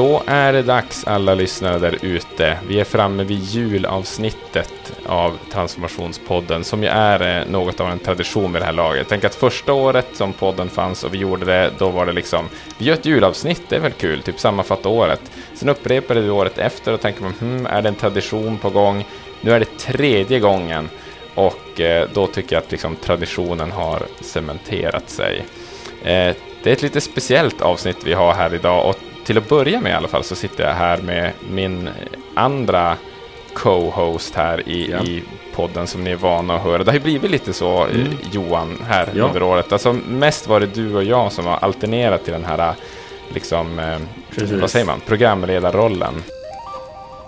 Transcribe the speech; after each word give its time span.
Då 0.00 0.22
är 0.26 0.52
det 0.52 0.62
dags 0.62 1.04
alla 1.04 1.34
lyssnare 1.34 1.78
där 1.78 1.98
ute. 2.02 2.58
Vi 2.68 2.80
är 2.80 2.84
framme 2.84 3.24
vid 3.24 3.38
julavsnittet 3.38 4.92
av 5.06 5.38
Transformationspodden 5.52 6.64
som 6.64 6.82
ju 6.82 6.88
är 6.88 7.40
eh, 7.40 7.46
något 7.46 7.80
av 7.80 7.90
en 7.90 7.98
tradition 7.98 8.52
med 8.52 8.62
det 8.62 8.66
här 8.66 8.72
laget. 8.72 9.06
Tänk 9.08 9.24
att 9.24 9.34
första 9.34 9.72
året 9.72 10.06
som 10.12 10.32
podden 10.32 10.68
fanns 10.68 11.04
och 11.04 11.14
vi 11.14 11.18
gjorde 11.18 11.44
det, 11.44 11.70
då 11.78 11.88
var 11.88 12.06
det 12.06 12.12
liksom, 12.12 12.48
vi 12.78 12.84
gör 12.84 12.94
ett 12.94 13.06
julavsnitt, 13.06 13.62
det 13.68 13.76
är 13.76 13.80
väl 13.80 13.92
kul, 13.92 14.22
typ 14.22 14.40
sammanfatta 14.40 14.88
året. 14.88 15.20
Sen 15.54 15.68
upprepade 15.68 16.20
vi 16.20 16.30
året 16.30 16.58
efter 16.58 16.92
och 16.92 17.00
tänker 17.00 17.22
man, 17.22 17.32
hmm, 17.40 17.66
är 17.66 17.82
det 17.82 17.88
en 17.88 17.94
tradition 17.94 18.58
på 18.58 18.70
gång? 18.70 19.06
Nu 19.40 19.52
är 19.52 19.60
det 19.60 19.78
tredje 19.78 20.40
gången 20.40 20.88
och 21.34 21.80
eh, 21.80 22.08
då 22.14 22.26
tycker 22.26 22.56
jag 22.56 22.62
att 22.62 22.70
liksom, 22.70 22.96
traditionen 22.96 23.70
har 23.70 24.02
cementerat 24.20 25.10
sig. 25.10 25.44
Eh, 26.02 26.34
det 26.62 26.70
är 26.70 26.72
ett 26.72 26.82
lite 26.82 27.00
speciellt 27.00 27.60
avsnitt 27.62 27.96
vi 28.04 28.12
har 28.12 28.34
här 28.34 28.54
idag 28.54 28.88
och 28.88 28.96
till 29.30 29.38
att 29.38 29.48
börja 29.48 29.80
med 29.80 29.92
i 29.92 29.94
alla 29.94 30.08
fall 30.08 30.24
så 30.24 30.34
sitter 30.34 30.64
jag 30.64 30.74
här 30.74 30.98
med 30.98 31.32
min 31.50 31.88
andra 32.34 32.96
co-host 33.54 34.34
här 34.34 34.68
i, 34.68 34.90
ja. 34.90 35.02
i 35.02 35.22
podden 35.54 35.86
som 35.86 36.04
ni 36.04 36.10
är 36.10 36.16
vana 36.16 36.54
att 36.54 36.62
höra. 36.62 36.84
Det 36.84 36.90
har 36.90 36.98
ju 36.98 37.04
blivit 37.04 37.30
lite 37.30 37.52
så, 37.52 37.84
mm. 37.84 38.06
Johan, 38.32 38.78
här 38.88 39.08
ja. 39.14 39.24
under 39.24 39.42
året. 39.42 39.72
Alltså 39.72 39.92
mest 39.92 40.48
var 40.48 40.60
det 40.60 40.66
du 40.66 40.94
och 40.94 41.04
jag 41.04 41.32
som 41.32 41.46
har 41.46 41.56
alternerat 41.56 42.24
till 42.24 42.32
den 42.32 42.44
här, 42.44 42.74
liksom, 43.34 43.78
eh, 43.78 43.98
vad 44.60 44.70
säger 44.70 44.86
man, 44.86 45.00
programledarrollen. 45.00 46.22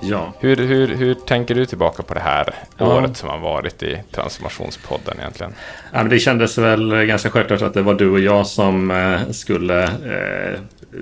Ja. 0.01 0.33
Hur, 0.39 0.57
hur, 0.57 0.89
hur 0.89 1.15
tänker 1.15 1.55
du 1.55 1.67
tillbaka 1.67 2.03
på 2.03 2.15
det 2.15 2.21
här 2.21 2.55
ja. 2.77 2.97
året 2.97 3.17
som 3.17 3.29
har 3.29 3.39
varit 3.39 3.83
i 3.83 4.03
Transformationspodden 4.11 5.15
egentligen? 5.19 5.55
Ja, 5.93 5.99
men 5.99 6.09
det 6.09 6.19
kändes 6.19 6.59
väl 6.59 7.05
ganska 7.05 7.31
självklart 7.31 7.63
att 7.63 7.75
det 7.75 7.83
var 7.83 7.95
du 7.95 8.11
och 8.11 8.21
jag 8.21 8.47
som 8.47 8.91
eh, 8.91 9.31
skulle 9.31 9.83
eh, 9.83 10.59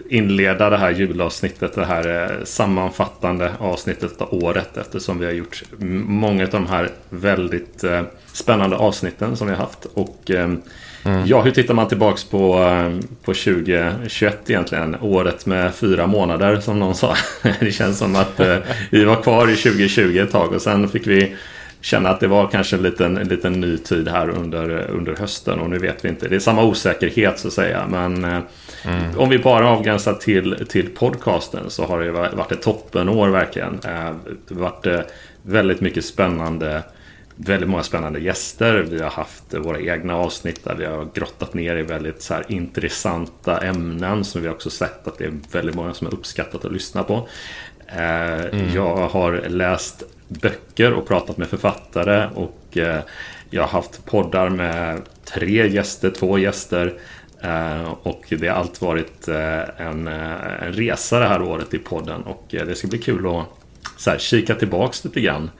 inleda 0.08 0.70
det 0.70 0.76
här 0.76 0.90
julavsnittet, 0.90 1.74
det 1.74 1.84
här 1.84 2.22
eh, 2.22 2.44
sammanfattande 2.44 3.52
avsnittet 3.58 4.20
av 4.20 4.34
året 4.44 4.76
eftersom 4.76 5.18
vi 5.18 5.26
har 5.26 5.32
gjort 5.32 5.62
många 6.06 6.44
av 6.44 6.50
de 6.50 6.66
här 6.66 6.90
väldigt 7.08 7.84
spännande 8.32 8.76
avsnitten 8.76 9.36
som 9.36 9.46
vi 9.46 9.52
har 9.52 9.60
haft. 9.60 9.84
Och 9.84 10.30
Mm. 11.04 11.26
Ja, 11.26 11.42
hur 11.42 11.50
tittar 11.50 11.74
man 11.74 11.88
tillbaks 11.88 12.24
på, 12.24 12.58
eh, 12.58 13.08
på 13.24 13.34
2021 13.34 14.50
egentligen? 14.50 14.96
Året 15.00 15.46
med 15.46 15.74
fyra 15.74 16.06
månader 16.06 16.60
som 16.60 16.78
någon 16.78 16.94
sa. 16.94 17.14
det 17.60 17.72
känns 17.72 17.98
som 17.98 18.16
att 18.16 18.40
eh, 18.40 18.56
vi 18.90 19.04
var 19.04 19.22
kvar 19.22 19.50
i 19.50 19.56
2020 19.56 20.18
ett 20.18 20.32
tag 20.32 20.52
och 20.52 20.62
sen 20.62 20.88
fick 20.88 21.06
vi 21.06 21.36
känna 21.80 22.08
att 22.08 22.20
det 22.20 22.26
var 22.26 22.46
kanske 22.46 22.76
en 22.76 22.82
liten, 22.82 23.16
en 23.16 23.28
liten 23.28 23.52
ny 23.52 23.78
tid 23.78 24.08
här 24.08 24.28
under, 24.28 24.90
under 24.90 25.16
hösten 25.16 25.60
och 25.60 25.70
nu 25.70 25.78
vet 25.78 26.04
vi 26.04 26.08
inte. 26.08 26.28
Det 26.28 26.36
är 26.36 26.40
samma 26.40 26.64
osäkerhet 26.64 27.38
så 27.38 27.48
att 27.48 27.54
säga. 27.54 27.86
Men 27.88 28.24
eh, 28.24 28.40
mm. 28.84 29.18
om 29.18 29.28
vi 29.28 29.38
bara 29.38 29.68
avgränsar 29.68 30.14
till, 30.14 30.66
till 30.68 30.88
podcasten 30.88 31.70
så 31.70 31.84
har 31.84 32.00
det 32.00 32.10
varit 32.12 32.52
ett 32.52 32.62
toppenår 32.62 33.28
verkligen. 33.28 33.74
Eh, 33.84 34.14
det 34.48 34.54
har 34.54 34.60
varit 34.60 34.86
eh, 34.86 35.00
väldigt 35.42 35.80
mycket 35.80 36.04
spännande 36.04 36.82
väldigt 37.36 37.68
många 37.68 37.82
spännande 37.82 38.20
gäster. 38.20 38.86
Vi 38.90 39.02
har 39.02 39.10
haft 39.10 39.54
våra 39.54 39.80
egna 39.80 40.16
avsnitt 40.16 40.64
där 40.64 40.74
vi 40.74 40.84
har 40.84 41.08
grottat 41.14 41.54
ner 41.54 41.76
i 41.76 41.82
väldigt 41.82 42.22
så 42.22 42.34
intressanta 42.48 43.58
ämnen 43.58 44.24
som 44.24 44.42
vi 44.42 44.48
också 44.48 44.70
sett 44.70 45.06
att 45.06 45.18
det 45.18 45.24
är 45.24 45.32
väldigt 45.52 45.74
många 45.74 45.94
som 45.94 46.06
har 46.06 46.14
uppskattat 46.14 46.64
att 46.64 46.72
lyssna 46.72 47.02
på. 47.02 47.28
Mm. 47.86 48.74
Jag 48.74 48.96
har 48.96 49.32
läst 49.48 50.04
böcker 50.30 50.92
och 50.92 51.08
pratat 51.08 51.36
med 51.36 51.48
författare 51.48 52.28
och 52.34 52.76
eh, 52.76 53.00
jag 53.50 53.62
har 53.62 53.68
haft 53.68 54.04
poddar 54.04 54.48
med 54.48 55.00
tre 55.24 55.68
gäster, 55.68 56.10
två 56.10 56.38
gäster. 56.38 56.94
Eh, 57.42 57.90
och 58.02 58.24
det 58.28 58.48
har 58.48 58.56
allt 58.56 58.82
varit 58.82 59.28
en, 59.76 60.06
en 60.06 60.72
resa 60.72 61.18
det 61.18 61.26
här 61.26 61.42
året 61.42 61.74
i 61.74 61.78
podden 61.78 62.22
och 62.22 62.44
det 62.50 62.78
ska 62.78 62.88
bli 62.88 62.98
kul 62.98 63.26
att 63.26 63.46
så 63.96 64.10
här, 64.10 64.18
kika 64.18 64.54
tillbaks 64.54 65.04
lite 65.04 65.20
grann 65.20 65.50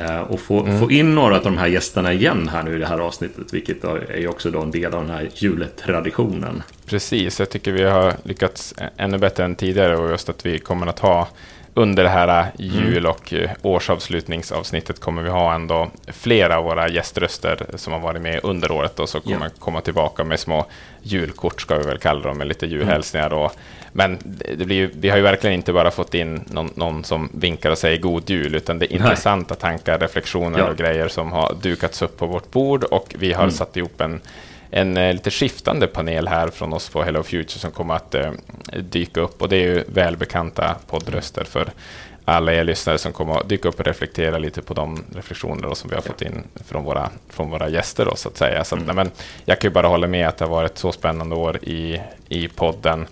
Eh, 0.00 0.20
och 0.20 0.40
få, 0.40 0.60
mm. 0.60 0.80
få 0.80 0.90
in 0.90 1.14
några 1.14 1.36
av 1.36 1.44
de 1.44 1.58
här 1.58 1.66
gästerna 1.66 2.12
igen 2.12 2.48
här 2.48 2.62
nu 2.62 2.76
i 2.76 2.78
det 2.78 2.86
här 2.86 2.98
avsnittet. 2.98 3.52
Vilket 3.52 3.84
är 3.84 4.28
också 4.28 4.50
då 4.50 4.62
en 4.62 4.70
del 4.70 4.94
av 4.94 5.06
den 5.06 5.10
här 5.10 5.30
jultraditionen. 5.34 6.62
Precis, 6.86 7.38
jag 7.38 7.50
tycker 7.50 7.72
vi 7.72 7.82
har 7.82 8.14
lyckats 8.22 8.74
ännu 8.96 9.18
bättre 9.18 9.44
än 9.44 9.54
tidigare 9.54 9.96
och 9.96 10.10
just 10.10 10.28
att 10.28 10.46
vi 10.46 10.58
kommer 10.58 10.86
att 10.86 10.98
ha 10.98 11.28
under 11.74 12.02
det 12.02 12.08
här 12.08 12.46
jul 12.58 13.06
och 13.06 13.34
årsavslutningsavsnittet 13.62 15.00
kommer 15.00 15.22
vi 15.22 15.30
ha 15.30 15.54
ändå 15.54 15.88
flera 16.06 16.58
av 16.58 16.64
våra 16.64 16.88
gäströster 16.88 17.66
som 17.74 17.92
har 17.92 18.00
varit 18.00 18.22
med 18.22 18.40
under 18.42 18.70
året 18.70 19.00
och 19.00 19.08
så 19.08 19.20
kommer 19.20 19.46
ja. 19.46 19.50
komma 19.58 19.80
tillbaka 19.80 20.24
med 20.24 20.40
små 20.40 20.66
julkort 21.02 21.60
ska 21.60 21.78
vi 21.78 21.84
väl 21.84 21.98
kalla 21.98 22.20
dem 22.20 22.38
med 22.38 22.46
lite 22.46 22.66
julhälsningar 22.66 23.32
och 23.32 23.52
men 23.92 24.18
det 24.56 24.64
blir 24.64 24.76
ju, 24.76 24.90
vi 24.94 25.08
har 25.08 25.16
ju 25.16 25.22
verkligen 25.22 25.54
inte 25.54 25.72
bara 25.72 25.90
fått 25.90 26.14
in 26.14 26.44
någon, 26.46 26.70
någon 26.74 27.04
som 27.04 27.28
vinkar 27.34 27.70
och 27.70 27.78
säger 27.78 27.98
god 27.98 28.30
jul, 28.30 28.54
utan 28.54 28.78
det 28.78 28.92
är 28.92 28.96
intressanta 28.96 29.54
Nej. 29.54 29.60
tankar, 29.60 29.98
reflektioner 29.98 30.58
ja. 30.58 30.64
och 30.70 30.76
grejer 30.76 31.08
som 31.08 31.32
har 31.32 31.54
dukats 31.62 32.02
upp 32.02 32.18
på 32.18 32.26
vårt 32.26 32.50
bord 32.50 32.84
och 32.84 33.14
vi 33.18 33.32
har 33.32 33.42
mm. 33.42 33.50
satt 33.50 33.76
ihop 33.76 34.00
en, 34.00 34.20
en 34.70 34.96
eh, 34.96 35.12
lite 35.12 35.30
skiftande 35.30 35.86
panel 35.86 36.28
här 36.28 36.48
från 36.48 36.72
oss 36.72 36.88
på 36.88 37.02
Hello 37.02 37.22
Future 37.22 37.58
som 37.60 37.70
kommer 37.70 37.94
att 37.94 38.14
eh, 38.14 38.30
dyka 38.90 39.20
upp 39.20 39.42
och 39.42 39.48
det 39.48 39.56
är 39.56 39.74
ju 39.74 39.84
välbekanta 39.86 40.76
poddröster 40.86 41.44
för 41.44 41.68
alla 42.28 42.52
er 42.52 42.64
lyssnare 42.64 42.98
som 42.98 43.12
kommer 43.12 43.40
att 43.40 43.48
dyka 43.48 43.68
upp 43.68 43.80
och 43.80 43.86
reflektera 43.86 44.38
lite 44.38 44.62
på 44.62 44.74
de 44.74 45.04
reflektioner 45.14 45.74
som 45.74 45.90
vi 45.90 45.96
har 45.96 46.02
fått 46.02 46.22
in 46.22 46.42
från 46.66 46.84
våra, 46.84 47.10
från 47.28 47.50
våra 47.50 47.68
gäster. 47.68 48.04
Då, 48.04 48.16
så 48.16 48.28
att 48.28 48.36
säga. 48.36 48.64
Så, 48.64 48.76
mm. 48.76 48.96
men 48.96 49.10
jag 49.44 49.60
kan 49.60 49.70
ju 49.70 49.74
bara 49.74 49.88
hålla 49.88 50.06
med 50.06 50.28
att 50.28 50.38
det 50.38 50.44
har 50.44 50.50
varit 50.50 50.70
ett 50.70 50.78
så 50.78 50.92
spännande 50.92 51.36
år 51.36 51.56
i, 51.64 52.00
i 52.28 52.48
podden. 52.48 53.06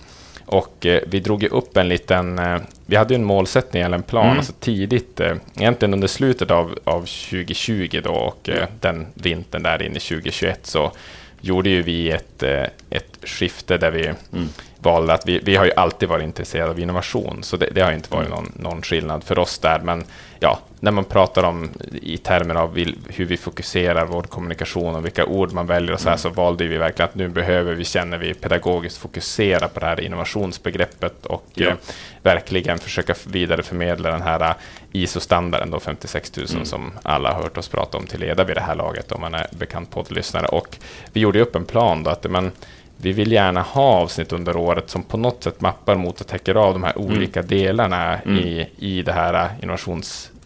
Och 0.46 0.86
eh, 0.86 1.02
vi 1.06 1.20
drog 1.20 1.42
ju 1.42 1.48
upp 1.48 1.76
en 1.76 1.88
liten, 1.88 2.38
eh, 2.38 2.58
vi 2.86 2.96
hade 2.96 3.14
ju 3.14 3.18
en 3.20 3.24
målsättning 3.24 3.82
eller 3.82 3.96
en 3.96 4.02
plan, 4.02 4.26
mm. 4.26 4.38
alltså 4.38 4.52
tidigt, 4.60 5.20
eh, 5.20 5.36
egentligen 5.56 5.94
under 5.94 6.08
slutet 6.08 6.50
av, 6.50 6.78
av 6.84 7.00
2020 7.00 8.00
då 8.04 8.10
och 8.10 8.48
eh, 8.48 8.68
den 8.80 9.06
vintern 9.14 9.62
där 9.62 9.82
in 9.82 9.96
i 9.96 10.00
2021 10.00 10.66
så 10.66 10.92
gjorde 11.41 11.70
ju 11.70 11.82
vi 11.82 12.10
ett, 12.10 12.42
eh, 12.42 12.64
ett 12.91 13.19
skifte 13.22 13.78
där 13.78 13.91
vi 13.91 14.06
mm. 14.06 14.48
valde 14.78 15.12
att 15.12 15.28
vi, 15.28 15.38
vi 15.38 15.56
har 15.56 15.64
ju 15.64 15.72
alltid 15.76 16.08
varit 16.08 16.24
intresserade 16.24 16.70
av 16.70 16.80
innovation, 16.80 17.42
så 17.42 17.56
det, 17.56 17.69
det 17.72 17.80
har 17.80 17.92
inte 17.92 18.14
varit 18.14 18.26
mm. 18.26 18.38
någon, 18.38 18.52
någon 18.54 18.82
skillnad 18.82 19.24
för 19.24 19.38
oss 19.38 19.58
där, 19.58 19.78
men 19.78 20.04
ja, 20.41 20.58
när 20.80 20.91
man 20.91 21.04
pratar 21.04 21.42
om 21.42 21.70
i 22.02 22.19
termer 22.19 22.54
av 22.54 22.76
hur 23.08 23.24
vi 23.24 23.36
fokuserar 23.36 24.06
vår 24.06 24.22
kommunikation 24.22 24.94
och 24.94 25.04
vilka 25.04 25.26
ord 25.26 25.52
man 25.52 25.66
väljer 25.66 25.92
och 25.92 26.00
så 26.00 26.08
här, 26.08 26.12
mm. 26.12 26.19
så 26.19 26.28
valde 26.28 26.66
vi 26.66 26.76
verkligen 26.76 27.08
att 27.08 27.14
nu 27.14 27.28
behöver 27.28 27.74
vi, 27.74 27.84
känner 27.84 28.18
vi, 28.18 28.34
pedagogiskt 28.34 28.98
fokusera 28.98 29.68
på 29.68 29.80
det 29.80 29.86
här 29.86 30.00
innovationsbegreppet 30.00 31.26
och 31.26 31.44
ja. 31.54 31.68
eh, 31.68 31.74
verkligen 32.22 32.78
försöka 32.78 33.14
vidareförmedla 33.26 34.10
den 34.10 34.22
här 34.22 34.41
eh, 34.48 34.54
ISO-standarden 35.02 35.70
då 35.70 35.80
56 35.80 36.36
000 36.36 36.46
mm. 36.50 36.64
som 36.64 36.92
alla 37.02 37.32
har 37.32 37.42
hört 37.42 37.58
oss 37.58 37.68
prata 37.68 37.98
om 37.98 38.06
till 38.06 38.20
leda 38.20 38.44
vid 38.44 38.56
det 38.56 38.60
här 38.60 38.74
laget 38.74 39.12
om 39.12 39.20
man 39.20 39.34
är 39.34 39.46
bekant 39.50 39.90
poddlyssnare. 39.90 40.46
Och 40.46 40.78
vi 41.12 41.20
gjorde 41.20 41.40
upp 41.40 41.56
en 41.56 41.64
plan 41.64 42.02
då 42.02 42.10
att 42.10 42.30
man 42.30 42.50
vi 42.96 43.12
vill 43.12 43.32
gärna 43.32 43.62
ha 43.62 43.82
avsnitt 43.82 44.32
under 44.32 44.56
året 44.56 44.90
som 44.90 45.02
på 45.02 45.16
något 45.16 45.44
sätt 45.44 45.60
mappar 45.60 45.94
mot 45.94 46.20
och 46.20 46.26
täcker 46.26 46.54
av 46.54 46.72
de 46.72 46.82
här 46.82 46.96
mm. 46.96 47.06
olika 47.06 47.42
delarna 47.42 48.18
mm. 48.18 48.38
i, 48.38 48.68
i 48.78 49.02
det 49.02 49.12
här 49.12 49.50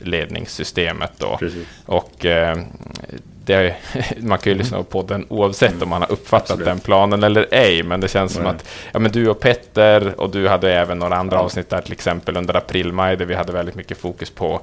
innovationsledningssystemet. 0.01 1.13
Då. 1.19 1.39
Och 1.87 2.27
eh, 2.27 2.59
det, 3.45 3.77
man 4.19 4.39
kan 4.39 4.53
ju 4.53 4.59
lyssna 4.59 4.79
på 4.79 4.85
podden 4.85 5.27
oavsett 5.29 5.71
mm. 5.71 5.83
om 5.83 5.89
man 5.89 6.03
har 6.03 6.13
uppfattat 6.13 6.51
Absolut. 6.51 6.67
den 6.67 6.81
planen 6.81 7.23
eller 7.23 7.47
ej, 7.51 7.83
men 7.83 8.01
det 8.01 8.09
känns 8.09 8.33
som 8.33 8.47
att 8.47 8.69
ja, 8.93 8.99
men 8.99 9.13
du 9.13 9.29
och 9.29 9.41
Petter 9.41 10.21
och 10.21 10.31
du 10.31 10.49
hade 10.49 10.73
även 10.75 10.99
några 10.99 11.17
andra 11.17 11.37
ja. 11.37 11.43
avsnitt 11.43 11.71
där, 11.71 11.81
till 11.81 11.93
exempel 11.93 12.37
under 12.37 12.57
april-maj, 12.57 13.17
där 13.17 13.25
vi 13.25 13.35
hade 13.35 13.53
väldigt 13.53 13.75
mycket 13.75 13.99
fokus 13.99 14.31
på 14.31 14.61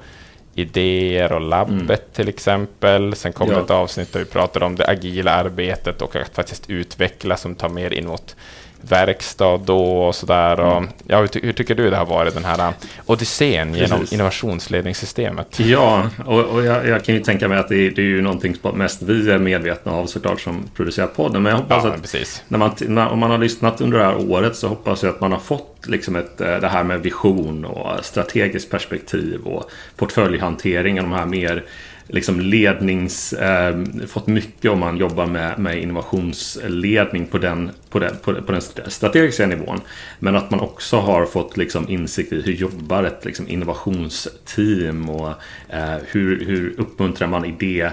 idéer 0.55 1.31
och 1.31 1.41
labbet 1.41 1.79
mm. 1.79 2.13
till 2.13 2.29
exempel. 2.29 3.15
Sen 3.15 3.33
kom 3.33 3.49
ja. 3.49 3.55
det 3.55 3.63
ett 3.63 3.71
avsnitt 3.71 4.13
där 4.13 4.19
vi 4.19 4.25
pratade 4.25 4.65
om 4.65 4.75
det 4.75 4.87
agila 4.87 5.31
arbetet 5.31 6.01
och 6.01 6.15
att 6.15 6.35
faktiskt 6.35 6.69
utveckla 6.69 7.37
som 7.37 7.55
tar 7.55 7.69
mer 7.69 7.93
in 7.93 8.07
mot 8.07 8.35
verkstad 8.81 9.57
då 9.57 10.07
och 10.07 10.15
sådär. 10.15 10.77
Mm. 10.77 10.89
ja, 11.07 11.21
hur, 11.21 11.41
hur, 11.41 11.53
tycker 11.53 11.75
du 11.75 11.89
det 11.89 11.97
har 11.97 12.05
varit 12.05 12.33
den 12.33 12.45
här 12.45 12.67
uh, 12.67 12.73
odyssén 13.05 13.73
genom 13.73 14.05
innovationsledningssystemet? 14.11 15.59
Ja, 15.59 16.09
och, 16.25 16.39
och 16.39 16.65
jag, 16.65 16.87
jag, 16.87 17.03
kan 17.03 17.15
ju 17.15 17.21
tänka 17.21 17.47
mig 17.47 17.57
att 17.57 17.67
det, 17.67 17.89
det 17.89 18.01
är 18.01 18.05
ju 18.05 18.21
någonting 18.21 18.55
som 18.55 18.77
mest 18.77 19.01
vi 19.01 19.31
är 19.31 19.39
medvetna 19.39 19.91
av 19.91 20.05
såklart 20.05 20.41
som 20.41 20.63
producerar 20.75 21.07
podden. 21.07 21.43
Men 21.43 21.49
jag 21.49 21.57
hoppas 21.57 21.83
ja, 21.83 22.19
att. 22.19 22.43
När 22.47 22.57
man, 22.57 22.71
när, 22.79 23.07
om 23.07 23.19
man 23.19 23.31
har 23.31 23.37
lyssnat 23.37 23.81
under 23.81 23.97
det 23.97 24.05
här 24.05 24.31
året 24.31 24.55
så 24.55 24.67
hoppas 24.67 25.03
jag 25.03 25.15
att 25.15 25.21
man 25.21 25.31
har 25.31 25.39
fått 25.39 25.77
liksom 25.87 26.15
ett, 26.15 26.41
eh, 26.41 26.57
det 26.57 26.67
här 26.67 26.83
med 26.83 27.01
vision 27.01 27.65
och 27.65 28.05
strategiskt 28.05 28.71
perspektiv 28.71 29.41
och 29.43 29.71
portföljhantering 29.95 30.97
och 30.97 31.03
de 31.03 31.13
här 31.13 31.25
mer 31.25 31.63
liksom 32.07 32.39
lednings... 32.39 33.33
Eh, 33.33 33.83
fått 34.07 34.27
mycket 34.27 34.71
om 34.71 34.79
man 34.79 34.97
jobbar 34.97 35.25
med, 35.25 35.59
med 35.59 35.81
innovationsledning 35.81 37.25
på 37.25 37.37
den, 37.37 37.71
på, 37.89 37.99
den, 37.99 38.15
på, 38.21 38.33
på, 38.33 38.51
den 38.51 38.61
strategiska 38.87 39.47
nivån. 39.47 39.81
Men 40.19 40.35
att 40.35 40.51
man 40.51 40.59
också 40.59 40.97
har 40.97 41.25
fått 41.25 41.57
liksom 41.57 41.89
insikt 41.89 42.33
i 42.33 42.41
hur 42.41 42.53
jobbar 42.53 43.03
ett 43.03 43.25
liksom 43.25 43.47
innovationsteam 43.47 45.09
och 45.09 45.29
eh, 45.69 45.97
hur, 46.07 46.45
hur 46.45 46.75
uppmuntrar 46.77 47.27
man 47.27 47.45
idé 47.45 47.89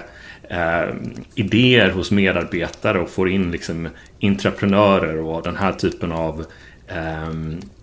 eh, 0.49 0.95
idéer 1.35 1.89
hos 1.89 2.11
medarbetare 2.11 2.99
och 2.99 3.09
får 3.09 3.29
in 3.29 3.51
liksom 3.51 3.89
entreprenörer 4.21 5.17
och 5.17 5.43
den 5.43 5.55
här 5.55 5.71
typen 5.71 6.11
av 6.11 6.45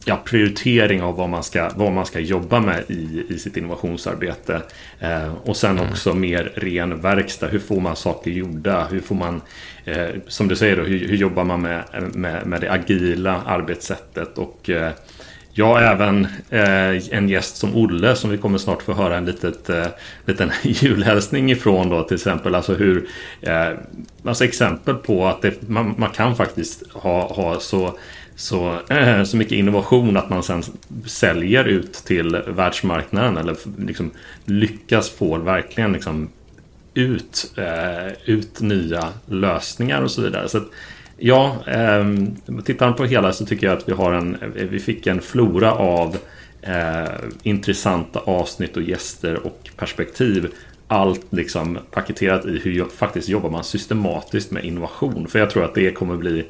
ja, 0.04 0.22
prioritering 0.24 1.02
av 1.02 1.16
vad 1.16 1.28
man 1.28 1.42
ska, 1.42 1.70
vad 1.76 1.92
man 1.92 2.06
ska 2.06 2.20
jobba 2.20 2.60
med 2.60 2.84
i, 2.88 3.26
i 3.28 3.38
sitt 3.38 3.56
innovationsarbete. 3.56 4.62
Eh, 5.00 5.34
och 5.34 5.56
sen 5.56 5.78
mm. 5.78 5.90
också 5.90 6.14
mer 6.14 6.52
ren 6.54 7.00
verkstad. 7.00 7.46
Hur 7.46 7.58
får 7.58 7.80
man 7.80 7.96
saker 7.96 8.30
gjorda? 8.30 8.86
Hur 8.90 9.00
får 9.00 9.14
man, 9.14 9.40
eh, 9.84 10.08
som 10.26 10.48
du 10.48 10.56
säger, 10.56 10.76
då, 10.76 10.82
hur, 10.82 11.08
hur, 11.08 11.16
jobbar 11.16 11.44
man 11.44 11.62
med, 11.62 11.84
med, 12.14 12.46
med 12.46 12.60
det 12.60 12.72
agila 12.72 13.42
arbetssättet? 13.46 14.38
Och 14.38 14.70
eh, 14.70 14.92
Ja, 15.54 15.80
även 15.80 16.24
eh, 16.50 17.14
en 17.16 17.28
gäst 17.28 17.56
som 17.56 17.76
Olle 17.76 18.16
som 18.16 18.30
vi 18.30 18.38
kommer 18.38 18.58
snart 18.58 18.82
få 18.82 18.92
höra 18.92 19.16
en 19.16 19.24
litet, 19.24 19.70
eh, 19.70 19.86
liten 20.26 20.50
julhälsning 20.62 21.50
ifrån 21.50 21.88
då 21.88 22.02
till 22.02 22.14
exempel. 22.14 22.54
Alltså 22.54 22.74
hur, 22.74 23.08
eh, 23.40 23.68
alltså 24.24 24.44
exempel 24.44 24.94
på 24.94 25.26
att 25.26 25.42
det, 25.42 25.68
man, 25.68 25.94
man, 25.98 26.10
kan 26.10 26.36
faktiskt 26.36 26.82
ha, 26.92 27.32
ha 27.32 27.60
så 27.60 27.98
så, 28.36 28.78
eh, 28.88 29.24
så 29.24 29.36
mycket 29.36 29.52
innovation 29.52 30.16
att 30.16 30.30
man 30.30 30.42
sen 30.42 30.62
säljer 31.06 31.64
ut 31.64 31.92
till 31.92 32.42
världsmarknaden 32.46 33.36
eller 33.36 33.56
liksom 33.78 34.10
lyckas 34.44 35.10
få 35.10 35.38
verkligen 35.38 35.92
liksom 35.92 36.28
ut, 36.94 37.52
eh, 37.56 38.12
ut 38.24 38.60
nya 38.60 39.08
lösningar 39.26 40.02
och 40.02 40.10
så 40.10 40.22
vidare. 40.22 40.48
Så 40.48 40.58
att, 40.58 40.68
ja, 41.16 41.56
ehm, 41.66 42.36
tittar 42.64 42.86
man 42.86 42.96
på 42.96 43.04
hela 43.04 43.32
så 43.32 43.46
tycker 43.46 43.66
jag 43.66 43.78
att 43.78 43.88
vi 43.88 43.92
har 43.92 44.12
en, 44.12 44.34
eh, 44.34 44.66
vi 44.70 44.78
fick 44.78 45.06
en 45.06 45.20
flora 45.20 45.72
av 45.72 46.16
eh, 46.62 47.10
intressanta 47.42 48.18
avsnitt 48.18 48.76
och 48.76 48.82
gäster 48.82 49.46
och 49.46 49.70
perspektiv 49.76 50.48
allt 50.88 51.26
liksom 51.30 51.78
paketerat 51.90 52.46
i 52.46 52.58
hur 52.58 52.84
faktiskt 52.84 53.28
jobbar 53.28 53.50
man 53.50 53.64
systematiskt 53.64 54.50
med 54.50 54.64
innovation. 54.64 55.28
För 55.28 55.38
jag 55.38 55.50
tror 55.50 55.64
att 55.64 55.74
det 55.74 55.90
kommer 55.90 56.16
bli 56.16 56.44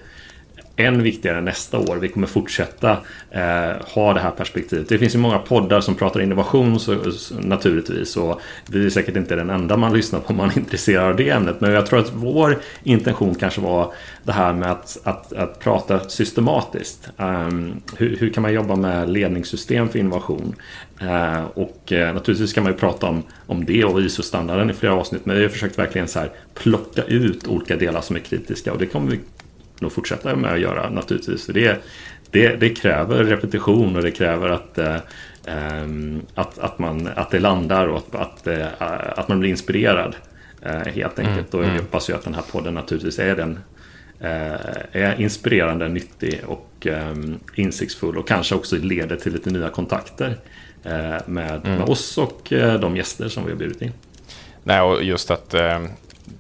än 0.76 1.02
viktigare 1.02 1.40
nästa 1.40 1.78
år. 1.78 1.96
Vi 1.96 2.08
kommer 2.08 2.26
fortsätta 2.26 2.90
eh, 3.30 3.86
ha 3.94 4.14
det 4.14 4.20
här 4.20 4.30
perspektivet. 4.30 4.88
Det 4.88 4.98
finns 4.98 5.14
ju 5.14 5.19
många 5.19 5.38
poddar 5.38 5.80
som 5.80 5.94
pratar 5.94 6.20
innovation 6.20 6.80
så, 6.80 7.12
så, 7.12 7.34
naturligtvis. 7.34 8.16
Och 8.16 8.40
vi 8.66 8.86
är 8.86 8.90
säkert 8.90 9.16
inte 9.16 9.36
den 9.36 9.50
enda 9.50 9.76
man 9.76 9.92
lyssnar 9.92 10.20
på 10.20 10.28
om 10.28 10.36
man 10.36 10.50
är 10.50 10.58
intresserad 10.58 11.04
av 11.04 11.16
det 11.16 11.30
ämnet. 11.30 11.60
Men 11.60 11.72
jag 11.72 11.86
tror 11.86 11.98
att 11.98 12.12
vår 12.14 12.58
intention 12.82 13.34
kanske 13.34 13.60
var 13.60 13.92
det 14.22 14.32
här 14.32 14.52
med 14.52 14.70
att, 14.70 14.98
att, 15.04 15.32
att 15.32 15.60
prata 15.60 16.08
systematiskt. 16.08 17.08
Um, 17.16 17.82
hur, 17.96 18.16
hur, 18.16 18.30
kan 18.30 18.42
man 18.42 18.52
jobba 18.52 18.76
med 18.76 19.10
ledningssystem 19.10 19.88
för 19.88 19.98
innovation? 19.98 20.54
Uh, 21.02 21.44
och 21.54 21.92
uh, 21.92 21.98
naturligtvis 21.98 22.52
kan 22.52 22.62
man 22.62 22.72
ju 22.72 22.78
prata 22.78 23.06
om, 23.06 23.22
om 23.46 23.64
det 23.64 23.84
och 23.84 24.00
ISO-standarden 24.00 24.70
i 24.70 24.72
flera 24.72 24.94
avsnitt. 24.94 25.26
Men 25.26 25.36
vi 25.36 25.42
har 25.42 25.48
försökt 25.48 25.78
verkligen 25.78 26.08
så 26.08 26.18
här 26.18 26.30
plocka 26.54 27.02
ut 27.02 27.48
olika 27.48 27.76
delar 27.76 28.00
som 28.00 28.16
är 28.16 28.20
kritiska. 28.20 28.72
Och 28.72 28.78
det 28.78 28.86
kommer 28.86 29.10
vi 29.10 29.20
nog 29.82 29.93
fortsätta 29.93 30.37
med 30.37 30.52
att 30.52 30.61
göra 30.61 30.90
naturligtvis. 30.90 31.46
För 31.46 31.52
det, 31.52 31.82
det, 32.31 32.56
det 32.56 32.69
kräver 32.69 33.25
repetition 33.25 33.96
och 33.96 34.02
det 34.02 34.11
kräver 34.11 34.49
att, 34.49 34.79
eh, 34.79 34.96
ehm, 35.46 36.23
att, 36.34 36.58
att, 36.58 36.79
man, 36.79 37.08
att 37.14 37.31
det 37.31 37.40
landar 37.40 37.87
och 37.87 37.99
att, 37.99 38.14
att, 38.14 38.46
eh, 38.46 38.67
att 39.17 39.29
man 39.29 39.40
blir 39.40 39.50
inspirerad. 39.50 40.14
Eh, 40.62 40.93
helt 40.93 41.19
enkelt. 41.19 41.55
Mm, 41.55 41.61
och 41.61 41.62
jag 41.62 41.70
mm. 41.70 41.81
hoppas 41.81 42.11
ju 42.11 42.14
att 42.14 42.25
den 42.25 42.34
här 42.34 42.44
podden 42.52 42.75
naturligtvis 42.75 43.19
är 43.19 43.37
den 43.37 43.58
är 44.93 45.20
inspirerande, 45.20 45.88
nyttig 45.88 46.40
och 46.46 46.87
um, 46.87 47.38
insiktsfull 47.55 48.19
och 48.19 48.28
kanske 48.28 48.55
också 48.55 48.76
leder 48.76 49.17
till 49.17 49.32
lite 49.32 49.50
nya 49.50 49.69
kontakter 49.69 50.37
med, 51.26 51.61
mm. 51.64 51.78
med 51.78 51.88
oss 51.88 52.19
och 52.19 52.43
de 52.81 52.96
gäster 52.96 53.28
som 53.28 53.44
vi 53.44 53.50
har 53.50 53.58
bjudit 53.58 53.82
in. 53.82 53.93
Nej, 54.62 54.81
och 54.81 55.02
just 55.02 55.31
att 55.31 55.55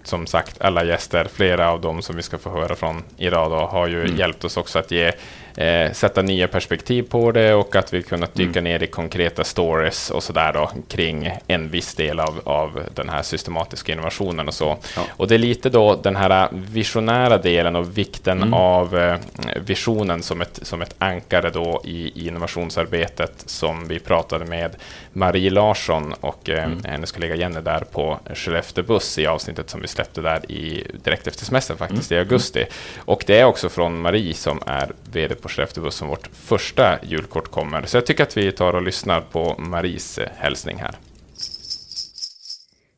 som 0.02 0.26
sagt, 0.26 0.60
alla 0.60 0.84
gäster, 0.84 1.28
flera 1.32 1.70
av 1.70 1.80
dem 1.80 2.02
som 2.02 2.16
vi 2.16 2.22
ska 2.22 2.38
få 2.38 2.50
höra 2.50 2.74
från 2.74 3.02
idag, 3.16 3.50
då, 3.50 3.56
har 3.56 3.86
ju 3.86 4.04
mm. 4.04 4.16
hjälpt 4.16 4.44
oss 4.44 4.56
också 4.56 4.78
att 4.78 4.90
ge 4.90 5.12
eh, 5.56 5.92
sätta 5.92 6.22
nya 6.22 6.48
perspektiv 6.48 7.02
på 7.02 7.32
det 7.32 7.54
och 7.54 7.76
att 7.76 7.94
vi 7.94 8.02
kunnat 8.02 8.34
dyka 8.34 8.58
mm. 8.58 8.64
ner 8.64 8.82
i 8.82 8.86
konkreta 8.86 9.44
stories 9.44 10.10
och 10.10 10.22
sådär 10.22 10.52
då 10.52 10.70
kring 10.88 11.30
en 11.46 11.68
viss 11.68 11.94
del 11.94 12.20
av, 12.20 12.40
av 12.44 12.82
den 12.94 13.08
här 13.08 13.22
systematiska 13.22 13.92
innovationen 13.92 14.48
och 14.48 14.54
så. 14.54 14.76
Ja. 14.96 15.02
Och 15.16 15.28
det 15.28 15.34
är 15.34 15.38
lite 15.38 15.70
då 15.70 15.96
den 15.96 16.16
här 16.16 16.48
visionära 16.52 17.38
delen 17.38 17.76
och 17.76 17.98
vikten 17.98 18.42
mm. 18.42 18.54
av 18.54 18.98
eh, 18.98 19.18
visionen 19.66 20.22
som 20.22 20.40
ett, 20.40 20.58
som 20.62 20.82
ett 20.82 20.94
ankare 20.98 21.50
då 21.50 21.80
i, 21.84 21.90
i, 21.90 22.28
innovationsarbetet 22.28 23.32
som 23.46 23.88
vi 23.88 23.98
pratade 23.98 24.44
med 24.44 24.76
Marie 25.12 25.50
Larsson 25.50 26.14
och 26.20 26.50
eh, 26.50 26.64
mm. 26.64 26.84
hennes 26.84 27.12
kollega 27.12 27.34
Jenny 27.34 27.60
där 27.60 27.84
på 27.92 28.18
Skellefteå 28.34 28.84
Buss 28.84 29.18
i 29.18 29.26
avsnittet 29.26 29.70
som 29.70 29.80
vi 29.80 29.88
släppte 29.88 30.20
där 30.20 30.50
i, 30.50 30.86
direkt 31.04 31.26
efter 31.26 31.44
semestern 31.44 31.76
faktiskt 31.76 32.12
mm. 32.12 32.18
i 32.18 32.24
augusti. 32.24 32.64
Och 32.98 33.24
det 33.26 33.38
är 33.38 33.44
också 33.44 33.68
från 33.68 34.00
Marie 34.00 34.34
som 34.34 34.62
är 34.66 34.92
VD 35.12 35.34
på 35.42 35.48
Skellefteå 35.48 35.84
Buss 35.84 35.94
som 35.94 36.08
vårt 36.08 36.26
första 36.32 36.98
julkort 37.02 37.50
kommer. 37.50 37.82
Så 37.82 37.96
jag 37.96 38.06
tycker 38.06 38.22
att 38.22 38.36
vi 38.36 38.52
tar 38.52 38.74
och 38.74 38.82
lyssnar 38.82 39.20
på 39.20 39.54
Maries 39.58 40.18
eh, 40.18 40.28
hälsning 40.36 40.76
här. 40.76 40.94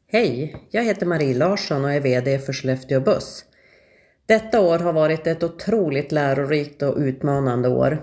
Hej, 0.06 0.56
jag 0.70 0.84
heter 0.84 1.06
Marie 1.06 1.34
Larsson 1.34 1.84
och 1.84 1.92
är 1.92 2.00
VD 2.00 2.38
för 2.38 2.52
Skellefteå 2.52 3.00
Buss. 3.00 3.44
Detta 4.26 4.60
år 4.60 4.78
har 4.78 4.92
varit 4.92 5.26
ett 5.26 5.42
otroligt 5.42 6.12
lärorikt 6.12 6.82
och 6.82 6.96
utmanande 6.98 7.68
år. 7.68 8.02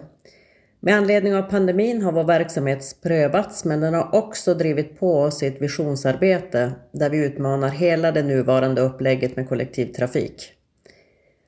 Med 0.80 0.96
anledning 0.96 1.36
av 1.36 1.42
pandemin 1.42 2.02
har 2.02 2.12
vår 2.12 2.24
verksamhet 2.24 2.96
prövats 3.04 3.66
men 3.66 3.80
den 3.80 3.94
har 3.94 4.16
också 4.16 4.54
drivit 4.54 5.00
på 5.00 5.22
oss 5.22 5.44
i 5.44 5.48
ett 5.48 5.62
visionsarbete 5.62 6.72
där 6.92 7.10
vi 7.10 7.26
utmanar 7.26 7.70
hela 7.70 8.12
det 8.12 8.24
nuvarande 8.24 8.82
upplägget 8.82 9.36
med 9.36 9.50
kollektivtrafik. 9.50 10.54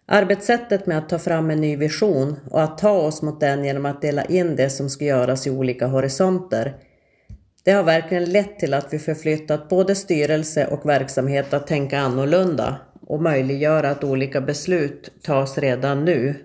Arbetssättet 0.05 0.85
med 0.85 0.97
att 0.97 1.09
ta 1.09 1.19
fram 1.19 1.49
en 1.49 1.61
ny 1.61 1.75
vision 1.75 2.35
och 2.51 2.63
att 2.63 2.77
ta 2.77 2.91
oss 2.91 3.21
mot 3.21 3.39
den 3.39 3.65
genom 3.65 3.85
att 3.85 4.01
dela 4.01 4.25
in 4.25 4.55
det 4.55 4.69
som 4.69 4.89
ska 4.89 5.05
göras 5.05 5.47
i 5.47 5.49
olika 5.49 5.87
horisonter. 5.87 6.75
Det 7.63 7.71
har 7.71 7.83
verkligen 7.83 8.25
lett 8.25 8.59
till 8.59 8.73
att 8.73 8.93
vi 8.93 8.99
förflyttat 8.99 9.69
både 9.69 9.95
styrelse 9.95 10.67
och 10.67 10.89
verksamhet 10.89 11.53
att 11.53 11.67
tänka 11.67 11.99
annorlunda 11.99 12.77
och 13.07 13.21
möjliggöra 13.21 13.89
att 13.89 14.03
olika 14.03 14.41
beslut 14.41 15.09
tas 15.23 15.57
redan 15.57 16.05
nu 16.05 16.35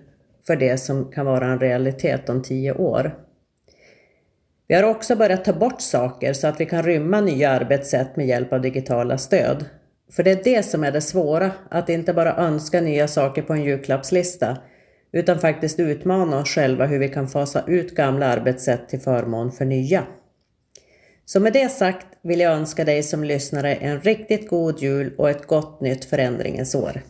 för 0.47 0.55
det 0.55 0.77
som 0.77 1.11
kan 1.11 1.25
vara 1.25 1.45
en 1.45 1.59
realitet 1.59 2.29
om 2.29 2.41
tio 2.41 2.73
år. 2.73 3.15
Vi 4.67 4.75
har 4.75 4.83
också 4.83 5.15
börjat 5.15 5.45
ta 5.45 5.53
bort 5.53 5.81
saker 5.81 6.33
så 6.33 6.47
att 6.47 6.61
vi 6.61 6.65
kan 6.65 6.83
rymma 6.83 7.21
nya 7.21 7.49
arbetssätt 7.49 8.15
med 8.15 8.27
hjälp 8.27 8.53
av 8.53 8.61
digitala 8.61 9.17
stöd. 9.17 9.65
För 10.11 10.23
det 10.23 10.31
är 10.31 10.43
det 10.43 10.63
som 10.63 10.83
är 10.83 10.91
det 10.91 11.01
svåra, 11.01 11.51
att 11.69 11.89
inte 11.89 12.13
bara 12.13 12.37
önska 12.37 12.81
nya 12.81 13.07
saker 13.07 13.41
på 13.41 13.53
en 13.53 13.63
julklappslista, 13.63 14.57
utan 15.11 15.39
faktiskt 15.39 15.79
utmana 15.79 16.39
oss 16.39 16.49
själva 16.49 16.85
hur 16.85 16.99
vi 16.99 17.09
kan 17.09 17.27
fasa 17.27 17.63
ut 17.67 17.95
gamla 17.95 18.25
arbetssätt 18.25 18.89
till 18.89 18.99
förmån 18.99 19.51
för 19.51 19.65
nya. 19.65 20.03
Så 21.25 21.39
med 21.39 21.53
det 21.53 21.69
sagt 21.69 22.07
vill 22.21 22.39
jag 22.39 22.53
önska 22.53 22.85
dig 22.85 23.03
som 23.03 23.23
lyssnare 23.23 23.75
en 23.75 24.01
riktigt 24.01 24.49
god 24.49 24.79
jul 24.79 25.13
och 25.17 25.29
ett 25.29 25.47
gott 25.47 25.81
nytt 25.81 26.05
förändringens 26.05 26.75
år. 26.75 27.01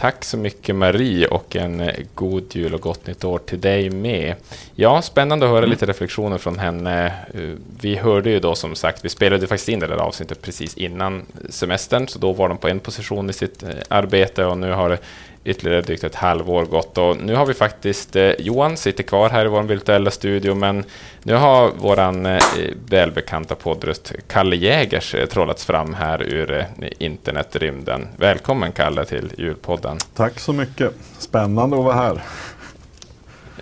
Tack 0.00 0.24
så 0.24 0.36
mycket 0.36 0.74
Marie 0.74 1.26
och 1.26 1.56
en 1.56 1.80
eh, 1.80 1.94
god 2.14 2.56
jul 2.56 2.74
och 2.74 2.80
gott 2.80 3.06
nytt 3.06 3.24
år 3.24 3.38
till 3.38 3.60
dig 3.60 3.90
med. 3.90 4.34
Ja, 4.74 5.02
spännande 5.02 5.46
att 5.46 5.50
höra 5.50 5.58
mm. 5.58 5.70
lite 5.70 5.86
reflektioner 5.86 6.38
från 6.38 6.58
henne. 6.58 7.06
Eh, 7.34 7.40
vi 7.80 7.96
hörde 7.96 8.30
ju 8.30 8.40
då 8.40 8.54
som 8.54 8.74
sagt, 8.74 9.04
vi 9.04 9.08
spelade 9.08 9.46
faktiskt 9.46 9.68
in 9.68 9.78
det 9.78 9.86
där 9.86 9.96
avsnittet 9.96 10.42
precis 10.42 10.76
innan 10.76 11.26
semestern, 11.48 12.08
så 12.08 12.18
då 12.18 12.32
var 12.32 12.48
de 12.48 12.58
på 12.58 12.68
en 12.68 12.80
position 12.80 13.30
i 13.30 13.32
sitt 13.32 13.62
eh, 13.62 13.68
arbete 13.88 14.44
och 14.44 14.58
nu 14.58 14.72
har 14.72 14.98
ytterligare 15.44 15.80
drygt 15.80 16.04
ett 16.04 16.14
halvår 16.14 16.64
gått 16.64 16.98
och 16.98 17.16
nu 17.16 17.34
har 17.34 17.46
vi 17.46 17.54
faktiskt, 17.54 18.16
eh, 18.16 18.30
Johan 18.38 18.76
sitter 18.76 19.02
kvar 19.02 19.30
här 19.30 19.44
i 19.44 19.48
vår 19.48 19.62
virtuella 19.62 20.10
studio, 20.10 20.54
men 20.54 20.84
nu 21.22 21.34
har 21.34 21.70
våran 21.70 22.26
eh, 22.26 22.42
välbekanta 22.88 23.54
poddröst 23.54 24.12
Kalle 24.28 24.56
Jägers 24.56 25.14
eh, 25.14 25.26
trollats 25.26 25.64
fram 25.64 25.94
här 25.94 26.22
ur 26.22 26.52
eh, 26.52 26.64
internetrymden. 26.98 28.08
Välkommen 28.16 28.72
Kalle 28.72 29.04
till 29.04 29.32
julpodden. 29.38 29.98
Tack 30.14 30.40
så 30.40 30.52
mycket, 30.52 30.94
spännande 31.18 31.76
att 31.76 31.84
vara 31.84 31.94
här. 31.94 32.22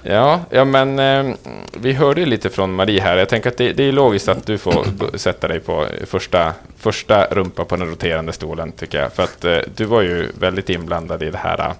Ja, 0.02 0.40
ja 0.50 0.64
men 0.64 0.98
eh, 0.98 1.34
vi 1.80 1.92
hörde 1.92 2.26
lite 2.26 2.50
från 2.50 2.74
Marie 2.74 3.00
här. 3.00 3.16
Jag 3.16 3.28
tänker 3.28 3.50
att 3.50 3.56
det, 3.56 3.72
det, 3.72 3.84
är 3.84 3.92
logiskt 3.92 4.28
att 4.28 4.46
du 4.46 4.58
får 4.58 5.16
sätta 5.16 5.48
dig 5.48 5.60
på 5.60 5.86
första, 6.06 6.54
första 6.76 7.24
rumpa 7.24 7.64
på 7.64 7.76
den 7.76 7.88
roterande 7.88 8.32
stolen, 8.32 8.72
tycker 8.72 9.00
jag. 9.00 9.12
För 9.12 9.22
att 9.22 9.44
eh, 9.44 9.58
du 9.76 9.84
var 9.84 10.02
ju 10.02 10.28
väldigt 10.38 10.70
inblandad 10.70 11.22
i 11.22 11.30
det 11.30 11.38
här 11.38 11.74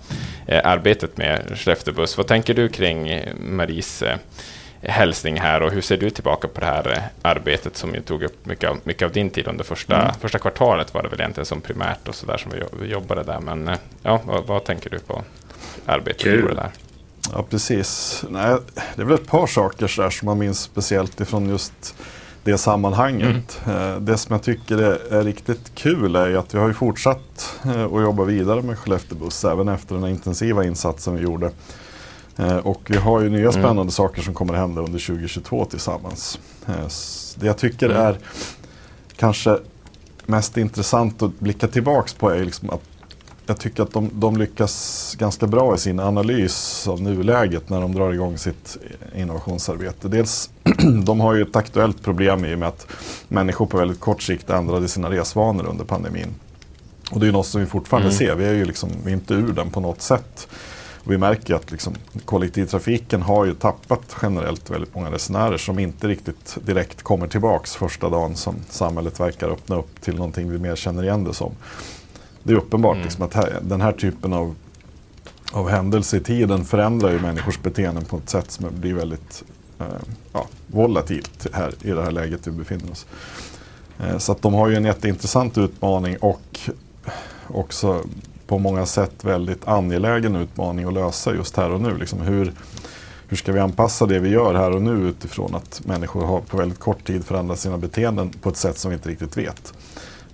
eh, 0.47 0.61
arbetet 0.65 1.17
med 1.17 1.43
Skellefteå 1.55 1.95
Buss. 1.95 2.17
Vad 2.17 2.27
tänker 2.27 2.55
du 2.55 2.69
kring 2.69 3.09
eh, 3.09 3.35
Maries 3.41 4.03
eh, 4.03 4.17
hälsning 4.83 5.41
här 5.41 5.63
och 5.63 5.73
hur 5.73 5.81
ser 5.81 5.97
du 5.97 6.11
tillbaka 6.11 6.49
på 6.49 6.61
det 6.61 6.67
här 6.67 6.93
eh, 6.93 7.03
arbetet 7.23 7.77
som 7.77 7.95
ju 7.95 8.01
tog 8.01 8.23
upp 8.23 8.47
mycket 8.47 8.71
av, 8.71 8.79
mycket 8.85 9.03
av 9.03 9.13
din 9.13 9.31
tid 9.31 9.49
under 9.49 9.65
första, 9.65 10.01
mm. 10.03 10.15
första 10.21 10.39
kvartalet 10.39 10.95
var 10.95 11.03
det 11.03 11.09
väl 11.09 11.21
egentligen 11.21 11.47
som 11.47 11.61
primärt 11.61 12.09
och 12.09 12.15
så 12.15 12.27
där 12.27 12.37
som 12.37 12.53
vi 12.81 12.87
jobbade 12.91 13.23
där. 13.23 13.41
Men 13.41 13.71
ja, 14.03 14.21
vad, 14.25 14.47
vad 14.47 14.65
tänker 14.65 14.91
du 14.91 14.99
på 14.99 15.23
arbetet 15.87 16.23
Kul. 16.23 16.55
där? 16.55 16.71
Ja, 17.33 17.45
precis. 17.51 18.25
Nej, 18.31 18.57
det 18.97 19.03
är 19.03 19.07
väl 19.07 19.15
ett 19.15 19.27
par 19.27 19.47
saker 19.47 19.93
där 19.97 20.11
som 20.11 20.27
man 20.27 20.39
minns 20.39 20.61
speciellt 20.61 21.21
ifrån 21.21 21.49
just 21.49 21.95
det 22.45 22.59
sammanhanget. 22.59 23.61
Mm. 23.65 23.93
Eh, 23.93 24.01
det 24.01 24.17
som 24.17 24.33
jag 24.33 24.43
tycker 24.43 24.79
är, 24.79 25.25
riktigt 25.25 25.75
kul 25.75 26.17
är 26.17 26.37
att 26.37 26.55
vi 26.55 26.59
har 26.59 26.69
ju 26.69 26.75
fortsatt 26.75 27.55
eh, 27.65 27.85
att 27.85 28.03
jobba 28.03 28.25
vidare 28.25 28.63
med 28.63 28.79
Skellefteå 28.79 29.19
Buss 29.19 29.45
även 29.45 29.69
efter 29.69 29.95
den 29.95 30.07
intensiva 30.07 30.65
insatsen 30.65 31.15
vi 31.15 31.23
gjorde 31.23 31.51
Eh, 32.39 32.57
och 32.57 32.83
vi 32.87 32.97
har 32.97 33.21
ju 33.21 33.29
nya 33.29 33.41
mm. 33.41 33.53
spännande 33.53 33.81
mm. 33.81 33.91
saker 33.91 34.23
som 34.23 34.35
kommer 34.35 34.55
att 34.55 34.61
hända 34.61 34.81
under 34.81 34.99
2022 34.99 35.65
tillsammans. 35.65 36.39
Det 37.35 37.47
jag 37.47 37.59
tycker 37.59 37.91
mm. 37.91 38.03
är 38.03 38.19
kanske 39.17 39.59
mest 40.27 40.57
intressant 40.57 41.23
att 41.23 41.41
blicka 41.41 41.69
tillbaks 41.69 42.15
på 42.15 42.31
är 42.31 42.45
liksom 42.45 42.71
att 42.71 42.83
jag 43.49 43.59
tycker 43.59 43.83
att 43.83 43.93
de, 43.93 44.11
de, 44.13 44.37
lyckas 44.37 45.15
ganska 45.19 45.47
bra 45.47 45.75
i 45.75 45.79
sin 45.79 46.01
analys 46.01 46.89
av 46.89 47.03
nuläget 47.03 47.71
när 47.71 47.81
de 47.81 47.95
drar 47.95 48.13
igång 48.13 48.39
sitt 48.39 48.77
innovationsarbete. 49.15 50.09
Dels, 50.09 50.51
de 51.05 51.21
har 51.21 51.35
ju 51.35 51.43
ett 51.43 51.57
aktuellt 51.57 52.03
problem 52.03 52.45
i 52.45 52.55
och 52.55 52.59
med 52.59 52.69
att 52.69 52.87
människor 53.29 53.67
på 53.67 53.77
väldigt 53.77 54.01
kort 54.01 54.23
sikt 54.23 54.51
ändrade 54.51 54.89
sina 54.89 55.11
resvanor 55.11 55.67
under 55.67 55.85
pandemin. 55.85 56.35
Och 57.11 57.21
det 57.21 57.29
är 57.29 57.33
något 57.33 57.47
som 57.47 57.61
vi 57.61 57.67
fortfarande 57.67 58.09
mm. 58.09 58.19
ser, 58.19 58.35
vi 58.35 58.45
är 58.45 58.55
ju 58.55 58.65
liksom, 58.65 58.91
vi 59.05 59.11
är 59.11 59.15
inte 59.15 59.35
ur 59.35 59.53
den 59.53 59.71
på 59.71 59.81
något 59.81 60.03
sätt. 60.03 60.49
Och 61.05 61.13
vi 61.13 61.19
märker 61.19 61.55
att 61.55 61.71
liksom, 61.71 61.95
kollektivtrafiken 62.25 63.23
har 63.23 63.45
ju 63.45 63.55
tappat 63.55 64.17
generellt 64.23 64.71
väldigt 64.71 64.95
många 64.95 65.11
resenärer 65.11 65.59
som 65.59 65.79
inte 65.79 66.09
riktigt 66.09 66.59
direkt 66.65 67.03
kommer 67.03 67.29
tillbaks 67.29 67.77
första 67.77 68.11
dagen 68.11 68.37
som 68.37 68.55
samhället 68.71 69.21
verkar 69.21 69.49
öppna 69.49 69.77
upp 69.77 70.01
till 70.01 70.17
någonting 70.17 70.51
vi 70.51 70.59
mer 70.59 70.77
känner 70.77 71.03
igen 71.03 71.25
det 71.25 71.35
som. 71.35 71.53
Det 72.49 72.55
är 72.55 72.57
uppenbart 72.57 72.95
mm. 72.95 73.05
liksom, 73.05 73.25
att 73.25 73.35
här, 73.35 73.59
den 73.63 73.81
här 73.81 73.93
typen 73.93 74.33
av, 74.33 74.55
av 75.53 75.69
händelse 75.69 76.17
i 76.17 76.21
tiden 76.21 76.65
förändrar 76.65 77.11
ju 77.11 77.21
människors 77.21 77.63
beteenden 77.63 78.05
på 78.05 78.17
ett 78.17 78.29
sätt 78.29 78.51
som 78.51 78.67
blir 78.81 78.95
väldigt 78.95 79.45
eh, 79.79 79.87
ja, 80.33 80.47
volatilt 80.67 81.47
här, 81.53 81.75
i 81.83 81.91
det 81.91 82.03
här 82.03 82.11
läget 82.11 82.47
vi 82.47 82.51
befinner 82.51 82.91
oss. 82.93 83.07
Eh, 83.99 84.19
så 84.19 84.33
att 84.33 84.43
de 84.43 84.55
har 84.55 84.69
ju 84.69 84.77
en 84.77 84.85
jätteintressant 84.85 85.59
utmaning 85.59 86.17
och 86.17 86.61
också 87.49 88.05
på 88.47 88.59
många 88.59 88.87
sätt 88.87 89.25
väldigt 89.25 89.69
angelägen 89.69 90.37
utmaning 90.37 90.85
att 90.85 90.95
lösa 90.95 91.35
just 91.35 91.57
här 91.57 91.71
och 91.71 91.81
nu. 91.81 91.99
Liksom 91.99 92.21
hur, 92.21 92.53
hur 93.29 93.37
ska 93.37 93.53
vi 93.53 93.61
anpassa 93.61 94.07
det 94.07 94.19
vi 94.19 94.29
gör 94.29 94.55
här 94.55 94.71
och 94.71 94.83
nu 94.83 95.09
utifrån 95.09 95.55
att 95.55 95.81
människor 95.85 96.25
har 96.25 96.41
på 96.41 96.57
väldigt 96.57 96.81
kort 96.81 97.07
tid 97.07 97.25
förändrat 97.25 97.59
sina 97.59 97.79
beteenden 97.79 98.31
på 98.31 98.49
ett 98.49 98.57
sätt 98.57 98.79
som 98.79 98.91
vi 98.91 98.95
inte 98.95 99.09
riktigt 99.09 99.37
vet. 99.37 99.73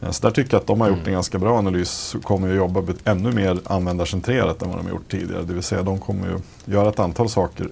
Eh, 0.05 0.11
så 0.11 0.27
där 0.27 0.35
tycker 0.35 0.55
jag 0.55 0.61
att 0.61 0.67
de 0.67 0.81
har 0.81 0.89
gjort 0.89 1.07
en 1.07 1.13
ganska 1.13 1.39
bra 1.39 1.59
analys 1.59 2.15
och 2.15 2.23
kommer 2.23 2.51
att 2.51 2.57
jobba 2.57 2.83
ännu 3.05 3.33
mer 3.33 3.61
användarcentrerat 3.65 4.63
än 4.63 4.69
vad 4.69 4.79
de 4.79 4.83
har 4.83 4.91
gjort 4.91 5.11
tidigare. 5.11 5.43
Det 5.43 5.55
vill 5.55 5.63
säga 5.63 5.83
de 5.83 5.99
kommer 5.99 6.29
ju 6.29 6.39
göra 6.73 6.89
ett 6.89 6.99
antal 6.99 7.29
saker. 7.29 7.69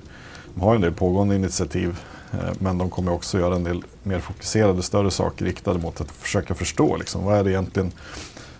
De 0.54 0.60
har 0.60 0.74
en 0.74 0.80
del 0.80 0.92
pågående 0.92 1.36
initiativ 1.36 1.98
eh, 2.32 2.38
men 2.58 2.78
de 2.78 2.90
kommer 2.90 3.12
också 3.12 3.38
göra 3.38 3.54
en 3.54 3.64
del 3.64 3.82
mer 4.02 4.20
fokuserade 4.20 4.82
större 4.82 5.10
saker 5.10 5.44
riktade 5.44 5.78
mot 5.78 6.00
att 6.00 6.10
försöka 6.10 6.54
förstå 6.54 6.96
liksom, 6.96 7.24
vad 7.24 7.38
är 7.38 7.44
det 7.44 7.50
egentligen 7.50 7.92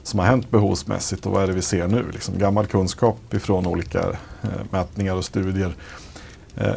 som 0.03 0.19
har 0.19 0.27
hänt 0.27 0.51
behovsmässigt 0.51 1.27
och 1.27 1.33
vad 1.33 1.43
är 1.43 1.47
det 1.47 1.53
vi 1.53 1.63
ser 1.63 1.89
nu. 1.89 2.05
Liksom, 2.13 2.39
gammal 2.39 2.67
kunskap 2.67 3.35
ifrån 3.35 3.67
olika 3.67 4.01
eh, 4.43 4.49
mätningar 4.71 5.15
och 5.15 5.25
studier 5.25 5.75
eh, 6.57 6.75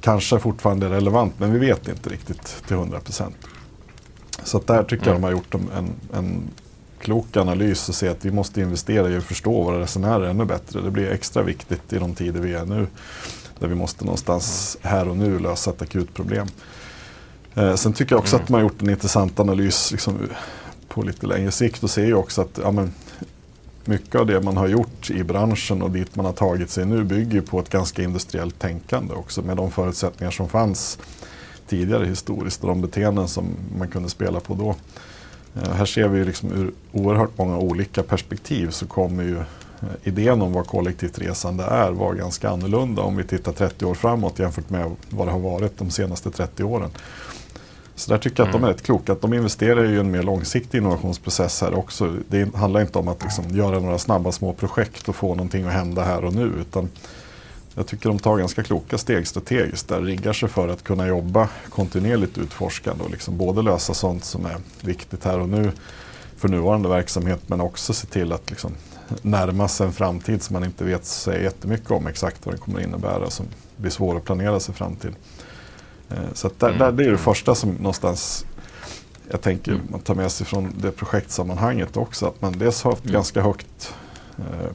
kanske 0.00 0.38
fortfarande 0.38 0.86
är 0.86 0.90
relevant 0.90 1.34
men 1.38 1.52
vi 1.52 1.58
vet 1.58 1.88
inte 1.88 2.10
riktigt 2.10 2.62
till 2.66 2.76
100 2.76 3.00
procent. 3.00 3.36
Så 4.44 4.62
där 4.66 4.82
tycker 4.82 5.06
jag 5.06 5.14
de 5.14 5.22
har 5.22 5.30
gjort 5.30 5.54
en, 5.54 5.68
en 6.12 6.42
klok 6.98 7.36
analys 7.36 7.88
och 7.88 7.94
se 7.94 8.08
att 8.08 8.24
vi 8.24 8.30
måste 8.30 8.60
investera 8.60 9.10
i 9.10 9.16
att 9.16 9.24
förstå 9.24 9.62
våra 9.62 9.80
resenärer 9.80 10.26
ännu 10.26 10.44
bättre. 10.44 10.80
Det 10.80 10.90
blir 10.90 11.10
extra 11.10 11.42
viktigt 11.42 11.92
i 11.92 11.98
de 11.98 12.14
tider 12.14 12.40
vi 12.40 12.54
är 12.54 12.64
nu. 12.64 12.86
Där 13.58 13.68
vi 13.68 13.74
måste 13.74 14.04
någonstans 14.04 14.76
här 14.82 15.08
och 15.08 15.16
nu 15.16 15.38
lösa 15.38 15.70
ett 15.70 15.82
akut 15.82 16.14
problem. 16.14 16.46
Eh, 17.54 17.74
sen 17.74 17.92
tycker 17.92 18.12
jag 18.12 18.20
också 18.20 18.36
mm. 18.36 18.44
att 18.44 18.48
man 18.48 18.60
har 18.60 18.68
gjort 18.68 18.82
en 18.82 18.90
intressant 18.90 19.40
analys 19.40 19.92
liksom, 19.92 20.18
på 20.88 21.02
lite 21.02 21.26
längre 21.26 21.50
sikt 21.50 21.82
och 21.82 21.90
ser 21.90 22.06
ju 22.06 22.14
också 22.14 22.40
att 22.40 22.58
ja, 22.62 22.70
men, 22.70 22.92
mycket 23.84 24.14
av 24.14 24.26
det 24.26 24.40
man 24.40 24.56
har 24.56 24.68
gjort 24.68 25.10
i 25.10 25.24
branschen 25.24 25.82
och 25.82 25.90
dit 25.90 26.16
man 26.16 26.26
har 26.26 26.32
tagit 26.32 26.70
sig 26.70 26.86
nu 26.86 27.04
bygger 27.04 27.40
på 27.40 27.60
ett 27.60 27.70
ganska 27.70 28.02
industriellt 28.02 28.58
tänkande 28.58 29.14
också 29.14 29.42
med 29.42 29.56
de 29.56 29.70
förutsättningar 29.70 30.30
som 30.30 30.48
fanns 30.48 30.98
tidigare 31.68 32.04
historiskt 32.04 32.62
och 32.62 32.68
de 32.68 32.80
beteenden 32.80 33.28
som 33.28 33.44
man 33.78 33.88
kunde 33.88 34.08
spela 34.08 34.40
på 34.40 34.54
då. 34.54 34.74
Eh, 35.62 35.72
här 35.72 35.84
ser 35.84 36.08
vi 36.08 36.18
ju 36.18 36.24
liksom 36.24 36.52
ur 36.52 36.72
oerhört 36.92 37.38
många 37.38 37.58
olika 37.58 38.02
perspektiv 38.02 38.70
så 38.70 38.86
kommer 38.86 39.22
ju 39.22 39.36
eh, 39.36 39.44
idén 40.02 40.42
om 40.42 40.52
vad 40.52 40.66
kollektivt 40.66 41.18
resande 41.18 41.64
är 41.64 41.90
vara 41.90 42.14
ganska 42.14 42.50
annorlunda 42.50 43.02
om 43.02 43.16
vi 43.16 43.24
tittar 43.24 43.52
30 43.52 43.84
år 43.84 43.94
framåt 43.94 44.38
jämfört 44.38 44.70
med 44.70 44.90
vad 45.10 45.26
det 45.26 45.30
har 45.30 45.40
varit 45.40 45.78
de 45.78 45.90
senaste 45.90 46.30
30 46.30 46.64
åren. 46.64 46.90
Så 47.96 48.10
där 48.10 48.18
tycker 48.18 48.42
jag 48.42 48.46
att 48.46 48.52
de 48.52 48.62
är 48.62 48.66
mm. 48.66 48.76
rätt 48.76 48.82
kloka. 48.82 49.12
Att 49.12 49.20
de 49.20 49.34
investerar 49.34 49.84
i 49.84 49.98
en 49.98 50.10
mer 50.10 50.22
långsiktig 50.22 50.78
innovationsprocess 50.78 51.60
här 51.60 51.74
också. 51.74 52.16
Det 52.28 52.54
handlar 52.54 52.80
inte 52.80 52.98
om 52.98 53.08
att 53.08 53.22
liksom 53.22 53.44
göra 53.50 53.80
några 53.80 53.98
snabba 53.98 54.32
små 54.32 54.52
projekt 54.52 55.08
och 55.08 55.16
få 55.16 55.28
någonting 55.28 55.64
att 55.64 55.72
hända 55.72 56.02
här 56.02 56.24
och 56.24 56.34
nu. 56.34 56.52
Utan 56.60 56.88
jag 57.76 57.86
tycker 57.86 58.08
de 58.08 58.18
tar 58.18 58.38
ganska 58.38 58.62
kloka 58.62 58.98
steg 58.98 59.26
strategiskt 59.26 59.88
där. 59.88 60.02
Riggar 60.02 60.32
sig 60.32 60.48
för 60.48 60.68
att 60.68 60.84
kunna 60.84 61.06
jobba 61.06 61.48
kontinuerligt 61.68 62.38
utforskande 62.38 63.04
och 63.04 63.10
liksom 63.10 63.36
både 63.36 63.62
lösa 63.62 63.94
sånt 63.94 64.24
som 64.24 64.46
är 64.46 64.56
viktigt 64.80 65.24
här 65.24 65.40
och 65.40 65.48
nu 65.48 65.72
för 66.36 66.48
nuvarande 66.48 66.88
verksamhet 66.88 67.40
men 67.46 67.60
också 67.60 67.92
se 67.92 68.06
till 68.06 68.32
att 68.32 68.50
liksom 68.50 68.72
närma 69.22 69.68
sig 69.68 69.86
en 69.86 69.92
framtid 69.92 70.42
som 70.42 70.54
man 70.54 70.64
inte 70.64 70.84
vet 70.84 71.04
så 71.04 71.32
jättemycket 71.32 71.90
om 71.90 72.06
exakt 72.06 72.46
vad 72.46 72.54
det 72.54 72.58
kommer 72.58 72.80
innebära 72.80 73.30
som 73.30 73.46
blir 73.76 73.90
svår 73.90 74.16
att 74.16 74.24
planera 74.24 74.60
sig 74.60 74.74
fram 74.74 74.96
till. 74.96 75.14
Eh, 76.10 76.16
så 76.32 76.50
där, 76.58 76.68
mm. 76.68 76.78
där, 76.78 76.92
det 76.92 77.04
är 77.04 77.10
det 77.10 77.18
första 77.18 77.54
som 77.54 77.70
någonstans 77.70 78.46
jag 79.30 79.40
tänker 79.40 79.72
mm. 79.72 79.86
man 79.90 80.00
tar 80.00 80.14
med 80.14 80.32
sig 80.32 80.46
från 80.46 80.74
det 80.78 80.90
projektsammanhanget 80.90 81.96
också. 81.96 82.26
Att 82.26 82.42
man 82.42 82.58
dels 82.58 82.82
har 82.82 82.90
haft 82.90 83.04
mm. 83.04 83.12
ganska 83.12 83.42
högt, 83.42 83.94
eh, 84.38 84.70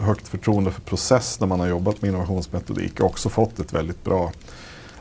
högt 0.00 0.28
förtroende 0.28 0.70
för 0.70 0.80
process 0.80 1.40
när 1.40 1.46
man 1.46 1.60
har 1.60 1.66
jobbat 1.66 2.02
med 2.02 2.08
innovationsmetodik 2.08 3.00
och 3.00 3.06
också 3.06 3.28
fått 3.28 3.58
ett 3.58 3.72
väldigt 3.72 4.04
bra 4.04 4.32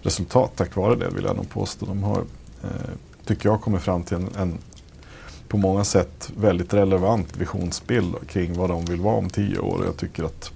resultat 0.01 0.51
tack 0.55 0.75
vare 0.75 0.95
det 0.95 1.09
vill 1.09 1.23
jag 1.23 1.35
nog 1.35 1.50
påstå. 1.50 1.85
De 1.85 2.03
har, 2.03 2.17
eh, 2.63 2.69
tycker 3.25 3.50
jag, 3.50 3.61
kommit 3.61 3.81
fram 3.81 4.03
till 4.03 4.17
en, 4.17 4.29
en 4.38 4.57
på 5.47 5.57
många 5.57 5.83
sätt 5.83 6.31
väldigt 6.38 6.73
relevant 6.73 7.38
visionsbild 7.38 8.15
kring 8.27 8.57
vad 8.57 8.69
de 8.69 8.85
vill 8.85 9.01
vara 9.01 9.15
om 9.15 9.29
tio 9.29 9.59
år. 9.59 9.85
Jag 9.85 9.97
tycker 9.97 10.23
att 10.23 10.51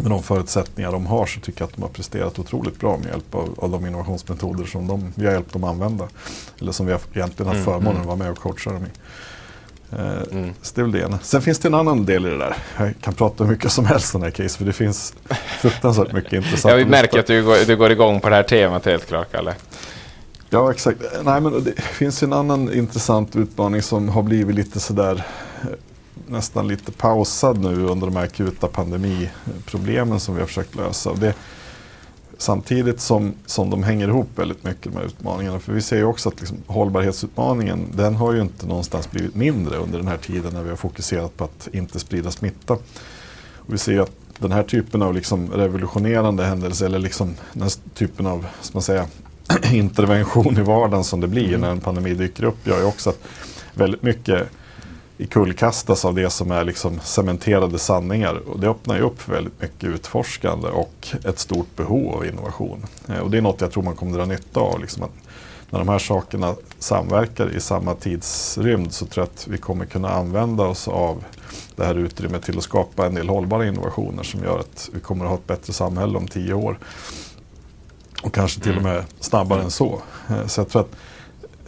med 0.00 0.10
de 0.10 0.22
förutsättningar 0.22 0.92
de 0.92 1.06
har 1.06 1.26
så 1.26 1.40
tycker 1.40 1.62
jag 1.62 1.68
att 1.68 1.74
de 1.74 1.82
har 1.82 1.88
presterat 1.88 2.38
otroligt 2.38 2.80
bra 2.80 2.96
med 2.96 3.06
hjälp 3.06 3.34
av, 3.34 3.54
av 3.56 3.70
de 3.70 3.86
innovationsmetoder 3.86 4.64
som 4.64 4.86
de, 4.86 5.12
vi 5.14 5.26
har 5.26 5.32
hjälpt 5.32 5.52
dem 5.52 5.64
använda. 5.64 6.08
Eller 6.60 6.72
som 6.72 6.86
vi 6.86 6.92
har 6.92 7.00
egentligen 7.14 7.46
haft 7.52 7.56
mm, 7.56 7.64
förmånen 7.64 7.90
mm. 7.90 8.00
att 8.00 8.06
vara 8.06 8.16
med 8.16 8.30
och 8.30 8.38
coacha 8.38 8.72
dem 8.72 8.82
i. 8.82 8.98
Eh, 9.98 10.22
mm. 10.32 10.54
Så 10.62 10.74
det 10.74 10.80
är 10.80 10.82
väl 10.82 10.92
det 10.92 11.00
ena. 11.00 11.18
Sen 11.18 11.42
finns 11.42 11.58
det 11.58 11.68
en 11.68 11.74
annan 11.74 12.04
del 12.04 12.26
i 12.26 12.30
det 12.30 12.38
där. 12.38 12.56
Jag 12.78 12.94
kan 13.00 13.14
prata 13.14 13.44
hur 13.44 13.50
mycket 13.50 13.72
som 13.72 13.86
helst 13.86 14.14
om 14.14 14.20
den 14.20 14.30
här 14.30 14.44
case 14.44 14.58
för 14.58 14.64
det 14.64 14.72
finns 14.72 15.14
fruktansvärt 15.60 16.12
mycket 16.12 16.32
intressant. 16.32 16.72
Ja, 16.72 16.76
vi 16.76 16.84
märker 16.84 17.18
att 17.18 17.26
du 17.26 17.44
går, 17.44 17.66
du 17.66 17.76
går 17.76 17.92
igång 17.92 18.20
på 18.20 18.28
det 18.28 18.34
här 18.34 18.42
temat 18.42 18.84
helt 18.84 19.08
klart, 19.08 19.32
Kalle. 19.32 19.54
Ja, 20.50 20.70
exakt. 20.70 20.98
Nej, 21.22 21.40
men 21.40 21.64
det 21.64 21.80
finns 21.80 22.22
en 22.22 22.32
annan 22.32 22.72
intressant 22.72 23.36
utmaning 23.36 23.82
som 23.82 24.08
har 24.08 24.22
blivit 24.22 24.56
lite 24.56 24.80
sådär 24.80 25.24
nästan 26.26 26.68
lite 26.68 26.92
pausad 26.92 27.58
nu 27.58 27.86
under 27.86 28.06
de 28.06 28.16
här 28.16 28.24
akuta 28.24 28.66
pandemiproblemen 28.66 30.20
som 30.20 30.34
vi 30.34 30.40
har 30.40 30.46
försökt 30.46 30.74
lösa. 30.74 31.14
Det, 31.14 31.34
samtidigt 32.42 33.00
som, 33.00 33.34
som 33.46 33.70
de 33.70 33.82
hänger 33.82 34.08
ihop 34.08 34.28
väldigt 34.34 34.64
mycket, 34.64 34.92
de 34.92 34.98
här 34.98 35.04
utmaningarna. 35.04 35.58
För 35.58 35.72
vi 35.72 35.82
ser 35.82 35.96
ju 35.96 36.04
också 36.04 36.28
att 36.28 36.40
liksom, 36.40 36.58
hållbarhetsutmaningen, 36.66 37.86
den 37.94 38.14
har 38.14 38.32
ju 38.32 38.40
inte 38.40 38.66
någonstans 38.66 39.10
blivit 39.10 39.34
mindre 39.34 39.76
under 39.76 39.98
den 39.98 40.08
här 40.08 40.16
tiden 40.16 40.52
när 40.52 40.62
vi 40.62 40.70
har 40.70 40.76
fokuserat 40.76 41.36
på 41.36 41.44
att 41.44 41.68
inte 41.72 41.98
sprida 41.98 42.30
smitta. 42.30 42.72
Och 43.56 43.74
vi 43.74 43.78
ser 43.78 44.00
att 44.00 44.12
den 44.38 44.52
här 44.52 44.62
typen 44.62 45.02
av 45.02 45.14
liksom 45.14 45.50
revolutionerande 45.50 46.44
händelser, 46.44 46.86
eller 46.86 46.98
liksom 46.98 47.34
den 47.52 47.68
typen 47.94 48.26
av 48.26 48.46
ska 48.60 48.74
man 48.76 48.82
säga, 48.82 49.06
intervention 49.72 50.58
i 50.58 50.62
vardagen 50.62 51.04
som 51.04 51.20
det 51.20 51.28
blir 51.28 51.48
mm. 51.48 51.60
när 51.60 51.70
en 51.70 51.80
pandemi 51.80 52.14
dyker 52.14 52.44
upp, 52.44 52.66
gör 52.66 52.78
ju 52.78 52.84
också 52.84 53.10
att 53.10 53.18
väldigt 53.74 54.02
mycket 54.02 54.48
kullkastas 55.26 56.04
av 56.04 56.14
det 56.14 56.30
som 56.30 56.50
är 56.50 56.64
liksom 56.64 57.00
cementerade 57.00 57.78
sanningar. 57.78 58.34
Och 58.34 58.60
det 58.60 58.68
öppnar 58.68 58.96
ju 58.96 59.02
upp 59.02 59.22
för 59.22 59.32
väldigt 59.32 59.60
mycket 59.60 59.84
utforskande 59.84 60.68
och 60.68 61.08
ett 61.24 61.38
stort 61.38 61.76
behov 61.76 62.14
av 62.14 62.26
innovation. 62.26 62.86
Eh, 63.08 63.18
och 63.18 63.30
det 63.30 63.38
är 63.38 63.42
något 63.42 63.60
jag 63.60 63.72
tror 63.72 63.82
man 63.82 63.96
kommer 63.96 64.18
dra 64.18 64.24
nytta 64.24 64.60
av. 64.60 64.80
Liksom 64.80 65.04
när 65.70 65.78
de 65.78 65.88
här 65.88 65.98
sakerna 65.98 66.54
samverkar 66.78 67.56
i 67.56 67.60
samma 67.60 67.94
tidsrymd 67.94 68.92
så 68.92 69.06
tror 69.06 69.26
jag 69.26 69.32
att 69.34 69.48
vi 69.48 69.58
kommer 69.58 69.84
kunna 69.84 70.08
använda 70.08 70.64
oss 70.64 70.88
av 70.88 71.24
det 71.76 71.84
här 71.84 71.94
utrymmet 71.94 72.42
till 72.42 72.58
att 72.58 72.64
skapa 72.64 73.06
en 73.06 73.14
del 73.14 73.28
hållbara 73.28 73.66
innovationer 73.66 74.22
som 74.22 74.42
gör 74.42 74.58
att 74.58 74.90
vi 74.92 75.00
kommer 75.00 75.24
att 75.24 75.30
ha 75.30 75.38
ett 75.38 75.46
bättre 75.46 75.72
samhälle 75.72 76.18
om 76.18 76.28
tio 76.28 76.54
år. 76.54 76.78
Och 78.22 78.34
kanske 78.34 78.60
till 78.60 78.76
och 78.76 78.82
med 78.82 79.04
snabbare 79.20 79.62
än 79.62 79.70
så. 79.70 80.02
Eh, 80.30 80.46
så 80.46 80.60
jag 80.60 80.68
tror 80.68 80.82
att 80.82 80.96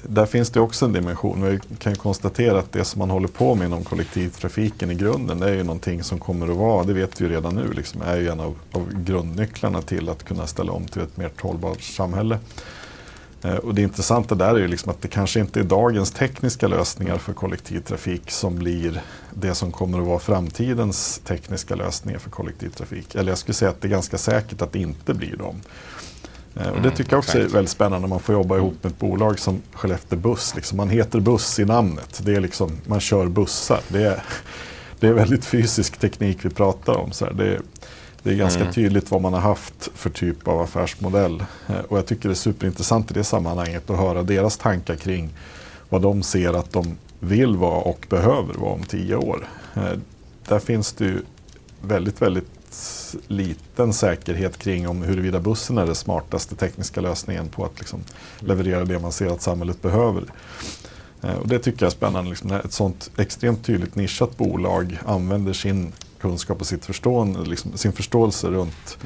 där 0.09 0.27
finns 0.27 0.51
det 0.51 0.61
också 0.61 0.85
en 0.85 0.93
dimension. 0.93 1.45
Vi 1.45 1.77
kan 1.79 1.95
konstatera 1.95 2.59
att 2.59 2.73
det 2.73 2.85
som 2.85 2.99
man 2.99 3.11
håller 3.11 3.29
på 3.29 3.55
med 3.55 3.67
inom 3.67 3.85
kollektivtrafiken 3.85 4.91
i 4.91 4.95
grunden 4.95 5.39
det 5.39 5.51
är 5.51 5.55
ju 5.55 5.63
någonting 5.63 6.03
som 6.03 6.19
kommer 6.19 6.49
att 6.49 6.57
vara, 6.57 6.85
det 6.85 6.93
vet 6.93 7.21
vi 7.21 7.25
ju 7.25 7.31
redan 7.31 7.55
nu, 7.55 7.73
liksom, 7.73 8.03
är 8.03 8.17
ju 8.17 8.29
en 8.29 8.41
av, 8.41 8.55
av 8.73 9.05
grundnycklarna 9.05 9.83
till 9.83 10.09
att 10.09 10.23
kunna 10.23 10.47
ställa 10.47 10.73
om 10.73 10.87
till 10.87 11.03
ett 11.03 11.17
mer 11.17 11.31
hållbart 11.41 11.83
samhälle. 11.83 12.39
Eh, 13.45 13.57
och 13.57 13.75
det 13.75 13.83
intressanta 13.83 14.35
där 14.35 14.55
är 14.55 14.59
ju 14.59 14.69
liksom 14.69 14.91
att 14.91 15.03
det 15.03 15.09
kanske 15.09 15.41
inte 15.41 15.61
är 15.61 15.65
dagens 15.65 16.11
tekniska 16.11 16.69
lösningar 16.69 17.19
för 17.19 17.33
kollektivtrafik 17.33 18.31
som 18.31 18.57
blir 18.59 19.03
det 19.35 19.55
som 19.55 19.73
kommer 19.73 19.99
att 19.99 20.07
vara 20.07 20.19
framtidens 20.19 21.21
tekniska 21.25 21.75
lösningar 21.75 22.19
för 22.19 22.31
kollektivtrafik. 22.31 23.15
Eller 23.15 23.33
jag 23.33 23.39
skulle 23.39 23.55
säga 23.55 23.71
att 23.71 23.81
det 23.81 23.89
är 23.89 23.91
ganska 23.91 24.19
säkert 24.19 24.63
att 24.63 24.73
det 24.73 24.79
inte 24.79 25.15
blir 25.15 25.37
dem. 25.37 25.61
Eh, 26.57 26.69
och 26.69 26.75
det 26.75 26.79
mm, 26.79 26.95
tycker 26.95 27.13
jag 27.13 27.19
också 27.19 27.39
är 27.39 27.49
väldigt 27.49 27.71
spännande 27.71 28.01
när 28.01 28.09
man 28.09 28.21
får 28.21 28.35
jobba 28.35 28.57
ihop 28.57 28.75
med 28.83 28.93
ett 28.93 28.99
bolag 28.99 29.39
som 29.39 29.63
Skellefteå 29.73 30.19
Buss. 30.19 30.55
Liksom 30.55 30.77
man 30.77 30.89
heter 30.89 31.21
buss 31.21 31.59
i 31.59 31.65
namnet. 31.65 32.21
Det 32.25 32.37
är 32.37 32.41
liksom, 32.41 32.73
man 32.87 33.01
kör 33.01 33.27
bussar. 33.27 33.81
Det 33.89 34.03
är, 34.03 34.23
det 35.01 35.09
är 35.09 35.13
väldigt 35.13 35.45
fysisk 35.45 35.97
teknik 35.97 36.39
vi 36.45 36.51
pratar 36.51 36.95
om. 36.95 37.13
Så 37.13 37.25
det, 37.25 37.61
det, 38.23 38.31
är 38.31 38.35
ganska 38.35 38.61
mm. 38.61 38.73
tydligt 38.73 39.11
vad 39.11 39.23
man 39.23 39.33
har 39.33 39.41
haft 39.41 39.91
för 39.95 40.11
typ 40.11 40.49
av 40.49 40.61
affärsmodell. 40.61 41.45
Eh, 41.67 41.79
och 41.89 41.99
jag 41.99 42.07
tycker 42.07 42.29
det 42.29 42.33
är 42.33 42.35
superintressant 42.35 43.11
i 43.11 43.15
det 43.15 43.25
sammanhanget 43.25 43.91
att 43.91 43.99
höra 43.99 44.23
deras 44.23 44.57
tankar 44.57 44.97
kring 44.97 45.35
vad 45.89 46.03
de 46.03 46.23
ser 46.23 46.55
att 46.55 46.73
de 46.73 46.97
vill 47.21 47.57
vara 47.57 47.81
och 47.81 48.07
behöver 48.11 48.55
vara 48.55 48.73
om 48.73 48.83
tio 48.83 49.17
år. 49.17 49.49
Eh, 49.75 49.99
där 50.49 50.59
finns 50.59 50.93
det 50.93 51.05
ju 51.05 51.19
väldigt, 51.83 52.23
väldigt 52.23 52.54
liten 53.27 53.93
säkerhet 53.93 54.59
kring 54.59 54.89
om 54.89 55.03
huruvida 55.03 55.41
bussen 55.41 55.79
är 55.79 55.87
den 55.87 55.95
smartaste 55.95 56.57
tekniska 56.57 57.01
lösningen 57.01 57.49
på 57.49 57.65
att 57.65 57.79
liksom 57.79 58.01
leverera 58.39 58.85
det 58.85 58.99
man 58.99 59.13
ser 59.13 59.27
att 59.27 59.43
samhället 59.43 59.83
behöver. 59.83 60.25
Eh, 61.23 61.35
och 61.35 61.49
det 61.49 61.59
tycker 61.59 61.83
jag 61.83 61.87
är 61.87 61.97
spännande. 61.97 62.31
Liksom, 62.31 62.53
ett 62.53 62.73
sånt 62.73 63.11
extremt 63.17 63.65
tydligt 63.65 63.95
nischat 63.95 64.37
bolag 64.37 64.99
använder 65.07 65.53
sin 65.53 65.93
kunskap 66.21 66.61
och 66.61 66.67
sitt 66.67 66.85
förstående, 66.85 67.41
liksom, 67.41 67.77
sin 67.77 67.93
förståelse 67.93 68.47
runt 68.47 68.99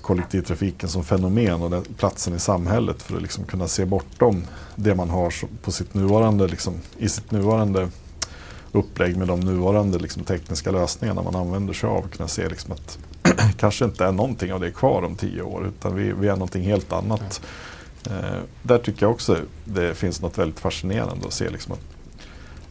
kollektivtrafiken 0.00 0.88
som 0.88 1.04
fenomen 1.04 1.62
och 1.62 1.70
den 1.70 1.84
platsen 1.84 2.34
i 2.34 2.38
samhället 2.38 3.02
för 3.02 3.16
att 3.16 3.22
liksom 3.22 3.44
kunna 3.44 3.68
se 3.68 3.84
bortom 3.84 4.46
det 4.76 4.94
man 4.94 5.10
har 5.10 5.34
på 5.62 5.72
sitt 5.72 5.94
nuvarande, 5.94 6.48
liksom, 6.48 6.74
i 6.98 7.08
sitt 7.08 7.30
nuvarande 7.30 7.88
upplägg 8.72 9.16
med 9.16 9.28
de 9.28 9.40
nuvarande 9.40 9.98
liksom, 9.98 10.24
tekniska 10.24 10.70
lösningarna 10.70 11.22
man 11.22 11.36
använder 11.36 11.74
sig 11.74 11.88
av. 11.88 12.08
Kunna 12.08 12.28
se 12.28 12.48
liksom, 12.48 12.72
att 12.72 12.98
kanske 13.56 13.84
inte 13.84 14.04
är 14.04 14.12
någonting 14.12 14.52
av 14.52 14.60
det 14.60 14.70
kvar 14.70 15.02
om 15.02 15.16
tio 15.16 15.42
år 15.42 15.66
utan 15.66 15.94
vi, 15.94 16.12
vi 16.12 16.28
är 16.28 16.32
någonting 16.32 16.62
helt 16.62 16.92
annat. 16.92 17.42
Eh, 18.06 18.38
där 18.62 18.78
tycker 18.78 19.06
jag 19.06 19.12
också 19.12 19.36
det 19.64 19.94
finns 19.94 20.22
något 20.22 20.38
väldigt 20.38 20.60
fascinerande 20.60 21.26
att 21.26 21.32
se 21.32 21.50
liksom, 21.50 21.72
att 21.72 21.80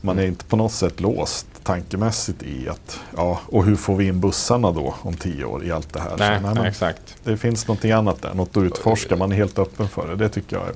man 0.02 0.20
är 0.20 0.26
inte 0.26 0.46
på 0.46 0.56
något 0.56 0.72
sätt 0.72 1.00
låst 1.00 1.48
tankemässigt 1.64 2.44
i 2.44 2.70
att 2.70 3.00
ja, 3.18 3.40
och 3.46 3.66
hur 3.66 3.76
får 3.76 3.96
vi 3.96 4.08
in 4.08 4.20
bussarna 4.20 4.72
då 4.72 4.96
om 5.02 5.14
tio 5.14 5.46
år 5.46 5.66
i 5.66 5.72
allt 5.72 5.94
det 5.94 6.00
här. 6.00 6.16
Nej, 6.18 6.40
Så, 6.42 6.62
nej, 6.62 6.70
exakt. 6.70 7.16
Det 7.24 7.38
finns 7.38 7.68
någonting 7.68 7.92
annat 7.92 8.22
där, 8.22 8.34
något 8.34 8.58
att 8.58 8.64
utforska. 8.64 9.16
Man 9.16 9.32
är 9.32 9.36
helt 9.36 9.60
öppen 9.60 9.88
för 9.88 10.08
det. 10.08 10.16
Det 10.16 10.30
tycker 10.30 10.56
jag 10.56 10.66
är, 10.68 10.74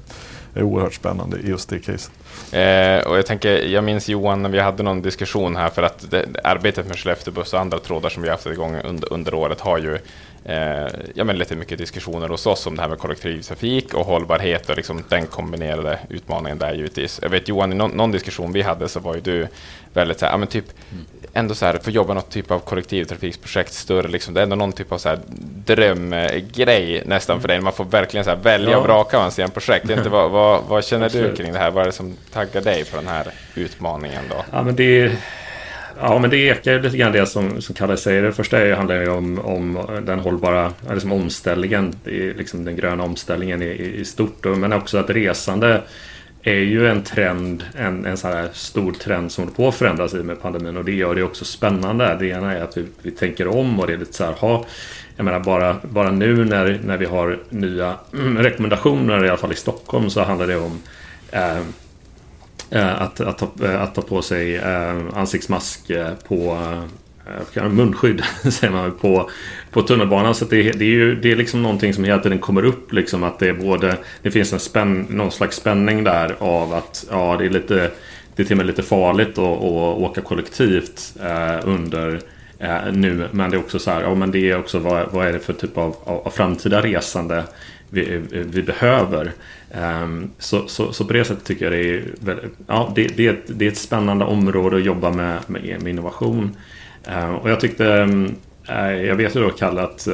är 0.60 0.64
oerhört 0.64 0.94
spännande 0.94 1.38
i 1.38 1.50
just 1.50 1.70
det 1.70 1.80
caset. 1.80 2.12
Eh, 2.52 3.08
och 3.08 3.18
jag, 3.18 3.26
tänker, 3.26 3.66
jag 3.66 3.84
minns 3.84 4.10
Johan 4.10 4.42
när 4.42 4.50
vi 4.50 4.60
hade 4.60 4.84
någon 4.84 5.02
diskussion 5.02 5.56
här 5.56 5.70
för 5.70 5.84
att 5.84 6.12
det, 6.12 6.26
arbetet 6.44 6.88
med 6.88 6.98
Skellefteå 6.98 7.34
buss 7.34 7.54
och 7.54 7.60
andra 7.60 7.80
trådar 7.80 8.10
som 8.10 8.24
vi 8.24 8.30
haft 8.30 8.46
igång 8.46 8.76
under, 8.76 9.14
under 9.14 9.34
året 9.34 9.62
har 9.62 9.78
ju 9.78 9.98
eh, 10.46 10.88
ja, 11.14 11.24
men 11.24 11.38
lite 11.38 11.56
mycket 11.56 11.78
diskussioner 11.78 12.30
hos 12.30 12.46
oss 12.46 12.68
om 12.68 12.76
det 12.76 12.82
här 12.82 12.90
med 12.90 13.00
kollektivtrafik 13.00 13.94
och 13.94 14.06
hållbarhet 14.06 14.70
och 14.70 14.76
liksom 14.76 15.04
den 15.10 15.28
kombinerade 15.28 16.00
utmaningen 16.10 16.58
där 16.58 16.74
givetvis. 16.74 17.20
Jag 17.22 17.30
vet 17.30 17.48
Johan, 17.48 17.72
i 17.72 17.76
någon, 17.76 17.92
någon 17.92 18.12
diskussion 18.12 18.54
vi 18.54 18.62
hade 18.62 18.90
så 18.90 19.00
var 19.00 19.16
ju 19.16 19.22
du 19.22 19.48
väldigt 19.94 20.20
så 20.20 20.26
här, 20.26 20.34
ja, 20.34 20.38
men 20.38 20.48
typ 20.48 20.66
mm. 20.92 21.06
ändå 21.34 21.56
så 21.56 21.66
här, 21.66 21.78
få 21.84 21.92
jobba 21.92 22.14
något 22.14 22.30
typ 22.30 22.52
av 22.52 22.60
kollektivtrafiksprojekt 22.60 23.74
större, 23.74 24.08
liksom, 24.08 24.34
det 24.34 24.40
är 24.40 24.44
ändå 24.44 24.56
någon 24.56 24.72
typ 24.72 24.92
av 24.92 24.98
så 24.98 25.10
här 25.10 25.20
drömgrej 25.66 27.04
nästan 27.06 27.42
för 27.42 27.48
dig, 27.48 27.62
man 27.62 27.74
får 27.74 27.86
verkligen 27.86 28.24
så 28.24 28.30
här 28.30 28.38
välja 28.38 28.72
ja. 28.72 28.78
och 28.78 28.84
vraka 28.84 29.18
av 29.18 29.40
en 29.40 29.52
projekt. 29.52 29.90
Inte, 29.90 30.10
vad, 30.10 30.32
vad, 30.32 30.64
vad 30.68 30.86
känner 30.86 31.10
du 31.10 31.36
kring 31.36 31.54
det 31.54 31.60
här? 31.60 31.72
Vad 31.72 31.82
är 31.82 31.86
det 31.86 31.92
som 31.92 32.16
taggar 32.34 32.62
dig 32.62 32.86
på 32.86 32.96
den 32.98 33.08
här 33.08 33.28
utmaningen 33.56 34.24
då? 34.30 34.46
Ja, 34.52 34.64
men 34.64 34.76
det 34.76 34.84
är 34.84 35.16
Ja, 36.00 36.20
men 36.20 36.30
det 36.30 36.38
ekar 36.38 36.80
lite 36.80 36.98
grann 36.98 37.12
det 37.12 37.26
som, 37.26 37.62
som 37.62 37.76
Kalle 37.76 37.98
säger. 37.98 38.24
Det 38.24 38.32
första 38.32 38.76
handlar 38.76 38.96
ju 39.02 39.10
om, 39.10 39.40
om 39.40 39.80
den 40.06 40.20
hållbara 40.20 40.74
liksom 40.90 41.12
omställningen, 41.12 41.96
liksom 42.36 42.66
den 42.66 42.76
gröna 42.76 43.04
omställningen 43.04 43.62
i, 43.62 43.94
i 44.00 44.06
stort. 44.06 44.46
Men 44.58 44.74
också 44.74 44.98
att 44.98 45.10
resande 45.10 45.82
är 46.44 46.54
ju 46.54 46.88
en 46.88 47.04
trend, 47.04 47.64
en, 47.78 48.06
en 48.06 48.18
sån 48.18 48.32
här 48.32 48.50
stor 48.54 48.92
trend 48.92 49.32
som 49.32 49.44
håller 49.44 49.56
på 49.56 49.68
att 49.68 49.76
förändras 49.76 50.14
i 50.14 50.18
med 50.24 50.42
pandemin 50.42 50.78
och 50.78 50.86
det 50.86 50.92
gör 50.92 51.16
det 51.16 51.24
också 51.24 51.46
spännande. 51.46 52.18
Det 52.20 52.28
ena 52.28 52.54
är 52.54 52.64
att 52.64 52.78
vi, 52.78 52.86
vi 53.02 53.12
tänker 53.12 53.48
om 53.48 53.80
och 53.80 53.88
det 53.88 53.94
är 53.94 53.98
lite 53.98 54.14
så 54.14 54.24
här, 54.24 54.34
ha, 54.34 54.66
jag 55.16 55.24
menar 55.24 55.40
bara, 55.40 55.76
bara 55.84 56.12
nu 56.12 56.46
när, 56.46 56.80
när 56.86 56.98
vi 56.98 57.06
har 57.06 57.40
nya 57.50 57.96
rekommendationer, 58.38 59.26
i 59.26 59.30
alla 59.30 59.38
fall 59.38 59.52
i 59.52 59.56
Stockholm, 59.56 60.10
så 60.10 60.24
handlar 60.24 60.48
det 60.48 60.58
om 60.58 60.82
Eh, 61.32 61.62
Eh, 62.70 63.02
att, 63.02 63.22
att, 63.22 63.38
ta, 63.38 63.50
eh, 63.64 63.82
att 63.82 63.96
ta 63.96 64.02
på 64.02 64.22
sig 64.22 64.56
eh, 64.56 65.02
ansiktsmask 65.14 65.92
på 66.28 66.58
munskydd 67.70 68.24
säger 68.52 68.74
man 68.74 68.92
på, 68.92 69.30
på 69.72 69.82
tunnelbanan. 69.82 70.36
Så 70.36 70.46
det, 70.46 70.72
det, 70.72 70.86
är 70.86 70.90
ju 70.90 71.16
det 71.16 71.32
är 71.32 71.36
liksom 71.36 71.64
någonting 71.64 71.94
som 71.94 72.04
hela 72.04 72.20
tiden 72.20 72.40
kommer 72.40 72.66
upp. 72.66 72.94
Liksom, 72.94 73.24
att 73.24 73.40
det, 73.40 73.48
är 73.48 73.54
både, 73.54 73.98
det 74.22 74.32
finns 74.32 74.54
en 74.54 74.60
spänn, 74.60 75.06
någon 75.10 75.32
slags 75.32 75.56
spänning 75.56 76.04
där 76.04 76.36
av 76.40 76.74
att 76.74 77.06
ja, 77.10 77.36
det 77.40 77.46
är 77.46 77.50
lite 77.50 77.92
det 78.36 78.44
är 78.44 78.46
till 78.46 78.54
och 78.54 78.58
med 78.58 78.66
lite 78.66 78.84
farligt 78.84 79.38
att, 79.38 79.40
att 79.40 79.98
åka 79.98 80.22
kollektivt 80.22 81.14
eh, 81.24 81.68
under 81.70 82.22
eh, 82.60 82.92
nu. 82.92 83.28
Men 83.32 83.52
det 83.52 83.58
är 83.58 83.60
också 83.60 83.80
så 83.80 83.92
här, 83.92 84.02
ja 84.02 84.16
men 84.16 84.32
det 84.32 84.52
är 84.52 84.60
också 84.60 84.80
vad, 84.80 85.12
vad 85.12 85.28
är 85.28 85.34
det 85.34 85.40
för 85.40 85.54
typ 85.54 85.78
av, 85.78 85.96
av 86.04 86.30
framtida 86.30 86.82
resande 86.82 87.44
vi, 87.96 88.16
eh, 88.16 88.22
vi 88.32 88.64
behöver. 88.64 89.32
Ehm, 89.72 90.30
så, 90.40 90.68
så, 90.68 90.94
så, 90.94 91.06
på 91.06 91.14
det 91.14 91.26
sättet 91.26 91.46
tycker 91.46 91.66
jag 91.66 91.74
det 91.74 91.90
är, 91.90 92.04
väldigt, 92.20 92.52
ja, 92.68 92.92
det, 92.96 93.08
det, 93.08 93.28
är 93.28 93.34
ett, 93.34 93.44
det 93.48 93.66
är 93.66 93.72
ett 93.72 93.78
spännande 93.78 94.26
område 94.26 94.76
att 94.76 94.84
jobba 94.84 95.12
med, 95.12 95.40
med, 95.48 95.82
med 95.82 95.88
innovation. 95.88 96.58
Ehm, 97.08 97.36
och 97.36 97.50
jag 97.50 97.60
tyckte, 97.60 97.94
ehm, 97.94 98.36
eh, 98.70 98.92
jag 98.92 99.16
vet 99.16 99.36
ju 99.36 99.42
då 99.42 99.50
Kalle 99.50 99.82
att, 99.82 100.08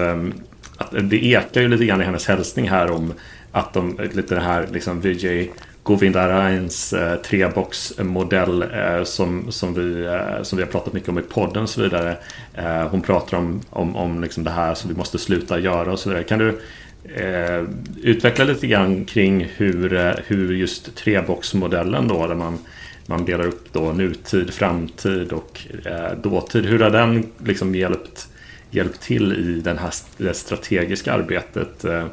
att 0.77 1.09
det 1.09 1.25
ekar 1.25 1.61
ju 1.61 1.67
lite 1.67 1.85
grann 1.85 2.01
i 2.01 2.05
hennes 2.05 2.27
hälsning 2.27 2.69
här 2.69 2.91
om 2.91 3.13
att 3.51 3.73
de, 3.73 3.99
lite 4.13 4.35
det 4.35 4.41
här 4.41 4.67
liksom 4.71 5.01
Vijay 5.01 5.49
Govindarains 5.83 6.93
eh, 6.93 7.15
treboxmodell 7.15 8.61
eh, 8.61 9.03
som, 9.03 9.51
som, 9.51 9.73
vi, 9.73 10.05
eh, 10.05 10.43
som 10.43 10.57
vi 10.57 10.63
har 10.63 10.71
pratat 10.71 10.93
mycket 10.93 11.09
om 11.09 11.19
i 11.19 11.21
podden 11.21 11.63
och 11.63 11.69
så 11.69 11.81
vidare. 11.81 12.17
Eh, 12.53 12.87
hon 12.87 13.01
pratar 13.01 13.37
om, 13.37 13.61
om, 13.69 13.95
om 13.95 14.21
liksom 14.21 14.43
det 14.43 14.51
här 14.51 14.73
som 14.73 14.89
vi 14.89 14.95
måste 14.95 15.17
sluta 15.17 15.59
göra 15.59 15.91
och 15.91 15.99
så 15.99 16.09
vidare. 16.09 16.23
Kan 16.23 16.39
du 16.39 16.59
eh, 17.03 17.63
utveckla 18.03 18.45
lite 18.45 18.67
grann 18.67 19.05
kring 19.05 19.47
hur, 19.55 19.93
eh, 19.93 20.13
hur 20.27 20.53
just 20.53 20.95
treboxmodellen 20.95 22.07
då 22.07 22.27
där 22.27 22.35
man, 22.35 22.57
man 23.05 23.25
delar 23.25 23.47
upp 23.47 23.73
då 23.73 23.93
nutid, 23.93 24.53
framtid 24.53 25.31
och 25.31 25.59
eh, 25.85 26.17
dåtid. 26.23 26.65
Hur 26.65 26.79
har 26.79 26.89
den 26.89 27.25
liksom 27.45 27.75
hjälpt, 27.75 28.27
hjälpt 28.69 29.01
till 29.01 29.33
i 29.33 29.61
den 29.61 29.77
här, 29.77 29.93
det 30.17 30.33
strategiska 30.33 31.13
arbetet? 31.13 31.85
Eh, 31.85 32.05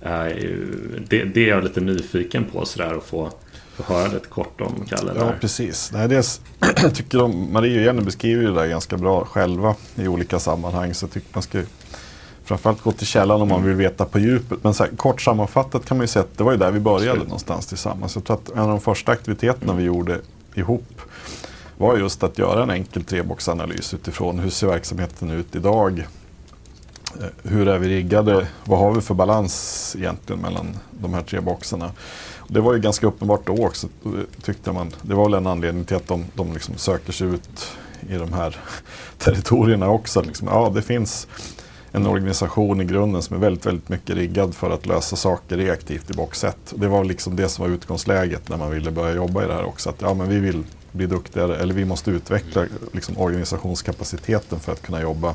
eh, 0.00 0.32
det, 1.08 1.24
det 1.24 1.44
är 1.44 1.48
jag 1.48 1.64
lite 1.64 1.80
nyfiken 1.80 2.44
på 2.44 2.64
sådär 2.64 2.94
att 2.94 3.04
få 3.04 3.32
få 3.74 3.82
höra 3.94 4.12
lite 4.12 4.28
kort 4.28 4.60
om 4.60 4.86
Kalle. 4.88 5.12
Ja, 5.16 5.32
precis. 5.40 5.90
Nej, 5.92 6.08
dels, 6.08 6.40
tycker 6.94 7.18
de, 7.18 7.52
Marie 7.52 7.78
och 7.78 7.84
Jenny 7.84 8.02
beskriver 8.02 8.44
det 8.44 8.54
där 8.54 8.66
ganska 8.66 8.96
bra 8.96 9.24
själva 9.24 9.74
i 9.94 10.08
olika 10.08 10.38
sammanhang. 10.38 10.94
Så 10.94 11.04
jag 11.04 11.10
tycker 11.10 11.28
man 11.32 11.42
ska 11.42 11.62
framförallt 12.44 12.82
gå 12.82 12.92
till 12.92 13.06
källan 13.06 13.42
om 13.42 13.48
man 13.48 13.64
vill 13.64 13.76
veta 13.76 14.04
på 14.04 14.18
djupet. 14.18 14.64
Men 14.64 14.74
så 14.74 14.84
här, 14.84 14.90
kort 14.96 15.22
sammanfattat 15.22 15.86
kan 15.86 15.96
man 15.96 16.04
ju 16.04 16.08
säga 16.08 16.22
att 16.22 16.38
det 16.38 16.44
var 16.44 16.52
ju 16.52 16.58
där 16.58 16.70
vi 16.70 16.80
började 16.80 17.10
Absolut. 17.10 17.28
någonstans 17.28 17.66
tillsammans. 17.66 18.14
Jag 18.14 18.24
tror 18.24 18.36
att 18.36 18.50
en 18.50 18.58
av 18.58 18.68
de 18.68 18.80
första 18.80 19.12
aktiviteterna 19.12 19.72
vi 19.72 19.84
gjorde 19.84 20.20
ihop 20.54 21.00
var 21.76 21.98
just 21.98 22.22
att 22.22 22.38
göra 22.38 22.62
en 22.62 22.70
enkel 22.70 23.04
treboxanalys 23.04 23.94
utifrån 23.94 24.38
hur 24.38 24.50
ser 24.50 24.66
verksamheten 24.66 25.30
ut 25.30 25.56
idag? 25.56 26.06
Eh, 27.20 27.26
hur 27.42 27.68
är 27.68 27.78
vi 27.78 27.88
riggade? 27.88 28.46
Vad 28.64 28.78
har 28.78 28.92
vi 28.92 29.00
för 29.00 29.14
balans 29.14 29.96
egentligen 29.98 30.42
mellan 30.42 30.76
de 30.90 31.14
här 31.14 31.22
tre 31.22 31.40
boxarna? 31.40 31.90
Det 32.48 32.60
var 32.60 32.74
ju 32.74 32.80
ganska 32.80 33.06
uppenbart 33.06 33.46
då 33.46 33.66
också, 33.66 33.88
tyckte 34.42 34.72
man. 34.72 34.92
Det 35.02 35.14
var 35.14 35.24
väl 35.24 35.34
en 35.34 35.46
anledning 35.46 35.84
till 35.84 35.96
att 35.96 36.06
de, 36.06 36.24
de 36.34 36.52
liksom 36.52 36.76
söker 36.76 37.12
sig 37.12 37.26
ut 37.26 37.76
i 38.08 38.14
de 38.16 38.32
här 38.32 38.56
territorierna 39.18 39.88
också. 39.88 40.22
Liksom, 40.22 40.48
ja, 40.48 40.72
det 40.74 40.82
finns 40.82 41.26
en 41.94 42.06
organisation 42.06 42.80
i 42.80 42.84
grunden 42.84 43.22
som 43.22 43.36
är 43.36 43.40
väldigt, 43.40 43.66
väldigt 43.66 43.88
mycket 43.88 44.16
riggad 44.16 44.54
för 44.54 44.70
att 44.70 44.86
lösa 44.86 45.16
saker 45.16 45.56
reaktivt 45.56 46.10
i 46.10 46.14
box 46.14 46.44
1. 46.44 46.56
Det 46.76 46.88
var 46.88 47.04
liksom 47.04 47.36
det 47.36 47.48
som 47.48 47.64
var 47.64 47.74
utgångsläget 47.74 48.48
när 48.48 48.56
man 48.56 48.70
ville 48.70 48.90
börja 48.90 49.14
jobba 49.14 49.44
i 49.44 49.46
det 49.46 49.54
här 49.54 49.64
också. 49.64 49.90
Att 49.90 50.00
ja, 50.00 50.14
men 50.14 50.28
vi 50.28 50.38
vill 50.38 50.64
bli 50.92 51.06
duktigare, 51.06 51.56
eller 51.56 51.74
vi 51.74 51.84
måste 51.84 52.10
utveckla 52.10 52.66
liksom, 52.92 53.18
organisationskapaciteten 53.18 54.60
för 54.60 54.72
att 54.72 54.82
kunna 54.82 55.00
jobba 55.00 55.34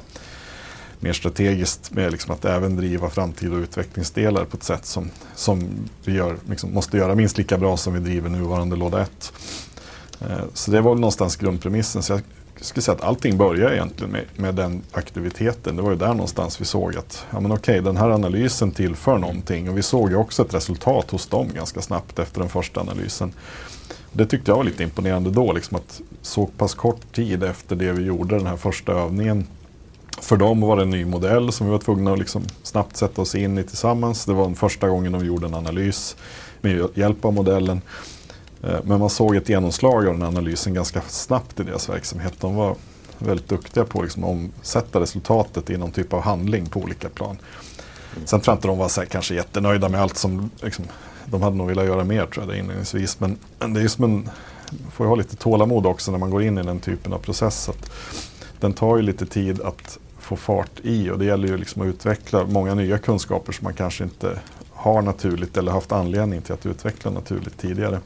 mer 1.00 1.14
strategiskt 1.14 1.92
med 1.92 2.12
liksom 2.12 2.34
att 2.34 2.46
även 2.46 2.76
driva 2.76 3.10
framtida 3.10 3.56
utvecklingsdelar 3.56 4.46
på 4.46 4.58
ett 4.58 4.64
sätt 4.64 4.86
som, 4.86 5.10
som 5.36 5.70
vi 6.04 6.14
gör, 6.14 6.38
liksom, 6.50 6.74
måste 6.74 6.98
göra 6.98 7.16
minst 7.16 7.38
lika 7.38 7.58
bra 7.58 7.78
som 7.78 7.94
vi 7.94 8.00
driver 8.00 8.30
nuvarande 8.30 8.76
låda 8.76 9.02
1. 9.02 9.34
Eh, 10.22 10.28
så 10.54 10.72
det 10.72 10.82
var 10.82 10.92
väl 10.92 11.00
någonstans 11.00 11.36
grundpremissen. 11.36 12.04
Så 12.04 12.14
jag 12.14 12.22
skulle 12.62 12.82
säga 12.82 12.96
att 12.96 13.04
allting 13.04 13.38
började 13.38 13.76
egentligen 13.76 14.12
med, 14.12 14.26
med 14.36 14.56
den 14.56 14.82
aktiviteten. 14.92 15.76
Det 15.76 15.82
var 15.82 15.92
ju 15.92 15.98
där 15.98 16.14
någonstans 16.14 16.62
vi 16.62 16.66
såg 16.66 16.98
att 16.98 17.26
ja, 17.32 17.40
men 17.40 17.52
okej, 17.52 17.82
den 17.82 17.98
här 17.98 18.10
analysen 18.10 18.72
tillför 18.72 19.18
någonting. 19.18 19.70
Och 19.70 19.78
vi 19.78 19.82
såg 19.82 20.10
ju 20.10 20.16
också 20.16 20.42
ett 20.42 20.54
resultat 20.54 21.12
hos 21.12 21.28
dem 21.28 21.48
ganska 21.54 21.82
snabbt 21.82 22.20
efter 22.20 22.40
den 22.40 22.50
första 22.50 22.82
analysen. 22.82 23.34
Det 24.12 24.26
tyckte 24.26 24.52
jag 24.52 24.58
var 24.58 24.64
lite 24.64 24.84
imponerande 24.84 25.32
då, 25.32 25.54
liksom 25.54 25.78
att 25.78 26.02
så 26.22 26.46
pass 26.46 26.74
kort 26.74 27.14
tid 27.14 27.44
efter 27.44 27.76
det 27.76 27.92
vi 27.92 28.04
gjorde 28.04 28.38
den 28.38 28.48
här 28.48 28.58
första 28.58 28.92
övningen 28.92 29.48
för 30.22 30.38
dem 30.38 30.62
var 30.62 30.76
det 30.76 30.82
en 30.82 30.90
ny 30.90 31.06
modell 31.06 31.52
som 31.52 31.68
vi 31.68 31.72
var 31.72 31.80
tvungna 31.80 32.14
att 32.14 32.20
liksom 32.20 32.44
snabbt 32.64 32.98
sätta 32.98 33.22
oss 33.22 33.36
in 33.36 33.58
i 33.58 33.64
tillsammans. 33.64 34.26
Det 34.26 34.34
var 34.34 34.46
den 34.46 34.56
första 34.56 34.90
gången 34.90 35.12
de 35.12 35.26
gjorde 35.26 35.48
en 35.48 35.54
analys 35.54 36.16
med 36.62 36.88
hjälp 36.94 37.26
av 37.26 37.34
modellen. 37.34 37.82
Eh, 38.64 38.80
men 38.84 39.00
man 39.00 39.10
såg 39.10 39.36
ett 39.36 39.50
genomslag 39.50 40.08
av 40.08 40.14
den 40.14 40.24
analysen 40.24 40.74
ganska 40.74 41.02
snabbt 41.02 41.60
i 41.60 41.64
deras 41.64 41.90
verksamhet. 41.90 42.34
De 42.40 42.56
var 42.56 42.76
väldigt 43.18 43.50
duktiga 43.50 43.86
på 43.86 44.02
liksom 44.02 44.24
att 44.24 44.30
omsätta 44.30 45.00
resultatet 45.00 45.70
i 45.70 45.78
någon 45.78 45.92
typ 45.92 46.14
av 46.14 46.22
handling 46.22 46.66
på 46.66 46.80
olika 46.80 47.10
plan. 47.10 47.38
Sen 48.26 48.42
tror 48.42 48.54
jag 48.54 48.58
inte 48.58 48.68
de 48.68 48.78
var 48.78 48.88
så 48.88 49.02
här, 49.02 49.08
kanske 49.08 49.36
jättenöjda 49.36 49.90
med 49.90 50.02
allt 50.02 50.18
som 50.18 50.50
liksom, 50.62 50.86
de 51.26 51.42
hade 51.42 51.56
nog 51.56 51.68
velat 51.68 51.86
göra 51.86 52.04
mer 52.04 52.26
tror 52.26 52.46
jag 52.48 52.58
inledningsvis. 52.58 53.20
Men, 53.20 53.38
men 53.60 53.74
det 53.74 53.82
är 53.82 53.88
som 53.88 54.04
en, 54.04 54.30
får 54.92 55.06
ju 55.06 55.10
ha 55.10 55.16
lite 55.16 55.36
tålamod 55.36 55.86
också 55.86 56.12
när 56.12 56.18
man 56.18 56.30
går 56.30 56.44
in 56.44 56.58
i 56.58 56.64
den 56.64 56.80
typen 56.80 57.14
av 57.14 57.18
process. 57.18 57.70
Att 57.70 57.92
den 58.60 58.74
tar 58.74 58.98
ju 58.98 59.02
lite 59.02 59.26
tid 59.26 59.62
att 59.62 60.00
få 60.20 60.36
fart 60.36 60.80
i 60.84 61.10
och 61.10 61.20
det 61.20 61.26
gäller 61.26 61.48
ju 61.48 61.58
liksom 61.58 61.82
att 61.82 61.88
utveckla 61.88 62.46
många 62.46 62.76
nya 62.76 62.98
kunskaper 62.98 63.52
som 63.52 63.64
man 63.64 63.74
kanske 63.74 64.04
inte 64.04 64.40
har 64.74 65.02
naturligt 65.02 65.58
eller 65.58 65.72
haft 65.72 65.92
anledning 65.92 66.42
till 66.42 66.54
att 66.54 66.66
utveckla 66.66 67.12
naturligt 67.12 67.58
tidigare. 67.58 68.00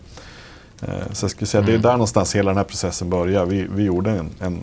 Eh, 0.82 1.12
så 1.12 1.24
jag 1.24 1.32
skulle 1.32 1.48
säga 1.48 1.62
det 1.62 1.72
är 1.72 1.76
mm. 1.76 1.82
där 1.82 1.92
någonstans 1.92 2.36
hela 2.36 2.50
den 2.50 2.58
här 2.58 2.64
processen 2.64 3.10
börjar. 3.10 3.46
Vi, 3.46 3.68
vi 3.76 3.84
gjorde 3.84 4.12
en, 4.12 4.30
en 4.40 4.60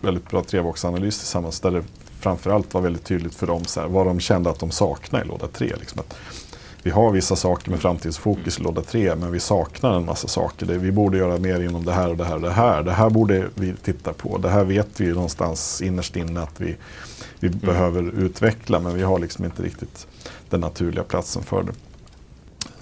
väldigt 0.00 0.30
bra 0.30 0.42
treboxanalys 0.42 1.18
tillsammans 1.18 1.60
där 1.60 1.70
det 1.70 1.84
framförallt 2.20 2.74
var 2.74 2.80
väldigt 2.80 3.04
tydligt 3.04 3.34
för 3.34 3.46
dem 3.46 3.64
så 3.64 3.80
här, 3.80 3.88
vad 3.88 4.06
de 4.06 4.20
kände 4.20 4.50
att 4.50 4.58
de 4.58 4.70
saknade 4.70 5.24
i 5.24 5.28
låda 5.28 5.46
3. 5.46 5.72
Liksom 5.80 6.02
vi 6.82 6.90
har 6.90 7.10
vissa 7.10 7.36
saker 7.36 7.70
med 7.70 7.80
framtidsfokus 7.80 8.58
i 8.58 8.62
låda 8.62 8.82
3 8.82 9.14
men 9.16 9.32
vi 9.32 9.40
saknar 9.40 9.96
en 9.96 10.04
massa 10.04 10.28
saker. 10.28 10.66
Vi 10.66 10.92
borde 10.92 11.18
göra 11.18 11.38
mer 11.38 11.60
inom 11.60 11.84
det 11.84 11.92
här 11.92 12.08
och 12.08 12.16
det 12.16 12.24
här 12.24 12.34
och 12.34 12.40
det 12.40 12.50
här. 12.50 12.82
Det 12.82 12.92
här 12.92 13.10
borde 13.10 13.48
vi 13.54 13.74
titta 13.82 14.12
på. 14.12 14.38
Det 14.38 14.48
här 14.48 14.64
vet 14.64 15.00
vi 15.00 15.12
någonstans 15.12 15.82
innerst 15.82 16.16
inne 16.16 16.40
att 16.40 16.60
vi, 16.60 16.76
vi 17.40 17.48
mm. 17.48 17.58
behöver 17.58 18.02
utveckla 18.20 18.80
men 18.80 18.94
vi 18.94 19.02
har 19.02 19.18
liksom 19.18 19.44
inte 19.44 19.62
riktigt 19.62 20.06
den 20.50 20.60
naturliga 20.60 21.04
platsen 21.04 21.42
för 21.42 21.62
det. 21.62 21.72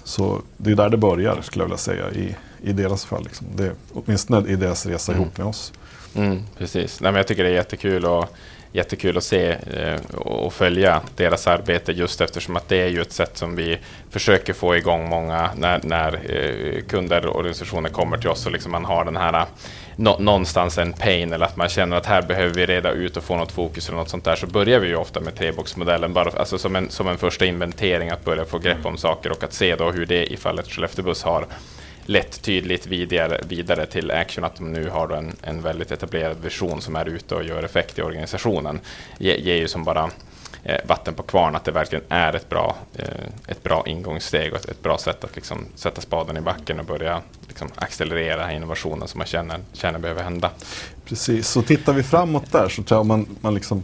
Så 0.03 0.41
det 0.57 0.71
är 0.71 0.75
där 0.75 0.89
det 0.89 0.97
börjar 0.97 1.41
skulle 1.41 1.63
jag 1.63 1.67
vilja 1.67 1.77
säga 1.77 2.11
i, 2.11 2.35
i 2.61 2.73
deras 2.73 3.05
fall. 3.05 3.23
Liksom. 3.23 3.47
Det, 3.55 3.71
åtminstone 3.93 4.49
i 4.49 4.55
deras 4.55 4.85
resa 4.85 5.11
mm. 5.11 5.23
ihop 5.23 5.37
med 5.37 5.47
oss. 5.47 5.73
Mm, 6.15 6.43
precis, 6.57 7.01
Nej, 7.01 7.11
men 7.11 7.17
jag 7.17 7.27
tycker 7.27 7.43
det 7.43 7.49
är 7.49 7.53
jättekul. 7.53 8.05
Och 8.05 8.29
jättekul 8.71 9.17
att 9.17 9.23
se 9.23 9.49
eh, 9.49 9.99
och 10.15 10.53
följa 10.53 11.01
deras 11.15 11.47
arbete 11.47 11.91
just 11.91 12.21
eftersom 12.21 12.55
att 12.55 12.69
det 12.69 12.77
är 12.77 12.87
ju 12.87 13.01
ett 13.01 13.11
sätt 13.11 13.37
som 13.37 13.55
vi 13.55 13.77
försöker 14.09 14.53
få 14.53 14.75
igång 14.75 15.09
många 15.09 15.49
när, 15.55 15.79
när 15.83 16.31
eh, 16.31 16.81
kunder 16.81 17.25
och 17.25 17.35
organisationer 17.35 17.89
kommer 17.89 18.17
till 18.17 18.29
oss 18.29 18.45
och 18.45 18.51
liksom 18.51 18.71
man 18.71 18.85
har 18.85 19.05
den 19.05 19.17
här 19.17 19.45
någonstans 19.95 20.77
en 20.77 20.93
pain 20.93 21.33
eller 21.33 21.45
att 21.45 21.55
man 21.55 21.69
känner 21.69 21.97
att 21.97 22.05
här 22.05 22.21
behöver 22.21 22.53
vi 22.53 22.65
reda 22.65 22.91
ut 22.91 23.17
och 23.17 23.23
få 23.23 23.35
något 23.35 23.51
fokus 23.51 23.87
eller 23.87 23.97
något 23.97 24.09
sånt 24.09 24.23
där 24.23 24.35
så 24.35 24.47
börjar 24.47 24.79
vi 24.79 24.87
ju 24.87 24.95
ofta 24.95 25.19
med 25.19 25.35
treboxmodellen 25.35 26.13
bara 26.13 26.39
alltså 26.39 26.57
som 26.57 26.75
en, 26.75 26.89
som 26.89 27.07
en 27.07 27.17
första 27.17 27.45
inventering 27.45 28.09
att 28.09 28.25
börja 28.25 28.45
få 28.45 28.59
grepp 28.59 28.85
om 28.85 28.97
saker 28.97 29.31
och 29.31 29.43
att 29.43 29.53
se 29.53 29.75
då 29.75 29.91
hur 29.91 30.05
det 30.05 30.25
i 30.25 30.37
fallet 30.37 30.71
Skellefteå 30.71 31.05
Buss 31.05 31.23
har 31.23 31.45
lett 32.09 32.41
tydligt 32.41 32.87
vidare, 32.87 33.41
vidare 33.47 33.85
till 33.85 34.11
Action 34.11 34.43
att 34.43 34.55
de 34.55 34.71
nu 34.71 34.89
har 34.89 35.09
en, 35.09 35.35
en 35.41 35.61
väldigt 35.61 35.91
etablerad 35.91 36.37
version 36.41 36.81
som 36.81 36.95
är 36.95 37.05
ute 37.05 37.35
och 37.35 37.43
gör 37.43 37.63
effekt 37.63 37.99
i 37.99 38.01
organisationen. 38.01 38.79
Ge, 39.17 39.37
ger 39.37 39.55
ju 39.55 39.67
som 39.67 39.83
bara 39.83 40.09
eh, 40.63 40.77
vatten 40.87 41.13
på 41.13 41.23
kvarn 41.23 41.55
att 41.55 41.63
det 41.63 41.71
verkligen 41.71 42.03
är 42.09 42.35
ett 42.35 42.49
bra, 42.49 42.75
eh, 42.95 43.05
ett 43.47 43.63
bra 43.63 43.83
ingångssteg 43.87 44.53
och 44.53 44.59
ett, 44.59 44.69
ett 44.69 44.83
bra 44.83 44.97
sätt 44.97 45.23
att 45.23 45.35
liksom 45.35 45.65
sätta 45.75 46.01
spaden 46.01 46.37
i 46.37 46.41
backen 46.41 46.79
och 46.79 46.85
börja 46.85 47.21
liksom 47.47 47.67
accelerera 47.75 48.53
innovationen 48.53 49.07
som 49.07 49.17
man 49.17 49.27
känner, 49.27 49.59
känner 49.73 49.99
behöver 49.99 50.23
hända. 50.23 50.51
Precis, 51.05 51.47
så 51.47 51.61
tittar 51.61 51.93
vi 51.93 52.03
framåt 52.03 52.51
där 52.51 52.69
så 52.69 52.83
tror 52.83 52.99
jag 52.99 53.05
man, 53.05 53.37
man 53.41 53.55
liksom 53.55 53.83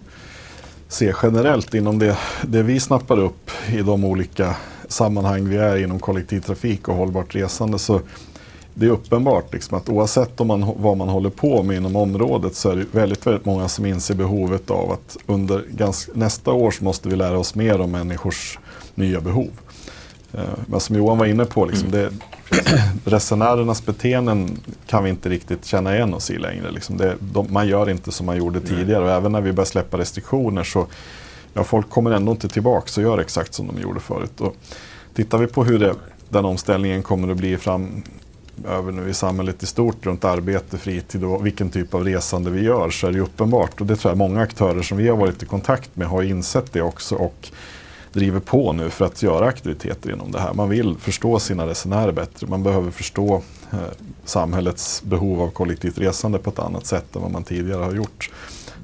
ser 0.88 1.16
generellt 1.24 1.74
inom 1.74 2.00
det, 2.00 2.18
det 2.42 2.64
vi 2.64 2.80
snappar 2.80 3.20
upp 3.20 3.52
i 3.68 3.82
de 3.82 4.06
olika 4.06 4.56
sammanhang 4.88 5.50
vi 5.50 5.58
är 5.58 5.78
inom 5.78 6.00
kollektivtrafik 6.00 6.88
och 6.88 6.95
hållbart 6.95 7.36
resande 7.36 7.80
så 7.80 8.02
det 8.78 8.86
är 8.86 8.89
uppenbart 8.89 9.54
liksom 9.54 9.78
att 9.78 9.89
oavsett 9.89 10.41
om 10.41 10.48
man, 10.48 10.74
vad 10.78 10.98
man 10.98 11.10
håller 11.10 11.30
på 11.30 11.63
med 11.63 11.78
inom 11.78 11.95
området 11.95 12.56
så 12.56 12.69
är 12.69 12.76
det 12.76 12.86
väldigt, 12.91 13.28
väldigt 13.28 13.45
många 13.45 13.67
som 13.67 13.86
inser 13.86 14.15
behovet 14.15 14.71
av 14.71 14.91
att 14.91 15.17
under 15.26 15.63
ganska, 15.69 16.12
nästa 16.15 16.52
år 16.52 16.71
så 16.71 16.84
måste 16.84 17.10
vi 17.10 17.15
lära 17.15 17.39
oss 17.39 17.56
mer 17.56 17.82
om 17.82 17.91
människors 17.91 18.60
nya 18.95 19.21
behov. 19.21 19.50
Eh, 20.34 20.39
men 20.67 20.80
som 20.80 20.95
Johan 20.95 21.17
var 21.17 21.26
inne 21.26 21.45
på, 21.45 21.65
liksom 21.65 21.91
det, 21.91 22.10
resenärernas 23.06 23.86
beteenden 23.86 24.58
kan 24.88 25.04
vi 25.04 25.10
inte 25.10 25.30
riktigt 25.30 25.65
känna 25.65 25.95
igen 25.95 26.13
oss 26.13 26.32
i 26.32 26.38
längre. 26.38 26.71
Liksom 26.71 26.98
det, 26.98 27.15
de, 27.19 27.48
man 27.50 27.67
gör 27.67 27.89
inte 27.89 28.12
som 28.12 28.26
man 28.26 28.38
gjorde 28.38 28.62
tidigare 28.62 29.04
och 29.04 29.12
även 29.12 29.32
när 29.32 29.41
vi 29.41 29.54
börjar 29.54 29.65
släppa 29.65 29.98
restriktioner 29.98 30.63
så 30.63 30.88
ja, 31.56 31.63
folk 31.63 31.89
kommer 31.89 32.12
ändå 32.12 32.32
inte 32.32 32.48
tillbaka 32.48 33.02
och 33.02 33.04
gör 33.04 33.18
exakt 33.18 33.54
som 33.54 33.68
de 33.68 33.82
gjorde 33.82 34.00
förut. 34.00 34.41
Och 34.41 34.56
tittar 35.13 35.38
vi 35.38 35.48
på 35.48 35.63
hur 35.63 35.80
det, 35.80 35.96
den 36.30 36.46
omställningen 36.46 37.04
kommer 37.04 37.32
att 37.32 37.38
bli 37.38 37.58
framöver 37.58 38.91
nu 38.91 39.10
i 39.10 39.13
samhället 39.13 39.63
i 39.63 39.65
stort 39.65 40.06
runt 40.06 40.26
arbete, 40.26 40.78
fritid 40.78 41.24
och 41.24 41.46
vilken 41.46 41.70
typ 41.70 41.94
av 41.94 42.04
resande 42.04 42.52
vi 42.52 42.62
gör 42.62 42.89
så 42.89 43.08
är 43.08 43.12
det 43.12 43.20
uppenbart. 43.20 43.82
Och 43.82 43.88
det 43.88 43.96
tror 43.96 44.12
jag 44.12 44.18
många 44.18 44.41
aktörer 44.41 44.82
som 44.82 44.98
vi 44.98 45.08
har 45.08 45.18
varit 45.18 45.44
i 45.44 45.46
kontakt 45.46 45.96
med 45.96 46.08
har 46.08 46.24
insett 46.24 46.74
det 46.74 46.82
också 46.82 47.15
och 47.15 47.50
driver 48.13 48.39
på 48.39 48.74
nu 48.74 48.89
för 48.89 49.06
att 49.06 49.24
göra 49.24 49.46
aktiviteter 49.46 50.12
inom 50.12 50.32
det 50.32 50.39
här. 50.39 50.54
Man 50.54 50.70
vill 50.70 50.96
förstå 51.00 51.39
sina 51.39 51.68
resenärer 51.68 52.12
bättre. 52.12 52.48
Man 52.48 52.63
behöver 52.63 52.91
förstå 52.91 53.41
eh, 53.72 53.80
samhällets 54.26 55.04
behov 55.04 55.41
av 55.41 55.50
kollektivt 55.50 55.98
resande 55.98 56.39
på 56.39 56.50
ett 56.50 56.60
annat 56.60 56.86
sätt 56.86 57.15
än 57.15 57.22
vad 57.22 57.32
man 57.32 57.44
tidigare 57.44 57.84
har 57.84 57.94
gjort. 57.94 58.30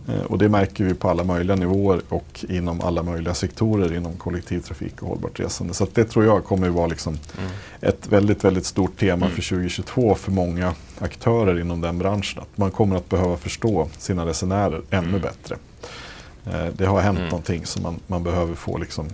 Eh, 0.08 0.22
och 0.22 0.38
det 0.38 0.50
märker 0.50 0.84
vi 0.84 0.94
på 0.94 1.10
alla 1.10 1.24
möjliga 1.24 1.56
nivåer 1.56 2.02
och 2.10 2.46
inom 2.50 2.82
alla 2.82 3.04
möjliga 3.04 3.34
sektorer 3.34 3.94
inom 3.94 4.14
kollektivtrafik 4.18 5.02
och 5.02 5.08
hållbart 5.08 5.40
resande. 5.40 5.74
Så 5.74 5.88
det 5.94 6.04
tror 6.04 6.26
jag 6.26 6.46
kommer 6.46 6.68
att 6.68 6.74
vara 6.74 6.88
liksom 6.88 7.18
mm. 7.38 7.52
ett 7.82 8.08
väldigt, 8.08 8.44
väldigt 8.44 8.66
stort 8.66 9.00
tema 9.00 9.26
mm. 9.26 9.36
för 9.36 9.50
2022 9.50 10.16
för 10.16 10.32
många 10.32 10.74
aktörer 11.00 11.60
inom 11.60 11.82
den 11.82 11.98
branschen. 11.98 12.42
Att 12.42 12.58
man 12.58 12.72
kommer 12.72 12.96
att 12.96 13.10
behöva 13.10 13.38
förstå 13.38 13.88
sina 13.98 14.26
resenärer 14.26 14.82
ännu 14.90 15.08
mm. 15.08 15.22
bättre. 15.22 15.56
Eh, 16.46 16.74
det 16.78 16.86
har 16.86 17.02
hänt 17.02 17.18
mm. 17.18 17.30
någonting 17.30 17.66
som 17.66 17.84
man, 17.84 18.00
man 18.08 18.24
behöver 18.24 18.56
få 18.56 18.78
liksom 18.78 19.08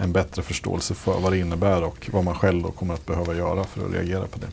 en 0.00 0.12
bättre 0.12 0.42
förståelse 0.42 0.94
för 0.94 1.20
vad 1.20 1.32
det 1.32 1.38
innebär 1.38 1.84
och 1.84 2.10
vad 2.12 2.24
man 2.24 2.34
själv 2.34 2.62
då 2.62 2.70
kommer 2.70 2.94
att 2.94 3.06
behöva 3.06 3.34
göra 3.34 3.64
för 3.64 3.86
att 3.86 3.92
reagera 3.92 4.26
på 4.26 4.38
det. 4.38 4.48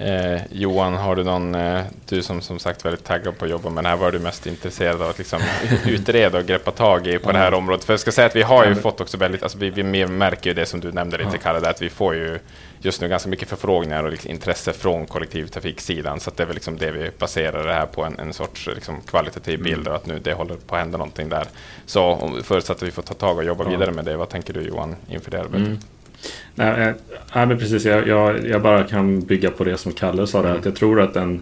Eh, 0.00 0.40
Johan, 0.50 0.94
har 0.94 1.16
du 1.16 1.24
någon, 1.24 1.54
eh, 1.54 1.82
du 2.08 2.22
som 2.22 2.40
som 2.40 2.58
sagt 2.58 2.84
väldigt 2.84 3.04
taggad 3.04 3.38
på 3.38 3.44
att 3.44 3.50
jobba 3.50 3.70
med 3.70 3.84
det 3.84 3.88
här, 3.88 3.96
vad 3.96 4.08
är 4.08 4.12
du 4.12 4.18
mest 4.18 4.46
intresserad 4.46 5.02
av 5.02 5.08
att 5.08 5.18
liksom 5.18 5.40
utreda 5.86 6.38
och 6.38 6.44
greppa 6.44 6.70
tag 6.70 7.06
i 7.06 7.18
på 7.18 7.32
det 7.32 7.38
här 7.38 7.54
området? 7.54 7.84
För 7.84 7.92
jag 7.92 8.00
ska 8.00 8.12
säga 8.12 8.26
att 8.26 8.36
vi 8.36 8.42
har 8.42 8.66
ju 8.66 8.74
fått 8.74 9.00
också 9.00 9.16
väldigt, 9.16 9.42
alltså 9.42 9.58
vi, 9.58 9.70
vi 9.70 10.06
märker 10.06 10.50
ju 10.50 10.54
det 10.54 10.66
som 10.66 10.80
du 10.80 10.92
nämnde 10.92 11.18
lite 11.18 11.38
Kalle, 11.38 11.68
att 11.68 11.82
vi 11.82 11.88
får 11.88 12.14
ju 12.14 12.38
just 12.82 13.00
nu 13.00 13.08
ganska 13.08 13.28
mycket 13.28 13.48
förfrågningar 13.48 14.04
och 14.04 14.10
liksom 14.10 14.30
intresse 14.30 14.72
från 14.72 15.06
kollektivtrafiksidan, 15.06 16.20
så 16.20 16.30
det 16.36 16.42
är 16.42 16.46
väl 16.46 16.54
liksom 16.54 16.78
det 16.78 16.90
vi 16.90 17.10
baserar 17.18 17.66
det 17.66 17.74
här 17.74 17.86
på, 17.86 18.04
en, 18.04 18.18
en 18.18 18.32
sorts 18.32 18.66
liksom 18.66 19.00
kvalitativ 19.00 19.54
mm. 19.54 19.64
bild 19.64 19.88
och 19.88 19.94
att 19.94 20.06
nu 20.06 20.18
det 20.18 20.32
håller 20.32 20.54
på 20.54 20.74
att 20.74 20.80
hända 20.80 20.98
någonting 20.98 21.28
där. 21.28 21.46
Så 21.86 22.30
förutsatt 22.44 22.76
att 22.76 22.82
vi 22.82 22.90
får 22.90 23.02
ta 23.02 23.14
tag 23.14 23.36
och 23.36 23.44
jobba 23.44 23.64
vidare 23.64 23.92
med 23.92 24.04
det, 24.04 24.16
vad 24.16 24.28
tänker 24.28 24.52
du 24.52 24.62
Johan 24.62 24.96
inför 25.08 25.30
det 25.30 25.40
arbetet? 25.40 25.78
Nej, 26.54 26.94
äh, 27.34 27.46
men 27.46 27.58
precis. 27.58 27.84
Jag, 27.84 28.08
jag, 28.08 28.46
jag, 28.46 28.62
bara 28.62 28.84
kan 28.84 29.20
bygga 29.20 29.50
på 29.50 29.64
det 29.64 29.76
som 29.76 29.92
Kalle 29.92 30.26
sa. 30.26 30.40
Mm. 30.40 30.58
Att 30.58 30.64
jag 30.64 30.76
tror 30.76 31.00
att 31.00 31.16
en, 31.16 31.40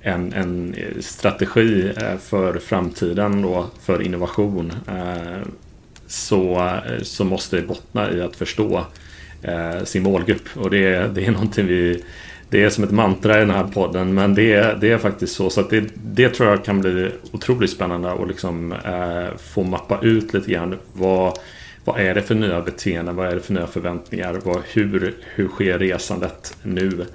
en, 0.00 0.32
en 0.32 0.74
strategi 1.00 1.92
eh, 1.96 2.16
för 2.18 2.58
framtiden 2.58 3.42
då, 3.42 3.66
för 3.82 4.02
innovation 4.02 4.72
äh, 4.88 5.48
så, 6.06 6.70
så 7.02 7.24
måste 7.24 7.56
det 7.56 7.62
bottna 7.62 8.12
i 8.12 8.22
att 8.22 8.36
förstå 8.36 8.84
sin 9.84 10.02
målgrupp. 10.02 10.48
Och 10.54 10.70
det, 10.70 11.14
det 11.14 11.26
är 11.26 11.30
någonting 11.30 11.66
vi 11.66 12.02
det 12.50 12.62
är 12.62 12.70
som 12.70 12.84
ett 12.84 12.90
mantra 12.90 13.36
i 13.36 13.40
den 13.40 13.50
här 13.50 13.64
podden 13.64 14.14
men 14.14 14.34
det, 14.34 14.80
det 14.80 14.90
är 14.90 14.98
faktiskt 14.98 15.34
så. 15.34 15.50
Så 15.50 15.62
det, 15.62 15.84
det 15.94 16.28
tror 16.28 16.48
jag 16.48 16.64
kan 16.64 16.80
bli 16.80 17.10
otroligt 17.32 17.70
spännande 17.70 18.12
att 18.12 18.28
liksom, 18.28 18.72
äh, 18.72 19.36
få 19.38 19.62
mappa 19.62 19.98
ut 20.02 20.34
lite 20.34 20.50
grann 20.50 20.78
vad, 20.92 21.38
vad 21.84 22.00
är 22.00 22.14
det 22.14 22.22
för 22.22 22.34
nya 22.34 22.60
beteenden? 22.60 23.16
Vad 23.16 23.28
är 23.28 23.34
det 23.34 23.40
för 23.40 23.54
nya 23.54 23.66
förväntningar? 23.66 24.40
Vad, 24.44 24.62
hur, 24.72 25.14
hur 25.34 25.48
sker 25.48 25.78
resandet 25.78 26.56
nu 26.62 26.86
mm. 26.86 27.06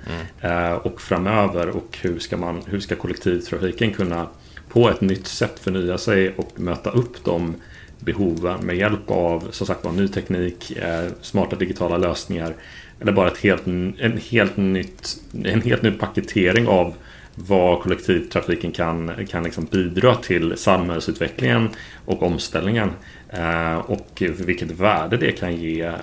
eh, 0.42 0.74
och 0.74 1.02
framöver? 1.02 1.70
Och 1.70 1.98
hur 2.02 2.20
ska, 2.20 2.38
man, 2.38 2.62
hur 2.68 2.80
ska 2.80 2.96
kollektivtrafiken 2.96 3.94
kunna 3.94 4.28
på 4.70 4.90
ett 4.90 5.02
nytt 5.02 5.28
sätt 5.28 5.60
förnya 5.60 5.98
sig 5.98 6.34
och 6.38 6.60
möta 6.60 6.92
upp 6.92 7.26
de 7.26 7.56
behoven 8.00 8.66
med 8.66 8.78
hjälp 8.78 9.12
av 9.12 9.48
som 9.52 9.68
sagt 9.68 9.86
var 9.86 9.92
ny 9.92 10.08
teknik, 10.08 10.72
eh, 10.72 11.12
smarta 11.22 11.56
digitala 11.56 11.98
lösningar 11.98 12.54
eller 13.00 13.12
bara 13.12 13.28
ett 13.28 13.38
helt, 13.38 13.68
en, 13.68 14.20
helt 14.30 14.58
nytt, 14.58 15.18
en 15.44 15.62
helt 15.62 15.82
ny 15.82 15.92
paketering 15.92 16.68
av 16.68 16.94
vad 17.36 17.82
kollektivtrafiken 17.82 18.72
kan, 18.72 19.12
kan 19.30 19.44
liksom 19.44 19.66
bidra 19.66 20.16
till 20.16 20.58
samhällsutvecklingen 20.58 21.70
och 22.06 22.24
omställningen. 22.24 22.90
Eh, 23.30 23.78
och 23.78 24.24
vilket 24.46 24.72
värde 24.72 25.18
det 25.18 25.32
kan 25.32 25.56
ge 25.56 25.82
eh, 25.82 25.94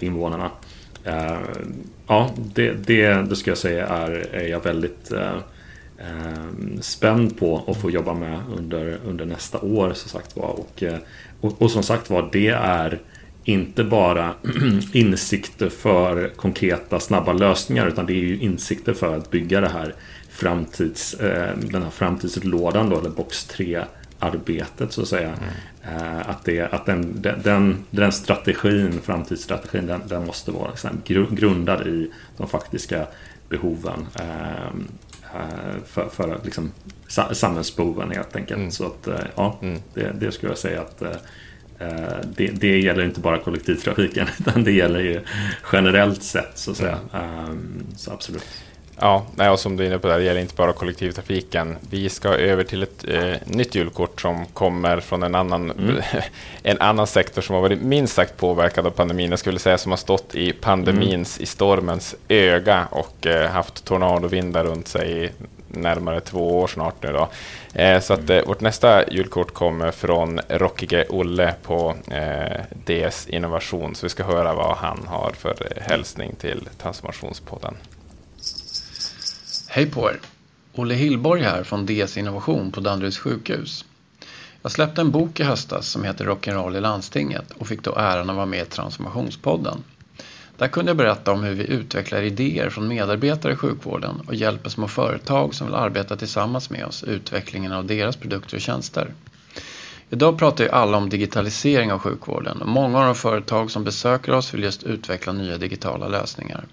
invånarna. 0.00 0.50
Eh, 1.04 1.38
ja, 2.06 2.30
det, 2.54 2.72
det, 2.72 3.08
det 3.08 3.36
ska 3.36 3.50
jag 3.50 3.58
säga 3.58 3.86
är, 3.86 4.10
är 4.32 4.48
jag 4.48 4.64
väldigt 4.64 5.12
eh, 5.12 5.36
eh, 5.98 6.80
spänd 6.80 7.38
på 7.38 7.64
att 7.66 7.80
få 7.80 7.90
jobba 7.90 8.14
med 8.14 8.40
under, 8.56 8.98
under 9.06 9.24
nästa 9.24 9.58
år. 9.60 9.92
Så 9.94 10.08
sagt 10.08 10.36
var. 10.36 10.48
Och, 10.48 10.82
eh, 10.82 10.98
och, 11.40 11.62
och 11.62 11.70
som 11.70 11.82
sagt 11.82 12.10
var, 12.10 12.28
det 12.32 12.48
är 12.48 13.00
inte 13.44 13.84
bara 13.84 14.34
insikter 14.92 15.68
för 15.68 16.28
konkreta 16.28 17.00
snabba 17.00 17.32
lösningar 17.32 17.86
utan 17.86 18.06
det 18.06 18.12
är 18.12 18.24
ju 18.24 18.38
insikter 18.38 18.92
för 18.92 19.16
att 19.16 19.30
bygga 19.30 19.60
det 19.60 19.68
här 19.68 19.94
framtids, 20.36 21.14
eh, 21.14 21.56
den 21.56 21.82
här 21.82 21.90
framtidslådan 21.90 22.90
då, 22.90 22.98
eller 22.98 23.10
box 23.10 23.44
3 23.44 23.84
arbetet 24.18 24.92
så 24.92 25.02
att 25.02 25.08
säga. 25.08 25.28
Mm. 25.28 26.22
Att, 26.26 26.44
det, 26.44 26.60
att 26.60 26.86
den, 26.86 27.22
den, 27.42 27.84
den 27.90 28.12
strategin, 28.12 29.00
framtidsstrategin, 29.02 29.86
den, 29.86 30.00
den 30.08 30.26
måste 30.26 30.50
vara 30.50 30.70
liksom 30.70 31.02
grundad 31.30 31.86
i 31.86 32.10
de 32.36 32.48
faktiska 32.48 33.06
behoven. 33.48 34.06
För, 35.86 36.08
för 36.08 36.40
liksom, 36.44 36.72
samhällsbehoven 37.32 38.10
helt 38.10 38.36
enkelt. 38.36 38.58
Mm. 38.58 38.70
Så 38.70 38.86
att, 38.86 39.08
ja, 39.36 39.58
mm. 39.62 39.80
det, 39.94 40.12
det 40.20 40.32
skulle 40.32 40.50
jag 40.50 40.58
säga 40.58 40.80
att 40.80 41.02
det, 42.36 42.46
det, 42.46 42.78
gäller 42.78 43.04
inte 43.04 43.20
bara 43.20 43.38
kollektivtrafiken 43.38 44.26
utan 44.38 44.64
det 44.64 44.72
gäller 44.72 45.00
ju 45.00 45.20
generellt 45.72 46.22
sett 46.22 46.58
så 46.58 46.70
att 46.70 46.76
säga. 46.76 46.98
Mm. 47.12 47.86
Så 47.96 48.12
absolut. 48.12 48.65
Ja, 49.00 49.26
och 49.52 49.60
som 49.60 49.76
du 49.76 49.82
är 49.82 49.86
inne 49.86 49.98
på, 49.98 50.08
där, 50.08 50.18
det 50.18 50.24
gäller 50.24 50.40
inte 50.40 50.54
bara 50.54 50.72
kollektivtrafiken. 50.72 51.76
Vi 51.90 52.08
ska 52.08 52.28
över 52.28 52.64
till 52.64 52.82
ett 52.82 53.04
eh, 53.08 53.32
nytt 53.44 53.74
julkort 53.74 54.20
som 54.20 54.46
kommer 54.46 55.00
från 55.00 55.22
en 55.22 55.34
annan, 55.34 55.70
mm. 55.70 56.02
en 56.62 56.80
annan 56.80 57.06
sektor 57.06 57.42
som 57.42 57.54
har 57.54 57.62
varit 57.62 57.82
minst 57.82 58.14
sagt 58.14 58.36
påverkad 58.36 58.86
av 58.86 58.90
pandemin. 58.90 59.30
Jag 59.30 59.38
skulle 59.38 59.58
säga 59.58 59.78
som 59.78 59.92
har 59.92 59.96
stått 59.96 60.34
i 60.34 60.52
pandemins, 60.52 61.36
mm. 61.36 61.42
i 61.42 61.46
stormens 61.46 62.14
öga 62.28 62.88
och 62.90 63.26
eh, 63.26 63.50
haft 63.50 63.84
tornadovindar 63.84 64.64
runt 64.64 64.88
sig 64.88 65.24
i 65.24 65.30
närmare 65.68 66.20
två 66.20 66.58
år 66.58 66.66
snart 66.66 67.02
nu. 67.02 67.12
Då. 67.12 67.28
Eh, 67.80 68.00
så 68.00 68.14
att 68.14 68.30
eh, 68.30 68.42
vårt 68.46 68.60
nästa 68.60 69.10
julkort 69.10 69.54
kommer 69.54 69.90
från 69.90 70.40
Rockige 70.48 71.06
Olle 71.08 71.54
på 71.62 71.94
eh, 72.10 72.60
DS 72.84 73.26
Innovation. 73.28 73.94
Så 73.94 74.06
vi 74.06 74.10
ska 74.10 74.24
höra 74.24 74.54
vad 74.54 74.76
han 74.76 75.06
har 75.06 75.32
för 75.38 75.50
eh, 75.50 75.82
hälsning 75.82 76.34
till 76.40 76.68
Transformationspodden. 76.78 77.74
Hej 79.76 79.90
på 79.90 80.10
er! 80.10 80.20
Olle 80.74 80.94
Hillborg 80.94 81.42
här 81.42 81.62
från 81.62 81.86
DS 81.86 82.16
Innovation 82.16 82.72
på 82.72 82.80
Danderyds 82.80 83.18
sjukhus. 83.18 83.84
Jag 84.62 84.72
släppte 84.72 85.00
en 85.00 85.10
bok 85.10 85.40
i 85.40 85.42
höstas 85.42 85.88
som 85.88 86.04
heter 86.04 86.24
Rock'n'roll 86.24 86.76
i 86.76 86.80
landstinget 86.80 87.50
och 87.58 87.66
fick 87.66 87.82
då 87.82 87.94
äran 87.94 88.30
att 88.30 88.36
vara 88.36 88.46
med 88.46 88.62
i 88.62 88.64
Transformationspodden. 88.64 89.84
Där 90.56 90.68
kunde 90.68 90.90
jag 90.90 90.96
berätta 90.96 91.32
om 91.32 91.44
hur 91.44 91.54
vi 91.54 91.66
utvecklar 91.66 92.22
idéer 92.22 92.70
från 92.70 92.88
medarbetare 92.88 93.52
i 93.52 93.56
sjukvården 93.56 94.20
och 94.26 94.34
hjälper 94.34 94.70
små 94.70 94.88
företag 94.88 95.54
som 95.54 95.66
vill 95.66 95.76
arbeta 95.76 96.16
tillsammans 96.16 96.70
med 96.70 96.84
oss 96.84 97.02
i 97.04 97.10
utvecklingen 97.10 97.72
av 97.72 97.86
deras 97.86 98.16
produkter 98.16 98.56
och 98.56 98.60
tjänster. 98.60 99.14
Idag 100.10 100.38
pratar 100.38 100.64
ju 100.64 100.70
alla 100.70 100.96
om 100.96 101.08
digitalisering 101.08 101.92
av 101.92 101.98
sjukvården 101.98 102.62
och 102.62 102.68
många 102.68 102.98
av 102.98 103.04
de 103.04 103.14
företag 103.14 103.70
som 103.70 103.84
besöker 103.84 104.32
oss 104.32 104.54
vill 104.54 104.62
just 104.62 104.82
utveckla 104.82 105.32
nya 105.32 105.58
digitala 105.58 106.08
lösningar. 106.08 106.64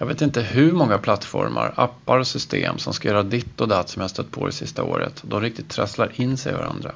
Jag 0.00 0.06
vet 0.06 0.22
inte 0.22 0.42
hur 0.42 0.72
många 0.72 0.98
plattformar, 0.98 1.72
appar 1.76 2.18
och 2.18 2.26
system 2.26 2.78
som 2.78 2.92
ska 2.94 3.08
göra 3.08 3.22
ditt 3.22 3.60
och 3.60 3.68
datt 3.68 3.88
som 3.88 4.02
jag 4.02 4.10
stött 4.10 4.30
på 4.30 4.46
det 4.46 4.52
sista 4.52 4.82
året. 4.82 5.22
De 5.22 5.40
riktigt 5.40 5.68
trasslar 5.68 6.12
in 6.14 6.36
sig 6.36 6.52
i 6.52 6.56
varandra. 6.56 6.92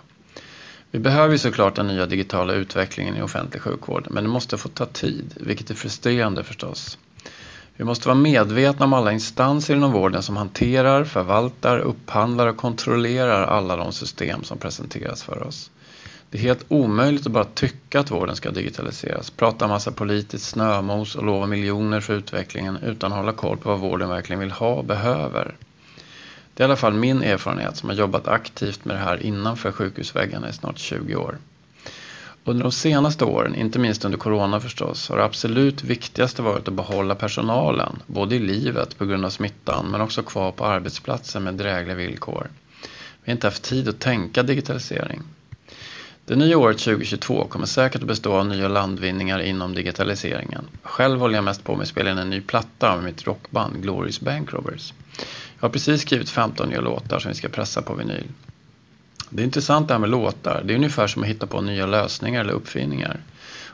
Vi 0.91 0.99
behöver 0.99 1.33
ju 1.33 1.39
såklart 1.39 1.77
den 1.77 1.87
nya 1.87 2.07
digitala 2.07 2.53
utvecklingen 2.53 3.17
i 3.17 3.23
offentlig 3.23 3.63
sjukvård, 3.63 4.07
men 4.11 4.25
det 4.25 4.31
måste 4.31 4.59
få 4.59 4.69
ta 4.69 4.87
tid, 4.87 5.35
vilket 5.37 5.71
är 5.71 5.75
frustrerande 5.75 6.45
förstås. 6.45 6.99
Vi 7.77 7.85
måste 7.85 8.09
vara 8.09 8.19
medvetna 8.19 8.85
om 8.85 8.93
alla 8.93 9.13
instanser 9.13 9.75
inom 9.75 9.93
vården 9.93 10.23
som 10.23 10.37
hanterar, 10.37 11.05
förvaltar, 11.05 11.79
upphandlar 11.79 12.47
och 12.47 12.57
kontrollerar 12.57 13.43
alla 13.47 13.77
de 13.77 13.93
system 13.93 14.45
som 14.45 14.59
presenteras 14.59 15.23
för 15.23 15.47
oss. 15.47 15.71
Det 16.35 16.39
är 16.39 16.43
helt 16.43 16.65
omöjligt 16.69 17.27
att 17.27 17.33
bara 17.33 17.45
tycka 17.45 18.01
att 18.01 18.11
vården 18.11 18.37
ska 18.37 18.51
digitaliseras, 18.51 19.31
prata 19.31 19.69
massa 19.69 19.93
politiskt 19.93 20.47
snömos 20.49 21.17
och 21.17 21.25
lova 21.25 21.47
miljoner 21.47 22.01
för 22.01 22.15
utvecklingen 22.15 22.77
utan 22.77 23.13
att 23.13 23.19
hålla 23.19 23.33
koll 23.33 23.57
på 23.57 23.69
vad 23.69 23.79
vården 23.81 24.09
verkligen 24.09 24.41
vill 24.41 24.51
ha 24.51 24.75
och 24.75 24.85
behöver. 24.85 25.55
Det 26.55 26.63
är 26.63 26.65
i 26.65 26.69
alla 26.69 26.77
fall 26.77 26.95
min 26.95 27.23
erfarenhet 27.23 27.77
som 27.77 27.89
har 27.89 27.97
jobbat 27.97 28.29
aktivt 28.29 28.85
med 28.85 28.97
det 28.97 29.01
här 29.01 29.23
innanför 29.23 29.73
sjukhusväggarna 29.73 30.49
i 30.49 30.53
snart 30.53 30.79
20 30.79 31.15
år. 31.15 31.39
Under 32.45 32.63
de 32.63 32.73
senaste 32.73 33.25
åren, 33.25 33.55
inte 33.55 33.79
minst 33.79 34.05
under 34.05 34.19
corona 34.19 34.61
förstås, 34.61 35.09
har 35.09 35.17
det 35.17 35.25
absolut 35.25 35.85
viktigaste 35.85 36.43
varit 36.43 36.69
att 36.69 36.75
behålla 36.75 37.15
personalen, 37.15 38.03
både 38.07 38.35
i 38.37 38.39
livet 38.39 38.99
på 38.99 39.07
grund 39.07 39.25
av 39.25 39.31
smittan 39.31 39.87
men 39.91 40.01
också 40.01 40.23
kvar 40.23 40.53
på 40.53 40.67
arbetsplatsen 40.67 41.43
med 41.45 41.55
drägliga 41.55 41.97
villkor. 41.97 42.47
Vi 43.25 43.31
har 43.31 43.33
inte 43.33 43.47
haft 43.47 43.63
tid 43.63 43.89
att 43.89 44.01
tänka 44.01 44.43
digitalisering. 44.43 45.23
Det 46.27 46.37
nya 46.37 46.59
året 46.59 46.79
2022 46.79 47.45
kommer 47.45 47.67
säkert 47.67 48.03
att 48.03 48.09
bestå 48.09 48.33
av 48.33 48.47
nya 48.47 48.69
landvinningar 48.69 49.39
inom 49.39 49.75
digitaliseringen. 49.75 50.65
Själv 50.83 51.21
håller 51.21 51.35
jag 51.35 51.45
mest 51.45 51.65
på 51.65 51.75
med 51.75 51.83
att 51.83 51.89
spela 51.89 52.11
in 52.11 52.19
en 52.19 52.31
ny 52.31 52.41
platta 52.41 52.97
med 52.97 53.05
mitt 53.05 53.27
rockband 53.27 53.83
Glorious 53.83 54.21
Bankrovers. 54.21 54.93
Jag 55.61 55.69
har 55.69 55.69
precis 55.69 56.03
skrivit 56.03 56.31
15 56.31 56.69
nya 56.69 56.81
låtar 56.81 57.19
som 57.19 57.29
vi 57.29 57.35
ska 57.35 57.49
pressa 57.49 57.83
på 57.83 57.95
vinyl. 57.95 58.25
Det 59.31 59.43
är 59.43 59.45
intressant 59.45 59.89
det 59.89 59.95
här 59.95 59.99
med 59.99 60.11
låtar. 60.11 60.63
Det 60.65 60.73
är 60.73 60.77
ungefär 60.77 61.07
som 61.07 61.23
att 61.23 61.29
hitta 61.29 61.47
på 61.47 61.61
nya 61.61 61.87
lösningar 61.87 62.41
eller 62.41 62.53
uppfinningar. 62.53 63.21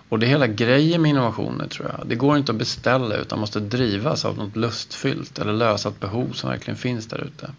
Och 0.08 0.18
det 0.18 0.26
är 0.26 0.28
hela 0.28 0.46
grejen 0.46 1.02
med 1.02 1.08
innovationer 1.08 1.66
tror 1.66 1.88
jag. 1.88 2.08
Det 2.08 2.14
går 2.14 2.36
inte 2.36 2.52
att 2.52 2.58
beställa 2.58 3.16
utan 3.16 3.38
måste 3.40 3.60
drivas 3.60 4.24
av 4.24 4.36
något 4.36 4.56
lustfyllt 4.56 5.38
eller 5.38 5.52
lösa 5.52 5.88
ett 5.88 6.00
behov 6.00 6.32
som 6.32 6.50
verkligen 6.50 6.76
finns 6.78 7.06
där 7.06 7.24
ute. 7.24 7.50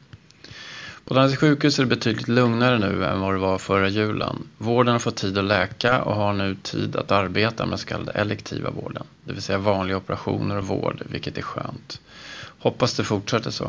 På 1.05 1.13
Danderyds 1.13 1.39
sjukhus 1.39 1.79
är 1.79 1.83
det 1.83 1.89
betydligt 1.89 2.27
lugnare 2.27 2.79
nu 2.79 3.05
än 3.05 3.19
vad 3.19 3.33
det 3.33 3.39
var 3.39 3.57
förra 3.57 3.89
julen. 3.89 4.47
Vården 4.57 4.91
har 4.91 4.99
fått 4.99 5.15
tid 5.15 5.37
att 5.37 5.43
läka 5.43 6.01
och 6.01 6.15
har 6.15 6.33
nu 6.33 6.55
tid 6.55 6.95
att 6.95 7.11
arbeta 7.11 7.65
med 7.65 7.79
så 7.79 7.87
kallade 7.87 8.11
elektiva 8.11 8.69
vården. 8.69 9.03
Det 9.23 9.33
vill 9.33 9.41
säga 9.41 9.57
vanliga 9.57 9.97
operationer 9.97 10.57
och 10.57 10.67
vård, 10.67 11.03
vilket 11.09 11.37
är 11.37 11.41
skönt. 11.41 11.99
Hoppas 12.59 12.93
det 12.93 13.03
fortsätter 13.03 13.51
så. 13.51 13.63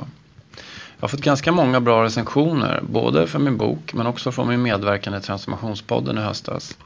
Jag 0.96 1.04
har 1.04 1.08
fått 1.08 1.20
ganska 1.20 1.52
många 1.52 1.80
bra 1.80 2.04
recensioner, 2.04 2.82
både 2.88 3.26
för 3.26 3.38
min 3.38 3.56
bok 3.56 3.94
men 3.94 4.06
också 4.06 4.32
från 4.32 4.48
min 4.48 4.62
medverkan 4.62 5.14
i 5.14 5.20
Transformationspodden 5.20 6.18
i 6.18 6.20
höstas. 6.20 6.76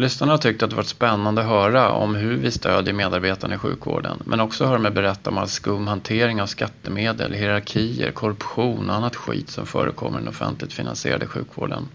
Lyssnarna 0.00 0.32
har 0.32 0.38
tyckt 0.38 0.62
att 0.62 0.70
det 0.70 0.76
varit 0.76 0.86
spännande 0.86 1.40
att 1.40 1.48
höra 1.48 1.92
om 1.92 2.14
hur 2.14 2.36
vi 2.36 2.50
stödjer 2.50 2.94
medarbetarna 2.94 3.54
i 3.54 3.58
sjukvården, 3.58 4.22
men 4.24 4.40
också 4.40 4.66
höra 4.66 4.78
mig 4.78 4.90
berätta 4.90 5.30
om 5.30 5.38
all 5.38 5.48
skum 5.48 5.86
hantering 5.86 6.42
av 6.42 6.46
skattemedel, 6.46 7.32
hierarkier, 7.32 8.10
korruption 8.10 8.90
och 8.90 8.96
annat 8.96 9.16
skit 9.16 9.50
som 9.50 9.66
förekommer 9.66 10.18
i 10.18 10.20
den 10.20 10.28
offentligt 10.28 10.72
finansierade 10.72 11.26
sjukvården. 11.26 11.88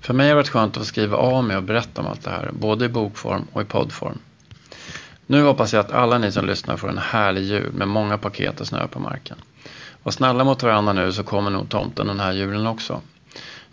För 0.00 0.14
mig 0.14 0.26
har 0.26 0.30
det 0.30 0.34
varit 0.34 0.48
skönt 0.48 0.72
att 0.76 0.82
få 0.82 0.86
skriva 0.86 1.16
av 1.16 1.44
mig 1.44 1.56
och 1.56 1.62
berätta 1.62 2.00
om 2.00 2.06
allt 2.06 2.24
det 2.24 2.30
här, 2.30 2.50
både 2.52 2.84
i 2.84 2.88
bokform 2.88 3.46
och 3.52 3.62
i 3.62 3.64
poddform. 3.64 4.18
Nu 5.26 5.42
hoppas 5.42 5.72
jag 5.72 5.80
att 5.80 5.92
alla 5.92 6.18
ni 6.18 6.32
som 6.32 6.46
lyssnar 6.46 6.76
får 6.76 6.88
en 6.88 6.98
härlig 6.98 7.42
jul 7.42 7.72
med 7.72 7.88
många 7.88 8.18
paket 8.18 8.60
och 8.60 8.66
snö 8.66 8.86
på 8.86 8.98
marken. 8.98 9.36
Var 10.02 10.12
snälla 10.12 10.44
mot 10.44 10.62
varandra 10.62 10.92
nu 10.92 11.12
så 11.12 11.22
kommer 11.22 11.50
nog 11.50 11.68
tomten 11.68 12.06
den 12.06 12.20
här 12.20 12.32
julen 12.32 12.66
också. 12.66 13.00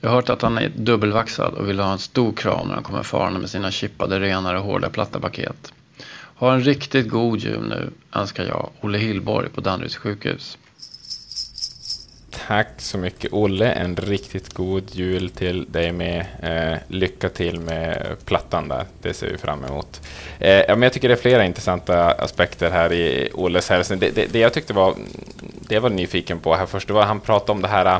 Jag 0.01 0.09
har 0.09 0.15
hört 0.15 0.29
att 0.29 0.41
han 0.41 0.57
är 0.57 0.69
dubbelvaxad 0.75 1.53
och 1.53 1.69
vill 1.69 1.79
ha 1.79 1.91
en 1.91 1.99
stor 1.99 2.33
kram 2.33 2.67
när 2.67 2.73
han 2.73 2.83
kommer 2.83 3.03
farande 3.03 3.39
med 3.39 3.49
sina 3.49 3.71
chippade, 3.71 4.19
renare, 4.19 4.57
hårda, 4.57 4.89
platta 4.89 5.19
paket. 5.19 5.73
Ha 6.35 6.53
en 6.53 6.63
riktigt 6.63 7.09
god 7.09 7.39
jul 7.39 7.69
nu, 7.69 7.89
önskar 8.19 8.43
jag, 8.43 8.69
Olle 8.81 8.97
Hillborg 8.97 9.49
på 9.49 9.61
Danderyds 9.61 9.95
sjukhus. 9.95 10.57
Tack 12.47 12.67
så 12.77 12.97
mycket 12.97 13.33
Olle. 13.33 13.71
En 13.71 13.95
riktigt 13.95 14.53
god 14.53 14.83
jul 14.91 15.29
till 15.29 15.71
dig 15.71 15.91
med. 15.91 16.25
Eh, 16.41 16.79
lycka 16.87 17.29
till 17.29 17.59
med 17.59 18.15
plattan 18.25 18.67
där. 18.67 18.85
Det 19.01 19.13
ser 19.13 19.29
vi 19.31 19.37
fram 19.37 19.65
emot. 19.65 20.01
Eh, 20.39 20.49
ja, 20.49 20.75
men 20.75 20.81
jag 20.81 20.93
tycker 20.93 21.07
det 21.07 21.13
är 21.13 21.21
flera 21.21 21.45
intressanta 21.45 22.11
aspekter 22.11 22.71
här 22.71 22.93
i 22.93 23.29
Olles 23.33 23.69
hälsning. 23.69 23.99
Det, 23.99 24.09
det, 24.09 24.25
det, 24.25 24.39
jag 24.39 24.53
tyckte 24.53 24.73
var, 24.73 24.95
det 25.39 25.75
jag 25.75 25.81
var 25.81 25.89
nyfiken 25.89 26.39
på 26.39 26.55
här 26.55 26.65
först, 26.65 26.87
det 26.87 26.93
var 26.93 27.03
han 27.03 27.19
pratade 27.19 27.51
om 27.51 27.61
det 27.61 27.67
här 27.67 27.99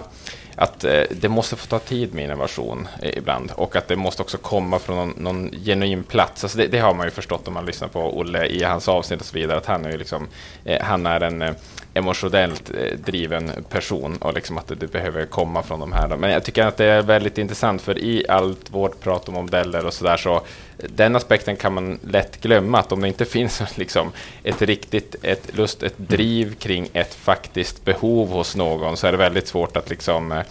att 0.58 0.84
eh, 0.84 1.02
det 1.12 1.30
måste 1.30 1.56
få 1.56 1.68
ta 1.68 1.80
tid 1.80 2.14
med 2.14 2.24
innovation 2.24 2.88
eh, 3.02 3.18
ibland 3.18 3.52
och 3.56 3.76
att 3.76 3.88
det 3.88 3.96
måste 3.96 4.22
också 4.22 4.38
komma 4.38 4.80
från 4.80 4.98
någon, 4.98 5.14
någon 5.18 5.52
genuin 5.52 6.04
plats. 6.04 6.44
Alltså 6.44 6.58
det, 6.58 6.68
det, 6.68 6.80
har 6.80 6.94
man 6.94 7.08
ju 7.08 7.12
förstått 7.12 7.48
om 7.48 7.54
man 7.54 7.66
lyssnar 7.66 7.88
på 7.88 8.18
Olle 8.18 8.46
i 8.46 8.64
hans 8.64 8.88
avsnitt 8.88 9.20
och 9.20 9.26
så 9.26 9.34
vidare, 9.34 9.58
att 9.58 9.66
han 9.66 9.86
är, 9.86 9.92
ju 9.92 9.98
liksom, 9.98 10.28
eh, 10.66 10.82
han 10.82 11.06
är 11.06 11.22
en 11.22 11.42
eh, 11.42 11.54
emotionellt 11.98 12.70
eh, 12.70 12.98
driven 12.98 13.52
person 13.70 14.18
och 14.18 14.34
liksom 14.34 14.58
att 14.58 14.68
det, 14.68 14.92
behöver 14.92 15.26
komma 15.26 15.64
från 15.64 15.80
de 15.80 15.92
här. 15.92 16.08
Men 16.08 16.32
jag 16.32 16.44
tycker 16.44 16.66
att 16.66 16.78
det 16.78 16.86
är 16.86 17.02
väldigt 17.02 17.38
intressant 17.38 17.82
för 17.82 18.00
i 18.00 18.26
allt 18.30 18.72
vårt 18.72 19.00
prat 19.00 19.28
om 19.28 19.34
modeller 19.34 19.86
och 19.86 19.94
sådär 19.94 20.18
så 20.18 20.42
den 20.78 21.16
aspekten 21.16 21.56
kan 21.56 21.74
man 21.74 22.00
lätt 22.04 22.42
glömma 22.42 22.80
att 22.80 22.92
om 22.92 23.02
det 23.02 23.08
inte 23.08 23.26
finns 23.36 23.78
liksom 23.78 24.12
ett 24.44 24.62
riktigt 24.62 25.16
ett 25.22 25.56
lust, 25.58 25.84
ett 25.84 25.98
driv 25.98 26.56
kring 26.56 26.90
ett 26.94 27.14
faktiskt 27.14 27.86
behov 27.86 28.30
hos 28.30 28.56
någon 28.56 28.98
så 28.98 29.08
är 29.08 29.12
det 29.12 29.18
väldigt 29.18 29.48
svårt 29.48 29.78
att 29.78 29.90
liksom 29.90 30.32
eh, 30.32 30.42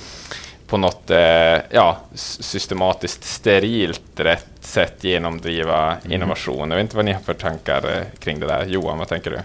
på 0.67 0.77
något 0.77 1.11
eh, 1.11 1.59
ja, 1.71 1.99
systematiskt 2.15 3.25
sterilt 3.25 4.03
rätt 4.17 4.47
sätt 4.61 5.05
genomdriva 5.05 5.93
mm. 5.93 6.13
innovation. 6.13 6.71
Jag 6.71 6.77
vet 6.77 6.83
inte 6.83 6.97
vad 6.97 7.05
ni 7.05 7.13
har 7.13 7.21
för 7.21 7.35
tankar 7.35 8.05
kring 8.19 8.41
det 8.41 8.47
där. 8.47 8.67
Johan, 8.67 8.99
vad 8.99 9.09
tänker 9.09 9.31
du? 9.31 9.39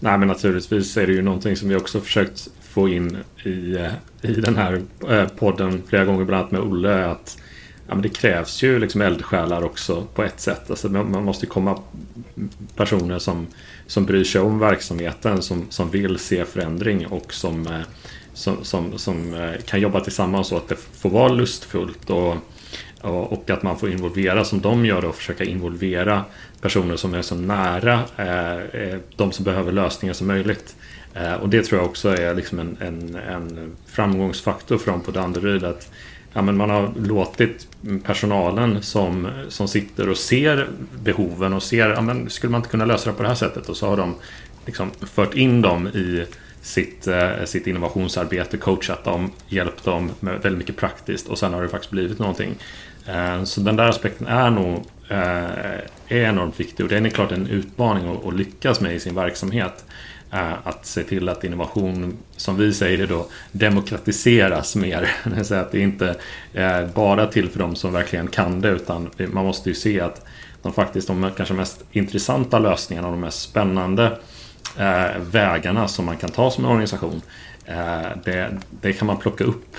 Nej 0.00 0.18
men 0.18 0.28
naturligtvis 0.28 0.96
är 0.96 1.06
det 1.06 1.12
ju 1.12 1.22
någonting 1.22 1.56
som 1.56 1.68
vi 1.68 1.76
också 1.76 2.00
försökt 2.00 2.48
få 2.60 2.88
in 2.88 3.16
i, 3.44 3.76
eh, 3.76 3.92
i 4.30 4.40
den 4.40 4.56
här 4.56 4.82
eh, 5.08 5.28
podden 5.28 5.82
flera 5.86 6.04
gånger 6.04 6.24
bland 6.24 6.40
annat 6.40 6.52
med 6.52 6.60
Olle. 6.60 7.06
Att 7.06 7.38
ja, 7.88 7.94
men 7.94 8.02
det 8.02 8.08
krävs 8.08 8.62
ju 8.62 8.78
liksom 8.78 9.00
eldsjälar 9.00 9.62
också 9.62 10.06
på 10.14 10.22
ett 10.22 10.40
sätt. 10.40 10.70
Alltså 10.70 10.88
man 10.88 11.24
måste 11.24 11.46
komma 11.46 11.78
personer 12.76 13.18
som, 13.18 13.46
som 13.86 14.06
bryr 14.06 14.24
sig 14.24 14.40
om 14.40 14.58
verksamheten, 14.58 15.42
som, 15.42 15.66
som 15.70 15.90
vill 15.90 16.18
se 16.18 16.44
förändring 16.44 17.06
och 17.06 17.34
som, 17.34 17.66
eh, 17.66 17.80
som, 18.34 18.64
som, 18.64 18.98
som 18.98 19.48
kan 19.66 19.80
jobba 19.80 20.00
tillsammans 20.00 20.48
så 20.48 20.56
att 20.56 20.68
det 20.68 20.76
får 20.76 21.10
vara 21.10 21.28
lustfullt. 21.28 22.10
Och, 22.10 22.34
och 23.02 23.50
att 23.50 23.62
man 23.62 23.78
får 23.78 23.90
involvera 23.90 24.44
som 24.44 24.60
de 24.60 24.86
gör 24.86 25.04
och 25.04 25.14
försöka 25.14 25.44
involvera 25.44 26.24
personer 26.60 26.96
som 26.96 27.14
är 27.14 27.22
så 27.22 27.34
nära 27.34 28.00
eh, 28.16 28.82
eh, 28.82 28.98
de 29.16 29.32
som 29.32 29.44
behöver 29.44 29.72
lösningar 29.72 30.14
som 30.14 30.26
möjligt. 30.26 30.76
Eh, 31.14 31.34
och 31.34 31.48
det 31.48 31.62
tror 31.62 31.80
jag 31.80 31.88
också 31.88 32.08
är 32.08 32.34
liksom 32.34 32.58
en, 32.58 32.76
en, 32.80 33.14
en 33.14 33.76
framgångsfaktor 33.86 34.78
från 34.78 35.00
på 35.00 35.10
Danderyd. 35.10 35.64
Att, 35.64 35.90
ja, 36.32 36.42
men 36.42 36.56
man 36.56 36.70
har 36.70 36.92
låtit 36.96 37.68
personalen 38.02 38.82
som, 38.82 39.28
som 39.48 39.68
sitter 39.68 40.08
och 40.08 40.16
ser 40.16 40.68
behoven 41.02 41.52
och 41.52 41.62
ser, 41.62 41.88
ja, 41.88 42.00
men 42.00 42.30
skulle 42.30 42.50
man 42.50 42.58
inte 42.58 42.70
kunna 42.70 42.84
lösa 42.84 43.10
det 43.10 43.16
på 43.16 43.22
det 43.22 43.28
här 43.28 43.36
sättet? 43.36 43.68
Och 43.68 43.76
så 43.76 43.88
har 43.88 43.96
de 43.96 44.14
liksom 44.66 44.90
fört 45.00 45.34
in 45.34 45.62
dem 45.62 45.86
i 45.86 46.26
sitt, 46.62 47.06
eh, 47.06 47.44
sitt 47.44 47.66
innovationsarbete, 47.66 48.56
coachat 48.56 49.04
dem, 49.04 49.30
hjälpt 49.48 49.84
dem 49.84 50.10
med 50.20 50.42
väldigt 50.42 50.58
mycket 50.58 50.76
praktiskt 50.76 51.28
och 51.28 51.38
sen 51.38 51.54
har 51.54 51.62
det 51.62 51.68
faktiskt 51.68 51.90
blivit 51.90 52.18
någonting. 52.18 52.54
Eh, 53.08 53.44
så 53.44 53.60
den 53.60 53.76
där 53.76 53.88
aspekten 53.88 54.26
är 54.26 54.50
nog 54.50 54.76
eh, 55.08 55.78
är 56.08 56.22
enormt 56.24 56.60
viktig 56.60 56.84
och 56.84 56.90
det 56.90 56.96
är 56.96 57.08
klart 57.08 57.32
en 57.32 57.46
utmaning 57.46 58.20
att 58.26 58.34
lyckas 58.34 58.80
med 58.80 58.94
i 58.94 59.00
sin 59.00 59.14
verksamhet. 59.14 59.84
Eh, 60.32 60.52
att 60.64 60.86
se 60.86 61.02
till 61.02 61.28
att 61.28 61.44
innovation, 61.44 62.18
som 62.36 62.56
vi 62.56 62.74
säger 62.74 62.98
det 62.98 63.06
då, 63.06 63.26
demokratiseras 63.52 64.76
mer. 64.76 65.10
Det 65.36 65.44
säga 65.44 65.60
att 65.60 65.72
det 65.72 65.80
inte 65.80 66.14
är 66.52 66.86
bara 66.86 67.26
till 67.26 67.48
för 67.48 67.58
de 67.58 67.76
som 67.76 67.92
verkligen 67.92 68.28
kan 68.28 68.60
det 68.60 68.68
utan 68.68 69.10
man 69.16 69.44
måste 69.44 69.68
ju 69.68 69.74
se 69.74 70.00
att 70.00 70.24
de 70.62 70.72
faktiskt 70.72 71.08
de 71.08 71.30
kanske 71.36 71.54
mest 71.54 71.84
intressanta 71.92 72.58
lösningarna 72.58 73.08
och 73.08 73.12
de 73.12 73.20
mest 73.20 73.42
spännande 73.42 74.18
vägarna 75.30 75.88
som 75.88 76.04
man 76.04 76.16
kan 76.16 76.30
ta 76.30 76.50
som 76.50 76.64
en 76.64 76.70
organisation 76.70 77.22
det, 78.24 78.58
det, 78.80 78.92
kan 78.92 79.06
man 79.06 79.16
plocka 79.16 79.44
upp 79.44 79.76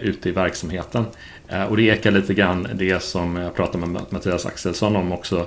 ute 0.00 0.28
i 0.28 0.32
verksamheten. 0.32 1.04
Eh, 1.48 1.64
och 1.64 1.76
det 1.76 1.82
ekar 1.82 2.10
lite 2.10 2.34
grann 2.34 2.68
det 2.74 3.02
som 3.02 3.36
jag 3.36 3.54
pratade 3.54 3.86
med 3.86 4.02
Mattias 4.10 4.46
Axelsson 4.46 4.96
om 4.96 5.12
också 5.12 5.46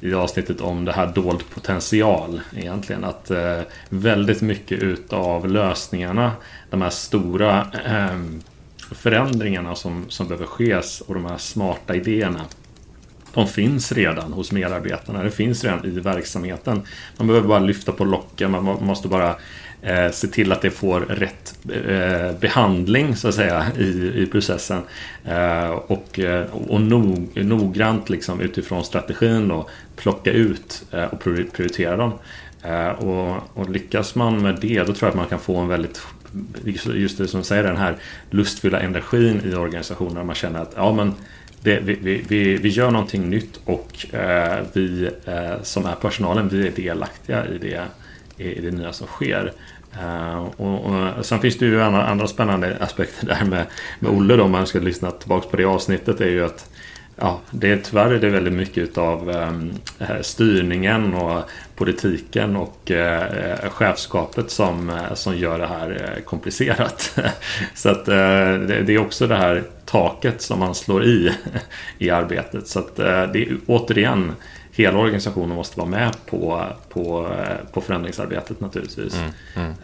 i 0.00 0.14
avsnittet 0.14 0.60
om 0.60 0.84
det 0.84 0.92
här 0.92 1.06
dold 1.06 1.50
potential 1.54 2.40
egentligen. 2.56 3.04
Att 3.04 3.30
eh, 3.30 3.60
väldigt 3.88 4.40
mycket 4.40 4.82
utav 4.82 5.48
lösningarna, 5.48 6.32
de 6.70 6.82
här 6.82 6.90
stora 6.90 7.66
eh, 7.86 8.18
förändringarna 8.94 9.74
som, 9.74 10.04
som 10.08 10.28
behöver 10.28 10.46
ske 10.46 10.74
och 11.06 11.14
de 11.14 11.24
här 11.24 11.38
smarta 11.38 11.94
idéerna. 11.94 12.40
De 13.34 13.46
finns 13.46 13.92
redan 13.92 14.32
hos 14.32 14.52
medarbetarna, 14.52 15.22
det 15.22 15.30
finns 15.30 15.64
redan 15.64 15.84
i 15.84 15.90
verksamheten. 15.90 16.82
Man 17.16 17.26
behöver 17.26 17.48
bara 17.48 17.58
lyfta 17.58 17.92
på 17.92 18.04
locken, 18.04 18.50
man 18.50 18.64
måste 18.64 19.08
bara 19.08 19.36
eh, 19.82 20.10
se 20.10 20.26
till 20.26 20.52
att 20.52 20.62
det 20.62 20.70
får 20.70 21.00
rätt 21.00 21.58
eh, 21.72 22.38
behandling 22.40 23.16
så 23.16 23.28
att 23.28 23.34
säga 23.34 23.66
i, 23.78 24.22
i 24.22 24.28
processen. 24.32 24.82
Eh, 25.24 25.70
och 25.70 26.18
eh, 26.18 26.46
och 26.68 26.80
nog, 26.80 27.30
noggrant 27.34 28.10
liksom, 28.10 28.40
utifrån 28.40 28.84
strategin 28.84 29.48
då, 29.48 29.68
plocka 29.96 30.32
ut 30.32 30.84
eh, 30.92 31.04
och 31.04 31.20
prioritera 31.20 31.96
dem. 31.96 32.12
Eh, 32.62 32.88
och, 32.88 33.42
och, 33.54 33.70
lyckas 33.70 34.14
man 34.14 34.42
med 34.42 34.58
det 34.60 34.78
då 34.78 34.92
tror 34.92 34.96
jag 35.00 35.08
att 35.08 35.14
man 35.14 35.26
kan 35.26 35.38
få 35.38 35.56
en 35.56 35.68
väldigt 35.68 36.00
Just 36.94 37.18
det 37.18 37.28
som 37.28 37.42
säger 37.42 37.62
den 37.62 37.76
här 37.76 37.96
lustfyllda 38.30 38.80
energin 38.80 39.40
i 39.44 39.54
organisationen. 39.54 40.26
Man 40.26 40.34
känner 40.34 40.60
att 40.60 40.72
ja, 40.76 40.92
men 40.92 41.14
det, 41.60 41.80
vi, 41.80 42.24
vi, 42.28 42.56
vi 42.56 42.68
gör 42.68 42.90
någonting 42.90 43.30
nytt 43.30 43.60
och 43.64 44.14
eh, 44.14 44.58
vi 44.72 45.10
eh, 45.24 45.62
som 45.62 45.86
är 45.86 45.94
personalen 45.94 46.48
vi 46.48 46.66
är 46.66 46.70
delaktiga 46.70 47.46
i 47.46 47.58
det 47.58 47.82
i 48.38 48.60
det 48.60 48.70
nya 48.70 48.92
som 48.92 49.06
sker. 49.06 49.52
Uh, 50.02 50.36
och, 50.56 50.84
och, 50.84 51.26
sen 51.26 51.40
finns 51.40 51.58
det 51.58 51.66
ju 51.66 51.82
andra, 51.82 52.06
andra 52.06 52.26
spännande 52.26 52.76
aspekter 52.80 53.26
där 53.26 53.44
med, 53.44 53.66
med 53.98 54.10
Olle 54.10 54.36
då, 54.36 54.44
om 54.44 54.50
man 54.50 54.66
ska 54.66 54.78
lyssna 54.78 55.10
tillbaka 55.10 55.48
på 55.48 55.56
det 55.56 55.64
avsnittet. 55.64 56.20
är 56.20 56.30
ju 56.30 56.44
att 56.44 56.70
ja, 57.16 57.40
det 57.50 57.72
är 57.72 57.76
tyvärr 57.76 58.10
är 58.10 58.18
det 58.18 58.28
väldigt 58.28 58.52
mycket 58.52 58.98
av 58.98 59.28
um, 59.28 59.72
eh, 59.98 60.10
eh, 60.10 60.20
styrningen 60.22 61.14
och 61.14 61.42
politiken 61.76 62.56
och 62.56 62.90
uh, 62.90 63.70
chefskapet 63.70 64.50
som, 64.50 64.90
uh, 64.90 65.14
som 65.14 65.36
gör 65.36 65.58
det 65.58 65.66
här 65.66 65.90
uh, 65.90 66.24
komplicerat. 66.24 67.18
så 67.74 67.88
att 67.88 68.04
det, 68.04 68.82
det, 68.82 68.94
är 68.94 68.98
också 68.98 69.26
det 69.26 69.36
här 69.36 69.62
taket 69.84 70.42
som 70.42 70.58
man 70.58 70.74
slår 70.74 71.04
i 71.04 71.32
i 71.98 72.10
arbetet. 72.10 72.68
Så 72.68 72.78
att 72.78 72.96
det 72.96 73.42
är 73.42 73.56
återigen 73.66 74.32
hela 74.78 74.98
organisationen 74.98 75.56
måste 75.56 75.78
vara 75.78 75.88
med 75.88 76.16
på, 76.26 76.64
på, 76.88 77.36
på 77.72 77.80
förändringsarbetet 77.80 78.60
naturligtvis. 78.60 79.14
Mm, 79.14 79.30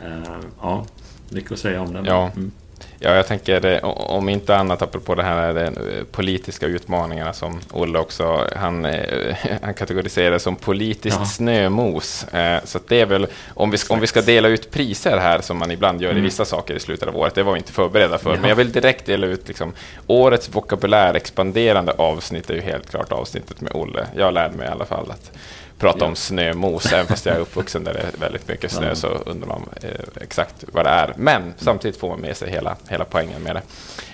mm. 0.03 0.23
Uh, 0.23 0.37
ja, 0.61 0.87
mycket 1.29 1.53
att 1.53 1.59
säga 1.59 1.83
om 1.83 1.93
det. 1.93 2.03
Ja. 2.07 2.31
Mm. 2.37 2.51
Ja, 2.99 3.15
jag 3.15 3.27
tänker 3.27 3.67
eh, 3.67 3.85
om 3.85 4.29
inte 4.29 4.57
annat 4.57 4.83
apropå 4.83 5.15
det 5.15 5.23
här 5.23 5.55
de 5.55 5.61
eh, 5.61 6.05
politiska 6.11 6.67
utmaningarna 6.67 7.33
som 7.33 7.61
Olle 7.73 7.99
också, 7.99 8.49
han, 8.57 8.85
eh, 8.85 9.37
han 9.63 9.75
kategoriserar 9.75 10.39
som 10.39 10.57
politiskt 10.57 11.17
ja. 11.19 11.25
snömos. 11.25 12.27
Så 12.65 12.79
det 12.89 13.01
är 13.01 13.07
väl, 13.07 13.27
om 13.55 13.71
vi, 13.71 13.79
ska, 13.79 13.95
om 13.95 14.01
vi 14.01 14.07
ska 14.07 14.23
dela 14.23 14.49
ut 14.49 14.71
priser 14.71 15.19
här 15.19 15.41
som 15.41 15.59
man 15.59 15.71
ibland 15.71 16.03
gör 16.03 16.11
mm. 16.11 16.23
i 16.23 16.27
vissa 16.27 16.45
saker 16.45 16.75
i 16.75 16.81
slutet 16.81 17.09
av 17.09 17.17
året, 17.17 17.35
det 17.35 17.43
var 17.43 17.53
vi 17.53 17.59
inte 17.59 17.73
förberedda 17.73 18.19
för, 18.19 18.35
ja. 18.35 18.41
men 18.41 18.49
jag 18.49 18.57
vill 18.57 18.73
direkt 18.73 19.07
dela 19.07 19.27
ut 19.27 19.49
liksom, 19.49 19.73
årets 20.07 20.49
vokabulärexpanderande 20.55 21.93
avsnitt 21.93 22.51
är 22.51 22.55
ju 22.55 22.61
helt 22.61 22.91
klart 22.91 23.13
avsnittet 23.13 23.61
med 23.61 23.73
Olle. 23.75 24.07
Jag 24.17 24.35
lärde 24.35 24.57
mig 24.57 24.69
i 24.69 24.71
alla 24.71 24.85
fall 24.85 25.11
att 25.11 25.33
prata 25.79 25.99
ja. 26.01 26.07
om 26.07 26.17
snömos. 26.17 26.93
Även 26.93 27.07
fast 27.07 27.27
jag 27.27 27.37
är 27.37 27.41
uppvuxen 27.41 27.85
där 27.85 27.95
det 27.95 28.01
är 28.01 28.21
väldigt 28.21 28.49
mycket 28.49 28.73
snö 28.73 28.89
ja. 28.89 28.95
så 28.95 29.07
undrar 29.09 29.49
man 29.49 29.63
eh, 29.83 29.91
exakt 30.21 30.65
vad 30.73 30.85
det 30.85 30.91
är. 30.91 31.13
Men 31.17 31.55
samtidigt 31.57 32.01
får 32.01 32.09
man 32.09 32.21
med 32.21 32.37
sig 32.37 32.51
hela, 32.51 32.77
hela 32.89 33.05
poängen 33.05 33.43
med 33.43 33.57
det. 33.57 33.63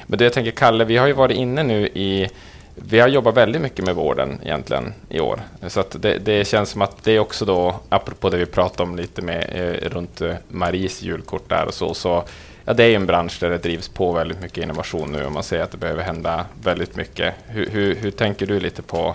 Men 0.06 0.18
det 0.18 0.24
jag 0.24 0.32
tänker, 0.32 0.50
Kalle, 0.50 0.84
vi 0.84 0.96
har 0.96 1.06
ju 1.06 1.12
varit 1.12 1.36
inne 1.36 1.62
nu 1.62 1.86
i 1.86 2.28
vi 2.74 3.00
har 3.00 3.08
jobbat 3.08 3.36
väldigt 3.36 3.62
mycket 3.62 3.84
med 3.84 3.94
vården 3.94 4.38
egentligen 4.42 4.94
i 5.08 5.20
år. 5.20 5.40
Så 5.68 5.84
det, 5.92 6.18
det, 6.18 6.46
känns 6.46 6.70
som 6.70 6.82
att 6.82 7.04
det 7.04 7.12
är 7.12 7.18
också 7.18 7.44
då, 7.44 7.80
apropå 7.88 8.30
det 8.30 8.36
vi 8.36 8.46
pratade 8.46 8.82
om 8.82 8.96
lite 8.96 9.22
med 9.22 9.50
eh, 9.54 9.88
runt 9.88 10.20
eh, 10.20 10.34
Maries 10.48 11.02
julkort 11.02 11.48
där 11.48 11.66
och 11.66 11.74
så, 11.74 11.94
så 11.94 12.24
ja, 12.64 12.72
det 12.72 12.84
är 12.84 12.96
en 12.96 13.06
bransch 13.06 13.40
där 13.40 13.50
det 13.50 13.58
drivs 13.58 13.88
på 13.88 14.12
väldigt 14.12 14.40
mycket 14.40 14.64
innovation 14.64 15.12
nu 15.12 15.24
och 15.24 15.32
man 15.32 15.42
ser 15.42 15.62
att 15.62 15.70
det 15.70 15.78
behöver 15.78 16.02
hända 16.02 16.46
väldigt 16.62 16.96
mycket. 16.96 17.34
Hur, 17.46 17.70
hur, 17.70 17.94
hur 17.94 18.10
tänker 18.10 18.46
du 18.46 18.60
lite 18.60 18.82
på 18.82 19.14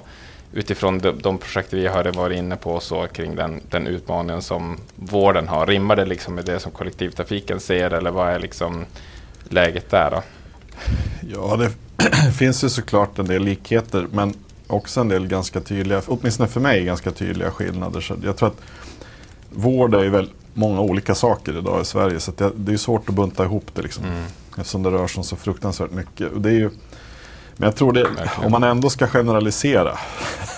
utifrån 0.56 1.00
de, 1.00 1.12
de 1.22 1.38
projekt 1.38 1.74
vi 1.74 1.88
har 1.88 2.04
varit 2.04 2.38
inne 2.38 2.56
på 2.56 2.80
så 2.80 3.08
kring 3.08 3.36
den, 3.36 3.62
den 3.70 3.88
utmaningen 3.88 4.42
som 4.42 4.78
vården 4.96 5.48
har. 5.48 5.68
Rimmar 5.68 5.96
det 5.96 6.06
liksom 6.06 6.36
med 6.36 6.46
det 6.46 6.60
som 6.60 6.72
kollektivtrafiken 6.72 7.60
ser 7.60 7.92
eller 7.92 8.12
vad 8.12 8.30
är 8.30 8.40
liksom 8.40 8.86
läget 9.50 9.90
där 9.90 10.12
då? 10.12 10.24
Ja, 11.34 11.56
det 11.56 11.72
finns 12.38 12.64
ju 12.64 12.70
såklart 12.70 13.20
en 13.20 13.28
del 13.28 13.44
likheter 13.44 14.08
men 14.12 14.34
också 14.68 15.02
en 15.02 15.08
del 15.08 15.28
ganska 15.28 15.62
tydliga, 15.62 16.02
åtminstone 16.08 16.50
för 16.50 16.60
mig, 16.60 16.86
ganska 16.86 17.12
tydliga 17.12 17.52
skillnader. 17.52 18.02
Så 18.02 18.16
jag 18.24 18.38
tror 18.38 18.50
att 18.50 18.62
vård 19.50 19.96
är 19.96 20.04
ju 20.04 20.10
väl 20.10 20.30
många 20.54 20.82
olika 20.82 21.16
saker 21.16 21.58
idag 21.58 21.82
i 21.82 21.86
Sverige 21.86 22.20
så 22.20 22.32
det, 22.38 22.52
det, 22.56 22.74
är 22.74 22.78
svårt 22.78 23.10
att 23.10 23.16
bunta 23.16 23.44
ihop 23.44 23.66
det 23.74 23.82
liksom. 23.82 24.06
Mm. 24.06 24.24
Eftersom 24.58 24.84
det 24.84 24.92
rör 24.92 25.08
sig 25.08 25.18
om 25.18 25.24
så 25.24 25.36
fruktansvärt 25.36 25.92
mycket. 25.92 26.32
Och 26.32 26.42
det 26.42 26.50
är 26.50 26.54
ju, 26.54 26.70
men 27.58 27.66
jag 27.68 27.76
tror 27.76 27.94
det, 27.94 28.08
om 28.46 28.52
man 28.52 28.64
ändå 28.64 28.90
ska 28.90 29.08
generalisera 29.08 29.98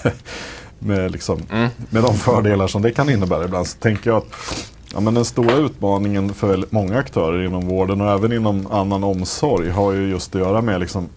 med, 0.80 1.12
liksom, 1.12 1.42
mm. 1.52 1.70
med 1.90 2.04
de 2.04 2.14
fördelar 2.14 2.68
som 2.68 2.82
det 2.82 2.92
kan 2.92 3.10
innebära 3.10 3.46
ibland 3.46 3.68
så 3.68 3.78
tänker 3.78 4.10
jag 4.10 4.18
att 4.18 4.34
Ja, 4.94 5.00
men 5.00 5.14
den 5.14 5.26
stora 5.26 5.56
utmaningen 5.56 6.34
för 6.34 6.66
många 6.70 6.98
aktörer 6.98 7.46
inom 7.46 7.68
vården 7.68 8.02
och 8.02 8.12
även 8.12 8.32
inom 8.32 8.68
annan 8.72 9.04
omsorg 9.04 9.70
har 9.70 9.92
ju 9.92 10.10
just 10.10 10.36
att 10.36 10.42
göra 10.42 10.62
med 10.62 10.80
liksom 10.80 11.10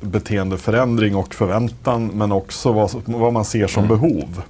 beteendeförändring 0.00 1.16
och 1.16 1.34
förväntan 1.34 2.06
men 2.06 2.32
också 2.32 2.72
vad, 2.72 2.90
vad 3.04 3.32
man 3.32 3.44
ser 3.44 3.66
som 3.66 3.84
mm. 3.84 3.96
behov. 3.96 4.42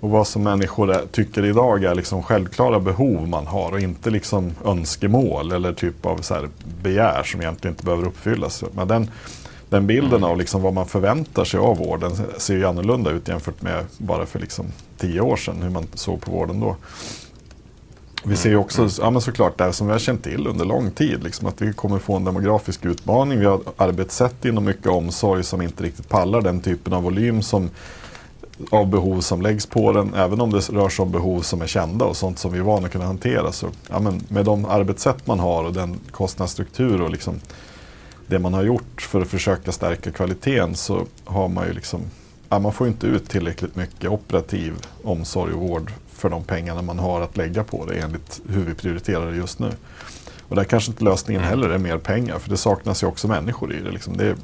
Och 0.00 0.10
vad 0.10 0.26
som 0.26 0.42
människor 0.42 0.90
är, 0.90 1.06
tycker 1.12 1.44
idag 1.44 1.84
är 1.84 1.94
liksom 1.94 2.22
självklara 2.22 2.80
behov 2.80 3.28
man 3.28 3.46
har 3.46 3.72
och 3.72 3.80
inte 3.80 4.10
liksom 4.10 4.52
önskemål 4.64 5.52
eller 5.52 5.72
typ 5.72 6.06
av 6.06 6.18
så 6.18 6.46
begär 6.82 7.22
som 7.22 7.40
egentligen 7.40 7.72
inte 7.74 7.84
behöver 7.84 8.06
uppfyllas. 8.06 8.64
Men 8.72 8.88
den, 8.88 9.10
den 9.70 9.86
bilden 9.86 10.18
mm. 10.18 10.30
av 10.30 10.38
liksom 10.38 10.62
vad 10.62 10.74
man 10.74 10.86
förväntar 10.86 11.44
sig 11.44 11.60
av 11.60 11.76
vården 11.76 12.12
ser 12.38 12.54
ju 12.54 12.66
annorlunda 12.66 13.10
ut 13.10 13.28
jämfört 13.28 13.62
med 13.62 13.84
bara 13.98 14.26
för 14.26 14.38
liksom 14.38 14.66
tio 14.96 15.20
år 15.20 15.36
sedan 15.36 15.62
hur 15.62 15.70
man 15.70 15.86
såg 15.94 16.20
på 16.20 16.30
vården 16.30 16.60
då. 16.60 16.76
Vi 18.24 18.36
ser 18.36 18.48
ju 18.48 18.54
mm. 18.54 18.64
också, 18.64 18.88
ja 19.02 19.10
men 19.10 19.22
såklart 19.22 19.58
det 19.58 19.72
som 19.72 19.86
vi 19.86 19.92
har 19.92 19.98
känt 19.98 20.24
till 20.24 20.46
under 20.46 20.64
lång 20.64 20.90
tid, 20.90 21.24
liksom 21.24 21.46
att 21.46 21.62
vi 21.62 21.72
kommer 21.72 21.98
få 21.98 22.16
en 22.16 22.24
demografisk 22.24 22.84
utmaning. 22.84 23.38
Vi 23.38 23.46
har 23.46 23.60
arbetssätt 23.76 24.44
inom 24.44 24.64
mycket 24.64 24.86
omsorg 24.86 25.44
som 25.44 25.62
inte 25.62 25.82
riktigt 25.82 26.08
pallar 26.08 26.40
den 26.40 26.60
typen 26.60 26.92
av 26.92 27.02
volym 27.02 27.42
som, 27.42 27.70
av 28.70 28.86
behov 28.86 29.20
som 29.20 29.42
läggs 29.42 29.66
på 29.66 29.92
den. 29.92 30.14
Även 30.14 30.40
om 30.40 30.52
det 30.52 30.68
rör 30.68 30.88
sig 30.88 31.02
om 31.02 31.12
behov 31.12 31.40
som 31.40 31.62
är 31.62 31.66
kända 31.66 32.04
och 32.04 32.16
sånt 32.16 32.38
som 32.38 32.52
vi 32.52 32.58
är 32.58 32.62
vana 32.62 32.86
att 32.86 32.92
kunna 32.92 33.04
hantera. 33.04 33.52
Så, 33.52 33.66
ja 33.88 34.00
men 34.00 34.20
med 34.28 34.44
de 34.44 34.64
arbetssätt 34.64 35.26
man 35.26 35.40
har 35.40 35.64
och 35.64 35.72
den 35.72 35.98
kostnadsstruktur 36.10 37.02
och 37.02 37.10
liksom 37.10 37.40
det 38.30 38.38
man 38.38 38.54
har 38.54 38.62
gjort 38.62 39.02
för 39.02 39.20
att 39.20 39.28
försöka 39.28 39.72
stärka 39.72 40.10
kvaliteten 40.10 40.76
så 40.76 41.06
har 41.24 41.48
man 41.48 41.66
ju 41.66 41.72
liksom 41.72 42.00
ja, 42.48 42.58
man 42.58 42.72
får 42.72 42.86
inte 42.88 43.06
ut 43.06 43.28
tillräckligt 43.28 43.76
mycket 43.76 44.10
operativ 44.10 44.74
omsorg 45.04 45.52
och 45.52 45.60
vård 45.60 45.92
för 46.12 46.30
de 46.30 46.44
pengarna 46.44 46.82
man 46.82 46.98
har 46.98 47.20
att 47.20 47.36
lägga 47.36 47.64
på 47.64 47.86
det 47.86 47.94
enligt 47.94 48.40
hur 48.48 48.64
vi 48.64 48.74
prioriterar 48.74 49.30
det 49.30 49.36
just 49.36 49.58
nu. 49.58 49.70
Och 50.48 50.56
där 50.56 50.64
kanske 50.64 50.90
inte 50.90 51.04
lösningen 51.04 51.42
mm. 51.42 51.50
heller 51.50 51.74
är 51.74 51.78
mer 51.78 51.98
pengar 51.98 52.38
för 52.38 52.50
det 52.50 52.56
saknas 52.56 53.02
ju 53.02 53.06
också 53.06 53.28
människor 53.28 53.74
i 53.74 53.80
det. 53.80 53.90
Liksom. 53.90 54.16
Det 54.16 54.26
är 54.26 54.36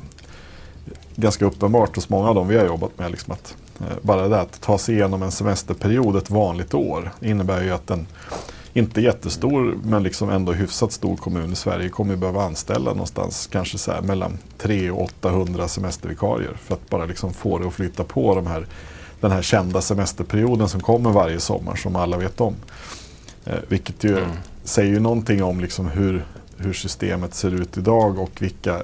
ganska 1.17 1.45
uppenbart 1.45 1.97
hos 1.97 2.09
många 2.09 2.29
av 2.29 2.35
dem 2.35 2.49
vi 2.49 2.57
har 2.57 2.67
jobbat 2.67 2.99
med 2.99 3.11
liksom 3.11 3.33
att 3.33 3.57
eh, 3.81 3.97
bara 4.03 4.29
det 4.29 4.41
att 4.41 4.61
ta 4.61 4.79
sig 4.79 4.95
igenom 4.95 5.23
en 5.23 5.33
semesterperiod 5.33 6.17
ett 6.17 6.31
vanligt 6.31 6.75
år 6.75 7.11
innebär 7.21 7.63
ju 7.63 7.71
att 7.71 7.91
en 7.91 8.07
inte 8.77 9.01
jättestor 9.01 9.79
men 9.85 10.03
liksom 10.03 10.31
ändå 10.31 10.53
hyfsat 10.53 10.93
stor 10.93 11.17
kommun 11.17 11.53
i 11.53 11.57
Sverige 11.57 11.89
kommer 11.89 12.17
behöva 12.17 12.43
anställa 12.43 12.91
någonstans 12.91 13.49
kanske 13.53 13.79
så 13.79 13.93
mellan 14.03 14.39
300 14.59 14.93
och 14.93 15.03
800 15.03 15.69
semestervikarier 15.69 16.57
för 16.65 16.75
att 16.75 16.91
bara 16.91 17.05
liksom 17.05 17.35
få 17.35 17.59
det 17.59 17.67
att 17.67 17.75
flytta 17.75 18.05
på 18.05 18.35
de 18.35 18.47
här 18.47 18.67
den 19.21 19.31
här 19.31 19.43
kända 19.43 19.81
semesterperioden 19.81 20.69
som 20.69 20.81
kommer 20.81 21.11
varje 21.11 21.41
sommar 21.41 21.77
som 21.77 21.97
alla 21.97 22.17
vet 22.17 22.41
om. 22.41 22.55
Eh, 23.45 23.55
vilket 23.69 24.05
ju 24.05 24.19
mm. 24.19 24.31
säger 24.65 24.93
ju 24.93 25.01
någonting 25.01 25.43
om 25.43 25.61
liksom 25.61 25.87
hur, 25.89 26.25
hur 26.57 26.73
systemet 26.73 27.35
ser 27.35 27.55
ut 27.55 27.79
idag 27.79 28.19
och 28.19 28.43
vilka 28.43 28.83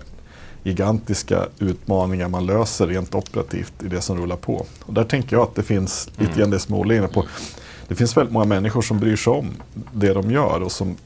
gigantiska 0.62 1.46
utmaningar 1.58 2.28
man 2.28 2.46
löser 2.46 2.86
rent 2.86 3.14
operativt 3.14 3.82
i 3.82 3.88
det 3.88 4.00
som 4.00 4.18
rullar 4.18 4.36
på. 4.36 4.66
Och 4.84 4.94
där 4.94 5.04
tänker 5.04 5.36
jag 5.36 5.42
att 5.42 5.54
det 5.54 5.62
finns 5.62 6.08
lite 6.10 6.24
mm. 6.24 6.38
grann 6.38 6.50
det 6.50 6.58
som 6.58 6.74
Olle 6.74 6.94
är 6.94 6.98
inne 6.98 7.08
på. 7.08 7.24
Det 7.88 7.94
finns 7.94 8.16
väldigt 8.16 8.32
många 8.32 8.46
människor 8.46 8.82
som 8.82 8.98
bryr 8.98 9.16
sig 9.16 9.32
om 9.32 9.50
det 9.92 10.12
de 10.12 10.30
gör 10.30 10.62
och 10.62 10.72
som 10.72 10.96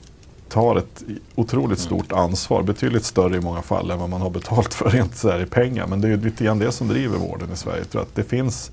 tar 0.49 0.77
ett 0.77 1.03
otroligt 1.35 1.79
mm. 1.79 2.01
stort 2.01 2.12
ansvar, 2.12 2.62
betydligt 2.62 3.05
större 3.05 3.37
i 3.37 3.41
många 3.41 3.62
fall 3.62 3.91
än 3.91 3.99
vad 3.99 4.11
man 4.11 4.20
har 4.20 4.31
betalt 4.31 4.74
för 4.74 4.91
rent 4.91 5.16
så 5.16 5.41
i 5.41 5.47
pengar. 5.47 5.87
Men 5.87 6.01
det 6.01 6.09
är 6.09 6.16
lite 6.16 6.45
grann 6.45 6.59
det 6.59 6.72
som 6.72 6.89
driver 6.89 7.18
vården 7.18 7.53
i 7.53 7.57
Sverige. 7.57 7.79
Jag 7.79 7.91
tror 7.91 8.03
att 8.03 8.14
det 8.14 8.24
finns 8.24 8.70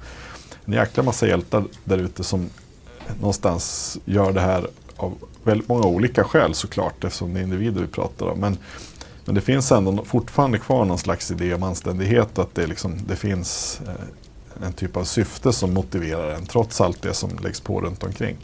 en 0.65 0.73
jäkla 0.73 1.03
massa 1.03 1.27
hjältar 1.27 1.63
där 1.83 1.97
ute 1.97 2.23
som 2.23 2.49
någonstans 3.19 3.97
gör 4.05 4.31
det 4.31 4.41
här 4.41 4.67
av 4.97 5.13
väldigt 5.43 5.69
många 5.69 5.87
olika 5.87 6.23
skäl 6.23 6.53
såklart 6.53 7.03
eftersom 7.03 7.33
det 7.33 7.39
är 7.39 7.43
individer 7.43 7.81
vi 7.81 7.87
pratar 7.87 8.25
om. 8.25 8.39
Men, 8.39 8.57
men 9.25 9.35
det 9.35 9.41
finns 9.41 9.71
ändå 9.71 10.03
fortfarande 10.05 10.57
kvar 10.57 10.85
någon 10.85 10.97
slags 10.97 11.31
idé 11.31 11.53
om 11.53 11.63
anständighet 11.63 12.39
att 12.39 12.55
det, 12.55 12.67
liksom, 12.67 12.97
det 13.07 13.15
finns 13.15 13.81
eh, 13.87 14.05
en 14.65 14.73
typ 14.73 14.97
av 14.97 15.03
syfte 15.03 15.53
som 15.53 15.73
motiverar 15.73 16.31
en 16.31 16.45
trots 16.45 16.81
allt 16.81 17.01
det 17.01 17.13
som 17.13 17.29
läggs 17.43 17.59
på 17.59 17.81
runt 17.81 18.03
omkring. 18.03 18.37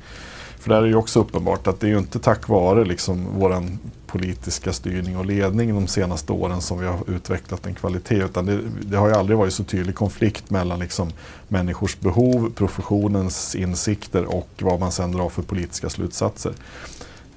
För 0.60 0.70
där 0.70 0.78
är 0.78 0.82
det 0.82 0.88
ju 0.88 0.96
också 0.96 1.20
uppenbart 1.20 1.68
att 1.68 1.80
det 1.80 1.88
är 1.88 1.92
ju 1.92 1.98
inte 1.98 2.20
tack 2.20 2.48
vare 2.48 2.86
liksom 2.86 3.28
vår 3.34 3.64
politiska 4.08 4.74
styrning 4.74 5.18
och 5.18 5.26
ledning 5.26 5.76
de 5.76 5.88
senaste 5.88 6.34
åren 6.34 6.62
som 6.62 6.80
vi 6.80 6.88
har 6.88 7.10
utvecklat 7.10 7.66
en 7.66 7.76
kvalitet. 7.76 8.24
Utan 8.24 8.46
det, 8.46 8.60
det 8.82 8.98
har 8.98 9.08
ju 9.08 9.14
aldrig 9.14 9.38
varit 9.38 9.54
så 9.54 9.64
tydlig 9.64 9.96
konflikt 9.96 10.50
mellan 10.50 10.80
liksom 10.80 11.12
människors 11.48 12.00
behov, 12.00 12.52
professionens 12.56 13.56
insikter 13.56 14.26
och 14.26 14.50
vad 14.60 14.80
man 14.80 14.92
sen 14.92 15.12
drar 15.12 15.30
för 15.30 15.42
politiska 15.42 15.90
slutsatser. 15.90 16.54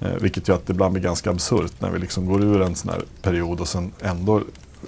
Eh, 0.03 0.15
vilket 0.21 0.47
gör 0.47 0.55
att 0.55 0.67
det 0.67 0.73
ibland 0.73 0.93
blir 0.93 1.03
ganska 1.03 1.29
absurt 1.29 1.73
när 1.79 1.89
vi 1.89 1.99
liksom 1.99 2.25
går 2.25 2.43
ur 2.43 2.61
en 2.61 2.75
sån 2.75 2.89
här 2.89 3.03
period 3.21 3.61
och 3.61 3.67
sen 3.67 3.91
ändå 4.01 4.41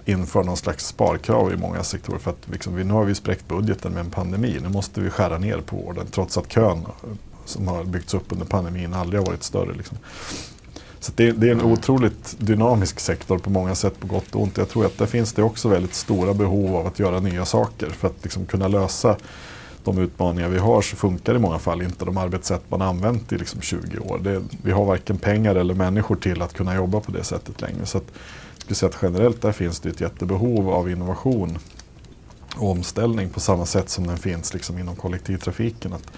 inför 0.06 0.44
någon 0.44 0.58
slags 0.58 0.88
sparkrav 0.88 1.54
i 1.54 1.58
många 1.58 1.84
sektorer. 1.84 2.20
För 2.20 2.32
att 2.32 2.48
liksom, 2.52 2.76
nu 2.76 2.94
har 2.94 3.06
vi 3.06 3.16
spräckt 3.16 3.48
budgeten 3.48 3.94
med 3.94 4.00
en 4.00 4.12
pandemi. 4.12 4.60
Nu 4.62 4.70
måste 4.70 5.02
vi 5.02 5.10
skära 5.10 5.38
ner 5.38 5.58
på 5.58 5.76
vården 5.76 6.06
trots 6.12 6.38
att 6.38 6.52
kön 6.52 6.86
som 7.46 7.68
har 7.68 7.84
byggts 7.84 8.14
upp 8.14 8.32
under 8.32 8.46
pandemin 8.46 8.94
aldrig 8.94 9.20
har 9.20 9.26
varit 9.26 9.44
större. 9.44 9.74
Liksom. 9.74 9.98
Så 11.00 11.12
det, 11.16 11.32
det, 11.32 11.48
är 11.48 11.52
en 11.52 11.62
otroligt 11.62 12.36
dynamisk 12.40 13.00
sektor 13.00 13.38
på 13.38 13.50
många 13.50 13.76
sätt 13.76 14.00
på 14.00 14.08
gott 14.08 14.36
och 14.36 14.42
ont. 14.42 14.58
Jag 14.58 14.70
tror 14.70 14.86
att 14.86 14.98
där 14.98 15.06
finns 15.06 15.34
det 15.34 15.44
också 15.44 15.70
väldigt 15.70 15.94
stora 15.94 16.34
behov 16.34 16.76
av 16.76 16.88
att 16.88 17.00
göra 17.00 17.20
nya 17.20 17.46
saker 17.46 17.90
för 17.90 18.08
att 18.08 18.24
liksom 18.24 18.46
kunna 18.46 18.68
lösa 18.68 19.18
de 19.86 19.98
utmaningar 19.98 20.50
vi 20.50 20.58
har 20.58 20.82
så 20.82 20.96
funkar 20.96 21.36
i 21.36 21.40
många 21.40 21.60
fall 21.60 21.82
inte 21.82 22.06
de 22.06 22.18
arbetssätt 22.18 22.62
man 22.68 22.82
använt 22.82 23.34
i 23.34 23.38
liksom 23.38 23.62
20 23.62 24.00
år. 24.00 24.20
Det, 24.24 24.42
vi 24.62 24.72
har 24.72 24.86
varken 24.86 25.18
pengar 25.18 25.56
eller 25.56 25.74
människor 25.74 26.16
till 26.16 26.42
att 26.42 26.54
kunna 26.54 26.76
jobba 26.76 27.00
på 27.00 27.12
det 27.12 27.24
sättet 27.24 27.62
längre. 27.62 27.86
Så 27.86 27.98
att, 27.98 28.04
jag 28.54 28.62
skulle 28.62 28.76
säga 28.76 28.90
att 28.90 28.98
generellt 29.02 29.42
där 29.42 29.52
finns 29.52 29.80
det 29.80 29.90
ett 29.90 30.02
jättebehov 30.02 30.70
av 30.70 30.90
innovation 30.90 31.58
och 32.56 32.72
omställning 32.72 33.30
på 33.30 33.40
samma 33.40 33.66
sätt 33.66 33.90
som 33.90 34.08
den 34.08 34.18
finns 34.18 34.54
liksom 34.54 34.80
inom 34.80 34.96
kollektivtrafiken. 34.96 35.94
Att 35.94 36.12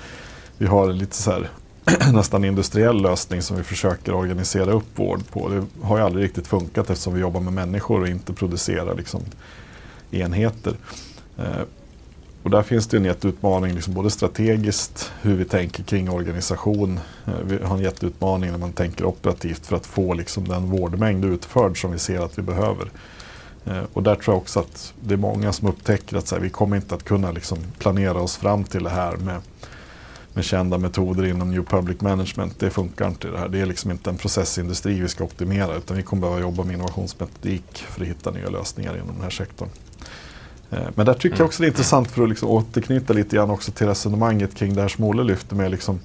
vi 0.58 0.66
har 0.66 0.94
lite 0.94 1.16
så 1.16 1.32
här 1.32 1.50
nästan 2.14 2.44
industriell 2.44 3.02
lösning 3.02 3.42
som 3.42 3.58
vi 3.58 3.64
försöker 3.64 4.14
organisera 4.14 4.72
upp 4.72 5.00
vård 5.00 5.28
på. 5.32 5.50
Det 5.50 5.66
har 5.82 5.98
ju 5.98 6.04
aldrig 6.04 6.26
riktigt 6.26 6.48
funkat 6.48 6.90
eftersom 6.90 7.14
vi 7.14 7.22
jobbar 7.22 7.42
med 7.42 7.54
människor 7.54 8.02
och 8.02 8.08
inte 8.08 8.34
producerar 8.34 8.96
liksom 8.96 9.22
enheter. 10.12 10.74
Eh, 11.38 11.62
och 12.48 12.52
där 12.52 12.64
finns 12.64 12.88
det 12.88 12.98
en 12.98 13.06
jätteutmaning, 13.06 13.74
liksom 13.74 13.94
både 13.94 14.10
strategiskt, 14.10 15.12
hur 15.22 15.36
vi 15.36 15.46
tänker 15.46 15.84
kring 15.84 16.10
organisation. 16.10 17.00
Eh, 17.26 17.34
vi 17.46 17.64
har 17.64 17.76
en 17.76 17.84
jätteutmaning 17.84 18.52
när 18.52 18.58
man 18.58 18.74
tänker 18.74 19.06
operativt 19.06 19.66
för 19.66 19.76
att 19.76 19.86
få 19.86 20.14
liksom 20.14 20.48
den 20.48 20.70
vårdmängd 20.70 21.26
utförd 21.26 21.82
som 21.82 21.92
vi 21.92 22.00
ser 22.00 22.20
att 22.20 22.38
vi 22.38 22.42
behöver. 22.42 22.90
Eh, 23.66 23.84
och 23.94 24.04
där 24.04 24.16
tror 24.16 24.34
jag 24.36 24.42
också 24.42 24.60
att 24.60 24.94
det 25.02 25.14
är 25.14 25.18
många 25.18 25.54
som 25.54 25.68
upptäcker 25.68 26.18
att 26.18 26.32
här, 26.32 26.40
vi 26.40 26.50
kommer 26.50 26.76
inte 26.76 26.96
att 26.96 27.04
kunna 27.04 27.32
liksom 27.32 27.58
planera 27.78 28.22
oss 28.22 28.38
fram 28.38 28.64
till 28.64 28.84
det 28.84 28.90
här 28.90 29.18
med 29.18 29.42
med 30.34 30.46
kända 30.46 30.78
metoder 30.78 31.26
inom 31.26 31.52
New 31.52 31.64
Public 31.64 32.02
Management. 32.02 32.60
Det 32.60 32.70
funkar 32.70 33.08
inte 33.08 33.28
det 33.28 33.38
här. 33.38 33.50
Det 33.50 33.60
är 33.60 33.66
liksom 33.66 33.92
inte 33.92 34.10
en 34.10 34.18
processindustri 34.18 35.02
vi 35.02 35.08
ska 35.08 35.24
optimera 35.24 35.76
utan 35.76 35.98
vi 35.98 36.04
kommer 36.04 36.22
behöva 36.22 36.42
jobba 36.42 36.64
med 36.64 36.74
innovationsmetodik 36.74 37.86
för 37.90 38.02
att 38.02 38.08
hitta 38.08 38.32
nya 38.32 38.50
lösningar 38.50 38.96
inom 38.96 39.08
den 39.08 39.22
här 39.22 39.30
sektorn. 39.30 39.70
Eh, 40.72 40.80
men 40.96 41.06
där 41.06 41.14
tycker 41.14 41.38
jag 41.38 41.46
också 41.46 41.64
det 41.64 41.68
är 41.68 41.70
intressant 41.70 42.12
för 42.12 42.24
att 42.24 42.30
liksom 42.30 42.50
återknyta 42.50 43.14
lite 43.14 43.36
grann 43.36 43.50
också 43.50 43.72
till 43.72 43.88
resonemanget 43.88 44.56
kring 44.56 44.76
det 44.76 44.82
här 44.82 44.88
som 44.88 45.04
Olle 45.04 45.24
lyfter 45.24 45.56
med 45.56 45.72
liksom 45.72 46.00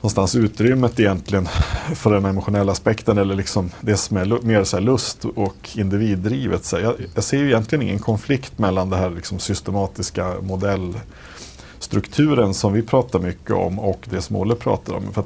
någonstans 0.00 0.34
utrymmet 0.34 1.00
egentligen 1.00 1.48
för 1.94 2.12
den 2.12 2.24
emotionella 2.24 2.72
aspekten 2.72 3.18
eller 3.18 3.34
liksom 3.34 3.70
det 3.80 3.96
som 3.96 4.16
är 4.16 4.42
mer 4.42 4.64
så 4.64 4.80
lust 4.80 5.24
och 5.24 5.68
individdrivet. 5.74 6.64
Så 6.64 6.78
jag, 6.78 6.94
jag 7.14 7.24
ser 7.24 7.38
ju 7.38 7.46
egentligen 7.46 7.82
ingen 7.82 7.98
konflikt 7.98 8.58
mellan 8.58 8.90
det 8.90 8.96
här 8.96 9.10
liksom 9.10 9.38
systematiska 9.38 10.34
modellstrukturen 10.42 12.54
som 12.54 12.72
vi 12.72 12.82
pratar 12.82 13.18
mycket 13.18 13.50
om 13.50 13.78
och 13.78 14.06
det 14.10 14.20
som 14.20 14.36
Olle 14.36 14.54
pratar 14.54 14.94
om. 14.94 15.12
För 15.12 15.24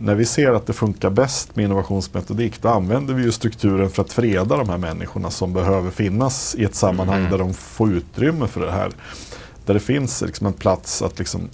när 0.00 0.14
vi 0.14 0.26
ser 0.26 0.52
att 0.52 0.66
det 0.66 0.72
funkar 0.72 1.10
bäst 1.10 1.56
med 1.56 1.64
innovationsmetodik 1.64 2.62
då 2.62 2.68
använder 2.68 3.14
vi 3.14 3.22
ju 3.22 3.32
strukturen 3.32 3.90
för 3.90 4.02
att 4.02 4.12
freda 4.12 4.56
de 4.56 4.68
här 4.68 4.78
människorna 4.78 5.30
som 5.30 5.52
behöver 5.52 5.90
finnas 5.90 6.54
i 6.54 6.64
ett 6.64 6.74
sammanhang 6.74 7.18
mm. 7.18 7.30
där 7.30 7.38
de 7.38 7.54
får 7.54 7.92
utrymme 7.92 8.46
för 8.46 8.60
det 8.60 8.72
här. 8.72 8.90
Där 9.66 9.74
det 9.74 9.80
finns 9.80 10.22
liksom 10.22 10.46
en 10.46 10.52
plats 10.52 11.02
att 11.02 11.18
liksom 11.18 11.48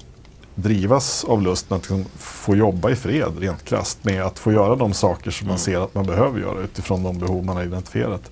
drivas 0.55 1.25
av 1.25 1.43
lusten 1.43 1.77
att 1.77 1.83
liksom 1.83 2.05
få 2.19 2.57
jobba 2.57 2.91
i 2.91 2.97
fred 2.97 3.39
rent 3.39 3.65
krasst 3.65 4.05
med 4.05 4.23
att 4.23 4.39
få 4.39 4.53
göra 4.53 4.77
de 4.77 4.93
saker 4.93 5.31
som 5.31 5.47
man 5.47 5.57
mm. 5.57 5.65
ser 5.65 5.79
att 5.79 5.95
man 5.95 6.07
behöver 6.07 6.41
göra 6.41 6.61
utifrån 6.61 7.03
de 7.03 7.19
behov 7.19 7.45
man 7.45 7.57
har 7.57 7.65
identifierat. 7.65 8.31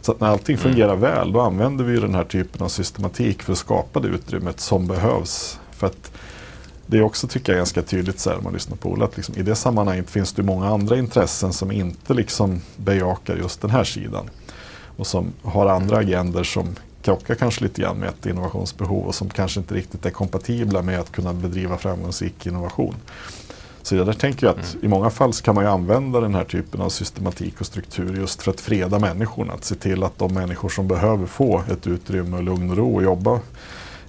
Så 0.00 0.12
att 0.12 0.20
när 0.20 0.28
allting 0.28 0.56
mm. 0.56 0.62
fungerar 0.62 0.96
väl 0.96 1.32
då 1.32 1.40
använder 1.40 1.84
vi 1.84 2.00
den 2.00 2.14
här 2.14 2.24
typen 2.24 2.62
av 2.62 2.68
systematik 2.68 3.42
för 3.42 3.52
att 3.52 3.58
skapa 3.58 4.00
det 4.00 4.08
utrymmet 4.08 4.60
som 4.60 4.86
behövs. 4.86 5.60
För 5.70 5.86
att 5.86 6.12
det 6.92 6.98
är 6.98 7.02
också 7.02 7.26
tycker 7.28 7.52
jag 7.52 7.58
ganska 7.58 7.82
tydligt 7.82 8.20
så 8.20 8.30
här, 8.30 8.36
när 8.36 8.44
man 8.44 8.52
lyssnar 8.52 8.76
på 8.76 8.90
Ola 8.90 9.04
att 9.04 9.16
liksom, 9.16 9.34
i 9.36 9.42
det 9.42 9.54
sammanhanget 9.54 10.10
finns 10.10 10.32
det 10.32 10.42
många 10.42 10.68
andra 10.68 10.98
intressen 10.98 11.52
som 11.52 11.72
inte 11.72 12.14
liksom 12.14 12.60
bejakar 12.76 13.36
just 13.36 13.60
den 13.60 13.70
här 13.70 13.84
sidan. 13.84 14.30
Och 14.96 15.06
som 15.06 15.32
har 15.42 15.66
andra 15.66 15.96
agender 15.96 16.44
som 16.44 16.76
krockar 17.02 17.34
kanske 17.34 17.64
lite 17.64 17.82
grann 17.82 17.96
med 17.96 18.08
ett 18.08 18.26
innovationsbehov 18.26 19.06
och 19.06 19.14
som 19.14 19.30
kanske 19.30 19.60
inte 19.60 19.74
riktigt 19.74 20.06
är 20.06 20.10
kompatibla 20.10 20.82
med 20.82 21.00
att 21.00 21.12
kunna 21.12 21.32
bedriva 21.32 21.78
framgångsrik 21.78 22.46
innovation. 22.46 22.94
Så 23.82 23.94
där 23.94 24.12
tänker 24.12 24.46
jag 24.46 24.58
att 24.58 24.74
mm. 24.74 24.84
i 24.84 24.88
många 24.88 25.10
fall 25.10 25.32
kan 25.32 25.54
man 25.54 25.64
ju 25.64 25.70
använda 25.70 26.20
den 26.20 26.34
här 26.34 26.44
typen 26.44 26.80
av 26.80 26.88
systematik 26.88 27.60
och 27.60 27.66
struktur 27.66 28.16
just 28.16 28.42
för 28.42 28.50
att 28.50 28.60
freda 28.60 28.98
människorna. 28.98 29.52
Att 29.52 29.64
se 29.64 29.74
till 29.74 30.02
att 30.02 30.18
de 30.18 30.34
människor 30.34 30.68
som 30.68 30.88
behöver 30.88 31.26
få 31.26 31.62
ett 31.72 31.86
utrymme 31.86 32.36
och 32.36 32.42
lugn 32.42 32.70
och 32.70 32.76
ro 32.76 32.94
och 32.94 33.02
jobba 33.02 33.40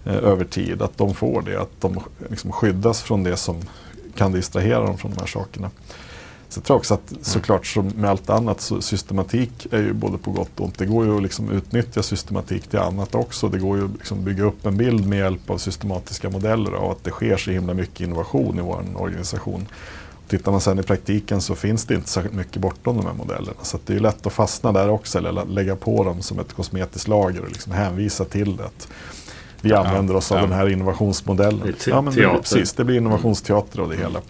över 0.06 0.46
tid, 0.46 0.82
att 0.82 0.98
de 0.98 1.14
får 1.14 1.42
det. 1.42 1.62
Att 1.62 1.82
de 1.82 2.00
liksom 2.30 2.52
skyddas 2.52 3.02
från 3.02 3.24
det 3.24 3.38
som 3.38 3.62
kan 4.16 4.32
distrahera 4.32 4.86
dem 4.86 4.98
från 4.98 5.12
de 5.12 5.20
här 5.20 5.28
sakerna. 5.28 5.72
Så 6.54 6.60
jag 6.60 6.66
tror 6.66 6.78
också 6.78 6.94
att 6.94 7.12
mm. 7.12 7.24
såklart 7.24 7.66
som 7.66 7.88
med 7.88 8.10
allt 8.10 8.30
annat 8.30 8.62
så 8.62 8.82
systematik 8.82 9.68
är 9.72 9.80
ju 9.80 9.94
både 9.94 10.18
på 10.18 10.32
gott 10.32 10.60
och 10.60 10.66
ont. 10.66 10.78
Det 10.78 10.86
går 10.86 11.06
ju 11.06 11.18
att 11.18 11.24
liksom 11.24 11.52
utnyttja 11.52 12.04
systematik 12.04 12.68
till 12.68 12.80
annat 12.80 13.16
också. 13.16 13.50
Det 13.50 13.60
går 13.60 13.78
ju 13.78 13.86
att 13.86 13.94
liksom 13.94 14.24
bygga 14.24 14.44
upp 14.44 14.66
en 14.66 14.78
bild 14.78 15.08
med 15.08 15.20
hjälp 15.20 15.50
av 15.50 15.58
systematiska 15.58 16.30
modeller 16.30 16.74
och 16.74 16.92
att 16.92 17.04
det 17.04 17.12
sker 17.12 17.38
så 17.38 17.52
himla 17.52 17.74
mycket 17.74 18.00
innovation 18.00 18.60
i 18.60 18.62
vår 18.62 18.86
organisation. 18.96 19.68
Tittar 20.28 20.52
man 20.52 20.62
sen 20.62 20.80
i 20.80 20.84
praktiken 20.84 21.42
så 21.42 21.56
finns 21.56 21.86
det 21.86 21.96
inte 21.96 22.10
särskilt 22.10 22.36
mycket 22.36 22.62
bortom 22.62 22.98
de 22.98 23.06
här 23.06 23.14
modellerna. 23.14 23.58
Så 23.62 23.80
det 23.86 23.96
är 23.96 24.00
lätt 24.00 24.26
att 24.28 24.34
fastna 24.34 24.72
där 24.72 24.90
också 24.90 25.18
eller 25.18 25.46
lägga 25.46 25.76
på 25.76 26.04
dem 26.04 26.22
som 26.22 26.40
ett 26.40 26.54
kosmetiskt 26.54 27.08
lager 27.08 27.42
och 27.42 27.50
liksom 27.50 27.72
hänvisa 27.72 28.26
till 28.26 28.58
det. 28.58 28.70
Vi 29.64 29.74
använder 29.74 30.16
oss 30.16 30.32
av 30.32 30.38
ja. 30.38 30.44
den 30.44 30.52
här 30.52 30.70
innovationsmodellen. 30.70 31.62
Det 31.62 31.88
ja, 31.88 32.02
men 32.02 32.14
det, 32.14 32.30
precis, 32.30 32.74
det 32.74 32.84
blir 32.84 32.98
innovationsteater 32.98 33.80
av 33.80 33.90
det 33.90 33.98
hela. 33.98 34.22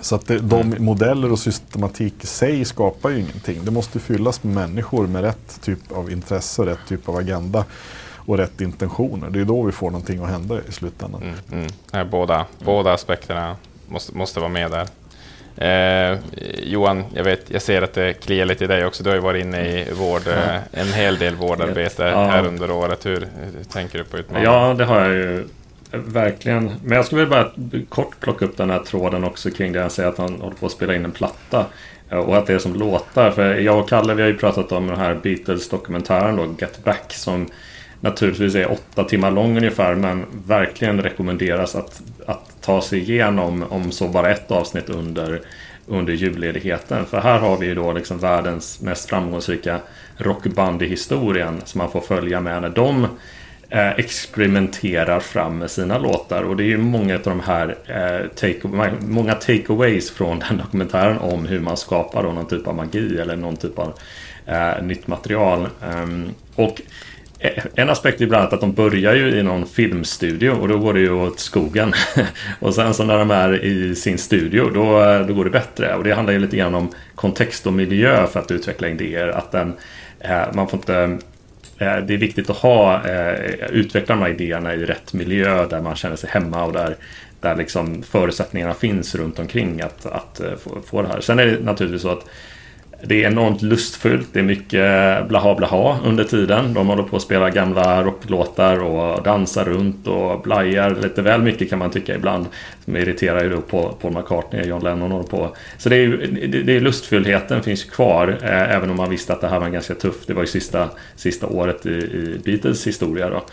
Så 0.00 0.14
att 0.14 0.26
det, 0.26 0.38
de 0.38 0.60
mm. 0.60 0.84
modeller 0.84 1.32
och 1.32 1.38
systematik 1.38 2.24
i 2.24 2.26
sig 2.26 2.64
skapar 2.64 3.10
ju 3.10 3.20
ingenting. 3.20 3.64
Det 3.64 3.70
måste 3.70 4.00
fyllas 4.00 4.42
med 4.42 4.54
människor 4.54 5.06
med 5.06 5.22
rätt 5.22 5.60
typ 5.60 5.92
av 5.92 6.10
intresse, 6.10 6.66
rätt 6.66 6.78
typ 6.88 7.08
av 7.08 7.16
agenda 7.16 7.64
och 8.16 8.38
rätt 8.38 8.60
intentioner. 8.60 9.30
Det 9.30 9.40
är 9.40 9.44
då 9.44 9.62
vi 9.62 9.72
får 9.72 9.90
någonting 9.90 10.24
att 10.24 10.30
hända 10.30 10.58
i 10.68 10.72
slutändan. 10.72 11.22
Mm, 11.22 11.66
mm. 11.92 12.10
Båda, 12.10 12.46
båda 12.64 12.92
aspekterna 12.92 13.56
måste, 13.88 14.16
måste 14.16 14.40
vara 14.40 14.50
med 14.50 14.70
där. 14.70 14.88
Eh, 15.56 16.18
Johan, 16.62 17.04
jag, 17.14 17.24
vet, 17.24 17.50
jag 17.50 17.62
ser 17.62 17.82
att 17.82 17.94
det 17.94 18.12
kliar 18.12 18.46
lite 18.46 18.64
i 18.64 18.66
dig 18.66 18.86
också. 18.86 19.02
Du 19.02 19.10
har 19.10 19.14
ju 19.14 19.22
varit 19.22 19.44
inne 19.44 19.68
i 19.68 19.92
vård, 19.92 20.28
eh, 20.28 20.56
en 20.72 20.92
hel 20.92 21.18
del 21.18 21.34
vårdarbete 21.34 22.02
ja. 22.02 22.24
här 22.24 22.46
under 22.46 22.70
året. 22.70 23.06
Hur, 23.06 23.28
hur 23.56 23.64
tänker 23.72 23.98
du 23.98 24.04
på 24.04 24.18
utmaningen? 24.18 24.52
Ja, 24.52 24.74
det 24.74 24.84
har 24.84 25.00
jag 25.00 25.12
ju 25.12 25.44
Verkligen. 25.94 26.72
Men 26.84 26.96
jag 26.96 27.06
skulle 27.06 27.24
vilja 27.24 27.44
bara 27.44 27.82
kort 27.88 28.20
plocka 28.20 28.44
upp 28.44 28.56
den 28.56 28.70
här 28.70 28.78
tråden 28.78 29.24
också 29.24 29.50
kring 29.50 29.72
det 29.72 29.80
han 29.80 29.90
säger 29.90 30.08
att 30.08 30.18
han 30.18 30.40
håller 30.40 30.56
på 30.56 30.66
att 30.66 30.72
spela 30.72 30.94
in 30.94 31.04
en 31.04 31.12
platta. 31.12 31.66
Eh, 32.10 32.18
och 32.18 32.36
att 32.36 32.46
det 32.46 32.54
är 32.54 32.58
som 32.58 32.74
låtar. 32.74 33.30
För 33.30 33.54
jag 33.54 33.78
och 33.78 33.88
Kalle 33.88 34.14
vi 34.14 34.22
har 34.22 34.28
ju 34.28 34.38
pratat 34.38 34.72
om 34.72 34.86
den 34.86 34.96
här 34.98 35.14
Beatles-dokumentären 35.14 36.36
då, 36.36 36.54
Get 36.58 36.84
Back. 36.84 37.12
Som 37.12 37.46
naturligtvis 38.02 38.54
är 38.54 38.72
åtta 38.72 39.04
timmar 39.04 39.30
lång 39.30 39.56
ungefär. 39.56 39.94
Men 39.94 40.26
verkligen 40.46 41.02
rekommenderas 41.02 41.74
att, 41.74 42.02
att 42.26 42.56
ta 42.60 42.82
sig 42.82 42.98
igenom 42.98 43.64
om 43.68 43.92
så 43.92 44.08
bara 44.08 44.30
ett 44.30 44.50
avsnitt 44.50 44.90
under, 44.90 45.40
under 45.86 46.12
julledigheten. 46.12 47.06
För 47.06 47.20
här 47.20 47.38
har 47.38 47.56
vi 47.56 47.66
ju 47.66 47.74
då 47.74 47.92
liksom 47.92 48.18
världens 48.18 48.80
mest 48.80 49.08
framgångsrika 49.08 49.78
rockband 50.16 50.82
i 50.82 50.86
historien. 50.86 51.60
Som 51.64 51.78
man 51.78 51.90
får 51.90 52.00
följa 52.00 52.40
med 52.40 52.62
när 52.62 52.68
de 52.68 53.06
Eh, 53.72 53.90
experimenterar 53.90 55.20
fram 55.20 55.58
med 55.58 55.70
sina 55.70 55.98
låtar. 55.98 56.42
Och 56.42 56.56
det 56.56 56.62
är 56.62 56.66
ju 56.66 56.78
många 56.78 57.14
av 57.14 57.20
de 57.22 57.40
här 57.40 57.76
eh, 57.86 58.28
take, 58.28 58.68
många 59.00 59.34
takeaways 59.34 60.10
från 60.10 60.38
den 60.48 60.58
dokumentären 60.58 61.18
om 61.18 61.46
hur 61.46 61.60
man 61.60 61.76
skapar 61.76 62.22
någon 62.22 62.46
typ 62.46 62.66
av 62.66 62.74
magi 62.74 63.18
eller 63.20 63.36
någon 63.36 63.56
typ 63.56 63.78
av 63.78 63.92
eh, 64.46 64.82
nytt 64.82 65.06
material. 65.06 65.68
Um, 65.80 66.34
och 66.54 66.82
Eh, 67.42 67.64
en 67.74 67.90
aspekt 67.90 68.20
är 68.20 68.26
bland 68.26 68.40
annat 68.40 68.52
att 68.52 68.60
de 68.60 68.72
börjar 68.72 69.14
ju 69.14 69.38
i 69.38 69.42
någon 69.42 69.66
filmstudio 69.66 70.50
och 70.50 70.68
då 70.68 70.78
går 70.78 70.94
det 70.94 71.00
ju 71.00 71.12
åt 71.12 71.40
skogen. 71.40 71.92
och 72.60 72.74
sen 72.74 72.94
så 72.94 73.04
när 73.04 73.18
de 73.18 73.30
är 73.30 73.64
i 73.64 73.94
sin 73.94 74.18
studio 74.18 74.70
då, 74.74 75.02
eh, 75.02 75.26
då 75.26 75.34
går 75.34 75.44
det 75.44 75.50
bättre. 75.50 75.94
Och 75.94 76.04
det 76.04 76.14
handlar 76.14 76.32
ju 76.32 76.38
lite 76.38 76.56
grann 76.56 76.74
om 76.74 76.90
kontext 77.14 77.66
och 77.66 77.72
miljö 77.72 78.26
för 78.26 78.40
att 78.40 78.50
utveckla 78.50 78.88
idéer. 78.88 79.28
Att 79.28 79.52
den, 79.52 79.72
eh, 80.20 80.42
man 80.54 80.68
får 80.68 80.78
inte 80.78 81.18
det 81.78 82.14
är 82.14 82.18
viktigt 82.18 82.50
att 82.50 82.56
ha, 82.56 83.02
utveckla 83.70 84.14
de 84.14 84.22
här 84.22 84.30
idéerna 84.30 84.74
i 84.74 84.84
rätt 84.84 85.12
miljö 85.12 85.66
där 85.66 85.80
man 85.80 85.96
känner 85.96 86.16
sig 86.16 86.30
hemma 86.30 86.64
och 86.64 86.72
där, 86.72 86.96
där 87.40 87.56
liksom 87.56 88.02
förutsättningarna 88.02 88.74
finns 88.74 89.14
runt 89.14 89.38
omkring 89.38 89.80
att, 89.80 90.06
att 90.06 90.40
få, 90.58 90.78
få 90.86 91.02
det 91.02 91.08
här. 91.08 91.20
Sen 91.20 91.38
är 91.38 91.46
det 91.46 91.64
naturligtvis 91.64 92.02
så 92.02 92.08
att 92.08 92.26
det 93.04 93.24
är 93.24 93.30
enormt 93.30 93.62
lustfullt. 93.62 94.28
Det 94.32 94.38
är 94.38 94.42
mycket 94.42 95.28
blaha 95.28 95.54
blaha 95.54 95.98
under 96.04 96.24
tiden. 96.24 96.74
De 96.74 96.86
håller 96.86 97.02
på 97.02 97.16
att 97.16 97.22
spela 97.22 97.50
gamla 97.50 98.02
rocklåtar 98.02 98.82
och 98.82 99.22
dansar 99.22 99.64
runt 99.64 100.06
och 100.06 100.42
blajar 100.42 100.96
lite 101.02 101.22
väl 101.22 101.42
mycket 101.42 101.70
kan 101.70 101.78
man 101.78 101.90
tycka 101.90 102.14
ibland. 102.14 102.46
Som 102.84 102.96
irriterar 102.96 103.42
ju 103.42 103.50
då 103.50 103.60
på 103.60 103.88
Paul 104.00 104.12
McCartney 104.12 104.62
och 104.62 104.68
John 104.68 104.84
Lennon 104.84 105.10
håller 105.10 105.28
på. 105.28 105.56
Så 105.78 105.88
det 105.88 105.96
är, 105.96 106.08
det, 106.48 106.62
det 106.62 106.76
är 106.76 106.80
lustfullheten 106.80 107.62
finns 107.62 107.84
kvar. 107.84 108.38
Eh, 108.42 108.76
även 108.76 108.90
om 108.90 108.96
man 108.96 109.10
visste 109.10 109.32
att 109.32 109.40
det 109.40 109.48
här 109.48 109.60
var 109.60 109.68
ganska 109.68 109.94
tufft. 109.94 110.26
Det 110.26 110.34
var 110.34 110.42
ju 110.42 110.48
sista, 110.48 110.88
sista 111.16 111.46
året 111.46 111.86
i, 111.86 111.90
i 111.90 112.40
Beatles 112.44 112.86
historia 112.86 113.30
då. 113.30 113.44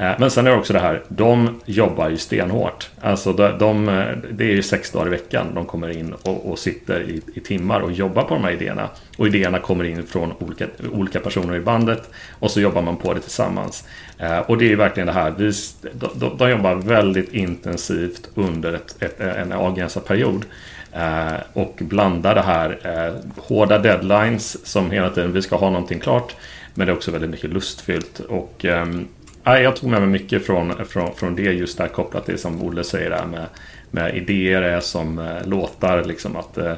Men 0.00 0.30
sen 0.30 0.46
är 0.46 0.50
det 0.50 0.56
också 0.56 0.72
det 0.72 0.78
här, 0.78 1.02
de 1.08 1.60
jobbar 1.64 2.08
ju 2.08 2.16
stenhårt. 2.16 2.90
Alltså 3.00 3.32
de, 3.32 3.58
de, 3.58 3.86
det 4.30 4.44
är 4.44 4.50
ju 4.50 4.62
sex 4.62 4.90
dagar 4.90 5.06
i 5.06 5.10
veckan 5.10 5.46
de 5.54 5.64
kommer 5.66 5.98
in 5.98 6.14
och, 6.22 6.50
och 6.50 6.58
sitter 6.58 7.00
i, 7.00 7.22
i, 7.34 7.40
timmar 7.40 7.80
och 7.80 7.92
jobbar 7.92 8.22
på 8.22 8.34
de 8.34 8.44
här 8.44 8.50
idéerna. 8.50 8.88
Och 9.16 9.26
idéerna 9.26 9.58
kommer 9.58 9.84
in 9.84 10.06
från 10.06 10.32
olika, 10.38 10.66
olika 10.92 11.20
personer 11.20 11.56
i 11.56 11.60
bandet 11.60 12.10
och 12.38 12.50
så 12.50 12.60
jobbar 12.60 12.82
man 12.82 12.96
på 12.96 13.14
det 13.14 13.20
tillsammans. 13.20 13.84
Eh, 14.18 14.38
och 14.38 14.58
det 14.58 14.64
är 14.64 14.68
ju 14.68 14.76
verkligen 14.76 15.06
det 15.06 15.12
här, 15.12 15.34
vi, 15.36 15.52
de, 15.92 16.36
de, 16.38 16.50
jobbar 16.50 16.74
väldigt 16.74 17.34
intensivt 17.34 18.28
under 18.34 18.72
ett, 18.72 19.02
ett, 19.02 19.20
en 19.20 19.52
avgränsad 19.52 20.04
period. 20.04 20.44
Eh, 20.92 21.36
och 21.52 21.78
blandar 21.78 22.34
det 22.34 22.42
här 22.42 22.78
eh, 22.82 23.42
hårda 23.42 23.78
deadlines 23.78 24.66
som 24.66 24.90
hela 24.90 25.10
tiden, 25.10 25.32
vi 25.32 25.42
ska 25.42 25.56
ha 25.56 25.70
någonting 25.70 26.00
klart. 26.00 26.36
Men 26.74 26.86
det 26.86 26.92
är 26.92 26.96
också 26.96 27.10
väldigt 27.10 27.30
mycket 27.30 27.50
lustfyllt. 27.50 28.20
Och 28.20 28.64
ehm, 28.64 29.08
jag 29.56 29.76
tog 29.76 29.90
med 29.90 30.00
mig 30.00 30.10
mycket 30.10 30.46
från, 30.46 30.86
från, 30.86 31.14
från 31.14 31.34
det 31.34 31.42
just 31.42 31.78
där 31.78 31.88
kopplat 31.88 32.26
till 32.26 32.38
som 32.38 32.62
Olle 32.62 32.84
säger 32.84 33.10
där 33.10 33.26
med, 33.26 33.46
med 33.90 34.16
idéer 34.16 34.62
är 34.62 34.80
som 34.80 35.18
eh, 35.18 35.46
låtar. 35.46 36.04
Liksom 36.04 36.36
att, 36.36 36.58
eh, 36.58 36.70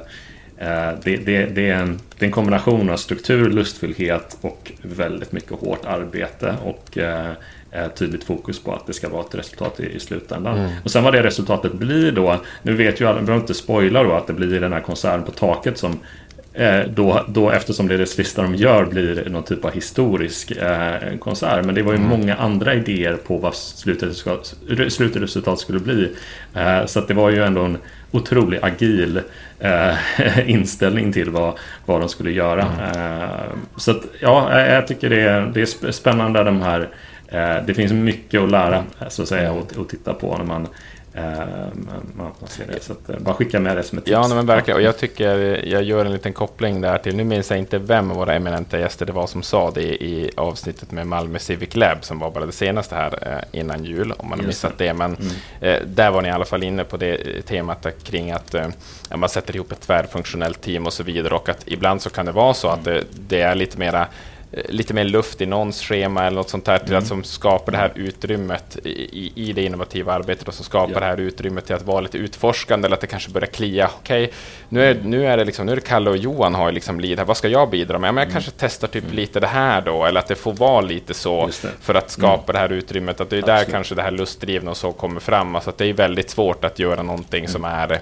eh, 0.59 0.93
det, 1.05 1.17
det, 1.17 1.47
det, 1.47 1.71
är 1.71 1.75
en, 1.75 2.01
det 2.19 2.25
är 2.25 2.27
en 2.27 2.33
kombination 2.33 2.91
av 2.91 2.97
struktur, 2.97 3.51
lustfyllhet 3.51 4.39
och 4.41 4.73
väldigt 4.83 5.33
mycket 5.33 5.53
hårt 5.53 5.85
arbete. 5.85 6.55
Och 6.65 6.99
eh, 6.99 7.33
tydligt 7.95 8.25
fokus 8.25 8.63
på 8.63 8.75
att 8.75 8.87
det 8.87 8.93
ska 8.93 9.09
vara 9.09 9.25
ett 9.25 9.35
resultat 9.35 9.81
i, 9.81 9.87
i 9.87 10.01
slutändan. 10.01 10.59
Mm. 10.59 10.71
Och 10.85 10.91
sen 10.91 11.05
vad 11.05 11.13
det 11.13 11.23
resultatet 11.23 11.73
blir 11.73 12.13
då. 12.13 12.41
Nu 12.63 12.75
vet 12.75 13.01
ju 13.01 13.07
alla, 13.07 13.21
behöver 13.21 13.41
inte 13.41 13.55
spoila 13.55 14.03
då 14.03 14.13
att 14.13 14.27
det 14.27 14.33
blir 14.33 14.61
den 14.61 14.73
här 14.73 14.81
konserten 14.81 15.25
på 15.25 15.33
taket 15.33 15.79
som 15.79 15.99
Eh, 16.30 16.30
då, 16.95 17.25
då 17.29 17.51
eftersom 17.51 17.89
det 17.89 17.95
är 17.95 17.99
det 17.99 18.07
sista 18.07 18.43
de 18.43 18.55
gör 18.55 18.85
blir 18.85 19.31
någon 19.31 19.43
typ 19.43 19.65
av 19.65 19.73
historisk 19.73 20.51
eh, 20.51 21.19
konsert. 21.19 21.65
Men 21.65 21.75
det 21.75 21.83
var 21.83 21.93
ju 21.93 21.99
mm. 21.99 22.09
många 22.09 22.37
andra 22.37 22.75
idéer 22.75 23.17
på 23.17 23.37
vad 23.37 23.55
slutresultat, 23.55 24.55
slutresultat 24.89 25.59
skulle 25.59 25.81
bli. 25.81 26.13
Eh, 26.55 26.87
så 26.87 27.01
det 27.01 27.15
var 27.15 27.31
ju 27.31 27.45
ändå 27.45 27.63
en 27.63 27.79
otroligt 28.11 28.63
agil 28.63 29.21
eh, 29.59 29.95
inställning 30.51 31.13
till 31.13 31.31
vad, 31.31 31.59
vad 31.87 32.01
de 32.01 32.09
skulle 32.09 32.31
göra. 32.31 32.63
Mm. 32.63 33.23
Eh, 33.23 33.29
så 33.77 33.91
att, 33.91 34.03
ja, 34.21 34.61
jag 34.61 34.87
tycker 34.87 35.11
det 35.11 35.21
är, 35.21 35.51
det 35.55 35.61
är 35.61 35.93
spännande 35.93 36.45
de 36.45 36.63
här 36.63 36.89
eh, 37.29 37.57
det 37.67 37.75
finns 37.75 37.93
mycket 37.93 38.41
att 38.41 38.51
lära 38.51 38.85
så 39.09 39.23
att 39.23 39.29
säga 39.29 39.53
och, 39.53 39.77
och 39.77 39.89
titta 39.89 40.15
på 40.15 40.37
när 40.37 40.45
man 40.45 40.67
man, 41.15 42.33
ser 42.47 42.67
det. 42.67 42.83
Så 42.83 42.93
att, 42.93 43.11
uh, 43.11 43.19
bara 43.19 43.35
skicka 43.35 43.61
med 43.61 43.77
det 43.77 43.83
som 43.83 43.99
ett 43.99 44.05
tips. 44.05 44.13
Ja, 44.13 44.29
men 44.29 44.47
verkligen. 44.47 44.77
Och 44.77 44.83
jag 44.83 44.99
tycker 44.99 45.37
jag 45.67 45.83
gör 45.83 46.05
en 46.05 46.13
liten 46.13 46.33
koppling 46.33 46.81
där 46.81 46.99
till, 46.99 47.17
nu 47.17 47.25
minns 47.25 47.51
jag 47.51 47.59
inte 47.59 47.79
vem 47.79 48.11
av 48.11 48.17
våra 48.17 48.35
eminenta 48.35 48.79
gäster 48.79 49.07
det 49.07 49.13
var 49.13 49.27
som 49.27 49.43
sa 49.43 49.71
det 49.71 50.05
i 50.05 50.31
avsnittet 50.37 50.93
med 50.93 51.07
Malmö 51.07 51.39
Civic 51.39 51.77
Lab 51.77 52.05
som 52.05 52.19
var 52.19 52.31
bara 52.31 52.47
det 52.47 52.53
senaste 52.53 52.95
här 52.95 53.29
uh, 53.33 53.61
innan 53.61 53.85
jul, 53.85 54.13
om 54.13 54.29
man 54.29 54.41
har 54.41 54.47
missat 54.47 54.79
det. 54.79 54.95
Men 54.95 55.17
mm. 55.61 55.95
där 55.95 56.11
var 56.11 56.23
ni 56.23 56.29
i 56.29 56.33
alla 56.33 56.45
fall 56.45 56.63
inne 56.63 56.85
på 56.85 56.97
det 56.97 57.43
temat 57.43 57.87
kring 58.03 58.31
att 58.31 58.55
man 59.15 59.29
sätter 59.29 59.57
ihop 59.57 59.73
ett 59.73 59.81
tvärfunktionellt 59.81 60.61
team 60.61 60.87
och 60.87 60.93
så 60.93 61.03
vidare 61.03 61.35
och 61.35 61.49
att 61.49 61.63
ibland 61.67 62.03
så 62.03 62.11
kan 62.11 62.27
det 62.27 62.33
vara 62.33 62.55
så 62.55 62.69
att 62.69 62.85
det, 62.85 63.05
det 63.29 63.41
är 63.41 63.55
lite 63.55 63.79
mera 63.79 64.07
Eh, 64.40 64.40
lite 64.53 64.95
mer 64.95 65.05
luft 65.05 65.41
i 65.41 65.47
någons 65.47 65.83
schema 65.83 66.27
eller 66.27 66.37
något 66.37 66.51
sånt 66.51 66.65
där 66.65 66.79
till 66.79 66.89
mm. 66.89 66.99
att 66.99 67.07
som 67.07 67.25
skapar 67.25 67.73
det 67.73 67.79
här 67.79 67.93
utrymmet 67.95 68.79
i, 68.85 69.33
i 69.35 69.53
det 69.53 69.63
innovativa 69.63 70.13
arbetet 70.13 70.49
och 70.49 70.55
som 70.55 70.65
skapar 70.65 70.93
ja. 70.93 71.01
det 71.01 71.07
här 71.07 71.21
utrymmet 71.21 71.67
till 71.67 71.75
att 71.75 71.83
vara 71.83 72.01
lite 72.01 72.19
utforskande 72.19 72.87
eller 72.87 72.97
att 72.97 73.01
det 73.01 73.07
kanske 73.07 73.31
börjar 73.31 73.47
klia. 73.47 73.91
Okej, 74.01 74.25
okay, 74.25 74.37
nu, 74.69 74.85
är, 74.85 75.01
nu, 75.05 75.27
är 75.27 75.37
det 75.37 75.45
liksom, 75.45 75.67
nu 75.67 75.73
är 75.73 75.81
Kalle 75.81 76.11
och 76.11 76.17
Johan 76.17 76.55
har 76.55 76.73
liksom 76.73 77.01
lead 77.01 77.19
här, 77.19 77.27
vad 77.27 77.37
ska 77.37 77.49
jag 77.49 77.71
bidra 77.71 77.99
med? 77.99 78.09
Ja, 78.09 78.13
men 78.13 78.23
jag 78.23 78.31
mm. 78.31 78.33
kanske 78.33 78.51
testar 78.59 78.89
typ 78.89 79.05
mm. 79.05 79.17
lite 79.17 79.41
det 79.41 79.47
här 79.47 79.81
då, 79.81 80.05
eller 80.05 80.21
att 80.21 80.29
det 80.29 80.35
får 80.35 80.53
vara 80.53 80.81
lite 80.81 81.15
så 81.15 81.51
för 81.81 81.95
att 81.95 82.11
skapa 82.11 82.53
mm. 82.53 82.53
det 82.53 82.59
här 82.59 82.73
utrymmet. 82.73 83.21
Att 83.21 83.31
det 83.31 83.37
är 83.37 83.39
Absolut. 83.39 83.67
där 83.67 83.73
kanske 83.73 83.95
det 83.95 84.03
här 84.03 84.11
lustdrivna 84.11 84.71
och 84.71 84.77
så 84.77 84.93
kommer 84.93 85.21
fram. 85.21 85.55
Alltså 85.55 85.71
att 85.71 85.79
det 85.79 85.87
är 85.87 85.93
väldigt 85.93 86.31
svårt 86.31 86.65
att 86.65 86.79
göra 86.79 87.03
någonting 87.03 87.49
som 87.49 87.65
mm. 87.65 87.91
är 87.91 88.01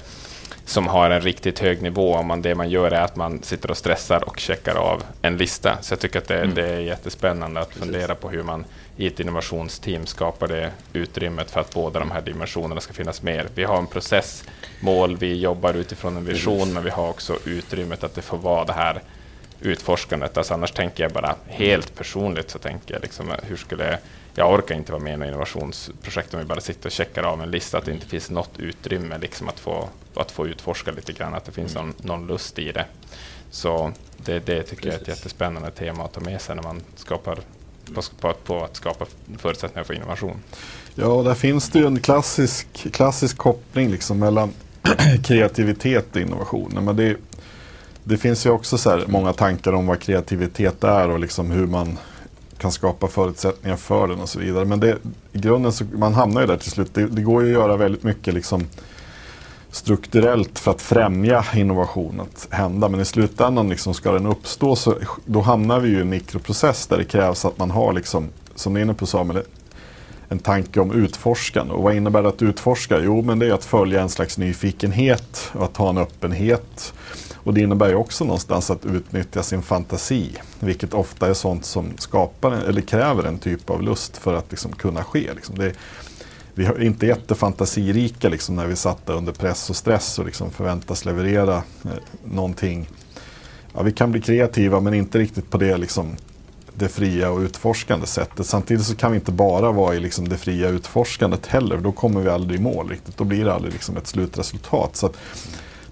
som 0.69 0.87
har 0.87 1.11
en 1.11 1.21
riktigt 1.21 1.59
hög 1.59 1.83
nivå 1.83 2.15
om 2.15 2.27
man, 2.27 2.43
det 2.43 2.55
man 2.55 2.71
gör 2.71 2.91
är 2.91 3.01
att 3.01 3.17
man 3.17 3.43
sitter 3.43 3.71
och 3.71 3.77
stressar 3.77 4.29
och 4.29 4.41
checkar 4.41 4.75
av 4.75 5.03
en 5.23 5.37
lista. 5.37 5.79
Så 5.81 5.93
jag 5.93 6.01
tycker 6.01 6.19
att 6.19 6.29
det, 6.29 6.39
mm. 6.39 6.55
det 6.55 6.67
är 6.67 6.79
jättespännande 6.79 7.61
att 7.61 7.69
Precis. 7.69 7.85
fundera 7.85 8.15
på 8.15 8.29
hur 8.29 8.43
man 8.43 8.65
i 8.97 9.07
ett 9.07 9.21
innovationsteam 9.21 10.07
skapar 10.07 10.49
det 10.49 10.71
utrymmet 10.93 11.51
för 11.51 11.61
att 11.61 11.75
båda 11.75 12.01
de 12.01 12.11
här 12.11 12.21
dimensionerna 12.21 12.81
ska 12.81 12.93
finnas 12.93 13.23
med. 13.23 13.47
Vi 13.55 13.65
har 13.65 13.79
en 13.79 13.87
processmål, 13.87 15.17
vi 15.17 15.41
jobbar 15.41 15.75
utifrån 15.75 16.17
en 16.17 16.25
vision, 16.25 16.59
Precis. 16.59 16.75
men 16.75 16.85
vi 16.85 16.91
har 16.91 17.09
också 17.09 17.39
utrymmet 17.45 18.05
att 18.05 18.15
det 18.15 18.23
får 18.23 18.39
vara 18.39 18.65
det 18.65 18.73
här 18.73 19.03
utforskandet. 19.61 20.39
Alltså 20.39 20.55
annars 20.55 20.73
tänker 20.73 21.03
jag 21.03 21.13
bara 21.13 21.35
helt 21.47 21.95
personligt 21.95 22.51
så 22.51 22.59
tänker 22.59 22.95
jag 22.95 23.03
liksom, 23.03 23.33
hur 23.43 23.57
skulle 23.57 23.99
jag 24.39 24.55
orkar 24.55 24.75
inte 24.75 24.93
vara 24.93 25.03
med 25.03 25.15
i 25.15 25.17
något 25.17 25.29
innovationsprojekt 25.29 26.35
om 26.35 26.41
vi 26.41 26.47
bara 26.47 26.61
sitter 26.61 26.87
och 26.87 26.93
checkar 26.93 27.23
av 27.23 27.43
en 27.43 27.51
lista, 27.51 27.79
att 27.79 27.85
det 27.85 27.93
inte 27.93 28.07
finns 28.07 28.31
något 28.31 28.59
utrymme 28.59 29.19
liksom 29.19 29.49
att, 29.49 29.61
få, 29.61 29.89
att 30.15 30.31
få 30.31 30.47
utforska 30.47 30.91
lite 30.91 31.13
grann, 31.13 31.35
att 31.35 31.45
det 31.45 31.53
finns 31.53 31.75
någon, 31.75 31.95
någon 32.03 32.27
lust 32.27 32.59
i 32.59 32.73
det. 32.73 32.87
Så 33.51 33.93
det, 34.17 34.47
det 34.47 34.63
tycker 34.63 34.63
Precis. 34.63 34.85
jag 34.85 34.95
är 34.95 35.01
ett 35.01 35.09
jättespännande 35.09 35.71
tema 35.71 36.05
att 36.05 36.13
ta 36.13 36.21
med 36.21 36.41
sig 36.41 36.57
när 36.57 36.63
man 36.63 36.81
skapar 36.97 37.39
på, 37.95 38.33
på 38.45 38.65
att 38.65 38.77
skapa 38.77 39.07
förutsättningar 39.39 39.85
för 39.85 39.95
innovation. 39.95 40.37
Ja, 40.95 41.23
där 41.23 41.35
finns 41.35 41.71
det 41.71 41.79
ju 41.79 41.87
en 41.87 42.01
klassisk, 42.01 42.93
klassisk 42.93 43.39
koppling 43.39 43.91
liksom 43.91 44.19
mellan 44.19 44.53
kreativitet 45.25 46.17
och 46.17 46.21
innovation. 46.21 46.79
Men 46.85 46.97
det, 46.97 47.17
det 48.05 48.17
finns 48.17 48.47
ju 48.47 48.51
också 48.51 48.79
så 48.79 49.03
många 49.07 49.33
tankar 49.33 49.73
om 49.73 49.87
vad 49.87 50.01
kreativitet 50.01 50.85
är 50.85 51.09
och 51.09 51.19
liksom 51.19 51.51
hur 51.51 51.67
man 51.67 51.99
kan 52.59 52.73
skapa 52.73 53.09
förutsättningar 53.09 53.77
för 53.77 54.09
den 54.09 54.21
och 54.21 54.29
så 54.29 54.39
vidare. 54.39 54.65
Men 54.65 54.81
det, 54.81 54.99
i 55.33 55.39
grunden 55.39 55.73
så 55.73 55.85
man 55.85 56.15
hamnar 56.15 56.41
ju 56.41 56.47
där 56.47 56.57
till 56.57 56.71
slut. 56.71 56.95
Det, 56.95 57.07
det 57.07 57.23
går 57.23 57.45
ju 57.45 57.49
att 57.49 57.63
göra 57.63 57.77
väldigt 57.77 58.03
mycket 58.03 58.35
liksom 58.35 58.67
strukturellt 59.71 60.59
för 60.59 60.71
att 60.71 60.83
främja 60.83 61.45
innovation 61.55 62.21
att 62.21 62.49
hända. 62.51 62.89
Men 62.89 63.01
i 63.01 63.05
slutändan 63.05 63.69
liksom 63.69 63.95
ska 63.95 64.13
den 64.13 64.27
uppstå 64.27 64.77
så 64.77 64.95
då 65.25 65.41
hamnar 65.41 65.81
vi 65.81 65.89
ju 65.89 65.99
i 65.99 66.01
en 66.01 66.09
mikroprocess 66.09 66.87
där 66.87 66.99
det 66.99 67.05
krävs 67.05 67.45
att 67.45 67.59
man 67.59 67.71
har, 67.71 67.93
liksom, 67.93 68.29
som 68.55 68.75
du 68.75 68.81
är 68.81 68.85
inne 68.85 68.95
på 68.95 69.07
Samuel, 69.07 69.43
en 70.29 70.39
tanke 70.39 70.81
om 70.81 70.93
utforskande. 70.93 71.75
Och 71.75 71.83
vad 71.83 71.95
innebär 71.95 72.23
det 72.23 72.29
att 72.29 72.43
utforska? 72.43 73.01
Jo, 73.03 73.23
men 73.23 73.39
det 73.39 73.47
är 73.47 73.53
att 73.53 73.65
följa 73.65 74.03
en 74.03 74.09
slags 74.09 74.39
nyfikenhet 74.39 75.51
och 75.53 75.65
att 75.65 75.77
ha 75.77 75.91
en 75.91 75.99
öppenhet. 75.99 76.95
Och 77.45 77.55
det 77.55 77.61
innebär 77.61 77.89
ju 77.89 77.95
också 77.95 78.25
någonstans 78.25 78.71
att 78.71 78.87
utnyttja 78.87 79.43
sin 79.43 79.63
fantasi, 79.63 80.37
vilket 80.61 80.95
ofta 80.95 81.29
är 81.29 81.35
sånt 81.35 81.65
som 81.65 81.87
skapar 81.99 82.53
eller 82.53 82.81
kräver 82.81 83.25
en 83.25 83.39
typ 83.39 83.71
av 83.71 83.83
lust 83.83 84.17
för 84.17 84.35
att 84.35 84.51
liksom 84.51 84.73
kunna 84.73 85.05
ske. 85.05 85.35
Liksom. 85.35 85.59
Det, 85.59 85.73
vi 86.55 86.65
är 86.65 86.83
inte 86.83 87.07
jättefantasirika 87.07 88.29
liksom, 88.29 88.57
när 88.57 88.67
vi 88.67 88.77
satt 88.77 89.07
där 89.07 89.15
under 89.15 89.33
press 89.33 89.71
och 89.71 89.77
stress 89.77 90.19
och 90.19 90.27
liksom 90.27 90.51
förväntas 90.51 91.05
leverera 91.05 91.57
eh, 91.85 91.91
någonting. 92.25 92.89
Ja, 93.75 93.83
vi 93.83 93.93
kan 93.93 94.13
bli 94.13 94.21
kreativa 94.21 94.81
men 94.81 94.95
inte 94.95 95.19
riktigt 95.19 95.51
på 95.51 95.59
det, 95.59 95.77
liksom, 95.77 96.17
det 96.75 96.89
fria 96.89 97.31
och 97.31 97.41
utforskande 97.41 98.07
sättet. 98.07 98.47
Samtidigt 98.47 98.87
så 98.87 98.97
kan 98.97 99.11
vi 99.13 99.19
inte 99.19 99.33
bara 99.33 99.73
vara 99.73 99.95
i 99.95 100.01
liksom, 100.01 100.29
det 100.29 100.37
fria 100.37 100.69
utforskandet 100.69 101.47
heller. 101.47 101.77
Då 101.77 101.93
kommer 101.93 102.21
vi 102.21 102.29
aldrig 102.29 102.61
i 102.61 102.63
mål 102.63 102.89
riktigt. 102.89 103.17
Då 103.17 103.25
blir 103.25 103.45
det 103.45 103.55
aldrig 103.55 103.73
liksom, 103.73 103.97
ett 103.97 104.07
slutresultat. 104.07 104.97
Så 104.97 105.07
att, 105.07 105.17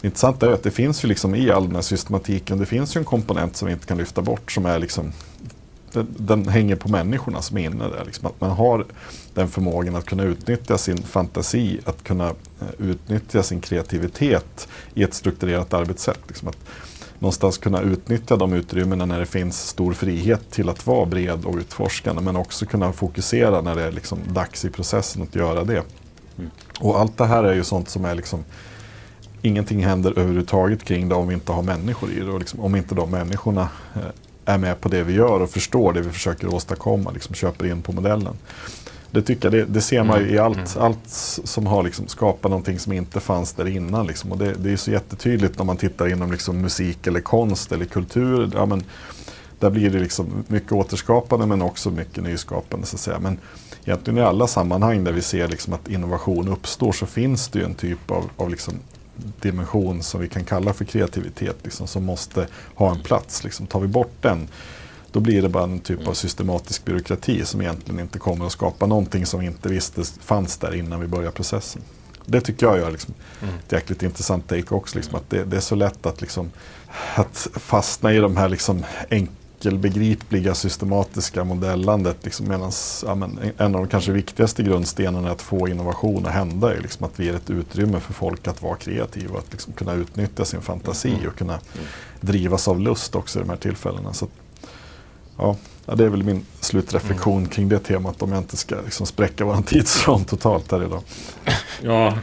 det 0.06 0.08
intressanta 0.08 0.46
är 0.46 0.50
att 0.50 0.62
det 0.62 0.70
finns 0.70 1.04
ju 1.04 1.08
liksom 1.08 1.34
i 1.34 1.50
all 1.50 1.66
den 1.66 1.74
här 1.74 1.82
systematiken, 1.82 2.58
det 2.58 2.66
finns 2.66 2.96
ju 2.96 2.98
en 2.98 3.04
komponent 3.04 3.56
som 3.56 3.66
vi 3.66 3.72
inte 3.72 3.86
kan 3.86 3.98
lyfta 3.98 4.22
bort 4.22 4.52
som 4.52 4.66
är 4.66 4.78
liksom 4.78 5.12
den, 5.92 6.14
den 6.18 6.48
hänger 6.48 6.76
på 6.76 6.88
människorna 6.88 7.42
som 7.42 7.56
är 7.58 7.64
inne 7.64 7.88
där. 7.88 8.04
Liksom 8.04 8.26
att 8.26 8.40
man 8.40 8.50
har 8.50 8.86
den 9.34 9.48
förmågan 9.48 9.96
att 9.96 10.04
kunna 10.04 10.22
utnyttja 10.22 10.78
sin 10.78 11.02
fantasi, 11.02 11.80
att 11.84 12.04
kunna 12.04 12.28
eh, 12.28 12.66
utnyttja 12.78 13.42
sin 13.42 13.60
kreativitet 13.60 14.68
i 14.94 15.02
ett 15.02 15.14
strukturerat 15.14 15.74
arbetssätt. 15.74 16.20
Liksom 16.28 16.48
att 16.48 16.58
någonstans 17.18 17.58
kunna 17.58 17.80
utnyttja 17.80 18.36
de 18.36 18.52
utrymmena 18.52 19.06
när 19.06 19.20
det 19.20 19.26
finns 19.26 19.68
stor 19.68 19.92
frihet 19.92 20.50
till 20.50 20.68
att 20.68 20.86
vara 20.86 21.06
bred 21.06 21.44
och 21.44 21.56
utforskande 21.56 22.22
men 22.22 22.36
också 22.36 22.66
kunna 22.66 22.92
fokusera 22.92 23.60
när 23.60 23.74
det 23.74 23.82
är 23.82 23.92
liksom 23.92 24.18
dags 24.28 24.64
i 24.64 24.70
processen 24.70 25.22
att 25.22 25.34
göra 25.34 25.64
det. 25.64 25.82
Mm. 26.38 26.50
Och 26.80 27.00
allt 27.00 27.18
det 27.18 27.26
här 27.26 27.44
är 27.44 27.54
ju 27.54 27.64
sånt 27.64 27.88
som 27.88 28.04
är 28.04 28.14
liksom 28.14 28.44
Ingenting 29.46 29.84
händer 29.84 30.10
överhuvudtaget 30.10 30.84
kring 30.84 31.08
det 31.08 31.14
om 31.14 31.28
vi 31.28 31.34
inte 31.34 31.52
har 31.52 31.62
människor 31.62 32.12
i 32.12 32.20
det. 32.20 32.30
Och 32.30 32.38
liksom, 32.38 32.60
om 32.60 32.76
inte 32.76 32.94
de 32.94 33.10
människorna 33.10 33.68
eh, 33.94 34.00
är 34.44 34.58
med 34.58 34.80
på 34.80 34.88
det 34.88 35.02
vi 35.02 35.12
gör 35.12 35.40
och 35.40 35.50
förstår 35.50 35.92
det 35.92 36.00
vi 36.00 36.10
försöker 36.10 36.54
åstadkomma, 36.54 37.10
liksom 37.10 37.34
köper 37.34 37.66
in 37.66 37.82
på 37.82 37.92
modellen. 37.92 38.36
Det, 39.10 39.22
tycker 39.22 39.44
jag, 39.44 39.52
det, 39.52 39.64
det 39.64 39.80
ser 39.80 40.02
man 40.02 40.20
ju 40.20 40.26
i 40.26 40.32
mm. 40.32 40.44
allt, 40.44 40.76
mm. 40.76 40.86
allt 40.86 41.08
som 41.44 41.66
har 41.66 41.82
liksom 41.82 42.08
skapat 42.08 42.50
någonting 42.50 42.78
som 42.78 42.92
inte 42.92 43.20
fanns 43.20 43.52
där 43.52 43.68
innan. 43.68 44.06
Liksom. 44.06 44.32
Och 44.32 44.38
det, 44.38 44.54
det 44.54 44.72
är 44.72 44.76
så 44.76 44.90
jättetydligt 44.90 45.58
när 45.58 45.64
man 45.64 45.76
tittar 45.76 46.08
inom 46.08 46.32
liksom 46.32 46.60
musik 46.60 47.06
eller 47.06 47.20
konst 47.20 47.72
eller 47.72 47.84
kultur. 47.84 48.50
Ja, 48.54 48.66
men, 48.66 48.82
där 49.58 49.70
blir 49.70 49.90
det 49.90 49.98
liksom 49.98 50.44
mycket 50.46 50.72
återskapande 50.72 51.46
men 51.46 51.62
också 51.62 51.90
mycket 51.90 52.22
nyskapande. 52.22 52.86
Så 52.86 52.96
att 52.96 53.00
säga. 53.00 53.18
Men 53.18 53.38
egentligen 53.84 54.18
i 54.18 54.22
alla 54.22 54.46
sammanhang 54.46 55.04
där 55.04 55.12
vi 55.12 55.22
ser 55.22 55.48
liksom 55.48 55.72
att 55.72 55.88
innovation 55.88 56.48
uppstår 56.48 56.92
så 56.92 57.06
finns 57.06 57.48
det 57.48 57.58
ju 57.58 57.64
en 57.64 57.74
typ 57.74 58.10
av, 58.10 58.30
av 58.36 58.50
liksom 58.50 58.74
dimension 59.40 60.02
som 60.02 60.20
vi 60.20 60.28
kan 60.28 60.44
kalla 60.44 60.72
för 60.72 60.84
kreativitet 60.84 61.56
liksom, 61.62 61.86
som 61.86 62.04
måste 62.04 62.46
ha 62.74 62.90
en 62.90 63.02
plats. 63.02 63.44
Liksom. 63.44 63.66
Tar 63.66 63.80
vi 63.80 63.86
bort 63.86 64.12
den 64.20 64.48
då 65.16 65.20
blir 65.20 65.42
det 65.42 65.48
bara 65.48 65.64
en 65.64 65.78
typ 65.78 66.08
av 66.08 66.14
systematisk 66.14 66.84
byråkrati 66.84 67.44
som 67.44 67.60
egentligen 67.60 68.00
inte 68.00 68.18
kommer 68.18 68.46
att 68.46 68.52
skapa 68.52 68.86
någonting 68.86 69.26
som 69.26 69.40
vi 69.40 69.46
inte 69.46 69.68
visste 69.68 70.04
fanns 70.04 70.56
där 70.56 70.74
innan 70.74 71.00
vi 71.00 71.06
började 71.06 71.32
processen. 71.32 71.82
Det 72.26 72.40
tycker 72.40 72.66
jag 72.66 72.78
är 72.78 72.90
liksom 72.90 73.14
mm. 73.42 73.54
ett 73.54 73.72
jäkligt 73.72 74.02
intressant 74.02 74.48
take 74.48 74.74
också. 74.74 74.98
Liksom, 74.98 75.14
att 75.14 75.30
det, 75.30 75.44
det, 75.44 75.56
är 75.56 75.60
så 75.60 75.74
lätt 75.74 76.06
att, 76.06 76.20
liksom, 76.20 76.50
att 77.14 77.48
fastna 77.52 78.12
i 78.12 78.18
de 78.18 78.36
här 78.36 78.48
liksom, 78.48 78.84
enkla 79.10 79.34
enkelbegripliga 79.56 80.54
systematiska 80.54 81.44
modellandet. 81.44 82.16
Liksom 82.24 82.48
medans, 82.48 83.04
ja, 83.06 83.14
men, 83.14 83.38
en 83.58 83.74
av 83.74 83.80
de 83.80 83.88
kanske 83.88 84.12
viktigaste 84.12 84.62
grundstenarna 84.62 85.30
att 85.30 85.42
få 85.42 85.68
innovation 85.68 86.26
att 86.26 86.32
hända 86.32 86.76
är 86.76 86.80
liksom 86.80 87.06
att 87.06 87.20
vi 87.20 87.24
ger 87.24 87.34
ett 87.34 87.50
utrymme 87.50 88.00
för 88.00 88.12
folk 88.12 88.48
att 88.48 88.62
vara 88.62 88.76
kreativa. 88.76 89.38
Att 89.38 89.52
liksom 89.52 89.72
kunna 89.72 89.92
utnyttja 89.92 90.44
sin 90.44 90.60
fantasi 90.60 91.08
mm. 91.08 91.28
och 91.28 91.36
kunna 91.36 91.58
drivas 92.20 92.68
av 92.68 92.80
lust 92.80 93.14
också 93.14 93.38
i 93.38 93.42
de 93.42 93.48
här 93.48 93.56
tillfällena. 93.56 94.12
Så, 94.12 94.28
ja, 95.36 95.56
det 95.84 96.04
är 96.04 96.08
väl 96.08 96.22
min 96.22 96.46
slutreflektion 96.60 97.38
mm. 97.38 97.48
kring 97.48 97.68
det 97.68 97.78
temat 97.78 98.22
om 98.22 98.32
jag 98.32 98.40
inte 98.40 98.56
ska 98.56 98.76
liksom 98.84 99.06
spräcka 99.06 99.44
vår 99.44 99.62
tidsram 99.62 100.24
totalt 100.24 100.72
här 100.72 100.84
idag. 100.84 101.02
Ja, 101.82 102.18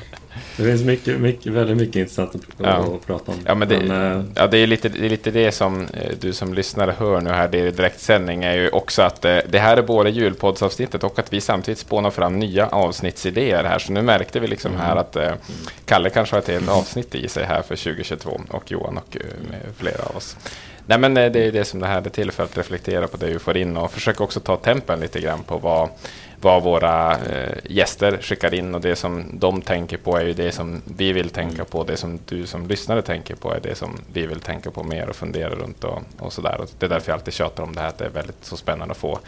det 0.57 0.63
finns 0.63 0.83
mycket, 0.83 1.19
mycket, 1.19 1.51
väldigt 1.51 1.77
mycket 1.77 1.95
intressant 1.95 2.35
att, 2.35 2.41
ja. 2.57 2.95
att 2.95 3.07
prata 3.07 3.31
om. 3.31 3.37
Ja, 3.45 3.55
men 3.55 3.67
det, 3.67 3.79
men, 3.79 4.19
äh... 4.19 4.25
ja, 4.35 4.47
det, 4.47 4.57
är 4.57 4.67
lite, 4.67 4.89
det 4.89 5.05
är 5.05 5.09
lite 5.09 5.31
det 5.31 5.51
som 5.51 5.81
eh, 5.81 6.11
du 6.19 6.33
som 6.33 6.53
lyssnare 6.53 6.95
hör 6.99 7.21
nu 7.21 7.29
här, 7.29 7.47
det 7.47 7.59
är 7.59 7.71
direktsändning, 7.71 8.43
är 8.43 8.53
ju 8.53 8.69
också 8.69 9.01
att 9.01 9.25
eh, 9.25 9.37
det 9.49 9.59
här 9.59 9.77
är 9.77 9.81
både 9.81 10.09
julpoddsavsnittet 10.09 11.03
och 11.03 11.19
att 11.19 11.33
vi 11.33 11.41
samtidigt 11.41 11.79
spånar 11.79 12.09
fram 12.09 12.39
nya 12.39 12.67
avsnittsidéer 12.67 13.63
här. 13.63 13.79
Så 13.79 13.91
nu 13.91 14.01
märkte 14.01 14.39
vi 14.39 14.47
liksom 14.47 14.71
mm. 14.71 14.85
här 14.85 14.95
att 14.95 15.15
eh, 15.15 15.31
Kalle 15.85 16.09
kanske 16.09 16.35
har 16.35 16.41
ett 16.41 16.47
helt 16.47 16.69
avsnitt 16.69 17.15
i 17.15 17.27
sig 17.27 17.45
här 17.45 17.61
för 17.61 17.75
2022 17.75 18.41
och 18.49 18.71
Johan 18.71 18.97
och 18.97 19.17
flera 19.77 20.03
av 20.03 20.17
oss. 20.17 20.37
Nej, 20.85 20.99
men 20.99 21.13
det 21.13 21.21
är 21.21 21.51
det 21.51 21.65
som 21.65 21.79
det 21.79 21.87
här 21.87 22.01
är 22.01 22.09
till 22.09 22.31
för 22.31 22.43
att 22.43 22.57
reflektera 22.57 23.07
på 23.07 23.17
det 23.17 23.27
vi 23.27 23.39
får 23.39 23.57
in 23.57 23.77
och 23.77 23.91
försöka 23.91 24.23
också 24.23 24.39
ta 24.39 24.57
tempen 24.57 24.99
lite 24.99 25.19
grann 25.19 25.43
på 25.43 25.57
vad 25.57 25.89
vad 26.43 26.63
våra 26.63 27.11
eh, 27.11 27.57
gäster 27.63 28.17
skickar 28.21 28.53
in 28.53 28.75
och 28.75 28.81
det 28.81 28.95
som 28.95 29.25
de 29.33 29.61
tänker 29.61 29.97
på 29.97 30.17
är 30.17 30.25
ju 30.25 30.33
det 30.33 30.51
som 30.51 30.81
vi 30.97 31.13
vill 31.13 31.29
tänka 31.29 31.55
mm. 31.55 31.65
på. 31.65 31.83
Det 31.83 31.97
som 31.97 32.19
du 32.25 32.47
som 32.47 32.67
lyssnare 32.67 33.01
tänker 33.01 33.35
på 33.35 33.53
är 33.53 33.59
det 33.59 33.75
som 33.75 33.99
vi 34.13 34.27
vill 34.27 34.39
tänka 34.39 34.71
på 34.71 34.83
mer 34.83 35.09
och 35.09 35.15
fundera 35.15 35.49
runt 35.49 35.83
och, 35.83 35.99
och 36.19 36.33
sådär. 36.33 36.61
Och 36.61 36.69
det 36.79 36.85
är 36.85 36.89
därför 36.89 37.11
jag 37.11 37.17
alltid 37.17 37.33
tjatar 37.33 37.63
om 37.63 37.75
det 37.75 37.81
här, 37.81 37.87
att 37.87 37.97
det 37.97 38.05
är 38.05 38.09
väldigt 38.09 38.45
så 38.45 38.57
spännande 38.57 38.91
att 38.91 38.97
få 38.97 39.19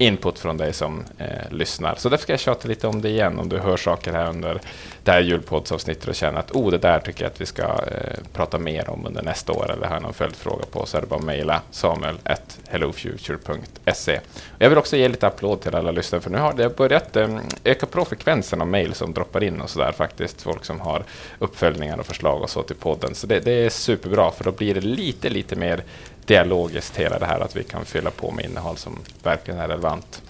input 0.00 0.38
från 0.38 0.56
dig 0.56 0.72
som 0.72 1.04
eh, 1.18 1.26
lyssnar. 1.50 1.94
Så 1.94 2.08
därför 2.08 2.22
ska 2.22 2.32
jag 2.32 2.40
tjata 2.40 2.68
lite 2.68 2.86
om 2.86 3.02
det 3.02 3.08
igen. 3.08 3.38
Om 3.38 3.48
du 3.48 3.58
hör 3.58 3.76
saker 3.76 4.12
här 4.12 4.28
under 4.28 4.60
det 5.04 5.10
här 5.10 5.20
julpoddsavsnittet 5.20 6.08
och 6.08 6.14
känner 6.14 6.38
att 6.38 6.50
oh, 6.50 6.70
det 6.70 6.78
där 6.78 7.00
tycker 7.00 7.24
jag 7.24 7.30
att 7.30 7.40
vi 7.40 7.46
ska 7.46 7.62
eh, 7.62 8.18
prata 8.32 8.58
mer 8.58 8.90
om 8.90 9.06
under 9.06 9.22
nästa 9.22 9.52
år 9.52 9.72
eller 9.72 9.86
har 9.86 10.00
någon 10.00 10.14
följdfråga 10.14 10.64
på 10.70 10.86
så 10.86 10.96
är 10.96 11.00
det 11.00 11.06
bara 11.06 11.18
att 11.18 11.24
mejla 11.24 11.62
samuel.hellofuture.se. 11.70 14.20
Jag 14.58 14.68
vill 14.68 14.78
också 14.78 14.96
ge 14.96 15.08
lite 15.08 15.26
applåd 15.26 15.60
till 15.60 15.74
alla 15.74 15.90
lyssnare 15.90 16.22
för 16.22 16.30
nu 16.30 16.38
har 16.38 16.52
det 16.52 16.76
börjat 16.76 17.16
eh, 17.16 17.38
öka 17.64 17.86
på 17.86 18.04
frekvensen 18.04 18.60
av 18.60 18.68
mejl 18.68 18.94
som 18.94 19.12
droppar 19.12 19.42
in 19.42 19.60
och 19.60 19.70
sådär 19.70 19.92
faktiskt. 19.92 20.42
Folk 20.42 20.64
som 20.64 20.80
har 20.80 21.04
uppföljningar 21.38 21.98
och 21.98 22.06
förslag 22.06 22.42
och 22.42 22.50
så 22.50 22.62
till 22.62 22.76
podden. 22.76 23.14
Så 23.14 23.26
det, 23.26 23.40
det 23.40 23.52
är 23.52 23.70
superbra 23.70 24.30
för 24.30 24.44
då 24.44 24.52
blir 24.52 24.74
det 24.74 24.80
lite, 24.80 25.28
lite 25.28 25.56
mer 25.56 25.82
dialogiskt 26.26 26.96
hela 26.96 27.18
det 27.18 27.26
här 27.26 27.40
att 27.40 27.56
vi 27.56 27.64
kan 27.64 27.84
fylla 27.84 28.10
på 28.10 28.30
med 28.30 28.44
innehåll 28.44 28.76
som 28.76 28.98
verkligen 29.22 29.60
är 29.60 29.68
relevant. 29.68 30.22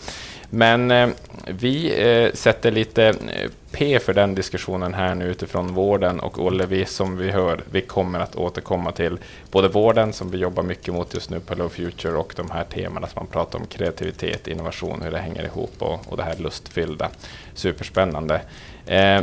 Men 0.51 0.91
eh, 0.91 1.09
vi 1.47 2.03
eh, 2.03 2.32
sätter 2.32 2.70
lite 2.70 3.05
eh, 3.05 3.51
P 3.70 3.99
för 3.99 4.14
den 4.14 4.34
diskussionen 4.34 4.95
här 4.95 5.14
nu 5.14 5.24
utifrån 5.24 5.74
vården 5.74 6.20
och 6.20 6.38
Olle, 6.38 6.66
vi, 6.66 6.84
som 6.84 7.16
vi 7.16 7.30
hör, 7.30 7.61
vi 7.70 7.80
kommer 7.80 8.20
att 8.20 8.36
återkomma 8.36 8.93
till 8.93 9.18
både 9.51 9.68
vården 9.68 10.12
som 10.12 10.30
vi 10.30 10.38
jobbar 10.38 10.62
mycket 10.62 10.95
mot 10.95 11.14
just 11.14 11.30
nu 11.30 11.41
på 11.41 11.55
Low 11.55 11.68
Future 11.68 12.14
och 12.14 12.32
de 12.36 12.51
här 12.51 12.64
temana 12.64 13.07
som 13.07 13.22
man 13.22 13.26
pratar 13.26 13.59
om 13.59 13.66
kreativitet, 13.66 14.49
innovation, 14.49 15.03
hur 15.03 15.11
det 15.11 15.18
hänger 15.18 15.45
ihop 15.45 15.72
och, 15.78 16.01
och 16.09 16.16
det 16.16 16.22
här 16.22 16.36
lustfyllda. 16.36 17.11
Superspännande. 17.55 18.41
Eh, 18.86 19.20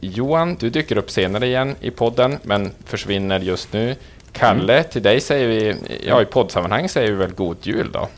Johan, 0.00 0.54
du 0.54 0.70
dyker 0.70 0.98
upp 0.98 1.10
senare 1.10 1.46
igen 1.46 1.76
i 1.80 1.90
podden, 1.90 2.38
men 2.42 2.70
försvinner 2.84 3.40
just 3.40 3.72
nu. 3.72 3.96
Kalle, 4.32 4.72
mm. 4.72 4.90
till 4.90 5.02
dig 5.02 5.20
säger 5.20 5.48
vi, 5.48 5.76
ja 6.06 6.22
i 6.22 6.24
poddsammanhang 6.24 6.88
säger 6.88 7.10
vi 7.10 7.16
väl 7.16 7.34
god 7.34 7.56
jul 7.62 7.92
då? 7.92 8.08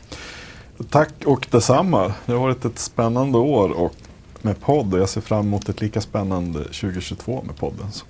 Tack 0.89 1.13
och 1.25 1.47
detsamma. 1.51 2.13
Det 2.25 2.31
har 2.31 2.39
varit 2.39 2.65
ett 2.65 2.79
spännande 2.79 3.37
år 3.37 3.69
och 3.69 3.95
med 4.41 4.61
podd 4.61 4.93
och 4.93 4.99
jag 4.99 5.09
ser 5.09 5.21
fram 5.21 5.39
emot 5.39 5.69
ett 5.69 5.81
lika 5.81 6.01
spännande 6.01 6.59
2022 6.59 7.43
med 7.47 7.57
podden. 7.57 7.91
Så, 7.91 8.05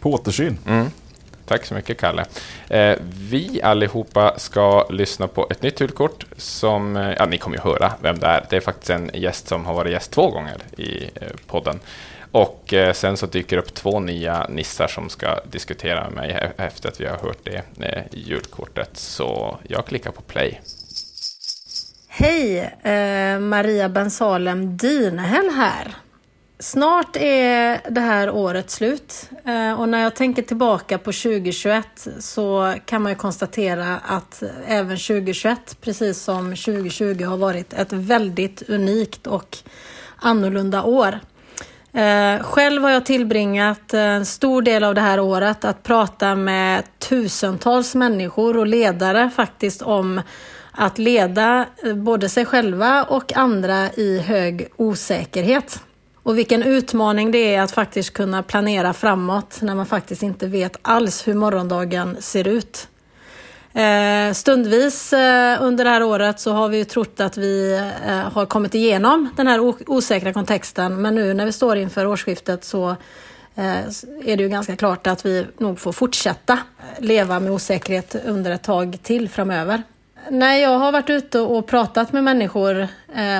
på 0.00 0.12
återsyn. 0.12 0.58
Mm. 0.66 0.86
Tack 1.48 1.66
så 1.66 1.74
mycket, 1.74 2.00
Kalle. 2.00 2.24
Eh, 2.68 2.96
vi 3.30 3.62
allihopa 3.62 4.38
ska 4.38 4.86
lyssna 4.90 5.28
på 5.28 5.46
ett 5.50 5.62
nytt 5.62 5.80
julkort 5.80 6.26
som, 6.36 6.96
eh, 6.96 7.12
ja, 7.16 7.26
ni 7.26 7.38
kommer 7.38 7.56
ju 7.56 7.62
höra 7.62 7.92
vem 8.02 8.18
det 8.18 8.26
är. 8.26 8.46
Det 8.50 8.56
är 8.56 8.60
faktiskt 8.60 8.90
en 8.90 9.10
gäst 9.14 9.48
som 9.48 9.66
har 9.66 9.74
varit 9.74 9.92
gäst 9.92 10.10
två 10.10 10.30
gånger 10.30 10.56
i 10.76 11.10
eh, 11.14 11.28
podden. 11.46 11.80
Och 12.32 12.74
eh, 12.74 12.92
sen 12.92 13.16
så 13.16 13.26
dyker 13.26 13.56
upp 13.56 13.74
två 13.74 14.00
nya 14.00 14.46
nissar 14.48 14.88
som 14.88 15.08
ska 15.08 15.40
diskutera 15.50 16.10
med 16.10 16.12
mig 16.12 16.52
efter 16.56 16.88
att 16.88 17.00
vi 17.00 17.06
har 17.06 17.16
hört 17.16 17.44
det 17.44 17.62
eh, 17.80 18.02
julkortet. 18.12 18.96
Så 18.96 19.58
jag 19.68 19.86
klickar 19.86 20.10
på 20.10 20.22
play. 20.22 20.60
Hej! 22.08 22.58
Eh, 22.82 23.38
Maria 23.40 23.88
Bensalem 23.88 24.76
Dynehäll 24.76 25.50
här. 25.50 25.94
Snart 26.60 27.16
är 27.16 27.80
det 27.90 28.00
här 28.00 28.30
året 28.30 28.70
slut 28.70 29.30
eh, 29.44 29.80
och 29.80 29.88
när 29.88 30.02
jag 30.02 30.16
tänker 30.16 30.42
tillbaka 30.42 30.98
på 30.98 31.12
2021 31.12 32.08
så 32.18 32.74
kan 32.84 33.02
man 33.02 33.12
ju 33.12 33.16
konstatera 33.16 33.96
att 33.98 34.42
även 34.66 34.96
2021, 34.96 35.76
precis 35.80 36.22
som 36.22 36.56
2020, 36.56 37.24
har 37.24 37.36
varit 37.36 37.72
ett 37.72 37.92
väldigt 37.92 38.62
unikt 38.68 39.26
och 39.26 39.56
annorlunda 40.16 40.82
år. 40.82 41.18
Eh, 41.92 42.42
själv 42.42 42.82
har 42.82 42.90
jag 42.90 43.06
tillbringat 43.06 43.94
eh, 43.94 44.00
en 44.00 44.26
stor 44.26 44.62
del 44.62 44.84
av 44.84 44.94
det 44.94 45.00
här 45.00 45.20
året 45.20 45.64
att 45.64 45.82
prata 45.82 46.34
med 46.34 46.82
tusentals 46.98 47.94
människor 47.94 48.56
och 48.56 48.66
ledare 48.66 49.30
faktiskt 49.30 49.82
om 49.82 50.20
att 50.72 50.98
leda 50.98 51.66
eh, 51.84 51.94
både 51.94 52.28
sig 52.28 52.44
själva 52.44 53.04
och 53.04 53.36
andra 53.36 53.90
i 53.92 54.18
hög 54.18 54.68
osäkerhet. 54.76 55.82
Och 56.22 56.38
vilken 56.38 56.62
utmaning 56.62 57.30
det 57.30 57.54
är 57.54 57.62
att 57.62 57.70
faktiskt 57.70 58.12
kunna 58.12 58.42
planera 58.42 58.92
framåt 58.92 59.58
när 59.62 59.74
man 59.74 59.86
faktiskt 59.86 60.22
inte 60.22 60.46
vet 60.46 60.76
alls 60.82 61.28
hur 61.28 61.34
morgondagen 61.34 62.16
ser 62.20 62.48
ut. 62.48 62.88
Eh, 63.78 64.32
stundvis 64.32 65.12
eh, 65.12 65.62
under 65.62 65.84
det 65.84 65.90
här 65.90 66.02
året 66.02 66.40
så 66.40 66.52
har 66.52 66.68
vi 66.68 66.84
trott 66.84 67.20
att 67.20 67.36
vi 67.36 67.72
eh, 68.06 68.16
har 68.16 68.46
kommit 68.46 68.74
igenom 68.74 69.28
den 69.36 69.46
här 69.46 69.60
osäkra 69.90 70.32
kontexten 70.32 71.02
men 71.02 71.14
nu 71.14 71.34
när 71.34 71.46
vi 71.46 71.52
står 71.52 71.76
inför 71.76 72.06
årsskiftet 72.06 72.64
så 72.64 72.96
är 74.24 74.36
det 74.36 74.42
ju 74.42 74.48
ganska 74.48 74.76
klart 74.76 75.06
att 75.06 75.26
vi 75.26 75.46
nog 75.58 75.78
får 75.78 75.92
fortsätta 75.92 76.58
leva 76.98 77.40
med 77.40 77.52
osäkerhet 77.52 78.16
under 78.26 78.50
ett 78.50 78.62
tag 78.62 78.98
till 79.02 79.28
framöver. 79.28 79.82
När 80.30 80.56
jag 80.56 80.78
har 80.78 80.92
varit 80.92 81.10
ute 81.10 81.40
och 81.40 81.66
pratat 81.66 82.12
med 82.12 82.24
människor 82.24 82.88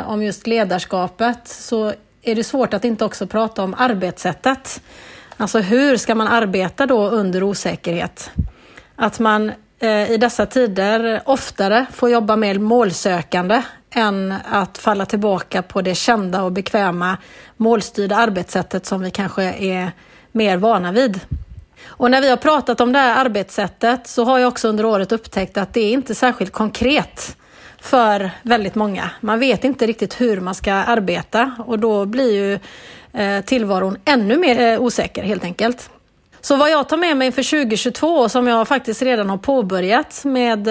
om 0.06 0.22
just 0.22 0.46
ledarskapet 0.46 1.48
så 1.48 1.92
är 2.22 2.34
det 2.34 2.44
svårt 2.44 2.74
att 2.74 2.84
inte 2.84 3.04
också 3.04 3.26
prata 3.26 3.62
om 3.62 3.74
arbetssättet. 3.78 4.80
Alltså 5.36 5.58
hur 5.58 5.96
ska 5.96 6.14
man 6.14 6.28
arbeta 6.28 6.86
då 6.86 7.08
under 7.08 7.42
osäkerhet? 7.42 8.30
Att 8.96 9.18
man 9.18 9.52
Eh, 9.80 10.10
i 10.10 10.16
dessa 10.16 10.46
tider 10.46 11.22
oftare 11.24 11.86
får 11.92 12.10
jobba 12.10 12.36
mer 12.36 12.58
målsökande 12.58 13.62
än 13.90 14.34
att 14.50 14.78
falla 14.78 15.06
tillbaka 15.06 15.62
på 15.62 15.82
det 15.82 15.94
kända 15.94 16.42
och 16.42 16.52
bekväma 16.52 17.16
målstyrda 17.56 18.16
arbetssättet 18.16 18.86
som 18.86 19.00
vi 19.00 19.10
kanske 19.10 19.42
är 19.42 19.92
mer 20.32 20.56
vana 20.56 20.92
vid. 20.92 21.20
Och 21.86 22.10
när 22.10 22.20
vi 22.20 22.30
har 22.30 22.36
pratat 22.36 22.80
om 22.80 22.92
det 22.92 22.98
här 22.98 23.24
arbetssättet 23.24 24.06
så 24.06 24.24
har 24.24 24.38
jag 24.38 24.48
också 24.48 24.68
under 24.68 24.84
året 24.84 25.12
upptäckt 25.12 25.56
att 25.56 25.74
det 25.74 25.80
är 25.80 25.92
inte 25.92 26.14
särskilt 26.14 26.52
konkret 26.52 27.36
för 27.80 28.30
väldigt 28.42 28.74
många. 28.74 29.10
Man 29.20 29.38
vet 29.38 29.64
inte 29.64 29.86
riktigt 29.86 30.20
hur 30.20 30.40
man 30.40 30.54
ska 30.54 30.72
arbeta 30.72 31.54
och 31.66 31.78
då 31.78 32.06
blir 32.06 32.32
ju 32.32 32.58
eh, 33.22 33.44
tillvaron 33.44 33.98
ännu 34.04 34.36
mer 34.38 34.60
eh, 34.60 34.80
osäker 34.80 35.22
helt 35.22 35.44
enkelt. 35.44 35.90
Så 36.48 36.56
vad 36.56 36.70
jag 36.70 36.88
tar 36.88 36.96
med 36.96 37.16
mig 37.16 37.32
för 37.32 37.42
2022 37.42 38.28
som 38.28 38.46
jag 38.46 38.68
faktiskt 38.68 39.02
redan 39.02 39.30
har 39.30 39.36
påbörjat 39.36 40.24
med 40.24 40.68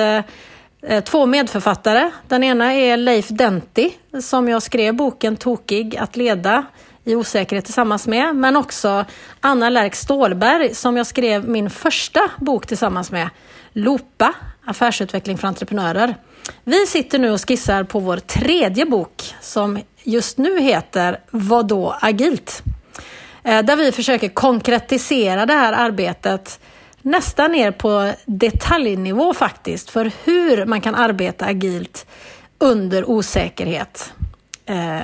eh, 0.81 1.03
två 1.03 1.25
medförfattare. 1.25 2.11
Den 2.27 2.43
ena 2.43 2.73
är 2.73 2.97
Leif 2.97 3.27
Denti 3.27 3.93
som 4.21 4.47
jag 4.47 4.63
skrev 4.63 4.95
boken 4.95 5.37
Tokig 5.37 5.97
att 5.97 6.15
leda 6.15 6.65
i 7.03 7.15
osäkerhet 7.15 7.65
tillsammans 7.65 8.07
med, 8.07 8.35
men 8.35 8.55
också 8.55 9.05
Anna 9.41 9.69
Lärk 9.69 9.95
Stålberg 9.95 10.75
som 10.75 10.97
jag 10.97 11.07
skrev 11.07 11.49
min 11.49 11.69
första 11.69 12.21
bok 12.37 12.67
tillsammans 12.67 13.11
med, 13.11 13.29
Lopa, 13.73 14.33
affärsutveckling 14.65 15.37
för 15.37 15.47
entreprenörer. 15.47 16.15
Vi 16.63 16.85
sitter 16.85 17.19
nu 17.19 17.31
och 17.31 17.47
skissar 17.47 17.83
på 17.83 17.99
vår 17.99 18.17
tredje 18.17 18.85
bok 18.85 19.35
som 19.41 19.79
just 20.03 20.37
nu 20.37 20.59
heter 20.59 21.19
Vadå 21.31 21.95
agilt? 22.01 22.63
Eh, 23.47 23.63
där 23.63 23.75
vi 23.75 23.91
försöker 23.91 24.29
konkretisera 24.29 25.45
det 25.45 25.53
här 25.53 25.73
arbetet 25.73 26.59
nästan 27.01 27.51
ner 27.51 27.71
på 27.71 28.13
detaljnivå 28.25 29.33
faktiskt 29.33 29.89
för 29.89 30.11
hur 30.23 30.65
man 30.65 30.81
kan 30.81 30.95
arbeta 30.95 31.45
agilt 31.45 32.05
under 32.57 33.09
osäkerhet 33.09 34.13
eh, 34.65 34.99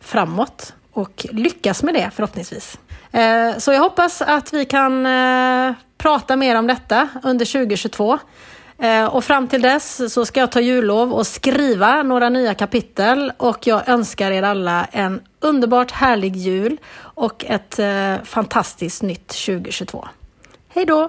framåt 0.00 0.74
och 0.92 1.26
lyckas 1.30 1.82
med 1.82 1.94
det 1.94 2.10
förhoppningsvis. 2.14 2.78
Eh, 3.12 3.58
så 3.58 3.72
jag 3.72 3.80
hoppas 3.80 4.22
att 4.22 4.52
vi 4.52 4.64
kan 4.64 5.06
eh, 5.06 5.72
prata 5.98 6.36
mer 6.36 6.56
om 6.56 6.66
detta 6.66 7.08
under 7.22 7.44
2022. 7.44 8.18
Eh, 8.78 9.04
och 9.04 9.24
fram 9.24 9.48
till 9.48 9.62
dess 9.62 10.12
så 10.12 10.24
ska 10.24 10.40
jag 10.40 10.52
ta 10.52 10.60
jullov 10.60 11.12
och 11.12 11.26
skriva 11.26 12.02
några 12.02 12.28
nya 12.28 12.54
kapitel 12.54 13.32
och 13.36 13.66
jag 13.66 13.88
önskar 13.88 14.30
er 14.30 14.42
alla 14.42 14.86
en 14.92 15.20
underbart 15.40 15.90
härlig 15.90 16.36
jul 16.36 16.78
och 17.20 17.44
ett 17.44 17.78
eh, 17.78 18.22
fantastiskt 18.24 19.02
nytt 19.02 19.28
2022. 19.28 20.08
Hej 20.68 20.86
då! 20.86 21.08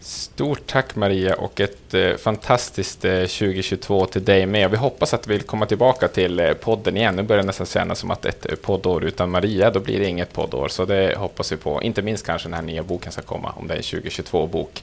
Stort 0.00 0.66
tack 0.66 0.96
Maria 0.96 1.34
och 1.34 1.60
ett 1.60 1.94
eh, 1.94 2.16
fantastiskt 2.16 3.04
eh, 3.04 3.12
2022 3.12 4.06
till 4.06 4.24
dig 4.24 4.46
med. 4.46 4.70
Vi 4.70 4.76
hoppas 4.76 5.14
att 5.14 5.26
vi 5.26 5.32
vill 5.32 5.42
komma 5.42 5.66
tillbaka 5.66 6.08
till 6.08 6.40
eh, 6.40 6.52
podden 6.52 6.96
igen. 6.96 7.16
Nu 7.16 7.22
börjar 7.22 7.42
det 7.42 7.46
nästan 7.46 7.66
kännas 7.66 7.98
som 7.98 8.10
att 8.10 8.24
ett 8.24 8.46
eh, 8.46 8.54
poddår 8.56 9.04
utan 9.04 9.30
Maria, 9.30 9.70
då 9.70 9.80
blir 9.80 9.98
det 9.98 10.06
inget 10.06 10.32
poddår. 10.32 10.68
Så 10.68 10.84
det 10.84 11.18
hoppas 11.18 11.52
vi 11.52 11.56
på. 11.56 11.82
Inte 11.82 12.02
minst 12.02 12.26
kanske 12.26 12.48
den 12.48 12.54
här 12.54 12.62
nya 12.62 12.82
boken 12.82 13.12
ska 13.12 13.22
komma, 13.22 13.52
om 13.56 13.66
det 13.66 13.74
är 13.74 13.76
en 13.76 13.82
2022-bok. 13.82 14.82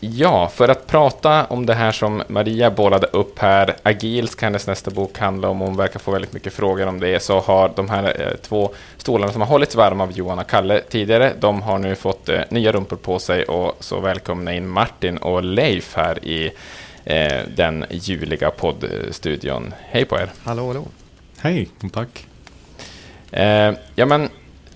Ja, 0.00 0.48
för 0.48 0.68
att 0.68 0.86
prata 0.86 1.44
om 1.44 1.66
det 1.66 1.74
här 1.74 1.92
som 1.92 2.22
Maria 2.28 2.70
bollade 2.70 3.06
upp 3.06 3.38
här, 3.38 3.76
Agil 3.82 4.28
ska 4.28 4.46
hennes 4.46 4.66
nästa 4.66 4.90
bok 4.90 5.18
handla 5.18 5.48
om, 5.48 5.62
och 5.62 5.68
hon 5.68 5.76
verkar 5.76 6.00
få 6.00 6.10
väldigt 6.10 6.32
mycket 6.32 6.52
frågor 6.52 6.86
om 6.86 7.00
det, 7.00 7.22
så 7.22 7.40
har 7.40 7.72
de 7.76 7.90
här 7.90 8.20
eh, 8.20 8.36
två 8.42 8.70
stolarna 8.96 9.32
som 9.32 9.40
har 9.40 9.48
hållits 9.48 9.74
varma 9.74 10.04
av 10.04 10.12
Johan 10.12 10.38
och 10.38 10.46
Kalle 10.46 10.80
tidigare, 10.80 11.32
de 11.40 11.62
har 11.62 11.78
nu 11.78 11.94
fått 11.94 12.28
eh, 12.28 12.40
nya 12.50 12.72
rumpor 12.72 12.96
på 12.96 13.18
sig 13.18 13.44
och 13.44 13.76
så 13.80 14.00
välkomna 14.00 14.54
in 14.54 14.68
Martin 14.68 15.16
och 15.16 15.44
Leif 15.44 15.94
här 15.96 16.24
i 16.24 16.50
eh, 17.04 17.42
den 17.56 17.84
juliga 17.90 18.50
poddstudion. 18.50 19.74
Hej 19.80 20.04
på 20.04 20.16
er! 20.16 20.30
Hallå, 20.42 20.66
hallå! 20.66 20.84
Hej, 21.38 21.68
tack! 21.92 22.26
Eh, 23.30 23.72
ja, 23.94 24.06
men 24.06 24.28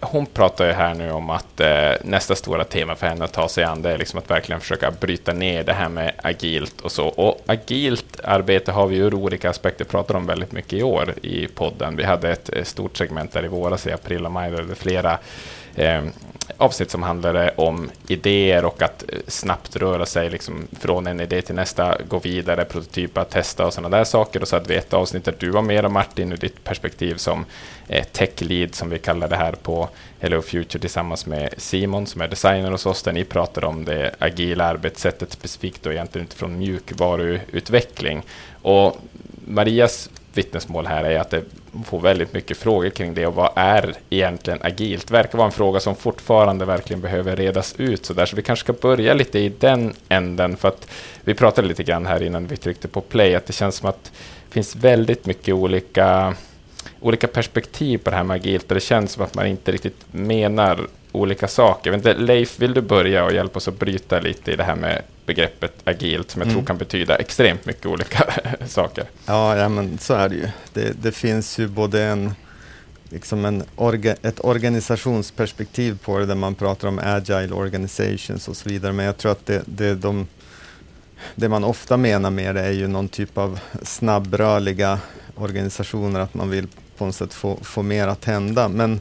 hon 0.03 0.27
pratar 0.27 0.67
ju 0.67 0.73
här 0.73 0.95
nu 0.95 1.11
om 1.11 1.31
att 1.31 1.61
eh, 1.61 1.93
nästa 2.05 2.35
stora 2.35 2.65
tema 2.65 2.95
för 2.95 3.07
henne 3.07 3.25
att 3.25 3.33
ta 3.33 3.49
sig 3.49 3.65
an 3.65 3.83
det 3.83 3.91
är 3.91 3.99
liksom 3.99 4.19
att 4.19 4.31
verkligen 4.31 4.61
försöka 4.61 4.91
bryta 4.91 5.33
ner 5.33 5.65
det 5.65 5.73
här 5.73 5.89
med 5.89 6.13
agilt 6.23 6.81
och 6.81 6.93
så. 6.93 7.07
Och 7.07 7.41
agilt 7.47 8.21
arbete 8.25 8.73
har 8.73 8.87
vi 8.87 8.97
ur 8.97 9.15
olika 9.15 9.51
aspekter 9.51 9.85
pratat 9.85 10.17
om 10.17 10.27
väldigt 10.27 10.53
mycket 10.53 10.73
i 10.73 10.83
år 10.83 11.15
i 11.23 11.47
podden. 11.47 11.97
Vi 11.97 12.05
hade 12.05 12.31
ett, 12.31 12.49
ett 12.49 12.69
stort 12.69 12.97
segment 12.97 13.33
där 13.33 13.45
i 13.45 13.49
våras 13.49 13.87
i 13.87 13.93
april 13.93 14.27
och 14.27 14.33
maj 14.33 14.51
där 14.51 14.63
det 14.63 14.75
flera 14.75 15.19
eh, 15.75 16.03
avsnitt 16.63 16.91
som 16.91 17.03
handlade 17.03 17.55
om 17.57 17.91
idéer 18.09 18.65
och 18.65 18.83
att 18.83 19.05
eh, 19.09 19.19
snabbt 19.27 19.77
röra 19.77 20.07
sig 20.07 20.31
liksom 20.31 20.67
från 20.81 21.07
en 21.07 21.21
idé 21.21 21.43
till 21.43 21.55
nästa, 21.55 21.97
gå 22.09 22.19
vidare, 22.19 22.65
prototypa, 22.65 23.25
testa 23.25 23.67
och 23.67 23.75
sådana 23.75 23.97
där 23.97 24.05
saker. 24.05 24.43
Och 24.43 24.49
så 24.49 24.57
hade 24.57 24.69
vi 24.69 24.75
ett 24.75 24.95
avsnitt 24.95 25.25
där 25.25 25.35
du 25.39 25.51
var 25.51 25.63
med, 25.63 25.85
och 25.85 25.93
Martin, 25.93 26.33
ur 26.33 26.37
ditt 26.37 26.65
perspektiv 26.65 27.15
som 27.15 27.45
eh, 27.89 28.05
tech 28.05 28.41
lead, 28.41 28.75
som 28.75 28.91
vi 28.91 28.99
kallar 28.99 29.29
det 29.29 29.37
här 29.37 29.53
på 29.53 29.89
Hello 30.21 30.43
Future, 30.43 30.81
tillsammans 30.81 31.27
med 31.27 31.55
Simon, 31.57 32.07
som 32.07 32.21
är 32.21 32.29
designer 32.29 32.71
hos 32.71 32.87
oss, 32.87 33.03
där 33.03 33.13
ni 33.13 33.25
pratar 33.25 33.65
om 33.65 33.85
det 33.85 34.15
agila 34.19 34.65
arbetssättet 34.65 35.33
specifikt 35.33 35.87
och 35.87 35.93
egentligen 35.93 36.27
utifrån 36.27 36.59
mjukvaruutveckling. 36.59 38.23
Och 38.63 38.97
Marias 39.47 40.11
vittnesmål 40.35 40.87
här 40.87 41.05
är 41.05 41.21
att 41.21 41.31
det 41.31 41.45
får 41.85 42.01
väldigt 42.01 42.33
mycket 42.33 42.57
frågor 42.57 42.91
kring 42.91 43.15
det 43.15 43.27
och 43.27 43.35
vad 43.35 43.51
är 43.57 43.95
egentligen 44.11 44.59
agilt? 44.63 45.11
Verkar 45.11 45.39
vara 45.39 45.47
en 45.47 45.53
fråga 45.53 45.81
som 45.81 45.97
fortfarande 45.97 46.65
verkligen 46.65 47.01
behöver 47.01 47.37
redas 47.37 47.75
ut 47.79 48.07
så 48.07 48.13
där, 48.15 48.27
så 48.27 48.37
vi 48.37 48.43
kanske 48.43 48.65
ska 48.65 48.73
börja 48.73 49.15
lite 49.15 49.39
i 49.39 49.49
den 49.49 49.95
änden 50.09 50.57
för 50.57 50.69
att 50.69 50.91
vi 51.25 51.35
pratade 51.35 51.69
lite 51.69 51.83
grann 51.83 52.07
här 52.07 52.23
innan 52.23 52.47
vi 52.47 52.57
tryckte 52.57 52.89
på 52.89 53.01
play 53.01 53.35
att 53.35 53.47
det 53.47 53.53
känns 53.53 53.77
som 53.77 53.89
att 53.89 54.05
det 54.05 54.55
finns 54.55 54.77
väldigt 54.77 55.27
mycket 55.27 55.55
olika 55.55 56.35
olika 57.01 57.27
perspektiv 57.27 57.99
på 57.99 58.11
det 58.11 58.17
här 58.17 58.25
med 58.25 58.35
agilt 58.35 58.69
och 58.69 58.75
det 58.75 58.81
känns 58.81 59.13
som 59.13 59.25
att 59.25 59.35
man 59.35 59.47
inte 59.47 59.73
riktigt 59.73 60.07
menar 60.11 60.87
olika 61.13 61.49
saker. 61.49 61.95
Inte, 61.95 62.15
Leif, 62.15 62.61
vill 62.61 62.75
du 62.75 62.81
börja 62.81 63.25
och 63.25 63.33
hjälpa 63.33 63.57
oss 63.57 63.69
att 63.69 63.79
bryta 63.79 64.21
lite 64.21 64.53
i 64.53 64.57
det 64.57 64.65
här 64.65 64.77
med 64.77 65.03
begreppet 65.27 65.73
agilt 65.85 66.31
som 66.31 66.41
jag 66.41 66.47
mm. 66.47 66.55
tror 66.55 66.67
kan 66.67 66.79
betyda 66.79 67.17
extremt 67.17 67.67
mycket 67.67 67.87
olika 67.87 68.25
saker? 68.67 69.05
Ja, 69.27 69.57
ja, 69.57 69.69
men 69.69 69.99
så 69.99 70.15
är 70.15 70.29
det 70.29 70.35
ju. 70.35 70.49
Det, 70.73 71.03
det 71.03 71.13
finns 71.13 71.59
ju 71.59 71.69
både 71.69 72.03
en 72.03 72.35
liksom 73.13 73.45
en 73.45 73.63
orga, 73.77 74.17
ett 74.23 74.45
organisationsperspektiv 74.45 75.99
på 76.05 76.19
det 76.19 76.27
där 76.27 76.35
man 76.35 76.55
pratar 76.55 76.89
om 76.89 77.01
agile 77.03 77.55
organizations 77.55 78.49
och 78.49 78.57
så 78.57 78.69
vidare. 78.69 78.93
Men 78.93 79.07
jag 79.07 79.17
tror 79.17 79.33
att 79.33 79.47
det, 79.47 79.63
det, 79.67 79.95
de, 79.95 80.27
det 81.35 81.49
man 81.49 81.65
ofta 81.65 81.97
menar 81.97 82.31
med 82.31 82.55
det 82.55 82.61
är 82.61 82.73
ju 82.73 82.89
någon 82.89 83.09
typ 83.09 83.39
av 83.39 83.61
snabbrörliga 83.83 84.99
organisationer, 85.35 86.21
att 86.21 86.35
man 86.35 86.51
vill 86.51 86.69
på 86.97 87.07
något 87.07 87.15
sätt 87.15 87.35
få, 87.35 87.59
få 87.63 87.83
mer 87.83 88.09
att 88.09 88.25
hända. 88.25 88.69
Men 88.69 89.01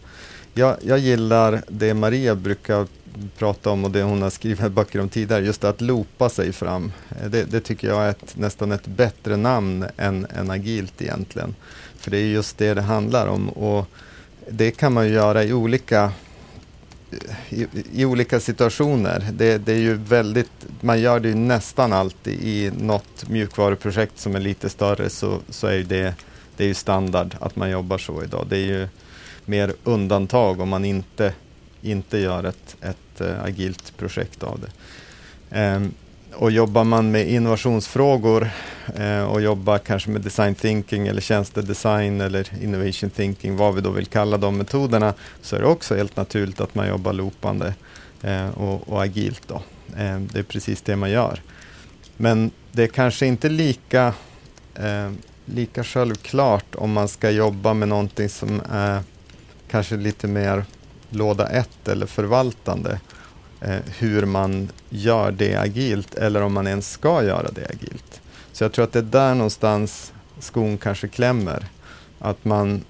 jag, 0.54 0.78
jag 0.82 1.00
gillar 1.00 1.62
det 1.68 1.94
Maria 1.94 2.36
brukar 2.36 2.88
prata 3.38 3.70
om 3.70 3.86
och 3.86 3.91
det 3.91 4.03
hon 4.03 4.22
har 4.22 4.30
skrivit 4.30 4.72
böcker 4.72 5.01
om 5.01 5.09
tidigare, 5.09 5.45
just 5.45 5.64
att 5.64 5.82
loopa 5.82 6.30
sig 6.30 6.53
fram. 6.53 6.91
Eh, 7.22 7.30
det, 7.30 7.43
det 7.43 7.59
tycker 7.59 7.88
jag 7.88 8.03
är 8.03 8.09
ett, 8.09 8.38
nästan 8.38 8.72
ett 8.72 8.88
bättre 8.88 9.38
namn 9.38 9.86
än, 9.97 10.28
än 10.36 10.51
agilt 10.51 11.01
egentligen. 11.01 11.55
För 11.95 12.12
det 12.12 12.18
är 12.18 12.26
just 12.26 12.57
det 12.57 12.74
det 12.74 12.82
handlar 12.82 13.28
om 13.28 13.49
och 13.49 13.88
det 14.49 14.72
kan 14.72 14.93
man 14.93 15.09
göra 15.09 15.43
i 15.43 15.53
olika 15.53 16.12
i, 17.49 17.68
i, 17.93 18.05
olika 18.05 18.39
situationer. 18.39 19.28
Det, 19.32 19.57
det, 19.57 19.74
är 19.74 19.80
ju 19.80 19.93
väldigt, 19.93 20.51
man 20.82 21.01
gör 21.01 21.20
det 21.20 21.28
ju 21.28 21.36
nästan 21.36 21.93
alltid 21.93 22.43
i 22.43 22.72
något 22.80 23.30
mjukvaruprojekt 23.30 24.20
som 24.20 24.36
är 24.36 24.39
lite 24.39 24.70
större 24.70 25.09
så, 25.09 25.39
så 25.49 25.68
är 25.68 25.84
det, 25.84 26.16
det 26.57 26.64
är 26.64 26.68
ju 26.68 26.74
standard 26.74 27.36
att 27.39 27.55
man 27.55 27.70
jobbar 27.70 27.97
så 27.97 28.24
idag. 28.24 28.45
Det 28.49 28.57
är 28.57 28.66
ju 28.66 28.88
mer 29.45 29.74
undantag 29.84 30.59
om 30.59 30.70
man 30.70 30.86
inte, 30.86 31.34
inte 31.82 32.18
gör 32.18 32.44
ett, 32.44 32.76
ett 32.82 33.22
eh, 33.22 33.44
agilt 33.44 33.98
projekt 33.98 34.44
av 34.44 34.60
det. 34.60 34.72
Ehm, 35.52 35.94
och 36.36 36.52
jobbar 36.52 36.84
man 36.84 37.12
med 37.12 37.30
innovationsfrågor 37.30 38.50
eh, 38.96 39.24
och 39.24 39.42
jobbar 39.42 39.78
kanske 39.78 40.10
med 40.10 40.22
design 40.22 40.56
thinking 40.56 41.08
eller 41.08 41.22
tjänstedesign 41.22 42.22
eller 42.22 42.64
innovation 42.64 43.10
thinking, 43.10 43.56
vad 43.56 43.76
vi 43.76 43.82
då 43.82 43.90
vill 43.90 44.06
kalla 44.06 44.38
de 44.38 44.58
metoderna, 44.58 45.14
så 45.42 45.56
är 45.56 45.60
det 45.60 45.66
också 45.66 45.96
helt 45.96 46.16
naturligt 46.16 46.62
att 46.62 46.76
man 46.76 46.88
jobbar 46.88 47.14
loopande 47.14 47.74
eh, 48.22 48.50
och, 48.50 48.90
och, 48.90 49.04
agilt. 49.04 49.48
Då. 49.48 49.56
Eh, 49.98 50.20
det 50.20 50.40
är 50.40 50.44
precis 50.44 50.82
det 50.82 50.96
man 50.96 51.12
gör. 51.12 51.42
Men 52.18 52.52
det 52.72 52.84
är 52.84 52.88
kanske 52.88 53.26
inte 53.26 53.50
lika, 53.50 54.14
ehm, 54.76 55.18
lika 55.46 55.84
självklart 55.84 56.76
om 56.76 56.92
man 56.92 57.08
ska 57.08 57.30
jobba 57.30 57.74
med 57.74 57.88
någonting 57.88 58.30
som 58.30 58.62
är 58.72 59.04
kanske 59.72 59.96
lite 59.96 60.28
mer 60.28 60.66
låda 61.14 61.47
ett 61.47 61.88
eller 61.88 62.05
förvaltande 62.05 62.99
eh, 63.62 63.80
hur 63.97 64.26
man 64.26 64.70
gör 64.89 65.32
det 65.32 65.55
agilt 65.55 66.16
eller 66.16 66.41
om 66.41 66.53
man 66.53 66.68
ens 66.68 66.91
ska 66.91 67.24
göra 67.24 67.51
det 67.51 67.66
agilt. 67.70 68.22
Så 68.51 68.64
jag 68.64 68.72
tror 68.72 68.86
att 68.86 68.93
det 68.93 68.99
är 68.99 69.03
där 69.03 69.36
någonstans 69.36 70.14
skon 70.39 70.78
kanske 70.78 71.07
klämmer. 71.07 71.66
Att, 72.20 72.45
man, 72.45 72.84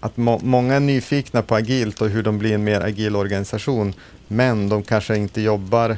att 0.00 0.16
må, 0.16 0.38
många 0.42 0.74
är 0.74 0.80
nyfikna 0.80 1.42
på 1.42 1.54
agilt 1.54 2.00
och 2.00 2.08
hur 2.08 2.22
de 2.22 2.38
blir 2.38 2.54
en 2.54 2.64
mer 2.64 2.80
agil 2.80 3.16
organisation 3.16 3.94
men 4.28 4.68
de 4.68 4.82
kanske 4.82 5.16
inte 5.16 5.40
jobbar 5.40 5.96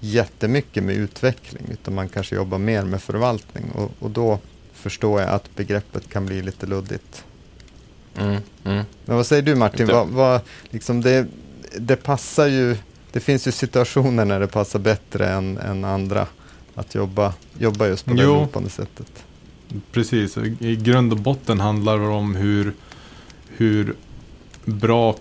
jättemycket 0.00 0.82
med 0.82 0.94
utveckling 0.94 1.62
utan 1.72 1.94
man 1.94 2.08
kanske 2.08 2.34
jobbar 2.34 2.58
mer 2.58 2.82
med 2.82 3.02
förvaltning 3.02 3.70
och, 3.74 3.90
och 3.98 4.10
då 4.10 4.38
förstår 4.72 5.20
jag 5.20 5.30
att 5.30 5.56
begreppet 5.56 6.08
kan 6.08 6.26
bli 6.26 6.42
lite 6.42 6.66
luddigt. 6.66 7.24
Mm, 8.16 8.42
mm. 8.64 8.84
Men 9.04 9.16
vad 9.16 9.26
säger 9.26 9.42
du 9.42 9.54
Martin? 9.54 9.86
Vad, 9.86 10.08
vad, 10.08 10.40
liksom 10.70 11.00
det, 11.00 11.26
det 11.78 11.96
passar 11.96 12.46
ju 12.46 12.76
det 13.12 13.20
finns 13.20 13.46
ju 13.46 13.52
situationer 13.52 14.24
när 14.24 14.40
det 14.40 14.46
passar 14.46 14.78
bättre 14.78 15.28
än, 15.28 15.58
än 15.58 15.84
andra 15.84 16.26
att 16.74 16.94
jobba, 16.94 17.34
jobba 17.58 17.86
just 17.86 18.04
på 18.04 18.14
det 18.14 18.26
löpande 18.26 18.70
sättet. 18.70 19.24
Precis, 19.92 20.38
i 20.58 20.76
grund 20.76 21.12
och 21.12 21.18
botten 21.18 21.60
handlar 21.60 21.98
det 21.98 22.06
om 22.06 22.34
hur, 22.34 22.72
hur 23.48 23.94
bra 24.64 25.16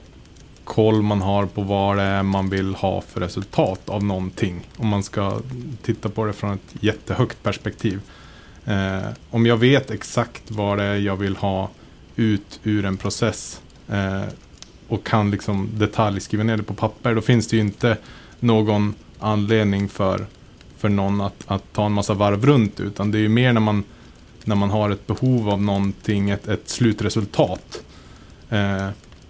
koll 0.63 1.01
man 1.01 1.21
har 1.21 1.45
på 1.45 1.61
vad 1.61 1.97
det 1.97 2.03
är 2.03 2.23
man 2.23 2.49
vill 2.49 2.75
ha 2.75 3.01
för 3.01 3.21
resultat 3.21 3.89
av 3.89 4.03
någonting. 4.03 4.67
Om 4.77 4.87
man 4.87 5.03
ska 5.03 5.39
titta 5.81 6.09
på 6.09 6.25
det 6.25 6.33
från 6.33 6.53
ett 6.53 6.75
jättehögt 6.79 7.43
perspektiv. 7.43 7.99
Eh, 8.65 9.07
om 9.29 9.45
jag 9.45 9.57
vet 9.57 9.91
exakt 9.91 10.51
vad 10.51 10.77
det 10.77 10.83
är 10.83 10.95
jag 10.95 11.15
vill 11.15 11.35
ha 11.35 11.69
ut 12.19 12.59
ur 12.63 12.85
en 12.85 12.97
process 12.97 13.61
eh, 13.87 14.23
och 14.87 15.03
kan 15.03 15.31
liksom 15.31 15.69
detaljskriva 15.73 16.43
ner 16.43 16.57
det 16.57 16.63
på 16.63 16.73
papper, 16.73 17.15
då 17.15 17.21
finns 17.21 17.47
det 17.47 17.55
ju 17.55 17.61
inte 17.61 17.97
någon 18.39 18.93
anledning 19.19 19.89
för, 19.89 20.25
för 20.77 20.89
någon 20.89 21.21
att, 21.21 21.43
att 21.47 21.73
ta 21.73 21.85
en 21.85 21.91
massa 21.91 22.13
varv 22.13 22.45
runt, 22.45 22.79
utan 22.79 23.11
det 23.11 23.17
är 23.17 23.21
ju 23.21 23.29
mer 23.29 23.53
när 23.53 23.61
man, 23.61 23.83
när 24.43 24.55
man 24.55 24.69
har 24.69 24.89
ett 24.89 25.07
behov 25.07 25.49
av 25.49 25.61
någonting, 25.61 26.29
ett, 26.29 26.47
ett 26.47 26.69
slutresultat, 26.69 27.83
eh, 28.49 28.87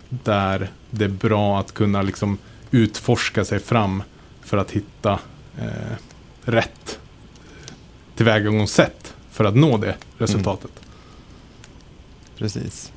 där 0.09 0.69
det 0.89 1.05
är 1.05 1.09
bra 1.09 1.59
att 1.59 1.73
kunna 1.73 2.01
liksom 2.01 2.37
utforska 2.71 3.45
sig 3.45 3.59
fram 3.59 4.03
för 4.41 4.57
att 4.57 4.71
hitta 4.71 5.19
eh, 5.57 5.95
rätt 6.41 6.99
tillvägagångssätt 8.15 9.13
för 9.31 9.45
att 9.45 9.55
nå 9.55 9.77
det 9.77 9.95
resultatet. 10.17 10.71
Mm. 10.71 10.88
Precis. 12.39 12.91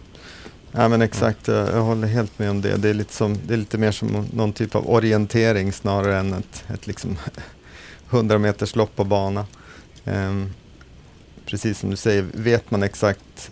Ja 0.73 0.89
men 0.89 1.03
exakt, 1.03 1.49
jag, 1.49 1.69
jag 1.69 1.83
håller 1.83 2.09
helt 2.09 2.39
med 2.39 2.51
om 2.51 2.61
det. 2.61 2.77
Det 2.77 2.89
är 2.89 2.95
lite, 2.95 3.15
som, 3.15 3.39
det 3.47 3.55
är 3.55 3.59
lite 3.59 3.79
mer 3.79 3.93
som 3.93 4.27
någon 4.33 4.53
typ 4.53 4.75
av 4.75 4.91
orientering 4.91 5.73
snarare 5.73 6.19
än 6.19 6.33
ett, 6.33 6.65
ett 6.75 6.87
liksom 6.87 7.19
100 8.11 8.39
meters 8.39 8.77
lopp 8.77 8.97
på 8.97 9.05
bana. 9.05 9.47
Um, 10.05 10.53
precis 11.47 11.79
som 11.79 11.91
du 11.91 11.97
säger, 11.97 12.27
vet 12.33 12.71
man 12.71 12.83
exakt 12.83 13.51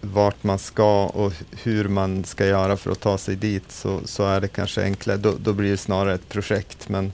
vart 0.00 0.44
man 0.44 0.58
ska 0.58 1.06
och 1.06 1.32
hur 1.62 1.88
man 1.88 2.24
ska 2.24 2.46
göra 2.46 2.76
för 2.76 2.90
att 2.90 3.00
ta 3.00 3.18
sig 3.18 3.36
dit 3.36 3.72
så, 3.72 4.00
så 4.04 4.24
är 4.24 4.40
det 4.40 4.48
kanske 4.48 4.82
enklare. 4.82 5.16
Då, 5.16 5.34
då 5.38 5.52
blir 5.52 5.70
det 5.70 5.76
snarare 5.76 6.14
ett 6.14 6.28
projekt. 6.28 6.88
Men 6.88 7.12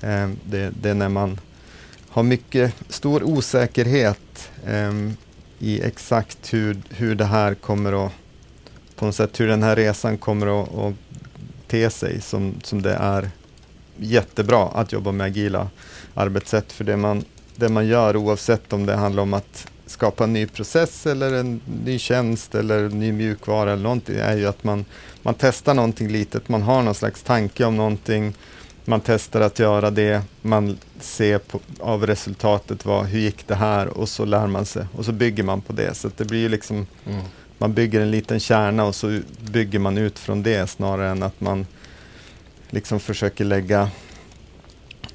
um, 0.00 0.38
det, 0.44 0.72
det, 0.82 0.90
är 0.90 0.94
när 0.94 1.08
man 1.08 1.40
har 2.08 2.22
mycket 2.22 2.74
stor 2.88 3.22
osäkerhet 3.22 4.50
um, 4.66 5.16
i 5.60 5.82
exakt 5.82 6.54
hur, 6.54 6.82
hur 6.90 7.14
det 7.14 7.24
här 7.24 7.54
kommer 7.54 8.06
att 8.06 8.12
på 8.96 9.06
något 9.06 9.14
sätt 9.14 9.40
hur 9.40 9.48
den 9.48 9.62
här 9.62 9.76
resan 9.76 10.18
kommer 10.18 10.62
att, 10.62 10.74
att 10.74 10.94
te 11.66 11.90
sig 11.90 12.20
som, 12.20 12.54
som 12.62 12.82
det 12.82 12.94
är 12.94 13.30
jättebra 13.96 14.68
att 14.68 14.92
jobba 14.92 15.12
med 15.12 15.26
agila 15.26 15.68
arbetssätt. 16.14 16.72
För 16.72 16.84
det 16.84 16.96
man, 16.96 17.24
det 17.56 17.68
man 17.68 17.86
gör 17.86 18.16
oavsett 18.16 18.72
om 18.72 18.86
det 18.86 18.94
handlar 18.94 19.22
om 19.22 19.34
att 19.34 19.66
skapa 19.86 20.24
en 20.24 20.32
ny 20.32 20.46
process 20.46 21.06
eller 21.06 21.32
en 21.32 21.60
ny 21.84 21.98
tjänst 21.98 22.54
eller 22.54 22.84
en 22.84 23.00
ny 23.00 23.12
mjukvara 23.12 23.72
eller 23.72 23.82
någonting 23.82 24.16
är 24.16 24.36
ju 24.36 24.46
att 24.46 24.64
man, 24.64 24.84
man 25.22 25.34
testar 25.38 25.74
någonting 25.74 26.08
litet. 26.08 26.48
Man 26.48 26.62
har 26.62 26.82
någon 26.82 26.94
slags 26.94 27.22
tanke 27.22 27.64
om 27.64 27.76
någonting. 27.76 28.34
Man 28.84 29.00
testar 29.00 29.40
att 29.40 29.58
göra 29.58 29.90
det. 29.90 30.22
Man 30.42 30.78
ser 31.00 31.38
på, 31.38 31.60
av 31.80 32.06
resultatet 32.06 32.84
vad, 32.84 33.06
hur 33.06 33.20
gick 33.20 33.46
det 33.46 33.54
här 33.54 33.86
och 33.88 34.08
så 34.08 34.24
lär 34.24 34.46
man 34.46 34.66
sig 34.66 34.86
och 34.96 35.04
så 35.04 35.12
bygger 35.12 35.42
man 35.42 35.60
på 35.60 35.72
det. 35.72 35.94
Så 35.94 36.10
det 36.16 36.24
blir 36.24 36.48
liksom 36.48 36.86
mm 37.06 37.22
man 37.60 37.74
bygger 37.74 38.00
en 38.00 38.10
liten 38.10 38.40
kärna 38.40 38.84
och 38.84 38.94
så 38.94 39.20
bygger 39.40 39.78
man 39.78 39.98
ut 39.98 40.18
från 40.18 40.42
det 40.42 40.70
snarare 40.70 41.10
än 41.10 41.22
att 41.22 41.40
man 41.40 41.66
liksom 42.70 43.00
försöker 43.00 43.44
lägga, 43.44 43.90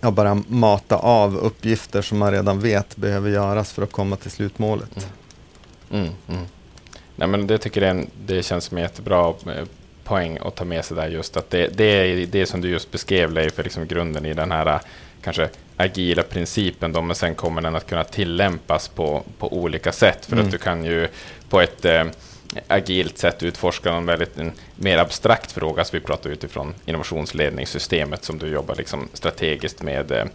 ja, 0.02 0.12
bara 0.12 0.44
mata 0.48 0.96
av 0.96 1.38
uppgifter 1.38 2.02
som 2.02 2.18
man 2.18 2.32
redan 2.32 2.60
vet 2.60 2.96
behöver 2.96 3.30
göras 3.30 3.74
för 3.74 3.82
att 3.82 3.92
komma 3.92 4.16
till 4.16 4.32
slutmålet. 4.32 5.08
Mm. 5.90 6.04
Mm, 6.04 6.16
mm. 6.28 6.46
Nej, 7.16 7.28
men 7.28 7.48
det 7.48 7.58
tycker 7.58 7.82
jag 7.82 8.08
det 8.26 8.44
känns 8.44 8.64
som 8.64 8.78
en 8.78 8.84
jättebra 8.84 9.30
eh, 9.30 9.66
poäng 10.06 10.38
att 10.42 10.56
ta 10.56 10.66
med 10.66 10.86
sig 10.86 10.98
där 10.98 11.08
just 11.08 11.38
att 11.38 11.50
det, 11.50 11.68
det 11.78 11.84
är 11.84 12.26
det 12.26 12.46
som 12.46 12.62
du 12.62 12.70
just 12.70 12.92
beskrev 12.92 13.32
Leif, 13.32 13.58
liksom 13.58 13.88
grunden 13.88 14.26
i 14.26 14.34
den 14.34 14.52
här 14.52 14.80
kanske 15.22 15.50
agila 15.78 16.24
principen 16.24 16.94
då, 16.94 17.02
men 17.02 17.16
sen 17.16 17.36
kommer 17.36 17.62
den 17.62 17.76
att 17.76 17.88
kunna 17.88 18.04
tillämpas 18.04 18.88
på, 18.88 19.24
på 19.40 19.54
olika 19.54 19.92
sätt 19.92 20.26
för 20.26 20.36
att 20.36 20.40
mm. 20.40 20.52
du 20.52 20.58
kan 20.58 20.86
ju 20.86 21.08
på 21.50 21.62
ett 21.62 21.86
eh, 21.86 22.04
agilt 22.68 23.18
sätt 23.18 23.44
utforska 23.44 23.94
en 23.94 24.06
väldigt 24.06 24.38
en 24.38 24.52
mer 24.76 24.98
abstrakt 24.98 25.52
fråga, 25.52 25.84
så 25.84 25.98
vi 25.98 26.00
pratar 26.00 26.30
utifrån 26.30 26.74
innovationsledningssystemet 26.86 28.24
som 28.24 28.38
du 28.38 28.48
jobbar 28.48 28.76
liksom 28.76 29.10
strategiskt 29.14 29.82
med 29.82 30.12
eh, 30.12 30.26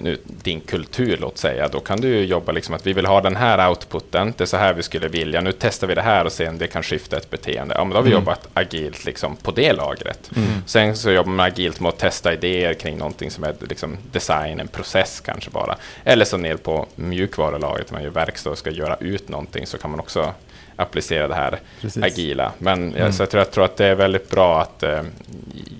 nu, 0.00 0.18
din 0.24 0.60
kultur, 0.60 1.16
låt 1.20 1.38
säga. 1.38 1.68
Då 1.68 1.80
kan 1.80 2.00
du 2.00 2.24
jobba 2.24 2.52
liksom 2.52 2.74
att 2.74 2.86
vi 2.86 2.92
vill 2.92 3.06
ha 3.06 3.20
den 3.20 3.36
här 3.36 3.68
outputen, 3.68 4.34
det 4.36 4.44
är 4.44 4.46
så 4.46 4.56
här 4.56 4.72
vi 4.72 4.82
skulle 4.82 5.08
vilja, 5.08 5.40
nu 5.40 5.52
testar 5.52 5.86
vi 5.86 5.94
det 5.94 6.02
här 6.02 6.24
och 6.24 6.32
ser 6.32 6.48
om 6.48 6.58
det 6.58 6.66
kan 6.66 6.82
skifta 6.82 7.16
ett 7.16 7.30
beteende. 7.30 7.74
Ja, 7.74 7.84
men 7.84 7.90
då 7.90 7.96
har 7.96 8.02
vi 8.02 8.10
mm. 8.10 8.20
jobbat 8.20 8.48
agilt 8.54 9.04
liksom 9.04 9.36
på 9.36 9.50
det 9.50 9.72
lagret. 9.72 10.30
Mm. 10.36 10.48
Sen 10.66 10.96
så 10.96 11.10
jobbar 11.10 11.32
man 11.32 11.46
agilt 11.46 11.80
med 11.80 11.88
att 11.88 11.98
testa 11.98 12.32
idéer 12.32 12.74
kring 12.74 12.98
någonting 12.98 13.30
som 13.30 13.44
är 13.44 13.54
liksom 13.68 13.96
design, 14.12 14.60
en 14.60 14.68
process 14.68 15.20
kanske 15.20 15.50
bara. 15.50 15.76
Eller 16.04 16.24
så 16.24 16.36
ner 16.36 16.56
på 16.56 16.86
mjukvarulagret, 16.94 17.92
man 17.92 18.02
gör 18.02 18.10
verkstad 18.10 18.50
och 18.50 18.58
ska 18.58 18.70
göra 18.70 18.96
ut 18.96 19.28
någonting, 19.28 19.66
så 19.66 19.78
kan 19.78 19.90
man 19.90 20.00
också 20.00 20.34
applicera 20.78 21.28
det 21.28 21.34
här 21.34 21.60
Precis. 21.80 22.02
agila. 22.04 22.52
Men 22.58 22.94
Mm. 22.94 23.12
så 23.12 23.22
jag, 23.22 23.30
tror, 23.30 23.38
jag 23.40 23.50
tror 23.50 23.64
att 23.64 23.76
det 23.76 23.86
är 23.86 23.94
väldigt 23.94 24.30
bra 24.30 24.60
att 24.62 24.82
eh, 24.82 25.02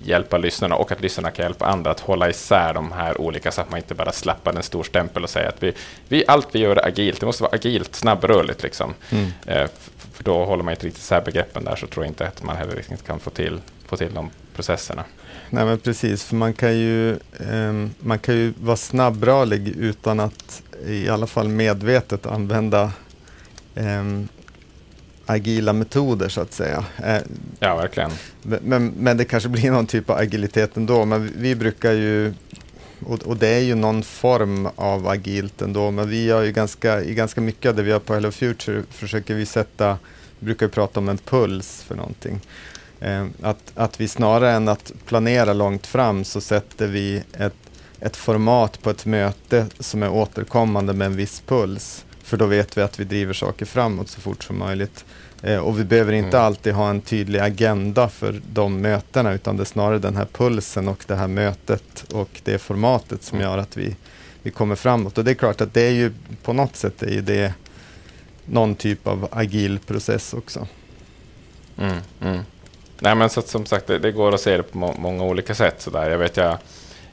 hjälpa 0.03 0.37
lyssnarna 0.37 0.75
och 0.75 0.91
att 0.91 1.01
lyssnarna 1.01 1.31
kan 1.31 1.43
hjälpa 1.45 1.65
andra 1.65 1.91
att 1.91 1.99
hålla 1.99 2.29
isär 2.29 2.73
de 2.73 2.91
här 2.91 3.21
olika 3.21 3.51
så 3.51 3.61
att 3.61 3.71
man 3.71 3.77
inte 3.77 3.93
bara 3.95 4.11
slappar 4.11 4.53
en 4.53 4.63
stor 4.63 4.83
stämpel 4.83 5.23
och 5.23 5.29
säger 5.29 5.47
att 5.49 5.63
vi, 5.63 5.73
vi, 6.07 6.23
allt 6.27 6.47
vi 6.51 6.59
gör 6.59 6.75
är 6.75 6.87
agilt. 6.87 7.19
Det 7.19 7.25
måste 7.25 7.43
vara 7.43 7.55
agilt, 7.55 7.95
snabbrörligt 7.95 8.63
liksom. 8.63 8.93
Mm. 9.09 9.25
Eh, 9.45 9.67
för 10.13 10.23
då 10.23 10.45
håller 10.45 10.63
man 10.63 10.73
inte 10.73 10.85
riktigt 10.85 11.03
isär 11.03 11.21
begreppen 11.21 11.63
där 11.63 11.75
så 11.75 11.87
tror 11.87 12.05
jag 12.05 12.11
inte 12.11 12.27
att 12.27 12.43
man 12.43 12.57
heller 12.57 12.75
riktigt 12.75 13.07
kan 13.07 13.19
få 13.19 13.29
till, 13.29 13.59
få 13.85 13.97
till 13.97 14.13
de 14.13 14.29
processerna. 14.55 15.03
Nej 15.49 15.65
men 15.65 15.79
precis, 15.79 16.23
för 16.23 16.35
man 16.35 16.53
kan 16.53 16.77
ju, 16.77 17.19
ehm, 17.49 17.93
man 17.99 18.19
kan 18.19 18.35
ju 18.35 18.53
vara 18.61 18.77
snabbrörlig 18.77 19.67
utan 19.67 20.19
att 20.19 20.61
i 20.87 21.09
alla 21.09 21.27
fall 21.27 21.47
medvetet 21.47 22.25
använda 22.25 22.91
ehm, 23.75 24.27
agila 25.29 25.73
metoder 25.73 26.29
så 26.29 26.41
att 26.41 26.53
säga. 26.53 26.85
Eh, 27.03 27.21
Ja, 27.59 27.75
verkligen. 27.75 28.11
men, 28.41 28.93
men 28.97 29.17
det 29.17 29.25
kanske 29.25 29.49
blir 29.49 29.71
någon 29.71 29.87
typ 29.87 30.09
av 30.09 30.17
agilitet 30.17 30.77
ändå. 30.77 31.05
Men 31.05 31.33
vi, 31.37 31.55
brukar 31.55 31.91
ju, 31.91 32.33
och, 33.05 33.23
och 33.23 33.37
det 33.37 33.47
är 33.47 33.59
ju 33.59 33.75
någon 33.75 34.03
form 34.03 34.69
av 34.75 35.07
agilt 35.07 35.61
ändå, 35.61 35.91
men 35.91 36.09
vi 36.09 36.31
har 36.31 36.41
ju 36.41 36.51
ganska, 36.51 37.01
i 37.03 37.13
ganska 37.13 37.41
mycket 37.41 37.69
av 37.69 37.75
det 37.75 37.83
vi 37.83 37.89
gör 37.89 37.99
på 37.99 38.13
Hello 38.13 38.31
Future 38.31 38.83
försöker 38.89 39.35
vi 39.35 39.45
sätta, 39.45 39.97
vi 40.39 40.45
brukar 40.45 40.67
prata 40.67 40.99
om 40.99 41.09
en 41.09 41.17
puls 41.17 41.83
för 41.87 41.95
någonting. 41.95 42.41
Eh, 42.99 43.25
att, 43.41 43.71
att 43.75 44.01
vi 44.01 44.07
snarare 44.07 44.51
än 44.51 44.67
att 44.67 44.91
planera 45.05 45.53
långt 45.53 45.87
fram 45.87 46.23
så 46.23 46.41
sätter 46.41 46.87
vi 46.87 47.23
ett, 47.33 47.55
ett 47.99 48.15
format 48.15 48.81
på 48.81 48.89
ett 48.89 49.05
möte 49.05 49.65
som 49.79 50.03
är 50.03 50.09
återkommande 50.09 50.93
med 50.93 51.05
en 51.05 51.15
viss 51.15 51.41
puls. 51.45 52.05
För 52.29 52.37
då 52.37 52.45
vet 52.45 52.77
vi 52.77 52.81
att 52.81 52.99
vi 52.99 53.03
driver 53.03 53.33
saker 53.33 53.65
framåt 53.65 54.09
så 54.09 54.21
fort 54.21 54.43
som 54.43 54.57
möjligt. 54.57 55.05
Eh, 55.43 55.57
och 55.57 55.79
vi 55.79 55.83
behöver 55.83 56.13
inte 56.13 56.37
Mm. 56.37 56.45
alltid 56.45 56.73
ha 56.73 56.89
en 56.89 57.01
tydlig 57.01 57.39
agenda 57.39 58.09
för 58.09 58.41
de 58.53 58.81
mötena 58.81 59.33
utan 59.33 59.57
det 59.57 59.63
är 59.63 59.65
snarare 59.65 59.99
den 59.99 60.15
här 60.15 60.27
pulsen 60.33 60.87
och 60.87 61.03
det 61.07 61.15
här 61.15 61.27
mötet 61.27 62.05
och 62.13 62.29
det 62.43 62.57
formatet 62.59 63.23
som 63.23 63.37
Mm. 63.37 63.49
gör 63.51 63.57
att 63.57 63.77
vi, 63.77 63.95
vi 64.43 64.51
kommer 64.51 64.75
framåt. 64.75 65.17
Och 65.17 65.23
det 65.23 65.31
är 65.31 65.35
klart 65.35 65.61
att 65.61 65.73
det 65.73 65.81
är 65.81 65.91
ju 65.91 66.11
på 66.43 66.53
något 66.53 66.75
sätt 66.75 67.03
är 67.03 67.11
ju 67.11 67.21
det 67.21 67.53
någon 68.45 68.75
typ 68.75 69.07
av 69.07 69.27
agil 69.31 69.79
process 69.79 70.33
också. 70.33 70.67
Mm, 71.77 71.97
mm. 72.21 72.39
Nej, 72.99 73.15
men 73.15 73.29
så 73.29 73.41
som 73.41 73.65
sagt, 73.65 73.87
det, 73.87 73.99
det 73.99 74.11
går 74.11 74.33
att 74.33 74.41
se 74.41 74.57
det 74.57 74.63
på 74.63 74.77
må 74.77 74.93
många 74.97 75.23
olika 75.23 75.55
sätt. 75.55 75.81
Så 75.81 75.89
där. 75.89 76.09
Jag 76.09 76.17
vet, 76.17 76.37
jag 76.37 76.57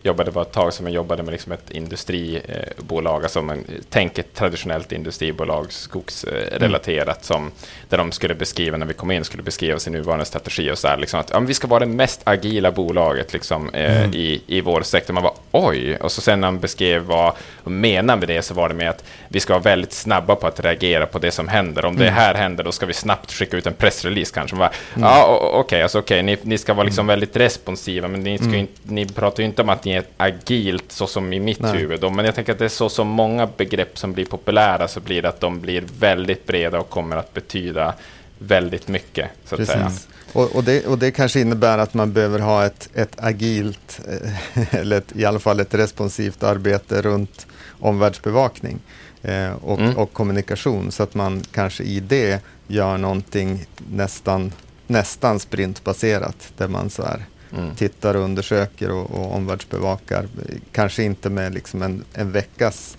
jobbade 0.06 0.30
bara 0.30 0.42
ett 0.44 0.52
tag 0.52 0.72
som 0.72 0.86
jag 0.86 0.94
jobbade 0.94 1.22
med 1.22 1.32
liksom 1.32 1.52
ett 1.52 1.70
industribolag, 1.70 3.22
alltså 3.22 3.42
man, 3.42 3.64
tänk 3.90 4.18
ett 4.18 4.34
traditionellt 4.34 4.92
industribolag, 4.92 5.72
skogsrelaterat, 5.72 7.24
som, 7.24 7.50
där 7.88 7.98
de 7.98 8.12
skulle 8.12 8.34
beskriva, 8.34 8.76
när 8.76 8.86
vi 8.86 8.94
kom 8.94 9.10
in, 9.10 9.24
skulle 9.24 9.42
beskriva 9.42 9.78
sin 9.78 9.92
nuvarande 9.92 10.24
strategi 10.24 10.70
och 10.70 10.78
så 10.78 10.88
här, 10.88 10.96
liksom 10.96 11.20
att 11.20 11.30
ja, 11.30 11.40
vi 11.40 11.54
ska 11.54 11.66
vara 11.66 11.80
det 11.80 11.86
mest 11.86 12.20
agila 12.24 12.72
bolaget 12.72 13.32
liksom, 13.32 13.70
eh, 13.74 13.96
Mm. 13.96 14.14
i, 14.14 14.42
i 14.46 14.60
vår 14.60 14.82
sektor. 14.82 15.14
Man 15.14 15.22
var 15.22 15.34
oj! 15.52 15.96
Och 15.96 16.12
så 16.12 16.20
sen 16.20 16.40
när 16.40 16.48
de 16.48 16.58
beskrev 16.58 17.02
vad 17.02 17.32
de 17.64 17.80
menar 17.80 18.16
med 18.16 18.28
det 18.28 18.42
så 18.42 18.54
var 18.54 18.68
det 18.68 18.74
med 18.74 18.90
att 18.90 19.04
vi 19.28 19.40
ska 19.40 19.52
vara 19.52 19.62
väldigt 19.62 19.92
snabba 19.92 20.34
på 20.36 20.46
att 20.46 20.60
reagera 20.60 21.06
på 21.06 21.18
det 21.18 21.30
som 21.30 21.48
händer. 21.48 21.84
Om 21.84 21.96
det 21.96 22.10
här 22.10 22.34
händer, 22.34 22.64
då 22.64 22.72
ska 22.72 22.86
vi 22.86 22.92
snabbt 22.92 23.32
skicka 23.32 23.56
ut 23.56 23.66
en 23.66 23.74
pressrelease 23.74 24.34
kanske. 24.34 24.56
Bara, 24.56 24.70
Ja, 25.00 25.26
o- 25.28 25.34
o- 25.46 25.60
okej, 25.60 25.82
alltså, 25.82 25.98
okej, 25.98 26.22
ni, 26.22 26.38
ni 26.42 26.58
ska 26.58 26.74
vara 26.74 26.84
liksom 26.84 27.06
väldigt 27.06 27.36
responsiva, 27.36 28.08
men 28.08 28.20
ni, 28.20 28.38
ska 28.38 28.48
ju 28.48 28.58
inte, 28.58 28.80
ni 28.82 29.06
pratar 29.06 29.42
ju 29.42 29.46
inte 29.46 29.62
om 29.62 29.68
att 29.68 29.84
ni 29.84 29.92
är 29.96 30.04
agilt, 30.16 30.92
så 30.92 31.06
som 31.06 31.32
i 31.32 31.40
mitt 31.40 31.60
Nej. 31.60 31.76
huvud. 31.76 32.12
Men 32.12 32.24
jag 32.24 32.34
tänker 32.34 32.52
att 32.52 32.58
det 32.58 32.64
är 32.64 32.68
så 32.68 32.88
som 32.88 33.08
många 33.08 33.48
begrepp 33.56 33.98
som 33.98 34.12
blir 34.12 34.24
populära, 34.24 34.88
så 34.88 35.00
blir 35.00 35.22
det 35.22 35.28
att 35.28 35.40
de 35.40 35.60
blir 35.60 35.84
väldigt 35.98 36.46
breda 36.46 36.78
och 36.80 36.90
kommer 36.90 37.16
att 37.16 37.34
betyda 37.34 37.94
väldigt 38.38 38.88
mycket, 38.88 39.30
så 39.44 39.54
att 39.54 39.66
säga. 39.66 39.92
Och, 40.32 40.56
och, 40.56 40.64
det, 40.64 40.86
och 40.86 40.98
det 40.98 41.10
kanske 41.10 41.40
innebär 41.40 41.78
att 41.78 41.94
man 41.94 42.12
behöver 42.12 42.38
ha 42.38 42.64
ett, 42.64 42.88
ett 42.94 43.12
agilt, 43.16 44.00
eh, 44.08 44.74
eller 44.80 44.98
ett, 44.98 45.16
i 45.16 45.24
alla 45.24 45.38
fall 45.38 45.60
ett 45.60 45.74
responsivt 45.74 46.42
arbete 46.42 47.02
runt 47.02 47.46
omvärldsbevakning 47.80 48.78
eh, 49.22 49.52
och, 49.52 49.80
Mm. 49.80 49.96
och 49.96 50.12
kommunikation. 50.12 50.92
Så 50.92 51.02
att 51.02 51.14
man 51.14 51.42
kanske 51.52 51.82
i 51.84 52.00
det 52.00 52.40
gör 52.66 52.98
någonting 52.98 53.66
nästan, 53.90 54.52
nästan 54.86 55.40
sprintbaserat. 55.40 56.52
Där 56.56 56.68
man 56.68 56.90
så 56.90 57.02
här 57.02 57.24
Mm. 57.56 57.74
tittar 57.74 58.14
och 58.14 58.22
undersöker 58.24 58.90
och, 58.90 59.10
och 59.10 59.34
omvärldsbevakar. 59.34 60.28
Kanske 60.72 61.02
inte 61.02 61.30
med 61.30 61.54
liksom 61.54 61.82
en, 61.82 62.04
en 62.14 62.32
veckas 62.32 62.96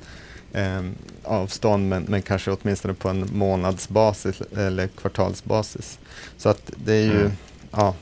eh, 0.53 0.81
avstånd 1.23 1.89
men, 1.89 2.03
men 2.03 2.21
kanske 2.21 2.51
åtminstone 2.51 2.93
på 2.93 3.09
en 3.09 3.29
månadsbasis 3.33 4.41
eller 4.57 4.87
kvartalsbasis. 4.87 5.99
Så 6.37 6.49
att 6.49 6.71
det 6.85 6.93
är 6.93 7.03
ju, 7.03 7.19
Mm. 7.19 7.31
ja. 7.71 7.95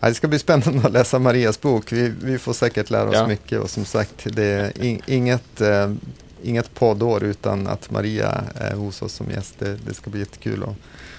Det 0.00 0.14
ska 0.14 0.28
bli 0.28 0.38
spännande 0.38 0.86
att 0.86 0.92
läsa 0.92 1.18
Marias 1.18 1.60
bok. 1.60 1.92
Vi, 1.92 2.12
vi 2.22 2.38
får 2.38 2.52
säkert 2.52 2.90
lära 2.90 3.08
oss 3.08 3.14
Ja. 3.14 3.26
mycket 3.26 3.60
och 3.60 3.70
som 3.70 3.84
sagt, 3.84 4.26
det 4.32 4.44
är 4.44 4.82
in, 4.84 5.00
inget, 5.06 5.60
eh, 5.60 5.92
inget 6.42 6.74
poddår 6.74 7.24
utan 7.24 7.66
att 7.66 7.90
Maria 7.90 8.44
är 8.54 8.74
hos 8.74 9.02
oss 9.02 9.12
som 9.12 9.30
gäst. 9.30 9.54
Det, 9.58 9.76
det 9.86 9.94
ska 9.94 10.10
bli 10.10 10.20
jättekul 10.20 10.62
att 10.62 10.74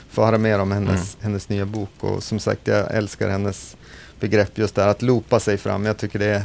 få 0.10 0.26
höra 0.26 0.38
mer 0.38 0.60
om 0.60 0.72
hennes, 0.72 1.18
hennes 1.22 1.50
nya 1.50 1.66
bok. 1.66 1.90
Och 2.00 2.24
som 2.24 2.40
sagt, 2.40 2.68
jag 2.68 2.96
älskar 2.96 3.30
hennes 3.30 3.76
begrepp 4.20 4.58
just 4.58 4.76
där 4.76 4.88
att 4.88 5.02
loopa 5.02 5.40
sig 5.40 5.58
fram. 5.58 5.86
Jag 5.86 5.98
tycker 5.98 6.20
det, 6.20 6.44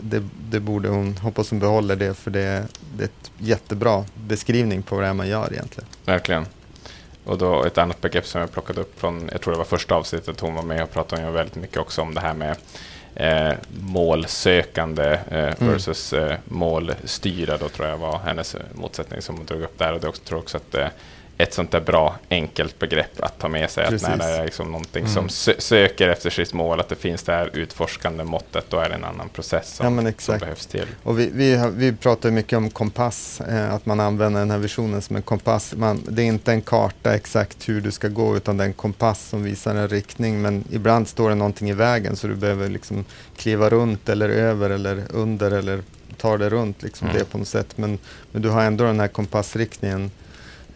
det, 0.00 0.22
det 0.50 0.60
borde 0.60 0.88
hon, 0.88 1.16
hoppas 1.16 1.50
hon 1.50 1.58
behåller 1.58 1.96
det 1.96 2.14
för 2.14 2.30
det, 2.30 2.64
det 2.96 3.02
är 3.02 3.08
ett 3.08 3.30
jättebra 3.38 4.04
beskrivning 4.14 4.82
på 4.82 4.94
vad 4.94 5.04
det 5.04 5.08
är 5.08 5.14
man 5.14 5.28
gör 5.28 5.52
egentligen. 5.52 5.88
Verkligen. 6.04 6.46
Och 7.24 7.38
då 7.38 7.64
ett 7.64 7.78
annat 7.78 8.00
begrepp 8.00 8.26
som 8.26 8.40
jag 8.40 8.52
plockade 8.52 8.80
upp 8.80 9.00
från, 9.00 9.28
jag 9.32 9.40
tror 9.40 9.52
det 9.52 9.58
var 9.58 9.64
första 9.64 9.94
avsnittet 9.94 10.40
hon 10.40 10.54
var 10.54 10.62
med 10.62 10.82
och 10.82 10.92
pratade 10.92 11.22
ju 11.22 11.30
väldigt 11.30 11.56
mycket 11.56 11.76
också 11.76 12.02
om 12.02 12.14
det 12.14 12.20
här 12.20 12.34
med 12.34 12.56
eh, 13.14 13.56
målsökande 13.80 15.18
eh, 15.30 15.54
versus 15.58 16.12
eh, 16.12 16.36
målstyra. 16.44 17.56
Då 17.56 17.68
tror 17.68 17.88
jag 17.88 17.96
var 17.96 18.18
hennes 18.18 18.56
motsättning 18.74 19.22
som 19.22 19.36
hon 19.36 19.46
drog 19.46 19.62
upp 19.62 19.78
där. 19.78 19.92
Och 19.92 20.00
det 20.00 20.08
också, 20.08 20.22
tror 20.22 20.38
också 20.38 20.56
att 20.56 20.74
eh, 20.74 20.88
ett 21.38 21.54
sånt 21.54 21.70
där 21.70 21.80
bra 21.80 22.16
enkelt 22.30 22.78
begrepp 22.78 23.20
att 23.20 23.38
ta 23.38 23.48
med 23.48 23.70
sig. 23.70 23.84
Att 23.84 23.90
när 23.90 23.98
Precis. 23.98 24.18
det 24.18 24.24
är 24.24 24.44
liksom 24.44 24.72
någonting 24.72 25.08
som 25.08 25.28
sö- 25.28 25.60
söker 25.60 26.08
efter 26.08 26.30
sitt 26.30 26.52
mål, 26.52 26.80
att 26.80 26.88
det 26.88 26.94
finns 26.96 27.22
det 27.22 27.32
här 27.32 27.50
utforskande 27.56 28.24
måttet, 28.24 28.64
då 28.70 28.76
är 28.78 28.88
det 28.88 28.94
en 28.94 29.04
annan 29.04 29.28
process 29.28 29.74
som, 29.76 30.06
Ja, 30.06 30.12
som 30.18 30.38
behövs 30.38 30.66
till. 30.66 30.86
Och 31.02 31.18
vi, 31.20 31.30
vi, 31.34 31.56
har- 31.56 31.70
vi 31.70 31.92
pratar 31.92 32.30
mycket 32.30 32.56
om 32.56 32.70
kompass, 32.70 33.40
eh, 33.40 33.74
att 33.74 33.86
man 33.86 34.00
använder 34.00 34.40
den 34.40 34.50
här 34.50 34.58
visionen 34.58 35.02
som 35.02 35.16
en 35.16 35.22
kompass. 35.22 35.74
Man, 35.76 36.02
det 36.08 36.22
är 36.22 36.26
inte 36.26 36.52
en 36.52 36.62
karta 36.62 37.14
exakt 37.14 37.68
hur 37.68 37.80
du 37.80 37.90
ska 37.92 38.08
gå 38.08 38.36
utan 38.36 38.56
det 38.56 38.64
är 38.64 38.68
en 38.68 38.72
kompass 38.72 39.28
som 39.28 39.42
visar 39.42 39.74
en 39.74 39.88
riktning. 39.88 40.42
Men 40.42 40.64
ibland 40.70 41.08
står 41.08 41.28
det 41.28 41.34
någonting 41.34 41.70
i 41.70 41.74
vägen 41.74 42.16
så 42.16 42.26
du 42.26 42.34
behöver 42.34 42.68
liksom 42.68 43.04
kliva 43.36 43.70
runt 43.70 44.08
eller 44.08 44.28
över 44.28 44.70
eller 44.70 45.02
under 45.10 45.50
eller 45.50 45.80
ta 46.16 46.36
det 46.38 46.48
runt 46.50 46.82
liksom 46.82 47.08
Mm. 47.08 47.18
det 47.18 47.24
på 47.24 47.38
något 47.38 47.48
sätt. 47.48 47.78
Men, 47.78 47.98
men 48.32 48.42
du 48.42 48.48
har 48.48 48.62
ändå 48.62 48.84
den 48.84 49.00
här 49.00 49.08
kompassriktningen 49.08 50.10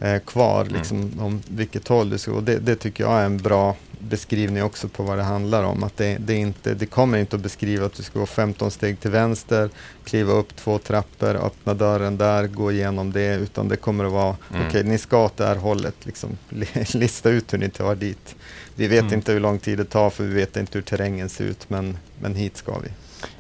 eh, 0.01 0.19
kvar, 0.19 0.61
Mm. 0.61 0.75
liksom, 0.75 1.13
om 1.21 1.43
vilket 1.49 1.89
håll 1.89 2.11
du 2.11 2.19
ska 2.19 2.31
gå. 2.31 2.41
Det, 2.41 2.59
det 2.59 2.77
tycker 2.77 3.05
jag 3.05 3.21
är 3.21 3.25
en 3.27 3.39
bra 3.39 3.77
beskrivning 4.03 4.63
också 4.63 4.89
på 4.89 5.03
vad 5.03 5.19
det 5.19 5.23
handlar 5.23 5.63
om. 5.65 5.83
Att 5.85 5.97
det, 5.97 6.17
det, 6.21 6.35
inte, 6.35 6.75
det 6.75 6.87
kommer 6.87 7.19
inte 7.19 7.37
att 7.37 7.43
beskriva 7.43 7.87
att 7.87 7.95
du 7.95 8.03
ska 8.03 8.19
gå 8.19 8.27
15 8.27 8.71
steg 8.71 9.01
till 9.01 9.11
vänster, 9.11 9.71
kliva 10.05 10.33
upp 10.33 10.57
två 10.57 10.79
trappor, 10.79 11.35
öppna 11.37 11.75
dörren 11.75 12.19
där, 12.19 12.47
gå 12.47 12.73
igenom 12.73 13.13
det, 13.13 13.35
utan 13.35 13.69
det 13.69 13.77
kommer 13.77 14.05
att 14.05 14.13
vara, 14.13 14.37
Mm. 14.55 14.67
okej, 14.69 14.85
ni 14.85 14.99
ska 14.99 15.25
åt 15.25 15.37
det 15.37 15.47
här 15.47 15.57
hållet, 15.57 15.95
liksom, 16.03 16.31
lista 16.95 17.31
ut 17.31 17.53
hur 17.53 17.59
ni 17.59 17.69
tar 17.71 17.95
dit. 17.95 18.35
Vi 18.75 18.87
vet 18.87 19.01
Mm. 19.03 19.15
inte 19.15 19.33
hur 19.33 19.41
lång 19.41 19.59
tid 19.59 19.79
det 19.79 19.85
tar, 19.85 20.11
för 20.11 20.25
vi 20.25 20.35
vet 20.35 20.57
inte 20.57 20.79
hur 20.79 20.83
terrängen 20.83 21.29
ser 21.29 21.45
ut, 21.45 21.71
men, 21.71 21.99
men 22.21 22.35
hit 22.35 22.57
ska 22.57 22.79
vi. 22.79 22.89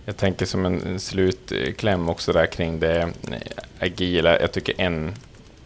Jag 0.04 0.16
tänker 0.16 0.46
som 0.46 0.64
en 0.64 1.00
slutkläm 1.00 2.08
också 2.08 2.32
där 2.32 2.46
kring 2.46 2.80
det 2.80 3.00
eh, 3.02 3.08
agila. 3.80 4.40
Jag 4.40 4.52
tycker 4.52 4.74
en 4.80 5.14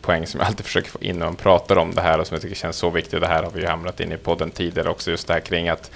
poäng 0.04 0.26
som 0.26 0.40
jag 0.40 0.46
alltid 0.46 0.66
försöker 0.66 0.90
få 0.90 1.00
in 1.00 1.18
när 1.18 1.26
man 1.26 1.36
pratar 1.36 1.76
om 1.76 1.94
det 1.94 2.00
här 2.00 2.20
och 2.20 2.26
som 2.26 2.34
jag 2.34 2.42
tycker 2.42 2.56
känns 2.56 2.76
så 2.76 2.90
viktigt, 2.90 3.20
det 3.20 3.26
här 3.26 3.42
har 3.42 3.50
vi 3.50 3.60
ju 3.60 3.66
hamnat 3.66 4.00
in 4.00 4.12
i 4.12 4.16
podden 4.16 4.50
tidigare 4.50 4.88
också, 4.88 5.10
just 5.10 5.26
det 5.26 5.32
här 5.32 5.40
kring 5.40 5.68
att 5.68 5.90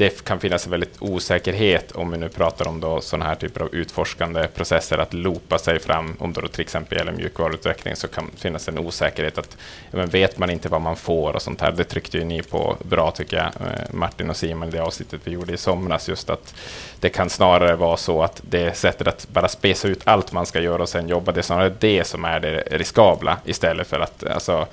det 0.00 0.24
kan 0.24 0.40
finnas 0.40 0.64
en 0.64 0.70
väldigt 0.70 0.96
osäkerhet 1.02 1.92
om 1.92 2.10
vi 2.10 2.18
nu 2.18 2.28
pratar 2.28 2.68
om 2.68 2.80
då 2.80 3.00
sådana 3.00 3.24
här 3.24 3.34
typer 3.34 3.60
av 3.60 3.74
utforskande 3.74 4.48
processer, 4.54 4.98
att 4.98 5.14
loopa 5.14 5.58
sig 5.58 5.78
fram, 5.78 6.16
om 6.18 6.32
det 6.32 6.40
då 6.40 6.48
till 6.48 6.60
exempel 6.60 6.98
gäller 6.98 7.12
mjukvaruutveckling, 7.12 7.96
så 7.96 8.08
kan 8.08 8.30
det 8.34 8.40
finnas 8.40 8.68
en 8.68 8.78
osäkerhet 8.78 9.38
att 9.38 9.56
men 9.90 10.08
vet 10.08 10.38
man 10.38 10.50
inte 10.50 10.68
vad 10.68 10.80
man 10.80 10.96
får 10.96 11.32
och 11.32 11.42
sånt 11.42 11.60
här. 11.60 11.72
Det 11.72 11.84
tryckte 11.84 12.18
ju 12.18 12.24
ni 12.24 12.42
på 12.42 12.76
bra 12.82 13.10
tycker 13.10 13.36
jag, 13.36 13.46
eh, 13.46 13.82
Martin 13.90 14.30
och 14.30 14.36
Simon, 14.36 14.68
i 14.68 14.70
det 14.70 14.82
avsnittet 14.82 15.20
vi 15.24 15.30
gjorde 15.30 15.52
i 15.52 15.56
somras, 15.56 16.08
just 16.08 16.30
att 16.30 16.54
det 17.00 17.08
kan 17.08 17.30
snarare 17.30 17.76
vara 17.76 17.96
så 17.96 18.22
att 18.22 18.40
det 18.42 18.76
sättet 18.76 19.06
att 19.06 19.28
bara 19.28 19.48
spesa 19.48 19.88
ut 19.88 20.00
allt 20.04 20.32
man 20.32 20.46
ska 20.46 20.60
göra 20.60 20.82
och 20.82 20.88
sen 20.88 21.08
jobba, 21.08 21.32
det 21.32 21.40
är 21.40 21.42
snarare 21.42 21.74
det 21.78 22.04
som 22.06 22.24
är 22.24 22.40
det 22.40 22.62
riskabla 22.70 23.36
istället 23.44 23.86
för 23.86 24.00
att 24.00 24.24
alltså, 24.24 24.66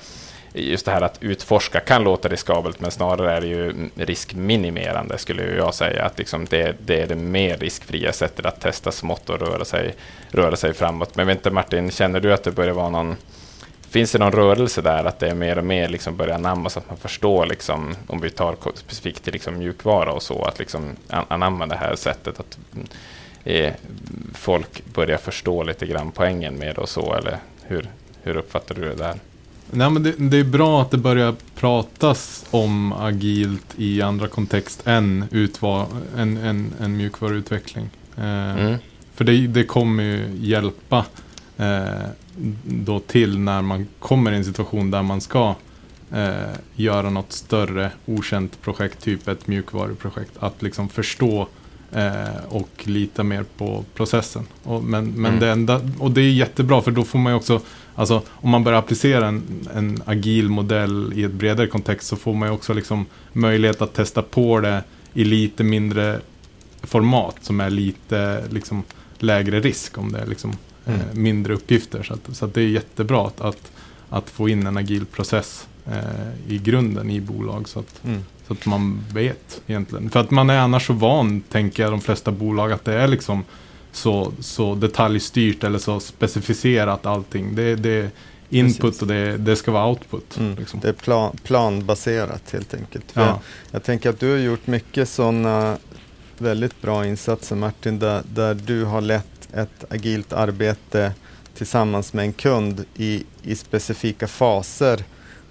just 0.54 0.86
det 0.86 0.92
här 0.92 1.02
att 1.02 1.24
utforska 1.24 1.80
kan 1.80 2.04
låta 2.04 2.28
riskabelt, 2.28 2.80
men 2.80 2.92
snarare 2.92 3.32
är 3.32 3.42
det 3.42 3.48
ju 3.48 3.90
riskminimerande 3.96 5.18
skulle 5.18 5.56
jag 5.56 5.74
säga. 5.74 6.06
Att 6.06 6.18
liksom 6.18 6.46
det, 6.46 6.76
det 6.86 7.02
är 7.02 7.08
det 7.08 7.16
mer 7.16 7.58
riskfria 7.58 8.14
sättet 8.14 8.46
att 8.46 8.62
testa 8.62 8.92
smått 8.92 9.30
och 9.30 9.40
röra 9.40 9.66
sig, 9.66 9.96
röra 10.32 10.56
sig 10.56 10.74
framåt. 10.74 11.16
Men 11.16 11.28
vet 11.28 11.38
inte 11.38 11.52
Martin, 11.52 11.92
känner 11.92 12.20
du 12.20 12.34
att 12.34 12.44
det 12.44 12.52
börjar 12.52 12.74
vara 12.74 12.90
någon 12.90 13.16
Finns 13.90 14.12
det 14.12 14.20
någon 14.20 14.32
rörelse 14.32 14.82
där 14.82 15.06
att 15.06 15.20
det 15.20 15.30
är 15.30 15.36
mer 15.36 15.58
och 15.58 15.66
mer 15.66 15.90
liksom 15.90 16.18
börjar 16.18 16.36
anammas? 16.36 16.78
att 16.78 16.90
man 16.90 16.98
förstår, 16.98 17.46
liksom, 17.46 17.96
om 18.08 18.22
vi 18.22 18.30
tar 18.30 18.56
specifikt 18.74 19.24
till 19.24 19.34
liksom 19.34 19.58
mjukvara 19.58 20.12
och 20.12 20.24
så, 20.24 20.44
att 20.44 20.60
liksom 20.60 20.96
anamma 21.08 21.66
det 21.66 21.76
här 21.76 21.96
sättet 21.96 22.40
att 22.40 22.58
eh, 23.44 23.74
folk 24.34 24.86
börjar 24.86 25.18
förstå 25.18 25.64
lite 25.64 25.86
grann 25.86 26.12
poängen 26.12 26.56
med 26.56 26.76
det 26.76 26.82
och 26.82 26.90
så, 26.90 27.14
eller 27.14 27.38
hur, 27.64 27.90
hur 28.24 28.38
uppfattar 28.38 28.76
du 28.76 28.82
det 28.82 28.96
där? 28.96 29.16
Nej, 29.72 29.90
men 29.90 30.04
det, 30.04 30.14
det, 30.18 30.38
är 30.38 30.44
bra 30.44 30.82
att 30.82 30.92
det 30.92 30.98
börjar 30.98 31.36
pratas 31.56 32.46
om 32.52 32.94
agilt 32.94 33.66
i 33.78 34.02
andra 34.02 34.28
kontext 34.28 34.88
än 34.88 35.26
utva, 35.32 35.88
en, 36.18 36.38
en, 36.38 36.74
en 36.80 36.98
mjukvaruutveckling. 36.98 37.90
Eh, 38.18 38.60
mm. 38.60 38.78
För 39.14 39.26
det, 39.26 39.48
det 39.48 39.64
kommer 39.64 40.04
ju 40.04 40.30
hjälpa 40.40 41.06
eh, 41.58 41.86
då 42.64 43.00
till 43.00 43.40
när 43.40 43.62
man 43.62 43.88
kommer 44.00 44.32
i 44.32 44.36
en 44.36 44.46
situation 44.46 44.92
där 44.92 45.04
man 45.04 45.22
ska 45.22 45.56
eh, 46.12 46.34
göra 46.76 47.10
något 47.10 47.32
större 47.32 47.92
okänt 48.06 48.62
projekt, 48.62 49.04
typ 49.04 49.28
ett 49.28 49.48
mjukvaruprojekt. 49.48 50.32
Att 50.40 50.62
liksom 50.62 50.90
förstå 50.90 51.48
eh, 51.92 52.46
och 52.50 52.70
lita 52.84 53.24
mer 53.24 53.46
på 53.58 53.86
processen. 53.94 54.48
Och, 54.64 54.84
men, 54.84 55.12
men 55.12 55.26
mm. 55.26 55.40
det 55.40 55.52
enda, 55.52 55.82
och 56.00 56.12
det 56.12 56.22
är 56.22 56.32
jättebra 56.32 56.82
för 56.82 56.92
då 56.92 57.04
får 57.04 57.20
man 57.20 57.32
ju 57.32 57.38
också, 57.38 57.62
alltså 57.98 58.22
om 58.30 58.50
man 58.50 58.64
börjar 58.64 58.80
applicera 58.80 59.28
en, 59.28 59.68
en 59.76 60.02
agil 60.06 60.50
modell 60.50 61.14
i 61.16 61.24
ett 61.24 61.32
bredare 61.32 61.68
kontext 61.68 62.08
så 62.08 62.16
får 62.16 62.34
man 62.34 62.50
ju 62.50 62.54
också 62.54 62.74
liksom 62.74 63.06
möjlighet 63.34 63.82
att 63.82 63.94
testa 63.94 64.22
på 64.22 64.60
det 64.60 64.84
i 65.14 65.24
lite 65.24 65.64
mindre 65.64 66.20
format 66.82 67.36
som 67.42 67.60
är 67.60 67.70
lite 67.70 68.44
liksom 68.50 68.84
lägre 69.20 69.60
risk 69.60 69.98
om 69.98 70.12
det 70.12 70.20
är 70.20 70.26
liksom 70.26 70.54
mm. 70.86 71.00
eh, 71.00 71.06
mindre 71.14 71.54
uppgifter. 71.54 72.04
Så, 72.04 72.14
att, 72.14 72.36
så 72.36 72.46
att 72.46 72.54
det 72.54 72.62
är 72.62 72.68
jättebra 72.68 73.28
att, 73.28 73.42
att, 73.42 73.72
att, 74.10 74.30
få 74.30 74.50
in 74.50 74.68
en 74.68 74.78
agil 74.78 75.06
process 75.06 75.68
eh, 75.86 76.54
i 76.54 76.58
grunden 76.58 77.10
i 77.10 77.22
bolag 77.22 77.70
så 77.70 77.80
att, 77.80 78.04
mm. 78.06 78.24
så 78.48 78.54
att 78.54 78.66
man 78.66 79.04
vet 79.14 79.62
egentligen. 79.68 80.10
För 80.10 80.20
att 80.20 80.32
man 80.32 80.50
är 80.50 80.60
annars 80.60 80.88
så 80.88 80.94
van, 80.94 81.42
tänker 81.42 81.84
jag, 81.84 81.92
de 81.92 82.02
flesta 82.02 82.32
bolag 82.32 82.72
att 82.72 82.86
det 82.86 82.94
är 82.94 83.08
liksom 83.08 83.44
så, 83.98 84.34
så 84.40 84.76
detaljstyrt 84.76 85.64
eller 85.64 85.80
så 85.80 86.00
specificerat 86.00 87.06
allting. 87.06 87.56
Det, 87.56 87.76
det 87.76 87.90
är 87.90 88.10
input 88.50 88.82
Precis. 88.82 89.02
och 89.02 89.08
det, 89.08 89.38
det, 89.38 89.56
ska 89.56 89.72
vara 89.72 89.88
output. 89.88 90.38
Mm. 90.38 90.56
Liksom. 90.56 90.80
Det 90.80 90.90
är 90.90 90.94
plan, 90.94 91.38
planbaserat 91.44 92.52
helt 92.52 92.74
enkelt. 92.74 93.06
Ja. 93.14 93.22
Jag, 93.22 93.40
jag 93.72 93.84
tänker 93.84 94.10
att 94.10 94.20
du 94.20 94.32
har 94.32 94.38
gjort 94.38 94.68
mycket 94.68 95.10
sådana 95.10 95.78
väldigt 96.38 96.82
bra 96.82 97.06
insatser 97.06 97.56
Martin, 97.56 98.00
där, 98.00 98.22
där 98.34 98.54
du 98.54 98.84
har 98.84 99.02
lett 99.02 99.54
ett 99.54 99.86
agilt 99.90 100.34
arbete 100.34 101.14
tillsammans 101.54 102.14
med 102.14 102.26
en 102.26 102.34
kund 102.34 102.86
i, 102.96 103.24
i 103.44 103.56
specifika 103.56 104.28
faser 104.28 105.04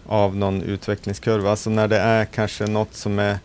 av 0.06 0.36
någon 0.36 0.62
utvecklingskurva. 0.62 1.50
Alltså 1.50 1.70
när 1.70 1.88
det 1.88 1.98
är 1.98 2.24
kanske 2.24 2.66
något 2.66 2.94
som 2.94 3.18
är 3.18 3.38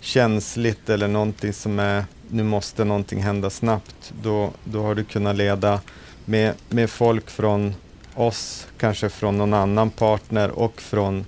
känsligt 0.00 0.90
eller 0.90 1.08
någonting 1.08 1.52
som 1.52 1.78
är, 1.78 2.04
nu 2.30 2.42
måste 2.42 2.84
någonting 2.84 3.22
hända 3.22 3.50
snabbt, 3.50 4.12
då, 4.22 4.50
då 4.64 4.82
har 4.82 4.94
du 4.94 5.04
kunnat 5.04 5.36
leda 5.36 5.80
med, 6.24 6.54
med 6.68 6.90
folk 6.90 7.30
från 7.30 7.74
oss, 8.14 8.66
kanske 8.78 9.08
från 9.08 9.38
någon 9.38 9.54
annan 9.54 9.90
partner 9.90 10.50
och 10.50 10.80
från 10.80 11.26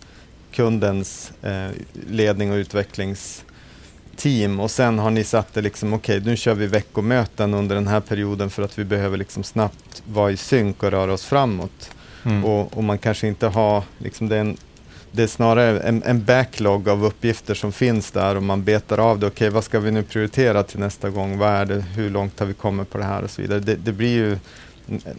kundens 0.52 1.32
eh, 1.42 1.68
ledning 2.08 2.52
och 2.52 2.56
utvecklings 2.56 3.44
team 4.18 4.60
och 4.60 4.70
sen 4.70 4.98
har 4.98 5.10
ni 5.10 5.24
satt 5.24 5.54
det 5.54 5.60
liksom, 5.60 5.92
okej 5.92 6.18
okay, 6.18 6.30
nu 6.30 6.36
kör 6.36 6.54
vi 6.54 6.66
veckomöten 6.66 7.54
under 7.54 7.74
den 7.74 7.86
här 7.86 8.00
perioden 8.00 8.50
för 8.50 8.62
att 8.62 8.78
vi 8.78 8.84
behöver 8.84 9.16
liksom 9.16 9.44
snabbt 9.44 10.02
vara 10.06 10.30
i 10.30 10.36
synk 10.36 10.82
och 10.82 10.90
röra 10.90 11.12
oss 11.12 11.24
framåt. 11.24 11.90
Mm. 12.24 12.44
Och, 12.44 12.76
och, 12.76 12.84
man 12.84 12.98
kanske 12.98 13.28
inte 13.28 13.46
har, 13.46 13.82
liksom 13.98 14.28
det, 14.28 14.36
är 14.36 14.40
en, 14.40 14.56
det 15.12 15.22
är 15.22 15.26
snarare 15.26 15.80
en, 15.80 16.02
en, 16.02 16.24
backlog 16.24 16.88
av 16.88 17.04
uppgifter 17.04 17.54
som 17.54 17.72
finns 17.72 18.10
där 18.10 18.36
och 18.36 18.42
man 18.42 18.64
betar 18.64 18.98
av 18.98 19.18
det. 19.18 19.26
Okej, 19.26 19.34
okay, 19.34 19.50
vad 19.50 19.64
ska 19.64 19.80
vi 19.80 19.90
nu 19.90 20.02
prioritera 20.02 20.62
till 20.62 20.78
nästa 20.80 21.10
gång? 21.10 21.38
Vad 21.38 21.48
är 21.48 21.64
det? 21.64 21.80
Hur 21.80 22.10
långt 22.10 22.40
har 22.40 22.46
vi 22.46 22.54
kommit 22.54 22.90
på 22.90 22.98
det 22.98 23.04
här 23.04 23.22
och 23.22 23.30
så 23.30 23.42
vidare. 23.42 23.60
Det, 23.60 23.74
det 23.74 23.92
blir 23.92 24.08
ju 24.08 24.38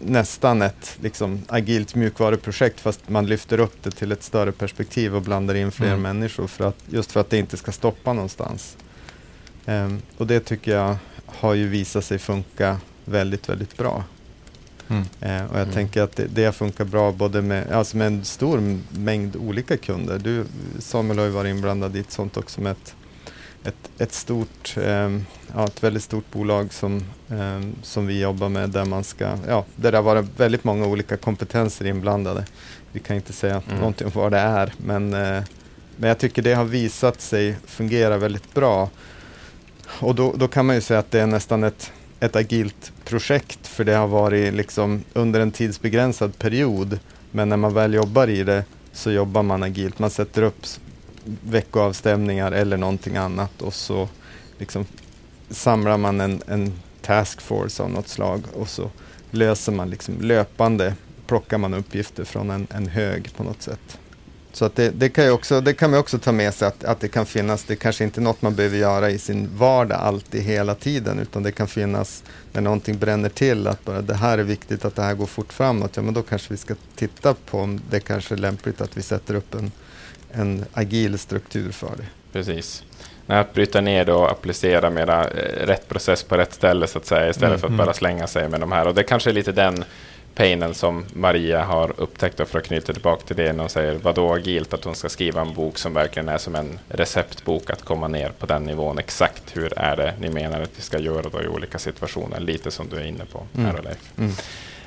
nästan 0.02 0.62
ett 0.62 0.98
liksom, 1.02 1.42
agilt 1.48 1.94
mjukvaruprojekt 1.94 2.80
fast 2.80 3.08
man 3.08 3.26
lyfter 3.26 3.60
upp 3.60 3.82
det 3.82 3.90
till 3.90 4.12
ett 4.12 4.22
större 4.22 4.52
perspektiv 4.52 5.16
och 5.16 5.22
blandar 5.22 5.54
in 5.54 5.72
fler 5.72 5.86
mm. 5.86 6.02
människor 6.02 6.46
för 6.46 6.68
att, 6.68 6.78
just 6.86 7.12
för 7.12 7.20
att 7.20 7.30
det 7.30 7.38
inte 7.38 7.56
ska 7.56 7.72
stoppa 7.72 8.12
någonstans. 8.12 8.76
Um, 9.66 10.02
och 10.16 10.26
det 10.26 10.40
tycker 10.40 10.72
jag 10.72 10.96
har 11.26 11.54
ju 11.54 11.68
visat 11.68 12.04
sig 12.04 12.18
funka 12.18 12.78
väldigt, 13.04 13.48
väldigt 13.48 13.76
bra. 13.76 14.04
Mm. 14.90 15.02
Uh, 15.02 15.50
och 15.50 15.56
jag 15.56 15.62
mm. 15.62 15.74
tänker 15.74 16.02
att 16.02 16.16
det, 16.16 16.26
det, 16.26 16.52
funkar 16.52 16.84
bra 16.84 17.12
både 17.12 17.42
med, 17.42 17.72
alltså 17.72 17.96
med 17.96 18.06
en 18.06 18.24
stor 18.24 18.78
mängd 18.90 19.36
olika 19.36 19.76
kunder. 19.76 20.18
Du 20.18 20.44
Samuel 20.78 21.18
har 21.18 21.26
ju 21.26 21.30
varit 21.30 21.50
inblandad 21.50 21.96
i 21.96 22.00
ett 22.00 22.12
sånt 22.12 22.36
också 22.36 22.60
med 22.60 22.72
ett, 22.72 22.94
ett, 23.64 23.90
ett 23.98 24.12
stort, 24.12 24.74
um, 24.76 25.26
ja, 25.54 25.64
ett 25.64 25.82
väldigt 25.82 26.02
stort 26.02 26.30
bolag 26.32 26.72
som, 26.72 27.04
um, 27.28 27.74
som 27.82 28.06
vi 28.06 28.20
jobbar 28.20 28.48
med 28.48 28.70
där 28.70 28.84
man 28.84 29.04
ska, 29.04 29.38
ja, 29.48 29.64
där 29.76 29.92
det 29.92 29.98
har 29.98 30.02
varit 30.02 30.40
väldigt 30.40 30.64
många 30.64 30.86
olika 30.86 31.16
kompetenser 31.16 31.86
inblandade. 31.86 32.44
Vi 32.92 33.00
kan 33.00 33.16
inte 33.16 33.32
säga 33.32 33.62
mm. 33.66 33.78
någonting 33.78 34.06
om 34.06 34.12
vad 34.14 34.32
det 34.32 34.38
är, 34.38 34.72
men, 34.76 35.14
uh, 35.14 35.42
men 35.96 36.08
jag 36.08 36.18
tycker 36.18 36.42
det 36.42 36.54
har 36.54 36.64
visat 36.64 37.20
sig 37.20 37.56
fungera 37.66 38.18
väldigt 38.18 38.54
bra. 38.54 38.90
Och 40.00 40.14
då, 40.14 40.34
då 40.36 40.48
kan 40.48 40.66
man 40.66 40.74
ju 40.74 40.80
säga 40.80 41.00
att 41.00 41.10
det 41.10 41.20
är 41.20 41.26
nästan 41.26 41.64
ett, 41.64 41.92
ett 42.20 42.36
agilt 42.36 42.92
projekt 43.04 43.66
för 43.66 43.84
det 43.84 43.94
har 43.94 44.06
varit 44.06 44.54
liksom 44.54 45.04
under 45.12 45.40
en 45.40 45.50
tidsbegränsad 45.50 46.38
period. 46.38 46.98
Men 47.30 47.48
när 47.48 47.56
man 47.56 47.74
väl 47.74 47.94
jobbar 47.94 48.28
i 48.28 48.44
det 48.44 48.64
så 48.92 49.10
jobbar 49.10 49.42
man 49.42 49.62
agilt. 49.62 49.98
Man 49.98 50.10
sätter 50.10 50.42
upp 50.42 50.66
veckoavstämningar 51.42 52.52
eller 52.52 52.76
någonting 52.76 53.16
annat 53.16 53.62
och 53.62 53.74
så 53.74 54.08
liksom 54.58 54.86
samlar 55.50 55.96
man 55.96 56.20
en, 56.20 56.42
en 56.46 56.72
taskforce 57.02 57.82
av 57.82 57.90
något 57.90 58.08
slag 58.08 58.42
och 58.54 58.68
så 58.68 58.90
löser 59.30 59.72
man 59.72 59.90
liksom 59.90 60.20
löpande, 60.20 60.94
plockar 61.26 61.58
man 61.58 61.74
uppgifter 61.74 62.24
från 62.24 62.50
en, 62.50 62.66
en 62.70 62.86
hög 62.86 63.34
på 63.36 63.42
något 63.42 63.62
sätt. 63.62 63.99
Så 64.52 64.64
att 64.64 64.76
det, 64.76 64.90
det, 64.90 65.08
kan 65.08 65.30
också, 65.30 65.60
det 65.60 65.74
kan 65.74 65.90
man 65.90 66.00
också 66.00 66.18
ta 66.18 66.32
med 66.32 66.54
sig 66.54 66.68
att, 66.68 66.84
att 66.84 67.00
det 67.00 67.08
kan 67.08 67.26
finnas, 67.26 67.64
det 67.64 67.76
kanske 67.76 68.04
inte 68.04 68.20
är 68.20 68.22
något 68.22 68.42
man 68.42 68.54
behöver 68.54 68.78
göra 68.78 69.10
i 69.10 69.18
sin 69.18 69.48
vardag 69.56 69.98
alltid 70.00 70.42
hela 70.42 70.74
tiden 70.74 71.18
utan 71.18 71.42
det 71.42 71.52
kan 71.52 71.68
finnas 71.68 72.22
när 72.52 72.60
någonting 72.60 72.98
bränner 72.98 73.28
till 73.28 73.66
att 73.66 73.84
bara 73.84 74.02
det 74.02 74.14
här 74.14 74.38
är 74.38 74.42
viktigt 74.42 74.84
att 74.84 74.96
det 74.96 75.02
här 75.02 75.14
går 75.14 75.26
fort 75.26 75.52
framåt. 75.52 75.96
Ja 75.96 76.02
men 76.02 76.14
då 76.14 76.22
kanske 76.22 76.52
vi 76.52 76.56
ska 76.56 76.74
titta 76.94 77.34
på 77.34 77.58
om 77.58 77.80
det 77.90 78.00
kanske 78.00 78.34
är 78.34 78.38
lämpligt 78.38 78.80
att 78.80 78.96
vi 78.96 79.02
sätter 79.02 79.34
upp 79.34 79.54
en, 79.54 79.72
en 80.32 80.64
agil 80.72 81.18
struktur 81.18 81.72
för 81.72 81.96
det. 81.96 82.06
Precis. 82.32 82.84
Att 83.26 83.54
bryta 83.54 83.80
ner 83.80 84.04
det 84.04 84.12
och 84.12 84.30
applicera 84.30 84.90
mera 84.90 85.28
eh, 85.28 85.66
rätt 85.66 85.88
process 85.88 86.22
på 86.22 86.36
rätt 86.36 86.54
ställe 86.54 86.86
så 86.86 86.98
att 86.98 87.06
säga 87.06 87.30
istället 87.30 87.48
mm, 87.48 87.60
för 87.60 87.66
att 87.66 87.74
mm. 87.74 87.86
bara 87.86 87.94
slänga 87.94 88.26
sig 88.26 88.48
med 88.48 88.60
de 88.60 88.72
här. 88.72 88.86
Och 88.86 88.94
det 88.94 89.02
kanske 89.02 89.30
är 89.30 89.34
lite 89.34 89.52
den 89.52 89.84
painen 90.34 90.74
som 90.74 91.04
Maria 91.12 91.64
har 91.64 91.92
upptäckt, 91.96 92.48
för 92.48 92.58
att 92.58 92.64
knyta 92.64 92.92
tillbaka 92.92 93.26
till 93.26 93.36
det, 93.36 93.52
när 93.52 93.60
hon 93.60 93.70
säger 93.70 93.94
vadå 93.94 94.34
agilt, 94.34 94.74
att 94.74 94.84
hon 94.84 94.94
ska 94.94 95.08
skriva 95.08 95.40
en 95.40 95.54
bok 95.54 95.78
som 95.78 95.94
verkligen 95.94 96.28
är 96.28 96.38
som 96.38 96.54
en 96.54 96.78
receptbok, 96.88 97.70
att 97.70 97.82
komma 97.82 98.08
ner 98.08 98.30
på 98.38 98.46
den 98.46 98.64
nivån. 98.64 98.98
Exakt 98.98 99.56
hur 99.56 99.78
är 99.78 99.96
det 99.96 100.14
ni 100.20 100.30
menar 100.30 100.60
att 100.60 100.70
vi 100.76 100.82
ska 100.82 100.98
göra 100.98 101.28
då 101.32 101.42
i 101.42 101.48
olika 101.48 101.78
situationer? 101.78 102.40
Lite 102.40 102.70
som 102.70 102.88
du 102.88 102.96
är 102.96 103.04
inne 103.04 103.24
på 103.24 103.46
här, 103.56 103.70
mm. 103.70 103.84
Leif. 103.84 104.12
Mm. 104.18 104.32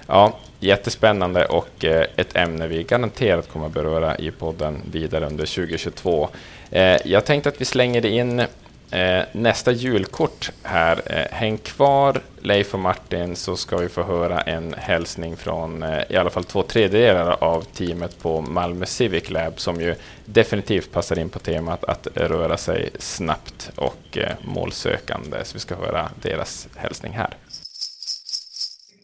Ja, 0.08 0.38
jättespännande 0.60 1.46
och 1.46 1.86
eh, 1.86 2.06
ett 2.16 2.36
ämne 2.36 2.68
vi 2.68 2.84
garanterat 2.84 3.50
kommer 3.50 3.66
att 3.66 3.74
beröra 3.74 4.18
i 4.18 4.32
podden 4.32 4.82
vidare 4.92 5.26
under 5.26 5.46
2022. 5.46 6.30
Eh, 6.72 6.98
jag 7.06 7.26
tänkte 7.26 7.50
att 7.50 7.62
vi 7.62 7.66
slänger 7.66 8.06
in 8.06 8.44
Eh, 8.94 9.24
nästa 9.32 9.72
julkort 9.72 10.52
här. 10.64 11.02
Eh, 11.06 11.38
häng 11.38 11.58
kvar 11.58 12.22
Leif 12.42 12.74
och 12.74 12.80
Martin 12.80 13.36
så 13.36 13.56
ska 13.56 13.78
vi 13.78 13.90
få 13.90 14.04
höra 14.04 14.42
en 14.42 14.74
hälsning 14.74 15.38
från 15.38 15.84
eh, 15.84 16.04
i 16.10 16.18
alla 16.18 16.30
fall 16.30 16.44
två 16.44 16.64
tredjedelar 16.64 17.44
av 17.44 17.62
teamet 17.62 18.20
på 18.20 18.42
Malmö 18.42 18.86
Civic 18.86 19.30
Lab 19.30 19.60
som 19.60 19.82
ju 19.82 19.96
definitivt 20.26 20.92
passar 20.92 21.20
in 21.20 21.30
på 21.30 21.40
temat 21.40 21.84
att 21.84 22.08
röra 22.16 22.58
sig 22.58 22.90
snabbt 23.00 23.72
och 23.76 24.18
eh, 24.18 24.36
målsökande. 24.44 25.38
Så 25.44 25.54
vi 25.54 25.60
ska 25.60 25.76
höra 25.76 26.10
deras 26.22 26.68
hälsning 26.76 27.14
här. 27.14 27.34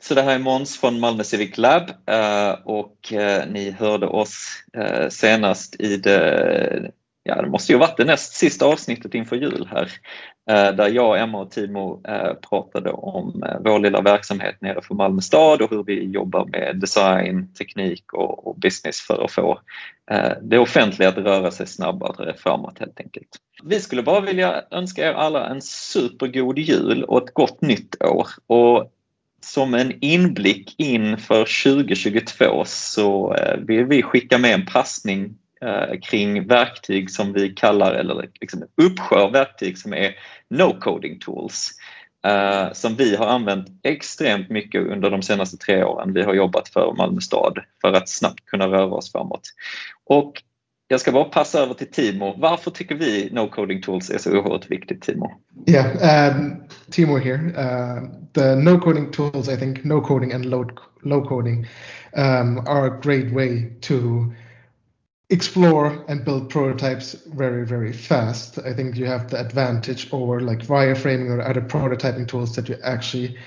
Så 0.01 0.15
det 0.15 0.21
här 0.21 0.35
är 0.35 0.39
Måns 0.39 0.79
från 0.79 0.99
Malmö 0.99 1.23
Civic 1.23 1.57
Lab 1.57 1.83
eh, 2.05 2.51
och 2.63 3.13
eh, 3.13 3.47
ni 3.47 3.71
hörde 3.71 4.07
oss 4.07 4.63
eh, 4.73 5.09
senast 5.09 5.75
i 5.79 5.97
det 5.97 6.91
ja, 7.29 7.41
det 7.41 7.49
måste 7.49 7.71
ju 7.71 7.77
varit 7.77 7.97
det 7.97 8.05
näst 8.05 8.33
sista 8.33 8.65
avsnittet 8.65 9.13
inför 9.13 9.35
jul 9.35 9.67
här, 9.71 9.91
eh, 10.49 10.75
där 10.75 10.89
jag, 10.89 11.19
Emma 11.19 11.41
och 11.41 11.51
Timo 11.51 12.01
eh, 12.07 12.33
pratade 12.49 12.91
om 12.91 13.43
eh, 13.43 13.57
vår 13.59 13.79
lilla 13.79 14.01
verksamhet 14.01 14.61
nere 14.61 14.81
för 14.81 14.95
Malmö 14.95 15.21
stad 15.21 15.61
och 15.61 15.69
hur 15.69 15.83
vi 15.83 16.03
jobbar 16.03 16.45
med 16.45 16.79
design, 16.79 17.53
teknik 17.53 18.13
och 18.13 18.55
business 18.59 18.99
för 18.99 19.25
att 19.25 19.31
få 19.31 19.59
det 20.41 20.59
offentliga 20.59 21.09
att 21.09 21.17
röra 21.17 21.51
sig 21.51 21.67
snabbare 21.67 22.33
framåt 22.37 22.79
helt 22.79 22.99
enkelt. 22.99 23.27
Vi 23.63 23.79
skulle 23.79 24.03
bara 24.03 24.21
vilja 24.21 24.63
önska 24.71 25.09
er 25.09 25.13
alla 25.13 25.49
en 25.49 25.61
supergod 25.61 26.59
jul 26.59 27.03
och 27.03 27.23
ett 27.23 27.33
gott 27.33 27.61
nytt 27.61 28.03
år. 28.03 28.27
Och 28.47 28.91
som 29.41 29.73
en 29.73 29.93
inblick 30.01 30.75
inför 30.77 31.63
2022 31.63 32.63
så 32.65 33.35
vill 33.57 33.85
vi 33.85 34.03
skicka 34.03 34.37
med 34.37 34.53
en 34.53 34.65
passning 34.65 35.35
Eh, 35.65 35.99
kring 35.99 36.47
verktyg 36.47 37.11
som 37.11 37.33
vi 37.33 37.49
kallar, 37.49 37.93
eller 37.93 38.29
liksom 38.41 38.63
uppsjö 38.81 39.29
verktyg 39.29 39.77
som 39.77 39.93
är 39.93 40.15
no-coding 40.49 41.19
tools. 41.19 41.71
Uh, 42.27 42.73
som 42.73 42.95
vi 42.95 43.15
har 43.15 43.25
använt 43.25 43.67
extremt 43.83 44.49
mycket 44.49 44.81
under 44.81 45.09
de 45.09 45.21
senaste 45.21 45.57
tre 45.57 45.83
åren. 45.83 46.13
Vi 46.13 46.23
har 46.23 46.33
jobbat 46.33 46.69
för 46.69 46.93
Malmö 46.97 47.21
stad 47.21 47.59
för 47.81 47.93
att 47.93 48.09
snabbt 48.09 48.45
kunna 48.45 48.67
röra 48.67 48.93
oss 48.93 49.11
framåt. 49.11 49.41
Och 50.05 50.43
jag 50.87 50.99
ska 50.99 51.11
bara 51.11 51.23
passa 51.23 51.59
över 51.59 51.73
till 51.73 51.91
Timo. 51.91 52.35
Varför 52.37 52.71
tycker 52.71 52.95
vi 52.95 53.29
No 53.31 53.47
Coding 53.49 53.81
Tools 53.81 54.09
är 54.09 54.17
så 54.17 54.31
oerhört 54.31 54.71
viktigt, 54.71 55.01
Timo? 55.01 55.31
Yeah, 55.67 56.35
um, 56.35 56.63
Timo 56.91 57.17
here. 57.17 57.37
Uh, 57.37 58.09
the 58.33 58.55
No 58.55 58.79
Coding 58.79 59.11
Tools, 59.11 59.49
I 59.49 59.57
think 59.57 59.83
No 59.83 60.01
Coding 60.01 60.33
and 60.33 60.45
Low, 60.45 60.65
low 61.03 61.27
Coding 61.27 61.67
um, 62.13 62.57
are 62.67 62.87
a 62.87 62.99
great 63.01 63.33
way 63.33 63.77
to 63.81 64.31
explore 65.29 66.05
and 66.07 66.25
build 66.25 66.49
prototypes 66.49 67.13
very 67.13 67.65
very 67.65 67.93
fast. 67.93 68.57
I 68.59 68.73
think 68.73 68.95
you 68.95 69.05
have 69.05 69.29
the 69.29 69.39
advantage 69.39 70.11
over 70.11 70.39
like 70.39 70.59
wireframing 70.67 71.29
or 71.29 71.41
other 71.41 71.61
prototyping 71.61 72.27
tools 72.27 72.55
that 72.55 72.67
you 72.67 72.77
actually 72.83 73.37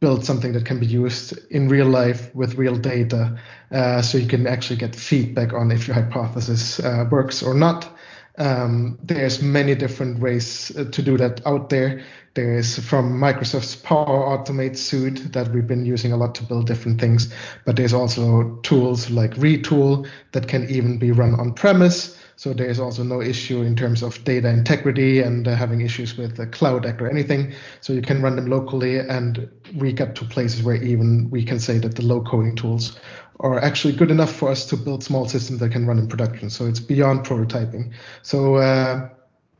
build 0.00 0.24
something 0.24 0.52
that 0.52 0.64
can 0.64 0.80
be 0.80 0.86
used 0.86 1.38
in 1.50 1.68
real 1.68 1.86
life 1.86 2.34
with 2.34 2.54
real 2.54 2.76
data 2.76 3.38
uh, 3.70 4.00
so 4.00 4.16
you 4.16 4.26
can 4.26 4.46
actually 4.46 4.76
get 4.76 4.96
feedback 4.96 5.52
on 5.52 5.70
if 5.70 5.86
your 5.86 5.94
hypothesis 5.94 6.80
uh, 6.80 7.06
works 7.10 7.42
or 7.42 7.54
not 7.54 7.98
um, 8.38 8.98
there's 9.02 9.42
many 9.42 9.74
different 9.74 10.20
ways 10.20 10.74
uh, 10.76 10.84
to 10.84 11.02
do 11.02 11.16
that 11.18 11.44
out 11.46 11.70
there 11.70 12.02
there 12.34 12.56
is 12.56 12.78
from 12.78 13.18
Microsoft's 13.20 13.74
Power 13.74 14.38
Automate 14.38 14.76
suite 14.76 15.32
that 15.32 15.48
we've 15.48 15.66
been 15.66 15.84
using 15.84 16.12
a 16.12 16.16
lot 16.16 16.34
to 16.36 16.44
build 16.44 16.66
different 16.66 17.00
things, 17.00 17.32
but 17.64 17.74
there's 17.74 17.92
also 17.92 18.56
tools 18.62 19.10
like 19.10 19.32
Retool 19.32 20.08
that 20.30 20.46
can 20.46 20.68
even 20.70 20.98
be 20.98 21.10
run 21.10 21.34
on 21.34 21.54
premise. 21.54 22.16
So 22.36 22.54
there's 22.54 22.78
also 22.78 23.02
no 23.02 23.20
issue 23.20 23.62
in 23.62 23.74
terms 23.74 24.02
of 24.02 24.22
data 24.24 24.48
integrity 24.48 25.20
and 25.20 25.46
uh, 25.46 25.56
having 25.56 25.80
issues 25.80 26.16
with 26.16 26.36
the 26.36 26.46
Cloud 26.46 26.86
Act 26.86 27.02
or 27.02 27.10
anything. 27.10 27.52
So 27.80 27.92
you 27.92 28.00
can 28.00 28.22
run 28.22 28.36
them 28.36 28.46
locally, 28.46 28.98
and 28.98 29.50
we 29.74 29.92
get 29.92 30.14
to 30.16 30.24
places 30.24 30.62
where 30.62 30.76
even 30.76 31.28
we 31.30 31.44
can 31.44 31.58
say 31.58 31.78
that 31.78 31.96
the 31.96 32.02
low 32.02 32.22
coding 32.22 32.54
tools 32.54 32.98
are 33.40 33.58
actually 33.58 33.96
good 33.96 34.10
enough 34.10 34.32
for 34.32 34.50
us 34.50 34.66
to 34.66 34.76
build 34.76 35.02
small 35.02 35.26
systems 35.26 35.60
that 35.60 35.72
can 35.72 35.86
run 35.86 35.98
in 35.98 36.06
production. 36.06 36.50
So 36.50 36.66
it's 36.66 36.80
beyond 36.80 37.24
prototyping. 37.24 37.92
So 38.22 38.56
uh, 38.56 39.08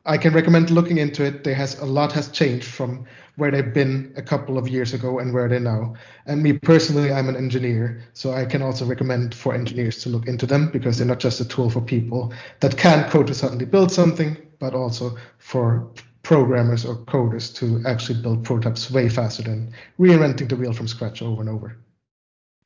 I 0.04 0.18
can 0.18 0.34
recommend 0.34 0.70
looking 0.70 0.98
into 0.98 1.24
it. 1.24 1.44
There 1.44 1.54
has 1.54 1.78
a 1.78 1.86
lot 1.86 2.12
has 2.12 2.28
changed 2.28 2.66
from 2.66 3.06
where 3.36 3.50
they've 3.50 3.72
been 3.72 4.12
a 4.16 4.22
couple 4.22 4.58
of 4.58 4.68
years 4.68 4.92
ago 4.92 5.18
and 5.18 5.32
where 5.32 5.48
they're 5.48 5.60
now. 5.60 5.94
And 6.26 6.42
me 6.42 6.52
personally, 6.54 7.10
I'm 7.10 7.28
an 7.28 7.36
engineer, 7.36 8.02
so 8.12 8.32
I 8.32 8.44
can 8.44 8.60
also 8.60 8.84
recommend 8.84 9.34
for 9.34 9.54
engineers 9.54 10.02
to 10.02 10.10
look 10.10 10.26
into 10.26 10.46
them 10.46 10.70
because 10.70 10.98
they're 10.98 11.06
not 11.06 11.20
just 11.20 11.40
a 11.40 11.48
tool 11.48 11.70
for 11.70 11.80
people 11.80 12.34
that 12.60 12.76
can 12.76 13.08
code 13.08 13.28
to 13.28 13.34
suddenly 13.34 13.64
build 13.64 13.90
something, 13.90 14.36
but 14.58 14.74
also 14.74 15.16
for 15.38 15.90
programmers 16.22 16.84
or 16.84 16.96
coders 17.06 17.54
to 17.54 17.82
actually 17.88 18.20
build 18.20 18.44
prototypes 18.44 18.90
way 18.90 19.08
faster 19.08 19.42
than 19.42 19.72
reinventing 19.98 20.50
the 20.50 20.56
wheel 20.56 20.74
from 20.74 20.86
scratch 20.86 21.22
over 21.22 21.40
and 21.40 21.48
over. 21.48 21.78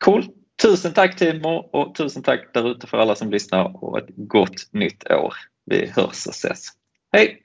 Cool. 0.00 0.33
Tusen 0.62 0.92
tack 0.92 1.16
Timo 1.16 1.68
och 1.72 1.94
tusen 1.94 2.22
tack 2.22 2.40
där 2.54 2.70
ute 2.70 2.86
för 2.86 2.98
alla 2.98 3.14
som 3.14 3.30
lyssnar 3.30 3.84
och 3.84 3.98
ett 3.98 4.08
gott 4.16 4.72
nytt 4.72 5.10
år. 5.10 5.34
Vi 5.66 5.86
hörs 5.86 6.26
och 6.26 6.34
ses. 6.34 6.68
Hej! 7.12 7.42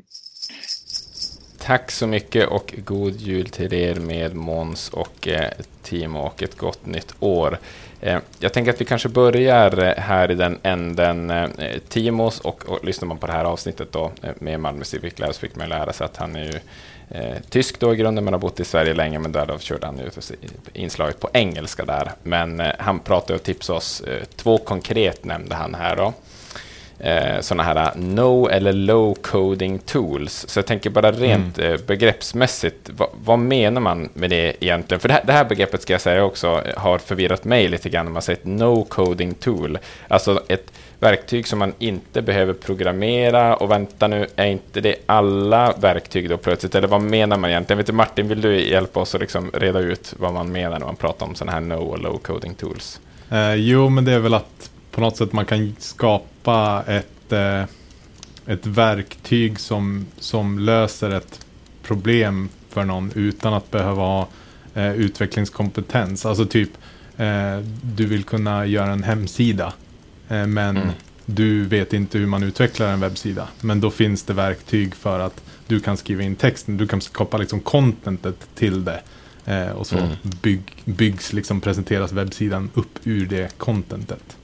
Tack 1.59 1.91
så 1.91 2.07
mycket 2.07 2.47
och 2.47 2.73
god 2.77 3.15
jul 3.15 3.49
till 3.49 3.73
er 3.73 3.95
med 3.95 4.35
Måns 4.35 4.89
och 4.89 5.27
eh, 5.27 5.51
Timo 5.83 6.19
och 6.19 6.43
ett 6.43 6.57
gott 6.57 6.85
nytt 6.85 7.15
år. 7.19 7.57
Eh, 8.01 8.19
jag 8.39 8.53
tänker 8.53 8.73
att 8.73 8.81
vi 8.81 8.85
kanske 8.85 9.09
börjar 9.09 9.83
eh, 9.83 9.93
här 9.97 10.31
i 10.31 10.35
den 10.35 10.57
änden. 10.63 11.29
Eh, 11.29 11.79
Timos 11.89 12.39
och, 12.39 12.69
och 12.69 12.85
lyssnar 12.85 13.07
man 13.07 13.17
på 13.17 13.27
det 13.27 13.33
här 13.33 13.45
avsnittet 13.45 13.91
då 13.91 14.11
eh, 14.21 14.31
med 14.39 14.59
Malmö 14.59 14.83
Civic 14.83 15.13
så 15.17 15.33
fick 15.33 15.55
man 15.55 15.69
lära 15.69 15.93
sig 15.93 16.05
att 16.05 16.17
han 16.17 16.35
är 16.35 16.43
ju 16.43 16.59
eh, 17.09 17.37
tysk 17.49 17.79
då 17.79 17.93
i 17.93 17.97
grunden 17.97 18.23
men 18.23 18.33
har 18.33 18.39
bott 18.41 18.59
i 18.59 18.65
Sverige 18.65 18.93
länge 18.93 19.19
men 19.19 19.31
därav 19.31 19.59
körde 19.59 19.85
han 19.85 19.97
ju 19.97 20.09
inslaget 20.73 21.19
på 21.19 21.29
engelska 21.33 21.85
där. 21.85 22.11
Men 22.23 22.61
han 22.79 22.99
pratade 22.99 23.35
och 23.35 23.43
tipsade 23.43 23.77
oss, 23.77 24.03
två 24.35 24.57
konkret 24.57 25.25
nämnde 25.25 25.55
han 25.55 25.75
här 25.75 25.95
då 25.95 26.13
eh, 26.99 27.39
sådana 27.41 27.63
här 27.63 27.75
eh, 27.75 27.95
no 27.95 28.49
eller 28.49 28.73
low 28.73 29.13
coding 29.13 29.79
tools. 29.79 30.45
Så 30.47 30.59
jag 30.59 30.65
tänker 30.65 30.89
bara 30.89 31.11
rent 31.11 31.59
mm. 31.59 31.73
eh, 31.73 31.79
begreppsmässigt, 31.79 32.89
vad, 32.89 33.09
vad, 33.23 33.39
menar 33.39 33.81
man 33.81 34.09
med 34.13 34.29
det 34.29 34.63
egentligen? 34.63 34.99
För 34.99 35.07
det 35.07 35.13
här, 35.13 35.23
det 35.25 35.33
här, 35.33 35.45
begreppet 35.45 35.81
ska 35.81 35.93
jag 35.93 36.01
säga 36.01 36.23
också 36.23 36.63
har 36.77 36.97
förvirrat 36.97 37.43
mig 37.43 37.67
lite 37.67 37.89
grann 37.89 38.05
när 38.05 38.11
man 38.11 38.21
säger 38.21 38.39
ett 38.39 38.45
no 38.45 38.83
coding 38.83 39.33
tool. 39.33 39.77
Alltså 40.07 40.43
ett 40.47 40.71
verktyg 40.99 41.47
som 41.47 41.59
man 41.59 41.73
inte 41.79 42.21
behöver 42.21 42.53
programmera 42.53 43.55
och 43.55 43.71
vänta 43.71 44.07
nu, 44.07 44.27
är 44.35 44.45
inte 44.45 44.81
det 44.81 44.95
alla 45.05 45.73
verktyg 45.81 46.29
då 46.29 46.37
plötsligt? 46.37 46.75
Eller 46.75 46.87
vad 46.87 47.01
menar 47.01 47.37
man 47.37 47.49
egentligen? 47.49 47.77
Vet 47.77 47.87
du, 47.87 47.93
Martin, 47.93 48.27
vill 48.27 48.41
du 48.41 48.69
hjälpa 48.69 48.99
oss 48.99 49.15
att 49.15 49.21
liksom 49.21 49.51
reda 49.53 49.79
ut 49.79 50.13
vad 50.17 50.33
man 50.33 50.51
menar 50.51 50.79
när 50.79 50.85
man 50.85 50.95
pratar 50.95 51.25
om 51.25 51.35
sådana 51.35 51.51
här 51.51 51.59
no 51.59 51.73
och 51.73 51.99
low 51.99 52.17
coding 52.17 52.53
tools? 52.53 52.99
Eh, 53.29 53.53
jo, 53.53 53.89
men 53.89 54.05
det 54.05 54.11
är 54.11 54.19
väl 54.19 54.33
att 54.33 54.71
på 54.91 55.01
något 55.01 55.17
sätt 55.17 55.33
man 55.33 55.45
kan 55.45 55.75
skapa 55.79 56.83
ett, 56.87 57.31
eh, 57.31 57.63
ett 58.45 58.65
verktyg 58.65 59.59
som, 59.59 60.05
som 60.19 60.59
löser 60.59 61.09
ett 61.09 61.45
problem 61.83 62.49
för 62.69 62.83
någon 62.83 63.11
utan 63.15 63.53
att 63.53 63.71
behöva 63.71 64.01
ha 64.01 64.27
eh, 64.73 64.93
utvecklingskompetens. 64.93 66.25
Alltså 66.25 66.45
typ, 66.45 66.69
eh, 67.17 67.57
du 67.81 68.05
vill 68.05 68.23
kunna 68.23 68.65
göra 68.65 68.91
en 68.91 69.03
hemsida 69.03 69.73
men 70.29 70.77
mm. 70.77 70.89
du 71.25 71.65
vet 71.65 71.93
inte 71.93 72.17
hur 72.17 72.25
man 72.25 72.43
utvecklar 72.43 72.87
en 72.87 72.99
webbsida. 72.99 73.47
Men 73.61 73.81
då 73.81 73.91
finns 73.91 74.23
det 74.23 74.33
verktyg 74.33 74.95
för 74.95 75.19
att 75.19 75.43
du 75.67 75.79
kan 75.79 75.97
skriva 75.97 76.23
in 76.23 76.35
texten, 76.35 76.77
du 76.77 76.87
kan 76.87 77.01
skapa 77.01 77.37
liksom 77.37 77.59
contentet 77.59 78.47
till 78.55 78.85
det. 78.85 79.01
Eh, 79.45 79.69
och 79.69 79.87
så 79.87 79.97
mm. 79.97 80.09
bygg, 80.41 80.83
byggs, 80.85 81.33
liksom 81.33 81.61
presenteras 81.61 82.11
webbsidan 82.11 82.69
upp 82.73 82.99
ur 83.03 83.25
det 83.25 83.57
contentet. 83.57 84.37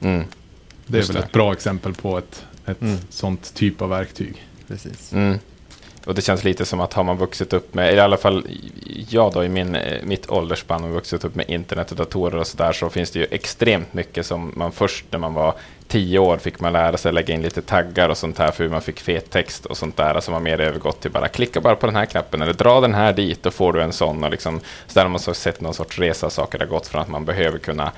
Mm. 0.00 0.24
Det 0.86 0.98
är 0.98 1.02
väl 1.02 1.16
det. 1.16 1.18
ett 1.18 1.32
bra 1.32 1.52
exempel 1.52 1.94
på 1.94 2.18
ett, 2.18 2.46
ett 2.66 2.82
mm. 2.82 2.98
sånt 3.08 3.54
typ 3.54 3.82
av 3.82 3.88
verktyg. 3.88 4.46
Precis. 4.68 5.12
Och 6.06 6.14
det 6.14 6.22
känns 6.22 6.44
lite 6.44 6.64
som 6.64 6.80
att 6.80 6.92
har 6.92 7.04
man 7.04 7.16
vuxit 7.16 7.52
upp 7.52 7.74
med, 7.74 7.94
i 7.94 8.00
alla 8.00 8.16
fall 8.16 8.46
jag 9.08 9.32
då 9.32 9.44
i 9.44 9.48
min, 9.48 9.74
eh, 9.74 10.02
mitt 10.02 10.30
åldersspann, 10.30 10.82
har 10.82 10.90
vuxit 10.90 11.24
upp 11.24 11.34
med 11.34 11.50
internet 11.50 11.90
och 11.90 11.96
datorer 11.96 12.36
och 12.36 12.46
sådär, 12.46 12.72
så 12.72 12.90
finns 12.90 13.10
det 13.10 13.18
ju 13.18 13.26
extremt 13.30 13.94
mycket 13.94 14.26
som 14.26 14.52
man 14.56 14.72
först 14.72 15.04
när 15.10 15.18
man 15.18 15.34
var 15.34 15.54
tio 15.88 16.18
år 16.18 16.36
fick 16.36 16.60
man 16.60 16.72
lära 16.72 16.96
sig 16.96 17.12
lägga 17.12 17.34
in 17.34 17.42
lite 17.42 17.62
taggar 17.62 18.08
och 18.08 18.16
sånt 18.16 18.38
här 18.38 18.50
för 18.50 18.64
hur 18.64 18.70
man 18.70 18.82
fick 18.82 19.00
fet 19.00 19.30
text 19.30 19.66
och 19.66 19.76
sånt 19.76 19.96
där, 19.96 20.20
som 20.20 20.34
har 20.34 20.40
mer 20.40 20.60
övergått 20.60 21.00
till 21.00 21.10
bara 21.10 21.28
klicka 21.28 21.60
bara 21.60 21.76
på 21.76 21.86
den 21.86 21.96
här 21.96 22.06
knappen 22.06 22.42
eller 22.42 22.52
dra 22.52 22.80
den 22.80 22.94
här 22.94 23.12
dit, 23.12 23.42
då 23.42 23.50
får 23.50 23.72
du 23.72 23.82
en 23.82 23.92
sån 23.92 24.24
och 24.24 24.30
liksom, 24.30 24.60
så 24.60 24.94
där 24.94 25.02
har 25.02 25.08
man 25.08 25.20
så 25.20 25.34
sett 25.34 25.60
någon 25.60 25.74
sorts 25.74 25.98
resa 25.98 26.30
saker 26.30 26.58
har 26.58 26.66
gått 26.66 26.86
från 26.86 27.00
att 27.00 27.08
man 27.08 27.24
behöver 27.24 27.58
kunna 27.58 27.92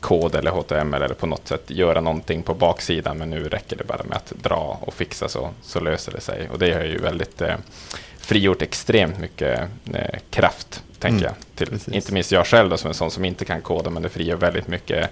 kod 0.00 0.34
eller 0.34 0.50
HTML 0.50 1.02
eller 1.02 1.14
på 1.14 1.26
något 1.26 1.48
sätt 1.48 1.70
göra 1.70 2.00
någonting 2.00 2.42
på 2.42 2.54
baksidan 2.54 3.18
men 3.18 3.30
nu 3.30 3.48
räcker 3.48 3.76
det 3.76 3.84
bara 3.84 4.02
med 4.04 4.16
att 4.16 4.32
dra 4.42 4.78
och 4.80 4.94
fixa 4.94 5.28
så, 5.28 5.50
så 5.62 5.80
löser 5.80 6.12
det 6.12 6.20
sig. 6.20 6.48
Och 6.52 6.58
det 6.58 6.72
har 6.72 6.84
ju 6.84 6.98
väldigt 6.98 7.40
eh, 7.40 7.56
frigjort 8.18 8.62
extremt 8.62 9.18
mycket 9.18 9.60
eh, 9.94 10.18
kraft, 10.30 10.82
tänker 10.98 11.26
mm, 11.26 11.34
jag. 11.56 11.68
Till, 11.68 11.94
inte 11.94 12.12
minst 12.12 12.32
jag 12.32 12.46
själv 12.46 12.70
då, 12.70 12.76
som 12.76 12.88
en 12.88 12.94
sån 12.94 13.10
som 13.10 13.24
inte 13.24 13.44
kan 13.44 13.60
koda, 13.60 13.90
men 13.90 14.02
det 14.02 14.08
frigör 14.08 14.36
väldigt 14.36 14.68
mycket 14.68 15.10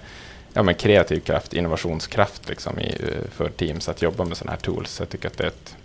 ja, 0.53 0.63
men 0.63 0.75
kreativ 0.75 1.19
kraft, 1.19 1.53
innovationskraft 1.53 2.49
liksom 2.49 2.79
i, 2.79 2.95
eh, 3.01 3.31
för 3.31 3.49
Teams 3.49 3.89
att 3.89 4.01
jobba 4.01 4.25
med 4.25 4.37
sådana 4.37 4.51
här 4.51 4.59
tools. 4.59 4.91
Så 4.91 5.01
jag 5.01 5.09
tycker 5.09 5.27
att 5.27 5.37
det 5.37 5.43
är 5.43 5.47
ett 5.47 5.75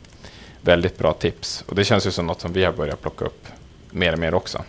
väldigt 0.61 0.99
bra 0.99 1.12
tips. 1.12 1.65
Och 1.66 1.75
det 1.75 1.85
känns 1.85 2.07
ju 2.07 2.11
som 2.11 2.27
något 2.27 2.41
som 2.41 2.53
vi 2.53 2.65
har 2.65 2.73
börjat 2.73 3.03
plocka 3.03 3.25
upp 3.25 3.47
mer 3.91 4.12
och 4.12 4.19
mer 4.19 4.35
också. 4.35 4.65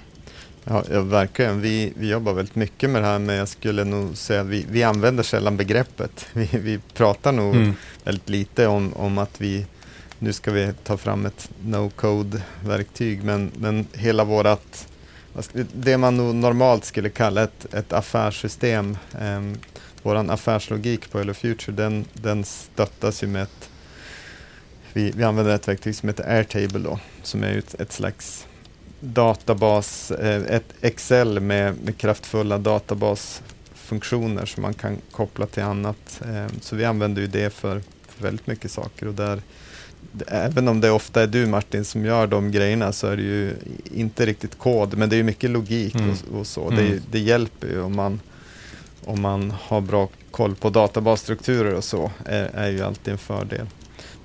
Ja, 0.68 0.84
ja 0.92 1.02
verkligen. 1.02 1.62
Vi, 1.62 1.94
vi 1.96 2.10
jobbar 2.10 2.34
väldigt 2.34 2.56
mycket 2.56 2.90
med 2.90 3.02
det 3.02 3.08
här, 3.08 3.20
men 3.20 3.36
jag 3.36 3.48
skulle 3.48 3.84
nog 3.84 4.18
säga 4.18 4.42
att 4.42 4.48
vi, 4.48 4.66
vi 4.70 4.84
använder 4.84 5.24
sällan 5.24 5.58
begreppet. 5.58 6.26
Vi, 6.34 6.50
vi 6.52 6.80
pratar 6.94 7.32
nog 7.32 7.56
mm. 7.56 7.74
väldigt 8.04 8.30
lite 8.30 8.68
om, 8.68 8.94
om 8.94 9.18
att 9.18 9.42
vi 9.42 9.66
nu 10.20 10.34
ska 10.34 10.52
vi 10.52 10.74
ta 10.84 10.98
fram 10.98 11.26
ett 11.26 11.50
no-code-verktyg, 11.66 13.24
men, 13.24 13.52
men 13.58 13.88
hela 13.94 14.24
vårat 14.24 14.88
det 15.74 15.98
man 15.98 16.42
normalt 16.42 16.86
skulle 16.86 17.10
kalla 17.10 17.44
ett, 17.44 17.74
ett 17.74 17.94
affärssystem, 17.94 18.98
eh, 19.20 19.42
vår 20.04 20.32
affärslogik 20.32 21.12
på 21.12 21.18
Hello 21.18 21.34
Future, 21.34 21.76
den, 21.76 22.06
den 22.14 22.44
stöttas 22.44 23.24
ju 23.24 23.28
med 23.28 23.44
ett 23.44 23.70
vi, 24.94 25.12
vi 25.16 25.24
använder 25.24 25.56
ett 25.56 25.68
verktyg 25.68 25.96
som 25.96 26.10
heter 26.10 26.30
Airtable 26.30 26.80
då, 26.80 27.00
som 27.24 27.44
är 27.44 27.58
ett, 27.58 27.74
ett 27.74 27.92
slags 27.92 28.48
databas, 29.14 30.12
eh, 30.12 30.56
ett 30.56 30.74
Excel 30.82 31.40
med, 31.40 31.76
med 31.84 31.98
kraftfulla 31.98 32.58
databasfunktioner 32.58 34.46
som 34.46 34.62
man 34.62 34.74
kan 34.74 34.98
koppla 35.12 35.46
till 35.46 35.64
annat. 35.64 36.22
Eh, 36.26 36.48
så 36.62 36.76
vi 36.76 36.86
använder 36.86 37.22
ju 37.22 37.28
det 37.28 37.54
för, 37.54 37.82
för 38.08 38.24
väldigt 38.24 38.48
mycket 38.48 38.72
saker 38.72 39.08
och 39.08 39.14
där 39.14 39.42
även 40.28 40.68
om 40.68 40.82
det 40.82 40.92
ofta 40.92 41.24
är 41.24 41.28
du 41.28 41.46
Martin 41.46 41.86
som 41.86 42.06
gör 42.06 42.28
de 42.28 42.52
grejerna 42.52 42.92
så 42.92 43.08
är 43.08 43.18
det 43.18 43.24
ju 43.24 43.54
inte 43.94 44.26
riktigt 44.26 44.58
kod, 44.58 44.98
men 44.98 45.10
det 45.10 45.16
är 45.16 45.24
mycket 45.24 45.50
logik 45.50 45.96
mm. 45.96 46.10
och, 46.10 46.40
och, 46.40 46.48
så. 46.48 46.70
Mm. 46.70 46.76
Det, 46.76 47.02
det, 47.12 47.20
hjälper 47.20 47.68
ju 47.68 47.82
om 47.82 47.96
man, 47.96 48.20
om 49.06 49.22
man 49.22 49.54
har 49.62 49.82
bra 49.82 50.10
koll 50.32 50.56
på 50.56 50.70
databasstrukturer 50.70 51.74
och 51.74 51.84
så, 51.84 52.12
är, 52.26 52.50
är 52.54 52.70
ju 52.70 52.82
alltid 52.82 53.12
en 53.12 53.18
fördel. 53.18 53.68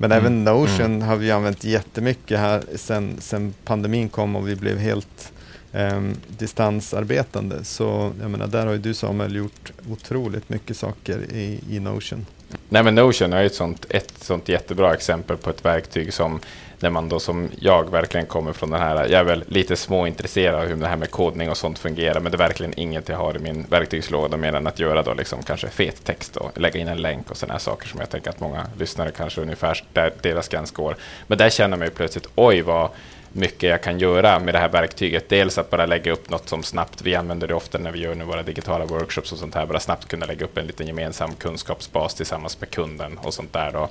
Men 0.01 0.13
mm. 0.13 0.25
även 0.25 0.45
Notion 0.45 0.87
mm. 0.87 1.03
har 1.03 1.17
vi 1.17 1.31
använt 1.31 1.65
jättemycket 1.65 2.39
här 2.39 2.63
sen, 2.75 3.17
sen 3.21 3.55
pandemin 3.65 4.09
kom 4.09 4.37
och 4.37 4.49
vi 4.49 4.57
blev 4.57 4.79
helt 4.79 5.33
um, 5.73 6.17
distansarbetande. 6.29 7.65
Så 7.65 8.13
jag 8.21 8.31
menar, 8.31 8.47
där 8.47 8.67
har 8.67 8.73
ju 8.73 8.79
du 8.79 8.95
Samuel 8.95 9.37
gjort 9.37 9.73
otroligt 9.91 10.49
mycket 10.49 10.77
saker 10.77 11.19
i, 11.33 11.61
i 11.71 11.81
Notion. 11.81 12.27
Nej, 12.69 12.83
men 12.83 12.95
Notion 12.95 13.33
är 13.33 13.45
ett 13.45 13.55
sånt, 13.55 13.87
ett 13.89 14.15
sånt 14.21 14.49
jättebra 14.49 14.95
exempel 14.95 15.37
på 15.37 15.51
ett 15.51 15.65
verktyg 15.65 16.13
som 16.13 16.41
när 16.83 16.91
man 16.91 17.09
då 17.09 17.21
som 17.21 17.51
jag 17.59 17.91
verkligen 17.91 18.27
kommer 18.27 18.53
från 18.53 18.71
den 18.71 18.81
här, 18.81 18.97
jag 18.97 19.13
är 19.13 19.25
väl 19.25 19.45
lite 19.47 19.77
småintresserad 19.77 20.55
av 20.55 20.67
hur 20.67 20.77
det 20.77 20.87
här 20.87 20.97
med 20.97 21.11
kodning 21.11 21.51
och 21.51 21.57
sånt 21.57 21.79
fungerar, 21.79 22.21
men 22.21 22.33
det 22.33 22.37
är 22.37 22.39
verkligen 22.39 22.73
inget 22.77 23.09
jag 23.09 23.17
har 23.17 23.37
i 23.37 23.39
min 23.39 23.67
verktygslåda 23.71 24.37
mer 24.37 24.55
än 24.55 24.67
att 24.67 24.79
göra 24.79 25.03
då 25.03 25.15
liksom 25.15 25.43
kanske 25.43 25.69
fet 25.69 26.05
text 26.05 26.37
och 26.37 26.61
lägga 26.61 26.81
in 26.81 26.89
en 26.89 27.03
länk 27.03 27.31
och 27.31 27.37
sådana 27.37 27.53
här 27.53 27.59
saker 27.59 27.89
som 27.89 28.01
jag 28.01 28.11
tänker 28.11 28.31
att 28.31 28.41
många 28.41 28.67
lyssnare 28.79 29.11
kanske 29.11 29.41
ungefär 29.41 29.85
där 29.93 30.13
deras 30.23 30.49
gräns 30.49 30.71
går. 30.71 30.97
Men 31.27 31.39
där 31.39 31.51
känner 31.51 31.77
man 31.77 31.87
ju 31.87 31.91
plötsligt, 31.91 32.29
oj 32.35 32.63
vad 32.63 32.91
mycket 33.33 33.71
jag 33.71 33.83
kan 33.83 33.99
göra 33.99 34.39
med 34.39 34.55
det 34.55 34.59
här 34.59 34.69
verktyget. 34.69 35.29
Dels 35.29 35.59
att 35.59 35.71
bara 35.71 35.87
lägga 35.87 36.13
upp 36.13 36.31
något 36.31 36.49
som 36.49 36.63
snabbt, 36.63 37.03
vi 37.03 37.15
använder 37.15 37.49
det 37.49 37.55
ofta 37.55 37.79
när 37.79 37.93
vi 37.93 37.99
gör 37.99 38.15
nu 38.15 38.25
våra 38.25 38.43
digitala 38.43 38.85
workshops 38.85 39.33
och 39.33 39.39
sånt 39.39 39.55
här, 39.55 39.67
bara 39.67 39.81
snabbt 39.81 40.09
kunna 40.09 40.27
lägga 40.27 40.45
upp 40.45 40.59
en 40.59 40.67
liten 40.67 40.87
gemensam 40.87 41.35
kunskapsbas 41.35 42.15
tillsammans 42.15 42.61
med 42.61 42.71
kunden 42.71 43.19
och 43.19 43.35
sånt 43.35 43.53
där 43.53 43.73
då, 43.73 43.89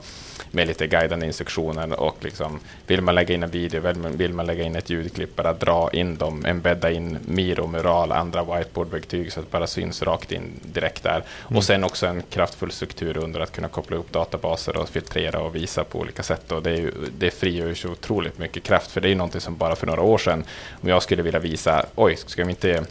med 0.51 0.67
lite 0.67 0.87
guidande 0.87 1.25
instruktioner 1.25 1.99
och 1.99 2.17
liksom, 2.19 2.59
vill 2.87 3.01
man 3.01 3.15
lägga 3.15 3.35
in 3.35 3.43
en 3.43 3.51
video, 3.51 3.81
vill 4.09 4.33
man 4.33 4.45
lägga 4.45 4.63
in 4.63 4.75
ett 4.75 4.89
ljudklipp, 4.89 5.35
bara 5.35 5.53
dra 5.53 5.89
in 5.93 6.17
dem, 6.17 6.45
embedda 6.45 6.91
in 6.91 7.17
Miro, 7.25 7.67
Mural, 7.67 8.11
andra 8.11 8.43
whiteboardverktyg 8.43 9.31
så 9.31 9.39
att 9.39 9.45
det 9.45 9.51
bara 9.51 9.67
syns 9.67 10.03
rakt 10.03 10.31
in 10.31 10.59
direkt 10.61 11.03
där. 11.03 11.23
Mm. 11.47 11.57
Och 11.57 11.63
sen 11.63 11.83
också 11.83 12.07
en 12.07 12.23
kraftfull 12.29 12.71
struktur 12.71 13.17
under 13.17 13.39
att 13.39 13.51
kunna 13.51 13.67
koppla 13.67 13.97
upp 13.97 14.11
databaser 14.11 14.77
och 14.77 14.89
filtrera 14.89 15.39
och 15.39 15.55
visa 15.55 15.83
på 15.83 15.99
olika 15.99 16.23
sätt. 16.23 16.51
Och 16.51 16.63
det, 16.63 16.71
är 16.71 16.75
ju, 16.75 16.91
det 17.17 17.31
frigör 17.31 17.67
ju 17.67 17.75
så 17.75 17.89
otroligt 17.89 18.37
mycket 18.37 18.63
kraft, 18.63 18.91
för 18.91 19.01
det 19.01 19.07
är 19.07 19.09
ju 19.09 19.15
någonting 19.29 19.41
som 19.41 19.57
bara 19.57 19.75
för 19.75 19.87
några 19.87 20.01
år 20.01 20.17
sedan, 20.17 20.43
om 20.81 20.89
jag 20.89 21.03
skulle 21.03 21.23
vilja 21.23 21.39
visa, 21.39 21.85
oj, 21.95 22.15
ska 22.15 22.43
vi 22.43 22.49
inte, 22.49 22.85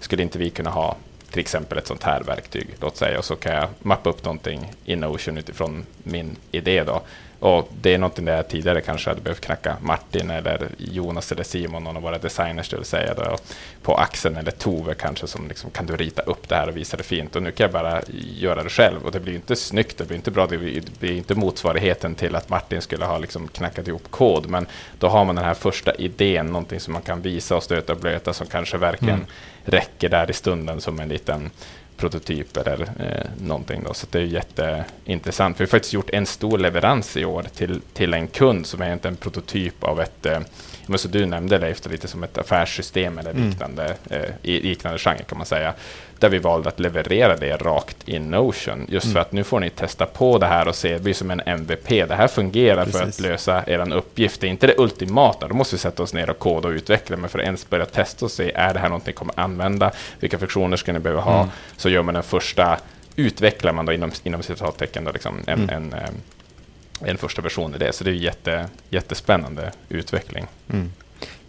skulle 0.00 0.22
inte 0.22 0.38
vi 0.38 0.50
kunna 0.50 0.70
ha 0.70 0.96
till 1.30 1.40
exempel 1.40 1.78
ett 1.78 1.86
sånt 1.86 2.02
här 2.02 2.22
verktyg, 2.22 2.66
låt 2.80 2.96
säga, 2.96 3.18
och 3.18 3.24
så 3.24 3.36
kan 3.36 3.54
jag 3.54 3.68
mappa 3.82 4.10
upp 4.10 4.24
någonting 4.24 4.72
i 4.84 4.96
Notion 4.96 5.38
utifrån 5.38 5.86
min 6.02 6.36
idé 6.52 6.84
då. 6.84 7.02
Och 7.44 7.68
det 7.80 7.94
är 7.94 7.98
någonting 7.98 8.24
där 8.24 8.36
jag 8.36 8.48
tidigare 8.48 8.80
kanske 8.80 9.10
hade 9.10 9.20
behövt 9.20 9.40
knacka 9.40 9.76
Martin 9.80 10.30
eller 10.30 10.68
Jonas 10.78 11.32
eller 11.32 11.42
Simon, 11.42 11.84
någon 11.84 11.96
av 11.96 12.02
våra 12.02 12.18
designers, 12.18 12.68
det 12.68 12.76
vill 12.76 12.84
säga 12.84 13.14
då, 13.14 13.36
på 13.82 13.94
axeln 13.94 14.36
eller 14.36 14.50
Tove 14.50 14.94
kanske, 14.94 15.26
som 15.26 15.48
liksom, 15.48 15.70
kan 15.70 15.86
du 15.86 15.96
rita 15.96 16.22
upp 16.22 16.48
det 16.48 16.54
här 16.54 16.68
och 16.68 16.76
visa 16.76 16.96
det 16.96 17.02
fint? 17.02 17.36
Och 17.36 17.42
nu 17.42 17.50
kan 17.50 17.64
jag 17.64 17.72
bara 17.72 18.02
göra 18.36 18.62
det 18.62 18.68
själv 18.68 19.04
och 19.04 19.12
det 19.12 19.20
blir 19.20 19.34
inte 19.34 19.56
snyggt, 19.56 19.98
det 19.98 20.04
blir 20.04 20.16
inte 20.16 20.30
bra, 20.30 20.46
det 20.46 20.58
blir 21.00 21.12
inte 21.12 21.34
motsvarigheten 21.34 22.14
till 22.14 22.36
att 22.36 22.48
Martin 22.48 22.82
skulle 22.82 23.04
ha 23.04 23.18
liksom 23.18 23.48
knackat 23.48 23.88
ihop 23.88 24.10
kod, 24.10 24.46
men 24.46 24.66
då 24.98 25.08
har 25.08 25.24
man 25.24 25.34
den 25.34 25.44
här 25.44 25.54
första 25.54 25.94
idén, 25.94 26.46
någonting 26.46 26.80
som 26.80 26.92
man 26.92 27.02
kan 27.02 27.22
visa 27.22 27.56
och 27.56 27.62
stöta 27.62 27.92
och 27.92 27.98
blöta 27.98 28.32
som 28.32 28.46
kanske 28.46 28.78
verkligen 28.78 29.14
mm. 29.14 29.28
räcker 29.64 30.08
där 30.08 30.30
i 30.30 30.32
stunden 30.32 30.80
som 30.80 31.00
en 31.00 31.08
liten 31.08 31.50
prototyp 31.96 32.56
eller 32.56 32.80
eh, 32.82 33.46
någonting. 33.46 33.82
Då. 33.84 33.94
Så 33.94 34.06
det 34.10 34.18
är 34.18 34.22
jätteintressant. 34.22 35.60
Vi 35.60 35.64
har 35.64 35.68
faktiskt 35.68 35.94
gjort 35.94 36.10
en 36.10 36.26
stor 36.26 36.58
leverans 36.58 37.16
i 37.16 37.24
år 37.24 37.46
till, 37.54 37.80
till 37.92 38.14
en 38.14 38.28
kund 38.28 38.66
som 38.66 38.82
är 38.82 39.06
en 39.06 39.16
prototyp 39.16 39.84
av 39.84 40.00
ett 40.00 40.26
eh, 40.26 40.40
men 40.86 40.98
så 40.98 41.08
du 41.08 41.26
nämnde 41.26 41.58
Leif, 41.58 41.90
lite 41.90 42.08
som 42.08 42.24
ett 42.24 42.38
affärssystem 42.38 43.18
eller 43.18 43.30
mm. 43.30 43.48
liknande, 43.48 43.96
mm. 44.10 44.22
eh, 44.22 44.30
i 44.42 44.60
liknande 44.60 44.98
genre 44.98 45.22
kan 45.28 45.38
man 45.38 45.46
säga. 45.46 45.74
Där 46.18 46.28
vi 46.28 46.38
valde 46.38 46.68
att 46.68 46.80
leverera 46.80 47.36
det 47.36 47.56
rakt 47.56 47.96
i 48.08 48.18
Notion. 48.18 48.86
Just 48.88 49.04
mm. 49.04 49.14
för 49.14 49.20
att 49.20 49.32
nu 49.32 49.44
får 49.44 49.60
ni 49.60 49.70
testa 49.70 50.06
på 50.06 50.38
det 50.38 50.46
här 50.46 50.68
och 50.68 50.74
se, 50.74 50.92
det 50.92 51.00
blir 51.00 51.14
som 51.14 51.30
en 51.30 51.40
MVP. 51.40 51.88
Det 51.88 52.14
här 52.14 52.28
fungerar 52.28 52.84
Precis. 52.84 53.00
för 53.00 53.08
att 53.08 53.20
lösa 53.20 53.64
er 53.66 53.92
uppgift. 53.92 54.40
Det 54.40 54.46
är 54.46 54.50
inte 54.50 54.66
det 54.66 54.78
ultimata, 54.78 55.48
då 55.48 55.54
måste 55.54 55.74
vi 55.74 55.78
sätta 55.78 56.02
oss 56.02 56.14
ner 56.14 56.30
och 56.30 56.38
koda 56.38 56.68
och 56.68 56.72
utveckla. 56.72 57.16
Men 57.16 57.30
för 57.30 57.38
att 57.38 57.44
ens 57.44 57.70
börja 57.70 57.86
testa 57.86 58.24
och 58.24 58.30
se, 58.30 58.52
är 58.54 58.74
det 58.74 58.80
här 58.80 58.88
något 58.88 59.06
ni 59.06 59.12
kommer 59.12 59.40
använda? 59.40 59.90
Vilka 60.20 60.38
funktioner 60.38 60.76
ska 60.76 60.92
ni 60.92 60.98
behöva 60.98 61.22
ha? 61.22 61.38
Mm. 61.38 61.48
Så 61.76 61.88
gör 61.88 62.02
man 62.02 62.14
den 62.14 62.22
första 62.22 62.78
utvecklar 63.16 63.72
man 63.72 63.86
då 63.86 63.92
inom, 63.92 64.10
inom 64.22 64.42
citattecken 64.42 65.04
då 65.04 65.12
liksom 65.12 65.38
en, 65.46 65.58
mm. 65.58 65.70
en, 65.70 65.92
en, 65.92 65.92
eh, 65.92 67.10
en 67.10 67.18
första 67.18 67.42
version 67.42 67.74
i 67.74 67.78
det. 67.78 67.92
Så 67.92 68.04
det 68.04 68.10
är 68.10 68.14
jätte, 68.14 68.68
jättespännande 68.90 69.72
utveckling. 69.88 70.46
Mm. 70.72 70.92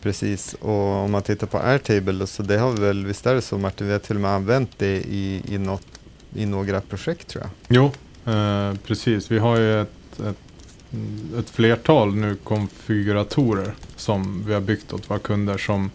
Precis, 0.05 0.53
och 0.53 0.71
om 0.71 1.11
man 1.11 1.21
tittar 1.21 1.47
på 1.47 1.57
Airtable, 1.57 2.27
så 2.27 2.43
det 2.43 2.57
har 2.57 2.71
vi 2.71 2.81
väl, 2.81 3.05
visst 3.05 3.25
är 3.25 3.35
det 3.35 3.41
så 3.41 3.57
Martin, 3.57 3.87
vi 3.87 3.93
har 3.93 3.99
till 3.99 4.15
och 4.15 4.21
med 4.21 4.31
använt 4.31 4.69
det 4.77 4.95
i, 4.95 5.41
i, 5.47 5.57
något, 5.57 5.87
i 6.35 6.45
några 6.45 6.81
projekt 6.81 7.27
tror 7.27 7.43
jag. 7.43 7.51
Jo, 7.67 7.85
eh, 8.33 8.73
precis. 8.87 9.31
Vi 9.31 9.39
har 9.39 9.57
ju 9.57 9.81
ett, 9.81 10.19
ett, 10.19 10.37
ett, 11.39 11.49
flertal 11.49 12.15
nu 12.15 12.35
konfiguratorer 12.35 13.73
som 13.95 14.43
vi 14.47 14.53
har 14.53 14.61
byggt 14.61 14.93
åt 14.93 15.09
våra 15.09 15.19
kunder 15.19 15.57
som 15.57 15.91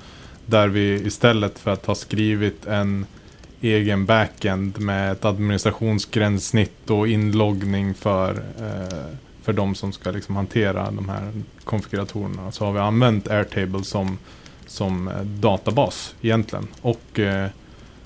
där 0.47 0.69
vi 0.69 1.07
istället 1.07 1.59
för 1.59 1.71
att 1.71 1.87
ha 1.87 1.95
skrivit 1.95 2.67
en 2.67 3.07
egen 3.61 4.07
backend 4.07 4.79
med 4.81 5.13
ett 5.13 5.25
administrationsgränssnitt 5.25 6.91
och 6.91 7.09
inloggning 7.09 7.95
för 7.95 8.43
eh, 8.61 9.17
för 9.43 9.53
de 9.53 9.75
som 9.75 9.93
ska 9.93 10.11
liksom 10.11 10.37
hantera 10.37 10.91
de 10.91 11.09
här 11.09 11.33
konfiguratorerna 11.65 12.53
så 12.53 12.65
har 12.65 12.73
vi 12.73 12.79
använt 12.79 13.29
Airtable 13.29 13.85
som, 13.85 14.19
som 14.67 15.09
eh, 15.09 15.21
databas 15.21 16.15
egentligen. 16.21 16.69
Och 16.81 17.19
eh, 17.19 17.49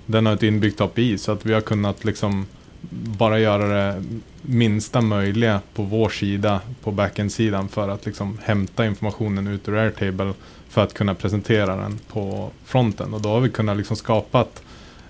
den 0.07 0.27
har 0.27 0.33
ett 0.33 0.43
inbyggt 0.43 0.81
API 0.81 1.19
så 1.19 1.33
att 1.33 1.47
vi 1.47 1.53
har 1.53 1.61
kunnat 1.61 2.05
liksom 2.05 2.47
bara 2.91 3.39
göra 3.39 3.69
det 3.69 4.05
minsta 4.43 5.01
möjliga 5.01 5.61
på 5.75 5.83
vår 5.83 6.09
sida, 6.09 6.61
på 6.83 6.91
backend-sidan 6.91 7.69
för 7.69 7.89
att 7.89 8.07
liksom 8.07 8.39
hämta 8.43 8.87
informationen 8.87 9.47
ut 9.47 9.69
ur 9.69 9.77
Airtable 9.77 10.33
för 10.69 10.83
att 10.83 10.95
kunna 10.95 11.15
presentera 11.15 11.77
den 11.77 11.99
på 12.09 12.51
fronten. 12.65 13.15
Och 13.15 13.21
då 13.21 13.29
har 13.29 13.41
vi 13.41 13.51
kunnat 13.51 13.77
liksom 13.77 13.97
skapat 13.97 14.63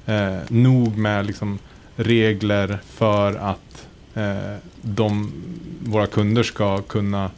eh, 0.06 0.36
nog 0.48 0.96
med 0.96 1.26
liksom 1.26 1.58
regler 1.96 2.78
för 2.86 3.34
att 3.34 3.73
de, 4.82 5.32
våra 5.84 6.06
kunder 6.06 6.42
ska 6.42 6.82
kunna 6.82 7.30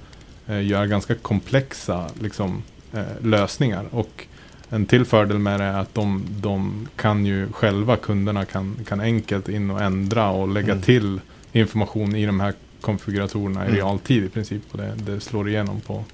eh, 0.46 0.66
göra 0.66 0.86
ganska 0.86 1.14
komplexa 1.14 2.10
liksom, 2.20 2.62
eh, 2.92 3.04
lösningar. 3.22 3.84
Och 3.90 4.26
en 4.70 4.86
till 4.86 5.04
fördel 5.04 5.38
med 5.38 5.60
det 5.60 5.64
är 5.64 5.78
att 5.78 5.94
de, 5.94 6.26
de 6.30 6.88
kan 6.96 7.26
ju 7.26 7.52
själva, 7.52 7.96
kunderna 7.96 8.44
kan, 8.44 8.76
kan 8.88 9.00
enkelt 9.00 9.48
in 9.48 9.70
och 9.70 9.82
ändra 9.82 10.30
och 10.30 10.48
lägga 10.48 10.72
mm. 10.72 10.82
till 10.82 11.20
information 11.52 12.16
i 12.16 12.26
de 12.26 12.40
här 12.40 12.54
konfiguratorerna 12.80 13.64
i 13.64 13.68
mm. 13.68 13.76
realtid 13.76 14.24
i 14.24 14.28
princip. 14.28 14.62
Och 14.70 14.78
det, 14.78 14.94
det 14.96 15.20
slår 15.20 15.48
igenom 15.48 15.80
på, 15.80 16.04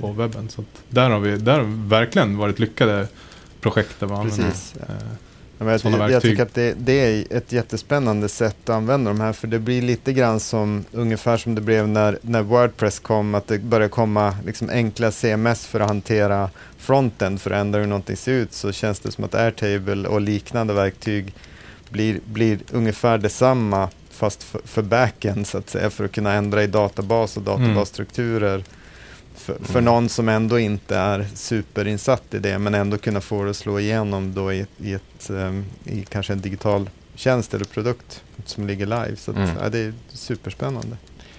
på 0.00 0.12
webben. 0.12 0.48
Så 0.48 0.64
där 0.88 1.10
har 1.10 1.20
vi 1.20 1.36
där 1.36 1.58
har 1.58 1.88
verkligen 1.88 2.36
varit 2.36 2.58
lyckade 2.58 3.08
projekt 3.60 4.00
där 4.00 4.06
vi 4.06 4.12
använder 4.12 4.54
jag, 5.58 5.80
jag, 5.84 6.10
jag, 6.10 6.22
tycker 6.22 6.42
att 6.42 6.54
det, 6.54 6.74
det, 6.78 6.92
är 6.92 7.36
ett 7.36 7.52
jättespännande 7.52 8.28
sätt 8.28 8.56
att 8.64 8.76
använda 8.76 9.10
de 9.10 9.20
här 9.20 9.32
för 9.32 9.46
det 9.46 9.58
blir 9.58 9.82
lite 9.82 10.12
grann 10.12 10.40
som 10.40 10.84
ungefär 10.92 11.36
som 11.36 11.54
det 11.54 11.60
blev 11.60 11.88
när, 11.88 12.18
när 12.22 12.42
Wordpress 12.42 12.98
kom 12.98 13.34
att 13.34 13.46
det 13.46 13.58
började 13.58 13.88
komma 13.88 14.34
liksom 14.46 14.70
enkla 14.70 15.10
CMS 15.10 15.66
för 15.66 15.80
att 15.80 15.88
hantera 15.88 16.50
fronten 16.78 17.38
för 17.38 17.50
att 17.50 17.60
ändra 17.60 17.80
hur 17.80 17.86
någonting 17.86 18.16
ser 18.16 18.32
ut 18.32 18.52
så 18.52 18.72
känns 18.72 19.00
det 19.00 19.10
som 19.10 19.24
att 19.24 19.34
Airtable 19.34 20.08
och 20.08 20.20
liknande 20.20 20.74
verktyg 20.74 21.34
blir, 21.90 22.20
blir 22.24 22.58
ungefär 22.72 23.18
detsamma 23.18 23.88
fast 24.10 24.42
för, 24.42 24.60
för 24.64 24.82
backend 24.82 25.46
så 25.46 25.58
att 25.58 25.70
säga 25.70 25.90
för 25.90 26.04
att 26.04 26.12
kunna 26.12 26.32
ändra 26.32 26.62
i 26.62 26.66
databas 26.66 27.36
och 27.36 27.48
mm. 27.48 27.68
databasstrukturer. 27.68 28.54
Mm 28.54 28.64
för, 29.38 29.56
för 29.64 29.80
någon 29.80 30.08
som 30.08 30.28
ändå 30.28 30.58
inte 30.58 30.96
är 30.96 31.26
superinsatt 31.34 32.34
i 32.34 32.38
det 32.38 32.58
men 32.58 32.74
ändå 32.74 32.98
kunna 32.98 33.20
få 33.20 33.44
det 33.44 33.50
att 33.50 33.56
slå 33.56 33.80
igenom 33.80 34.34
då 34.34 34.52
i, 34.52 34.66
i, 34.78 34.92
ett, 34.92 35.30
um, 35.30 35.64
i 35.84 36.04
kanske 36.08 36.32
en 36.32 36.40
digital 36.40 36.90
tjänst 37.14 37.54
eller 37.54 37.64
produkt 37.64 38.22
som 38.44 38.66
ligger 38.66 38.86
live. 38.86 39.16
Så 39.16 39.30
att, 39.30 39.36
mm. 39.36 39.50
ja, 39.62 39.68
det 39.68 39.78
är 39.78 39.92
superspännande. 40.08 40.96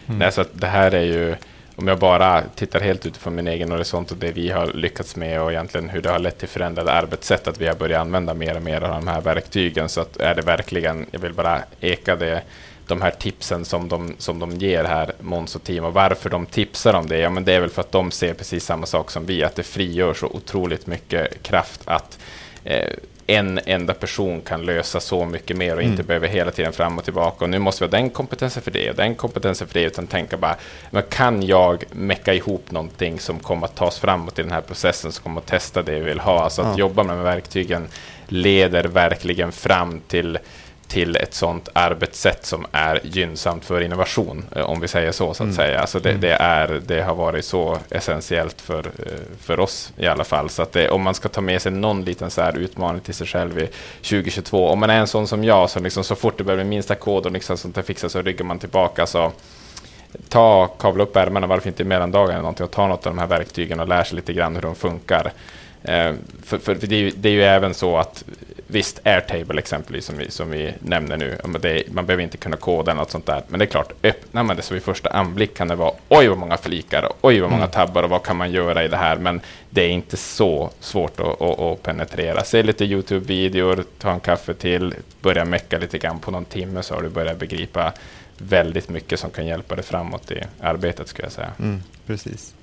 Mm. 0.07 0.19
Nej, 0.19 0.31
så 0.31 0.45
det 0.53 0.67
här 0.67 0.91
är 0.91 1.03
ju, 1.03 1.35
om 1.75 1.87
jag 1.87 1.99
bara 1.99 2.43
tittar 2.55 2.79
helt 2.79 3.05
utifrån 3.05 3.35
min 3.35 3.47
egen 3.47 3.71
horisont 3.71 4.11
och 4.11 4.17
det 4.17 4.31
vi 4.31 4.49
har 4.49 4.67
lyckats 4.73 5.15
med 5.15 5.41
och 5.41 5.51
egentligen 5.51 5.89
hur 5.89 6.01
det 6.01 6.09
har 6.09 6.19
lett 6.19 6.37
till 6.37 6.47
förändrade 6.47 6.91
arbetssätt, 6.91 7.47
att 7.47 7.61
vi 7.61 7.67
har 7.67 7.75
börjat 7.75 8.01
använda 8.01 8.33
mer 8.33 8.55
och 8.55 8.61
mer 8.61 8.81
av 8.81 8.89
de 8.89 9.07
här 9.07 9.21
verktygen, 9.21 9.89
så 9.89 10.01
att 10.01 10.17
är 10.17 10.35
det 10.35 10.41
verkligen, 10.41 11.05
jag 11.11 11.19
vill 11.19 11.33
bara 11.33 11.61
eka 11.79 12.15
det 12.15 12.43
de 12.89 13.01
här 13.01 13.11
tipsen 13.11 13.65
som 13.65 13.87
de, 13.89 14.15
som 14.17 14.39
de 14.39 14.51
ger 14.51 14.83
här, 14.83 15.11
Måns 15.19 15.55
och 15.55 15.69
och 15.69 15.93
varför 15.93 16.29
de 16.29 16.45
tipsar 16.45 16.93
om 16.93 17.07
det, 17.07 17.17
ja 17.19 17.29
men 17.29 17.45
det 17.45 17.53
är 17.53 17.59
väl 17.59 17.69
för 17.69 17.81
att 17.81 17.91
de 17.91 18.11
ser 18.11 18.33
precis 18.33 18.65
samma 18.65 18.85
sak 18.85 19.11
som 19.11 19.25
vi, 19.25 19.43
att 19.43 19.55
det 19.55 19.63
frigör 19.63 20.13
så 20.13 20.25
otroligt 20.27 20.87
mycket 20.87 21.43
kraft 21.43 21.81
att 21.85 22.19
eh, 22.63 22.89
en 23.27 23.59
enda 23.65 23.93
person 23.93 24.41
kan 24.41 24.65
lösa 24.65 24.99
så 24.99 25.25
mycket 25.25 25.57
mer 25.57 25.75
och 25.75 25.81
inte 25.81 25.93
Mm. 25.93 26.05
behöver 26.05 26.27
hela 26.27 26.51
tiden 26.51 26.73
fram 26.73 26.97
och 26.97 27.03
tillbaka. 27.03 27.45
Och 27.45 27.49
nu 27.49 27.59
måste 27.59 27.83
vi 27.83 27.87
ha 27.87 27.97
den 27.99 28.09
kompetensen 28.09 28.63
för 28.63 28.71
det 28.71 28.89
och 28.89 28.95
den 28.95 29.15
kompetensen 29.15 29.67
för 29.67 29.73
det. 29.73 29.85
Utan 29.85 30.07
tänka 30.07 30.37
bara, 30.37 30.55
men 30.91 31.03
kan 31.09 31.43
jag 31.43 31.83
mecka 31.91 32.33
ihop 32.33 32.71
någonting 32.71 33.19
som 33.19 33.39
kommer 33.39 33.67
att 33.67 33.75
tas 33.75 33.99
framåt 33.99 34.39
i 34.39 34.41
den 34.41 34.51
här 34.51 34.61
processen, 34.61 35.11
som 35.11 35.23
kommer 35.23 35.41
att 35.41 35.47
testa 35.47 35.81
det 35.81 35.91
vi 35.91 35.99
vill 35.99 36.19
ha. 36.19 36.43
Alltså 36.43 36.61
att 36.61 36.67
Ja. 36.67 36.79
jobba 36.79 37.03
med 37.03 37.17
verktygen 37.17 37.87
leder 38.27 38.83
verkligen 38.83 39.51
fram 39.51 40.01
till 40.07 40.37
till 40.89 41.15
ett 41.15 41.33
sådant 41.33 41.69
arbetssätt 41.73 42.45
som 42.45 42.65
är 42.71 42.99
gynnsamt 43.03 43.65
för 43.65 43.81
innovation, 43.81 44.45
eh, 44.55 44.61
om 44.69 44.79
vi 44.79 44.87
säger 44.87 45.11
så, 45.11 45.33
så 45.33 45.43
att 45.43 45.47
Mm. 45.47 45.55
säga. 45.55 45.79
Alltså 45.79 45.99
det, 45.99 46.09
Mm. 46.09 46.21
det, 46.21 46.33
är, 46.33 46.81
det 46.87 47.01
har 47.01 47.15
varit 47.15 47.45
så 47.45 47.77
essentiellt 47.89 48.61
för, 48.61 48.79
eh, 48.79 49.11
för 49.41 49.59
oss 49.59 49.91
i 49.97 50.07
alla 50.07 50.23
fall. 50.23 50.49
Så 50.49 50.61
att 50.61 50.71
det, 50.71 50.89
om 50.89 51.01
man 51.01 51.13
ska 51.13 51.29
ta 51.29 51.41
med 51.41 51.61
sig 51.61 51.71
någon 51.71 52.03
liten 52.05 52.29
så 52.31 52.41
här 52.41 52.57
utmaning 52.57 53.01
till 53.01 53.13
sig 53.13 53.27
själv 53.27 53.59
i 53.59 53.69
2022, 54.01 54.67
om 54.69 54.79
man 54.79 54.89
är 54.89 54.99
en 54.99 55.07
sån 55.07 55.27
som 55.27 55.43
jag, 55.43 55.69
som 55.69 55.83
liksom 55.83 56.03
så 56.03 56.15
fort 56.15 56.37
det 56.37 56.43
börjar 56.43 56.57
med 56.57 56.65
minsta 56.67 56.95
kod 56.95 57.25
och 57.25 57.31
liksom 57.31 57.57
sånt 57.57 57.75
där 57.75 57.81
fixas 57.81 58.11
så 58.11 58.21
ryggar 58.21 58.45
man 58.45 58.59
tillbaka. 58.59 59.05
Så 59.07 59.31
ta, 60.29 60.67
kavla 60.67 61.03
upp 61.03 61.15
ärmarna, 61.15 61.47
varför 61.47 61.67
inte 61.67 61.83
i 61.83 61.85
mellandagen 61.85 62.29
eller 62.29 62.39
någonting, 62.41 62.63
och 62.63 62.71
ta 62.71 62.87
något 62.87 63.05
av 63.07 63.15
de 63.15 63.19
här 63.19 63.27
verktygen 63.27 63.79
och 63.79 63.87
lär 63.87 64.03
sig 64.03 64.15
lite 64.15 64.33
grann 64.33 64.55
hur 64.55 64.61
de 64.61 64.75
funkar. 64.75 65.31
Eh, 65.83 66.13
för, 66.43 66.57
för, 66.57 66.75
för 66.75 66.87
det, 66.87 66.95
är 66.95 66.99
ju, 66.99 67.11
det 67.15 67.29
är 67.29 67.33
ju 67.33 67.43
även 67.43 67.73
så 67.73 67.97
att 67.97 68.23
visst, 68.71 68.99
Airtable 69.03 69.59
exempelvis 69.59 70.05
som 70.05 70.17
vi, 70.17 70.31
som 70.31 70.49
vi 70.51 70.73
nämner 70.79 71.17
nu, 71.17 71.37
det, 71.61 71.83
man 71.91 72.05
behöver 72.05 72.23
inte 72.23 72.37
kunna 72.37 72.57
koda 72.57 72.91
eller 72.91 73.01
något 73.01 73.11
sånt 73.11 73.25
där. 73.25 73.43
Men 73.47 73.59
det 73.59 73.65
är 73.65 73.67
klart, 73.67 73.91
öppnar 74.03 74.43
man 74.43 74.55
det 74.55 74.61
så 74.61 74.73
vid 74.73 74.83
första 74.83 75.09
anblick 75.09 75.57
kan 75.57 75.67
det 75.67 75.75
vara 75.75 75.91
oj 76.09 76.27
vad 76.27 76.37
många 76.37 76.57
flikar, 76.57 77.03
och 77.03 77.17
oj 77.21 77.39
vad 77.39 77.49
många 77.49 77.63
Mm. 77.63 77.71
tabbar 77.71 78.03
och 78.03 78.09
vad 78.09 78.23
kan 78.23 78.37
man 78.37 78.51
göra 78.51 78.83
i 78.83 78.87
det 78.87 78.97
här? 78.97 79.15
Men 79.17 79.41
det 79.69 79.81
är 79.81 79.89
inte 79.89 80.17
så 80.17 80.69
svårt 80.79 81.19
att, 81.19 81.41
att, 81.41 81.59
att 81.59 81.83
penetrera. 81.83 82.43
Se 82.43 82.63
lite 82.63 82.85
YouTube-videor, 82.85 83.83
ta 83.97 84.11
en 84.11 84.19
kaffe 84.19 84.53
till, 84.53 84.93
börja 85.21 85.45
mecka 85.45 85.77
lite 85.77 85.97
grann 85.97 86.19
på 86.19 86.31
någon 86.31 86.45
timme 86.45 86.83
så 86.83 86.95
har 86.95 87.01
du 87.01 87.09
börjat 87.09 87.37
begripa 87.39 87.93
väldigt 88.37 88.89
mycket 88.89 89.19
som 89.19 89.29
kan 89.29 89.45
hjälpa 89.47 89.75
dig 89.75 89.83
framåt 89.83 90.31
i 90.31 90.43
arbetet 90.59 91.07
skulle 91.07 91.25
jag 91.25 91.31
säga. 91.31 91.51
Mm, 91.59 91.83
precis. 92.07 92.53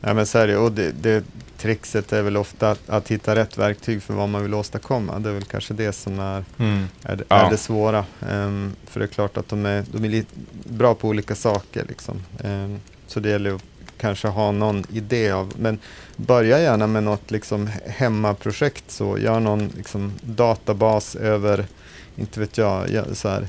Ja, 0.00 0.14
men 0.14 0.26
så 0.26 0.38
är 0.38 0.46
det, 0.46 0.56
och 0.56 0.72
det, 0.72 0.92
det, 1.02 1.24
trixet 1.58 2.12
är 2.12 2.22
väl 2.22 2.36
ofta 2.36 2.70
att, 2.70 2.90
att 2.90 3.08
hitta 3.10 3.34
rätt 3.36 3.58
verktyg 3.58 4.02
för 4.02 4.14
vad 4.14 4.28
man 4.28 4.42
vill 4.42 4.54
åstadkomma. 4.54 5.18
Det 5.18 5.28
är 5.28 5.32
väl 5.32 5.44
kanske 5.44 5.74
det 5.74 5.92
som 5.92 6.18
är, 6.20 6.44
Mm. 6.58 6.84
är, 7.02 7.24
Ja. 7.28 7.36
är 7.46 7.50
det 7.50 7.56
svåra. 7.56 8.04
Ehm, 8.30 8.72
för 8.86 9.00
det 9.00 9.06
är 9.06 9.08
klart 9.08 9.36
att 9.36 9.48
de 9.48 9.66
är, 9.66 9.84
de 9.92 10.04
är 10.04 10.08
lite 10.08 10.34
bra 10.64 10.94
på 10.94 11.08
olika 11.08 11.34
saker. 11.34 11.84
Liksom. 11.88 12.22
Ehm, 12.44 12.80
så 13.06 13.20
det 13.20 13.28
gäller 13.30 13.54
att 13.54 13.62
kanske 14.00 14.28
ha 14.28 14.52
någon 14.52 14.84
idé 14.92 15.30
av, 15.30 15.52
men 15.58 15.78
börja 16.16 16.60
gärna 16.60 16.86
med 16.86 17.02
något 17.02 17.30
liksom 17.30 17.70
hemmaprojekt. 17.86 18.90
Så 18.90 19.18
gör 19.18 19.40
någon 19.40 19.68
liksom, 19.76 20.12
databas 20.22 21.16
över, 21.16 21.64
inte 22.16 22.40
vet 22.40 22.58
jag, 22.58 22.90
ja, 22.90 23.04
så 23.14 23.28
här, 23.28 23.48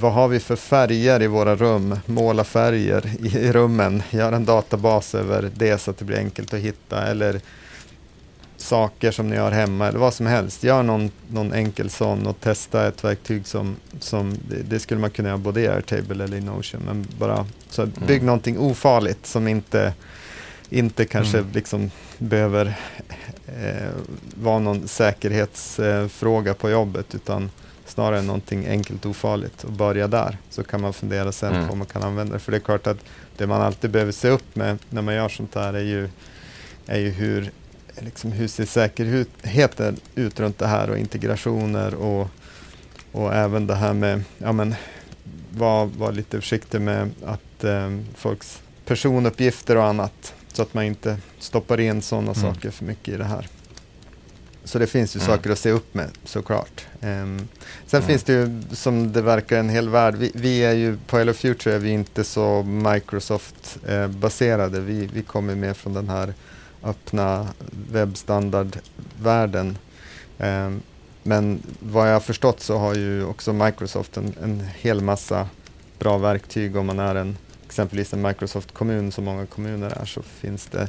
vad 0.00 0.12
har 0.12 0.28
vi 0.28 0.40
för 0.40 0.56
färger 0.56 1.22
i 1.22 1.26
våra 1.26 1.56
rum? 1.56 1.98
Måla 2.06 2.44
färger 2.44 3.06
i, 3.20 3.38
i 3.38 3.52
rummen. 3.52 4.02
Gör 4.10 4.32
en 4.32 4.44
databas 4.44 5.14
över 5.14 5.50
det 5.56 5.78
så 5.78 5.90
att 5.90 5.98
det 5.98 6.04
blir 6.04 6.18
enkelt 6.18 6.54
att 6.54 6.60
hitta. 6.60 7.06
Eller 7.06 7.40
saker 8.56 9.10
som 9.10 9.30
ni 9.30 9.36
har 9.36 9.50
hemma 9.50 9.88
eller 9.88 9.98
vad 9.98 10.14
som 10.14 10.26
helst. 10.26 10.64
Gör 10.64 10.82
någon, 10.82 11.10
någon 11.28 11.52
enkel 11.52 11.90
sån 11.90 12.26
och 12.26 12.40
testa 12.40 12.88
ett 12.88 13.04
verktyg 13.04 13.46
som, 13.46 13.76
som 14.00 14.34
det, 14.48 14.62
det 14.62 14.78
skulle 14.78 15.00
man 15.00 15.10
kunna 15.10 15.28
göra 15.28 15.38
både 15.38 15.60
i 15.60 15.68
Airtable 15.68 16.24
eller 16.24 16.36
i 16.36 16.40
Notion. 16.40 16.82
Men 16.86 17.06
bara 17.18 17.46
så 17.70 17.86
bygg 18.06 18.22
någonting 18.22 18.58
ofarligt 18.58 19.26
som 19.26 19.48
inte, 19.48 19.92
inte 20.70 21.04
kanske 21.04 21.38
Mm. 21.38 21.50
liksom 21.52 21.90
behöver 22.18 22.74
eh, 23.46 23.90
vara 24.34 24.58
någon 24.58 24.88
säkerhetsfråga 24.88 26.54
på 26.54 26.70
jobbet 26.70 27.14
utan 27.14 27.50
snarare 27.86 28.22
någonting 28.22 28.66
enkelt 28.66 29.04
och 29.04 29.10
ofarligt 29.10 29.64
och 29.64 29.72
börja 29.72 30.08
där. 30.08 30.38
Så 30.50 30.62
kan 30.62 30.80
man 30.80 30.92
fundera 30.92 31.32
sen 31.32 31.54
Mm. 31.54 31.66
på 31.66 31.72
om 31.72 31.78
man 31.78 31.86
kan 31.86 32.02
använda 32.02 32.32
det. 32.32 32.38
För 32.38 32.52
det 32.52 32.58
är 32.58 32.60
klart 32.60 32.86
att 32.86 32.98
det 33.36 33.46
man 33.46 33.60
alltid 33.62 33.90
behöver 33.90 34.12
se 34.12 34.28
upp 34.28 34.56
med 34.56 34.78
när 34.90 35.02
man 35.02 35.14
gör 35.14 35.28
sånt 35.28 35.54
här 35.54 35.74
är 35.74 35.80
ju, 35.82 36.08
är 36.86 36.98
ju 36.98 37.10
hur, 37.10 37.50
liksom, 37.98 38.32
hur 38.32 38.48
ser 38.48 38.64
säkerheten 38.64 39.96
ut 40.14 40.40
runt 40.40 40.58
det 40.58 40.66
här 40.66 40.90
och 40.90 40.98
integrationer 40.98 41.94
och, 41.94 42.28
och 43.12 43.34
även 43.34 43.66
det 43.66 43.74
här 43.74 43.92
med, 43.92 44.22
ja 44.38 44.52
men, 44.52 44.74
var, 45.50 45.86
var 45.86 46.12
lite 46.12 46.40
försiktig 46.40 46.80
med 46.80 47.10
att 47.24 47.64
eh, 47.64 47.96
folks 48.14 48.62
personuppgifter 48.84 49.76
och 49.76 49.84
annat 49.84 50.34
så 50.52 50.62
att 50.62 50.74
man 50.74 50.84
inte 50.84 51.18
stoppar 51.38 51.80
in 51.80 52.02
sådana 52.02 52.32
Mm. 52.32 52.54
saker 52.54 52.70
för 52.70 52.84
mycket 52.84 53.14
i 53.14 53.16
det 53.16 53.24
här. 53.24 53.48
Så 54.66 54.78
det 54.78 54.86
finns 54.86 55.16
ju 55.16 55.20
Mm. 55.20 55.26
saker 55.36 55.50
att 55.50 55.58
se 55.58 55.70
upp 55.70 55.94
med 55.94 56.10
såklart. 56.24 56.86
Ehm, 57.00 57.48
sen 57.86 57.98
Mm. 58.00 58.08
finns 58.08 58.22
det 58.22 58.32
ju 58.32 58.62
som 58.72 59.12
det 59.12 59.22
verkar 59.22 59.58
en 59.58 59.68
hel 59.68 59.88
värld. 59.88 60.14
Vi, 60.14 60.30
vi 60.34 60.64
är 60.64 60.72
ju 60.72 60.96
på 61.06 61.18
Hello 61.18 61.32
Future 61.32 61.74
är 61.74 61.78
vi 61.78 61.90
inte 61.90 62.24
så 62.24 62.62
Microsoft-baserade. 62.62 64.80
vi, 64.80 65.06
vi 65.06 65.22
kommer 65.22 65.54
mer 65.54 65.74
från 65.74 65.92
den 65.94 66.08
här 66.08 66.34
öppna 66.84 67.48
webbstandardvärlden. 67.92 69.78
Ehm, 70.38 70.80
men 71.22 71.62
vad 71.80 72.08
jag 72.08 72.12
har 72.12 72.20
förstått 72.20 72.60
så 72.60 72.78
har 72.78 72.94
ju 72.94 73.24
också 73.24 73.52
Microsoft 73.52 74.16
en, 74.16 74.34
en 74.42 74.62
hel 74.78 75.00
massa 75.00 75.48
bra 75.98 76.18
verktyg 76.18 76.76
om 76.76 76.86
man 76.86 76.98
är 76.98 77.14
en 77.14 77.36
exempelvis 77.66 78.12
en 78.12 78.22
Microsoft-kommun 78.22 79.12
som 79.12 79.24
många 79.24 79.46
kommuner 79.46 79.90
är 80.00 80.04
så 80.04 80.22
finns 80.22 80.66
det, 80.66 80.88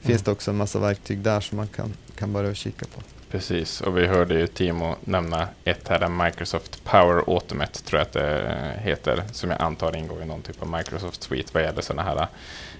finns 0.00 0.22
det 0.22 0.30
också 0.30 0.50
en 0.50 0.56
massa 0.56 0.78
verktyg 0.78 1.18
där 1.18 1.40
som 1.40 1.56
man 1.56 1.68
kan, 1.68 1.92
kan 2.16 2.32
börja 2.32 2.54
kika 2.54 2.86
på. 2.94 3.02
Precis, 3.30 3.80
och 3.80 3.98
vi 3.98 4.06
hörde 4.06 4.34
ju 4.34 4.46
Timo 4.46 4.96
nämna 5.04 5.48
ett 5.64 5.88
här, 5.88 6.08
Microsoft 6.08 6.84
Power 6.84 7.22
Automate 7.26 7.82
tror 7.82 7.98
jag 8.00 8.06
att 8.06 8.12
det 8.12 8.72
heter, 8.82 9.22
som 9.32 9.50
jag 9.50 9.62
antar 9.62 9.96
ingår 9.96 10.22
i 10.22 10.24
någon 10.24 10.42
typ 10.42 10.62
av 10.62 10.68
Microsoft 10.68 11.22
Suite 11.22 11.50
vad 11.52 11.62
gäller 11.62 11.82
sådana 11.82 12.02
här 12.02 12.26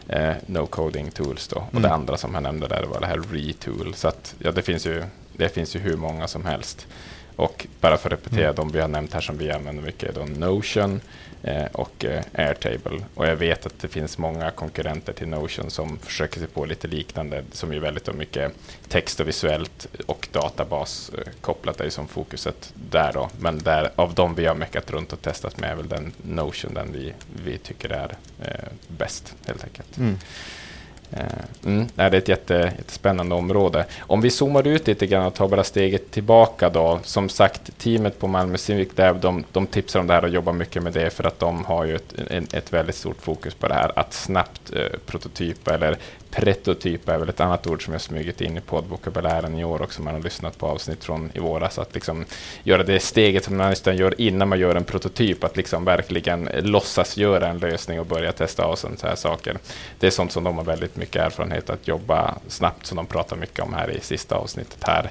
eh, 0.09 0.37
no-coding 0.47 1.11
tools 1.11 1.49
då. 1.49 1.57
Och 1.57 1.71
Mm. 1.73 1.83
det 1.83 1.91
andra 1.91 2.17
som 2.17 2.35
han 2.35 2.43
nämnde 2.43 2.69
där 2.69 2.83
var 2.83 3.01
det 3.01 3.07
här 3.07 3.19
Retool. 3.33 3.95
Så 3.95 4.09
att, 4.09 4.35
ja, 4.39 4.53
det 4.53 4.63
finns 4.63 4.87
ju, 4.87 5.05
det 5.37 5.49
finns 5.49 5.77
ju 5.77 5.81
hur 5.81 5.97
många 5.97 6.29
som 6.29 6.45
helst. 6.45 6.87
Och 7.43 7.67
bara 7.81 7.97
för 7.97 8.09
att 8.09 8.13
repetera 8.13 8.45
Mm. 8.45 8.55
de 8.55 8.73
vi 8.73 8.81
har 8.81 8.89
nämnt 8.89 9.13
här 9.15 9.21
som 9.21 9.39
vi 9.39 9.51
använder 9.51 9.83
mycket 9.83 10.09
är 10.09 10.13
då 10.13 10.25
Notion 10.47 11.01
eh, 11.43 11.65
och 11.73 12.05
eh, 12.05 12.23
Airtable. 12.35 13.05
Och 13.15 13.27
jag 13.27 13.37
vet 13.37 13.67
att 13.67 13.79
det 13.81 13.89
finns 13.89 14.19
många 14.19 14.51
konkurrenter 14.51 15.13
till 15.13 15.29
Notion 15.29 15.71
som 15.71 15.99
försöker 15.99 16.39
sig 16.39 16.49
på 16.49 16.65
lite 16.65 16.89
liknande, 16.89 17.45
som 17.53 17.73
ju 17.73 17.79
väldigt 17.79 18.15
mycket 18.15 18.53
text 18.89 19.21
och 19.21 19.29
visuellt 19.29 19.87
och 20.07 20.29
databas 20.33 21.11
eh, 21.19 21.33
kopplat 21.41 21.81
är 21.81 21.91
som 21.91 22.09
fokuset 22.09 22.73
där 22.75 23.13
då. 23.13 23.31
Men 23.41 23.59
där, 23.59 23.91
av 23.97 24.15
de 24.15 24.35
vi 24.35 24.47
har 24.47 24.55
meckat 24.55 24.91
runt 24.91 25.13
och 25.13 25.23
testat 25.23 25.59
med 25.59 25.71
är 25.71 25.77
väl 25.77 25.89
den 25.89 26.13
Notion 26.23 26.75
den 26.75 26.93
vi, 26.93 27.13
vi 27.45 27.59
tycker 27.59 27.89
är 27.89 28.17
eh, 28.41 28.69
bäst 28.89 29.35
helt 29.47 29.65
enkelt. 29.65 29.99
Mm. 29.99 30.19
Eh, 31.13 31.25
mm, 31.65 31.87
nej, 31.95 32.11
det 32.11 32.17
är 32.17 32.21
ett 32.21 32.29
jätte, 32.29 32.73
jättespännande 32.79 33.35
område. 33.35 33.87
Om 34.01 34.21
vi 34.21 34.31
zoomar 34.31 34.67
ut 34.67 34.87
lite 34.87 35.07
grann 35.07 35.27
och 35.27 35.35
tar 35.35 35.49
bara 35.49 35.65
steget 35.65 36.11
tillbaka 36.11 36.71
då. 36.71 37.01
Som 37.03 37.29
sagt, 37.29 37.79
teamet 37.79 38.19
på 38.19 38.27
Malmö 38.27 38.59
Civic 38.59 38.89
Dev, 38.95 39.21
de, 39.21 39.45
de 39.53 39.67
tipsar 39.67 40.01
om 40.01 40.07
det 40.07 40.15
här 40.15 40.25
och 40.25 40.31
jobbar 40.31 40.53
mycket 40.53 40.83
med 40.83 40.93
det 40.93 41.11
för 41.11 41.25
att 41.25 41.39
de 41.39 41.65
har 41.65 41.85
ju 41.85 41.97
ett, 41.97 42.15
en, 42.31 42.47
ett 42.53 42.73
väldigt 42.73 42.97
stort 42.97 43.23
fokus 43.23 43.55
på 43.55 43.69
det 43.69 43.75
här. 43.75 43.93
Att 43.97 44.13
snabbt 44.13 44.73
eh, 44.77 44.99
prototypa 45.07 45.75
eller 45.75 45.97
Pretotyp 46.33 47.09
är 47.09 47.19
väl 47.19 47.29
ett 47.29 47.41
annat 47.41 47.67
ord 47.67 47.85
som 47.85 47.93
jag 47.93 48.03
smugit 48.03 48.41
in 48.41 48.57
i 48.57 48.61
poddvokabulären 48.61 49.59
i 49.59 49.65
år 49.65 49.83
också. 49.83 50.03
Man 50.03 50.15
har 50.15 50.21
lyssnat 50.21 50.59
på 50.59 50.67
avsnitt 50.67 51.05
från 51.05 51.31
i 51.35 51.39
våras. 51.39 51.79
Att 51.79 51.95
liksom 51.95 52.25
göra 52.65 52.83
det 52.83 53.01
steget 53.01 53.45
som 53.45 53.57
man 53.57 53.71
nästan 53.71 53.97
gör 53.97 54.21
innan 54.21 54.49
man 54.49 54.59
gör 54.59 54.75
en 54.75 54.85
prototyp. 54.85 55.45
Att 55.45 55.57
liksom 55.57 55.85
verkligen 55.85 56.49
låtsas 56.61 57.17
göra 57.17 57.49
en 57.49 57.59
lösning 57.59 58.01
och 58.01 58.07
börja 58.07 58.33
testa 58.33 58.65
av 58.65 58.77
sådana 58.77 58.99
här 59.03 59.15
saker. 59.15 59.57
Det 59.99 60.07
är 60.07 60.11
sånt 60.11 60.33
som 60.33 60.45
de 60.45 60.57
har 60.57 60.65
väldigt 60.65 60.97
mycket 60.97 61.23
erfarenhet 61.23 61.71
att 61.71 61.89
jobba 61.89 62.35
snabbt 62.49 62.87
som 62.87 62.97
de 62.97 63.07
pratar 63.07 63.37
mycket 63.37 63.61
om 63.61 63.75
här 63.75 63.91
i 63.91 64.01
sista 64.01 64.35
avsnittet 64.35 64.79
här 64.81 65.11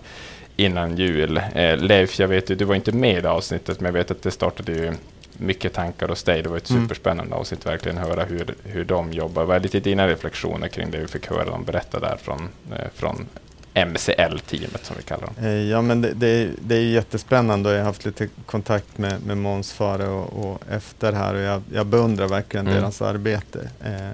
innan 0.56 0.98
jul. 0.98 1.42
Eh, 1.56 1.78
Leif, 1.78 2.20
jag 2.20 2.28
vet 2.28 2.50
ju, 2.50 2.56
du 2.56 2.66
var 2.66 2.76
inte 2.76 2.92
med 2.92 3.18
i 3.18 3.22
det 3.22 3.30
avsnittet, 3.30 3.80
men 3.80 3.86
jag 3.86 3.94
vet 3.94 4.12
att 4.12 4.24
det 4.24 4.32
startade 4.32 4.72
ju 4.72 4.94
mycket 5.42 5.74
tankar 5.74 6.08
hos 6.08 6.24
dig. 6.24 6.42
Det 6.42 6.50
var 6.50 6.58
ett 6.58 6.70
Mm. 6.70 6.84
superspännande 6.84 7.36
avsnitt, 7.36 7.66
verkligen 7.66 7.98
höra 7.98 8.24
hur, 8.24 8.56
hur 8.64 8.86
de 8.86 9.14
jobbar. 9.14 9.44
Vad 9.44 9.56
är 9.56 9.60
lite 9.60 9.80
dina 9.80 10.08
reflektioner 10.08 10.68
kring 10.68 10.92
det 10.92 10.98
vi 10.98 11.08
fick 11.08 11.28
höra 11.30 11.46
dem 11.46 11.64
berätta 11.64 12.00
där 12.00 12.18
från, 12.22 12.50
eh, 12.72 12.88
från 12.96 13.26
MCL-teamet 13.74 14.86
som 14.86 14.96
vi 14.98 15.04
kallar 15.04 15.26
dem? 15.26 15.36
Eh, 15.46 15.50
Ja, 15.52 15.82
men 15.82 16.02
det, 16.02 16.14
det, 16.14 16.28
är, 16.28 16.50
det 16.62 16.76
är 16.76 16.82
jättespännande 16.82 17.70
och 17.70 17.76
jag 17.76 17.80
har 17.80 17.86
haft 17.86 18.06
lite 18.06 18.28
kontakt 18.46 18.98
med, 18.98 19.26
med 19.26 19.38
Måns 19.38 19.74
före 19.74 20.08
och, 20.08 20.46
och 20.52 20.62
efter 20.72 21.14
här 21.14 21.34
och 21.34 21.42
jag, 21.42 21.62
jag 21.74 21.86
beundrar 21.86 22.28
verkligen 22.28 22.68
Mm. 22.68 22.80
deras 22.82 23.02
arbete. 23.02 23.70
Eh, 23.84 24.10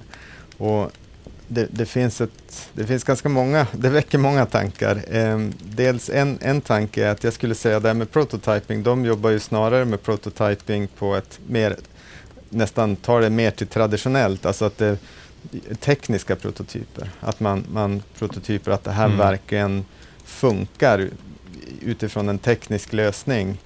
och 0.68 0.91
det, 1.48 1.68
det, 1.72 1.86
finns 1.86 2.22
ett, 2.22 2.69
det 2.74 2.86
finns 2.86 3.03
ganska 3.03 3.30
många, 3.30 3.68
det 3.72 3.90
väcker 3.90 4.18
många 4.18 4.45
tankar. 4.45 5.03
Eh, 5.07 5.40
dels 5.64 6.10
en, 6.10 6.38
en 6.41 6.61
tanke 6.61 7.06
är 7.06 7.11
att 7.11 7.24
jag 7.24 7.34
skulle 7.34 7.56
säga 7.56 7.80
det 7.80 7.88
här 7.88 7.95
med 7.95 8.11
prototyping, 8.11 8.84
de 8.84 9.06
jobbar 9.06 9.30
ju 9.30 9.40
snarare 9.40 9.86
med 9.86 10.03
prototyping 10.03 10.88
på 10.88 11.15
ett 11.15 11.40
mer, 11.48 11.76
nästan 12.49 12.95
tar 12.95 13.22
det 13.22 13.30
mer 13.30 13.52
till 13.52 13.68
traditionellt, 13.68 14.45
alltså 14.45 14.65
att 14.65 14.78
det 14.78 14.98
tekniska 15.80 16.36
prototyper. 16.36 17.10
Att 17.19 17.40
man, 17.40 17.65
man 17.72 18.03
prototyper 18.19 18.72
att 18.72 18.84
det 18.84 18.91
här 18.91 19.06
Mm. 19.06 19.18
verkligen 19.18 19.86
funkar 20.26 21.10
utifrån 21.82 22.30
en 22.30 22.40
teknisk 22.40 22.94
lösning. 22.94 23.57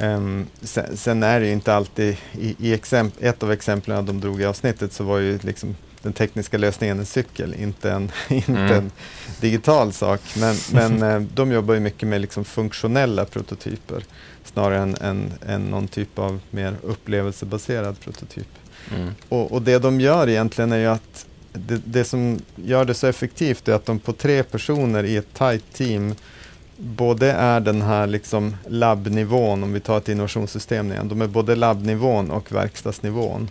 Um, 0.00 0.46
sen, 0.62 0.96
sen, 0.96 1.22
är 1.22 1.40
det 1.40 1.46
ju 1.46 1.52
inte 1.52 1.74
alltid, 1.74 2.16
i, 2.32 2.56
i 2.58 2.80
ett 3.20 3.42
av 3.42 3.52
exemplen 3.52 4.06
de 4.06 4.20
drog 4.20 4.40
i 4.40 4.44
avsnittet 4.44 4.92
så 4.92 5.04
var 5.04 5.18
ju 5.18 5.38
liksom 5.42 5.76
den 6.06 6.12
tekniska 6.12 6.58
lösningen 6.58 6.98
en 6.98 7.06
cykel, 7.06 7.54
inte 7.54 7.90
en, 7.90 8.10
inte 8.28 8.52
mm. 8.52 8.72
en 8.72 8.90
digital 9.40 9.92
sak. 9.92 10.20
Men, 10.36 10.56
men 10.72 11.02
eh, 11.12 11.20
de 11.34 11.52
jobbar 11.52 11.74
ju 11.74 11.80
mycket 11.80 12.08
med 12.08 12.20
liksom 12.20 12.44
funktionella 12.44 13.24
prototyper 13.24 14.04
snarare 14.44 14.78
än, 14.78 14.96
än, 15.00 15.32
än 15.46 15.64
någon 15.64 15.88
typ 15.88 16.18
av 16.18 16.40
mer 16.50 16.76
upplevelsebaserad 16.82 18.00
prototyp. 18.00 18.48
Mm. 18.94 19.14
Och, 19.28 19.52
och, 19.52 19.62
det 19.62 19.78
de 19.78 20.00
gör 20.00 20.28
egentligen 20.28 20.72
är 20.72 20.78
ju 20.78 20.86
att 20.86 21.26
det, 21.52 21.80
det, 21.84 22.04
som 22.04 22.40
gör 22.56 22.84
det 22.84 22.94
så 22.94 23.06
effektivt 23.06 23.68
är 23.68 23.72
att 23.72 23.86
de 23.86 23.98
på 23.98 24.12
tre 24.12 24.42
personer 24.42 25.04
i 25.04 25.16
ett 25.16 25.34
tight 25.34 25.72
team 25.72 26.14
både 26.76 27.32
är 27.32 27.60
den 27.60 27.82
här 27.82 28.06
liksom 28.06 28.56
labbnivån, 28.68 29.62
om 29.62 29.72
vi 29.72 29.80
tar 29.80 29.98
ett 29.98 30.08
innovationssystem 30.08 30.92
igen, 30.92 31.08
de 31.08 31.22
är 31.22 31.26
både 31.26 31.54
labbnivån 31.54 32.30
och 32.30 32.52
verkstadsnivån. 32.52 33.50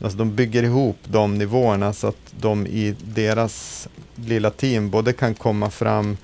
Alltså 0.00 0.18
de 0.18 0.34
bygger 0.34 0.62
ihop 0.62 0.96
de 1.04 1.38
nivåerna 1.38 1.92
så 1.92 2.06
att 2.06 2.34
de 2.40 2.66
i 2.66 2.94
deras 3.04 3.88
lilla 4.14 4.50
team 4.50 4.90
både 4.90 5.12
kan 5.12 5.34
komma 5.34 5.70
fram 5.70 6.16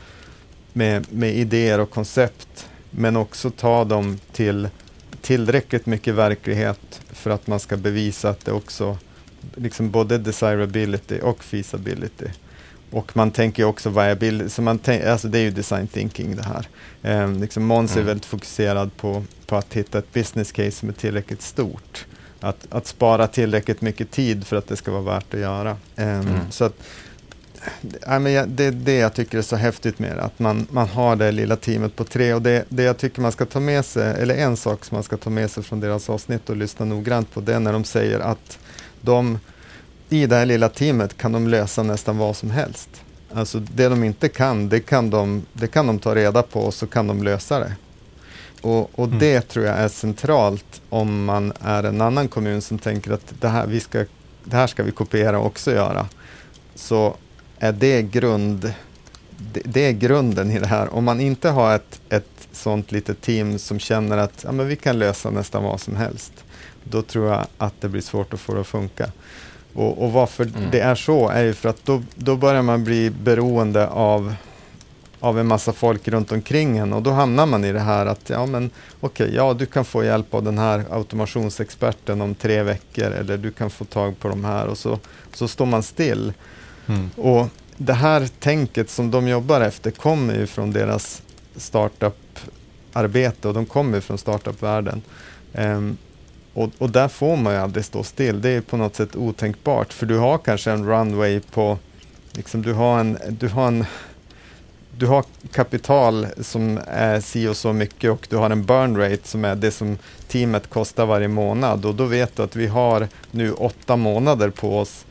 med, 0.73 1.13
med 1.13 1.37
idéer 1.37 1.81
och 1.81 1.91
koncept 1.91 2.69
men 2.91 3.17
också 3.17 3.51
ta 3.51 3.85
dem 3.85 4.19
till 4.33 4.69
tillräckligt 5.21 5.87
mycket 5.87 6.15
verklighet 6.15 7.01
för 7.09 7.31
att 7.31 7.47
man 7.47 7.61
ska 7.61 7.77
bevisa 7.77 8.31
att 8.31 8.45
det 8.45 8.53
också 8.53 8.99
liksom 9.55 9.91
både 9.91 10.19
desirability 10.19 11.21
och 11.21 11.45
feasibility. 11.45 12.27
Och 12.91 13.17
man 13.17 13.31
tänker 13.31 13.65
också 13.65 13.91
viability, 13.91 14.49
så 14.51 14.63
man 14.63 14.81
alltså 15.07 15.29
det 15.29 15.39
är 15.39 15.43
ju 15.43 15.51
design 15.51 15.87
thinking 15.87 16.37
det 16.37 16.43
här. 16.43 16.69
Eh, 17.03 17.33
liksom 17.33 17.65
Måns 17.65 17.93
mm. 17.93 18.03
är 18.03 18.07
väldigt 18.07 18.27
fokuserad 18.27 18.97
på, 18.97 19.25
på 19.47 19.57
att 19.57 19.75
hitta 19.75 19.99
ett 19.99 20.13
business 20.13 20.53
case 20.53 20.71
som 20.71 20.89
är 20.89 20.93
tillräckligt 20.93 21.43
stort. 21.43 22.07
Att, 22.43 22.67
att 22.71 22.87
spara 22.87 23.27
tillräckligt 23.27 23.81
mycket 23.81 24.11
tid 24.11 24.47
för 24.47 24.57
att 24.57 24.69
det 24.69 24.77
ska 24.77 24.91
vara 24.91 25.03
värt 25.03 25.35
att 25.35 25.41
göra. 25.41 25.77
Eh, 25.97 26.19
mm. 26.19 26.39
Så 26.51 26.65
att, 26.65 26.75
ja, 28.07 28.19
men 28.19 28.57
det 28.57 28.65
är 28.65 28.71
det 28.71 28.97
jag 28.97 29.15
tycker 29.15 29.39
är 29.39 29.43
så 29.43 29.57
häftigt 29.57 29.99
med 29.99 30.17
det, 30.17 30.23
att 30.23 30.39
man, 30.39 30.67
man 30.71 30.89
har 30.89 31.17
det 31.17 31.33
lilla 31.33 31.57
teamet 31.57 31.97
på 31.97 32.05
tre. 32.05 32.35
Och 32.35 32.43
det, 32.43 32.65
det 32.69 32.83
jag 32.83 32.99
tycker 32.99 33.21
man 33.21 33.33
ska 33.33 33.45
ta 33.45 33.61
med 33.61 33.85
sig, 33.85 34.23
eller 34.23 34.35
en 34.35 34.57
sak 34.57 34.85
som 34.85 34.95
man 34.95 35.03
ska 35.03 35.17
ta 35.17 35.31
med 35.31 35.51
sig 35.51 35.63
från 35.63 35.81
deras 35.81 36.11
avsnitt 36.11 36.51
och 36.51 36.57
lyssna 36.57 36.85
noggrant 36.87 37.35
på, 37.35 37.41
det 37.41 37.55
är 37.55 37.61
när 37.61 37.73
de 37.73 37.85
säger 37.85 38.21
att 38.21 38.59
de 39.01 39.39
i 40.09 40.27
det 40.27 40.37
här 40.37 40.47
lilla 40.47 40.69
teamet 40.69 41.17
kan 41.17 41.33
de 41.33 41.49
lösa 41.49 41.83
nästan 41.83 42.19
vad 42.19 42.37
som 42.37 42.51
helst. 42.51 42.89
Alltså 43.35 43.59
det 43.59 43.89
de 43.89 44.05
inte 44.05 44.29
kan, 44.29 44.69
det 44.69 44.81
kan 44.81 45.11
de, 45.11 45.43
det 45.53 45.67
kan 45.67 45.87
de 45.87 45.99
ta 45.99 46.15
reda 46.15 46.43
på 46.43 46.61
och 46.61 46.75
så 46.75 46.87
kan 46.87 47.07
de 47.07 47.23
lösa 47.23 47.59
det. 47.59 47.73
Och, 48.63 48.99
och 48.99 49.07
mm. 49.07 49.19
det 49.19 49.41
tror 49.41 49.65
jag 49.65 49.79
är 49.79 49.89
centralt 49.89 50.83
om 50.89 51.25
man 51.25 51.53
är 51.61 51.83
en 51.83 52.01
annan 52.01 52.29
kommun 52.29 52.63
som 52.63 52.79
tänker 52.79 53.11
att 53.11 53.35
det 53.41 53.49
här, 53.49 53.67
vi 53.67 53.81
ska, 53.81 54.05
det 54.45 54.57
här 54.57 54.67
ska 54.67 54.83
vi 54.83 54.91
kopiera 54.91 55.39
och 55.39 55.47
också 55.47 55.73
göra. 55.73 56.07
Så 56.75 57.17
är 57.59 57.73
det 57.73 58.03
grund, 58.03 58.73
det, 59.53 59.63
det, 59.65 59.87
är 59.87 59.93
grunden 59.93 60.51
i 60.51 60.59
det 60.59 60.67
här. 60.67 60.95
Om 60.95 61.05
man 61.05 61.21
inte 61.21 61.49
har 61.49 61.75
ett, 61.75 62.01
ett 62.09 62.49
sånt 62.53 62.93
litet 62.93 63.21
team 63.21 63.59
som 63.59 63.79
känner 63.79 64.19
att 64.19 64.45
ja, 64.45 64.53
men 64.53 64.69
vi 64.69 64.77
kan 64.77 64.99
lösa 64.99 65.31
nästan 65.31 65.65
vad 65.65 65.81
som 65.81 65.97
helst, 65.97 66.33
då 66.85 67.03
tror 67.03 67.31
jag 67.31 67.47
att 67.59 67.81
det 67.81 67.89
blir 67.89 68.03
svårt 68.03 68.35
att 68.35 68.41
få 68.41 68.55
det 68.55 68.61
att 68.61 68.67
funka. 68.67 69.11
Och, 69.75 70.05
och 70.05 70.13
varför 70.13 70.45
mm. 70.45 70.71
det 70.71 70.81
är 70.81 70.95
så 70.95 71.29
är 71.29 71.45
ju 71.45 71.55
för 71.55 71.69
att 71.69 71.85
då, 71.85 72.03
då 72.15 72.37
börjar 72.37 72.63
man 72.63 72.85
bli 72.85 73.11
beroende 73.11 73.89
av, 73.89 74.35
av 75.23 75.39
en 75.39 75.47
massa 75.47 75.73
folk 75.73 76.09
runt 76.09 76.33
omkring 76.33 76.79
en 76.79 76.93
och 76.93 77.03
då 77.03 77.11
hamnar 77.11 77.47
man 77.47 77.65
i 77.65 77.73
det 77.73 77.81
här 77.81 78.07
att 78.07 78.31
ja 78.31 78.47
men 78.47 78.71
okej, 79.01 79.25
okay, 79.25 79.37
ja 79.37 79.55
du 79.55 79.67
kan 79.67 79.85
få 79.85 80.05
hjälp 80.05 80.35
av 80.35 80.43
den 80.43 80.59
här 80.59 80.85
automationsexperten 80.91 82.21
om 82.21 82.35
tre 82.35 82.63
veckor 82.63 83.05
eller 83.05 83.37
du 83.37 83.51
kan 83.51 83.71
få 83.71 83.85
tag 83.85 84.19
på 84.19 84.29
de 84.29 84.45
här 84.45 84.67
och 84.67 84.79
så, 84.79 84.99
så 85.35 85.49
står 85.49 85.67
man 85.67 85.83
still. 85.83 86.33
Mm. 86.87 87.11
Och 87.17 87.49
det 87.77 87.93
här 87.93 88.29
tänket 88.39 88.91
som 88.91 89.11
de 89.11 89.29
jobbar 89.29 89.61
efter 89.61 89.91
kommer 89.91 90.35
ju 90.35 90.47
från 90.47 90.73
deras 90.73 91.23
startup-arbete 91.57 93.49
och 93.49 93.55
de 93.55 93.67
kommer 93.67 94.01
från 94.01 94.19
startup-världen. 94.19 95.03
Um, 95.53 95.97
och, 96.55 96.71
och, 96.79 96.91
där 96.91 97.09
får 97.09 97.37
man 97.37 97.53
ju 97.53 97.59
aldrig 97.59 97.85
stå 97.85 98.03
still. 98.05 98.41
Det 98.41 98.49
är 98.51 98.61
på 98.61 98.77
något 98.77 98.97
sätt 98.97 99.17
otänkbart. 99.17 99.93
För 99.93 100.07
du 100.07 100.19
har 100.19 100.39
kanske 100.39 100.71
en 100.71 100.87
runway 100.87 101.41
på, 101.41 101.79
liksom 102.33 102.63
du 102.63 102.73
har 102.73 103.01
en, 103.01 103.19
du 103.29 103.49
har 103.49 103.69
en 103.69 103.85
du 105.03 105.09
har 105.09 105.25
kapital 105.53 106.27
som 106.41 106.81
är 106.87 107.21
si 107.21 107.49
och 107.49 107.57
så 107.57 107.73
mycket 107.73 108.11
och 108.11 108.27
du 108.31 108.37
har 108.37 108.51
en 108.51 108.65
burn 108.65 108.97
rate 108.97 109.29
som 109.29 109.45
är 109.45 109.55
det 109.55 109.71
som 109.71 109.99
teamet 110.29 110.71
kostar 110.71 111.07
varje 111.07 111.29
månad. 111.29 111.85
Och 111.85 111.95
då 111.95 112.05
vet 112.05 112.37
du 112.37 112.43
att 112.43 112.57
vi 112.57 112.67
har 112.67 113.09
nu 113.31 113.53
åtta 113.53 113.97
månader 113.97 114.51
på 114.51 114.79
oss 114.79 115.05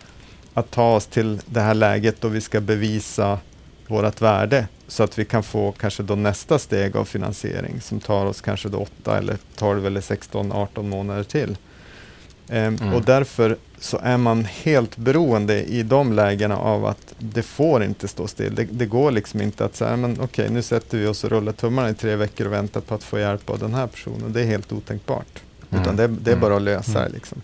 att 0.53 0.71
ta 0.71 0.95
oss 0.95 1.05
till 1.05 1.41
det 1.45 1.61
här 1.61 1.73
läget 1.73 2.21
då 2.21 2.27
vi 2.27 2.41
ska 2.41 2.61
bevisa 2.61 3.39
vårt 3.87 4.21
värde 4.21 4.67
så 4.87 5.03
att 5.03 5.19
vi 5.19 5.25
kan 5.25 5.43
få 5.43 5.71
kanske 5.71 6.03
då 6.03 6.15
nästa 6.15 6.59
steg 6.59 6.97
av 6.97 7.05
finansiering 7.05 7.81
som 7.81 7.99
tar 7.99 8.25
oss 8.25 8.41
kanske 8.41 8.69
då 8.69 8.77
8 8.77 9.17
eller 9.17 9.37
12 9.55 9.85
eller 9.85 10.01
16, 10.01 10.51
18 10.51 10.89
månader 10.89 11.23
till. 11.23 11.57
Um, 12.49 12.57
mm. 12.57 12.93
Och 12.93 13.01
därför 13.01 13.57
så 13.81 13.99
är 14.03 14.17
man 14.17 14.45
helt 14.45 14.97
beroende 14.97 15.63
i 15.63 15.83
de 15.83 16.13
lägena 16.13 16.57
av 16.57 16.85
att 16.85 17.13
det 17.19 17.43
får 17.43 17.83
inte 17.83 18.07
stå 18.07 18.27
still. 18.27 18.55
Det, 18.55 18.63
det 18.63 18.85
går 18.85 19.11
liksom 19.11 19.41
inte 19.41 19.65
att 19.65 19.75
säga, 19.75 19.95
men 19.95 20.13
okej, 20.13 20.23
okay, 20.23 20.49
nu 20.49 20.61
sätter 20.61 20.97
vi 20.97 21.07
oss 21.07 21.23
och 21.23 21.29
rullar 21.29 21.51
tummarna 21.51 21.89
i 21.89 21.93
tre 21.93 22.15
veckor 22.15 22.47
och 22.47 22.53
väntar 22.53 22.81
på 22.81 22.95
att 22.95 23.03
få 23.03 23.19
hjälp 23.19 23.49
av 23.49 23.59
den 23.59 23.73
här 23.73 23.87
personen. 23.87 24.33
Det 24.33 24.41
är 24.41 24.45
helt 24.45 24.71
otänkbart. 24.71 25.41
Mm. 25.69 25.81
Utan 25.81 25.95
det, 25.95 26.07
det, 26.07 26.31
är 26.31 26.35
bara 26.35 26.55
att 26.55 26.61
lösa 26.61 26.99
mm. 26.99 27.03
det. 27.03 27.15
Liksom. 27.15 27.41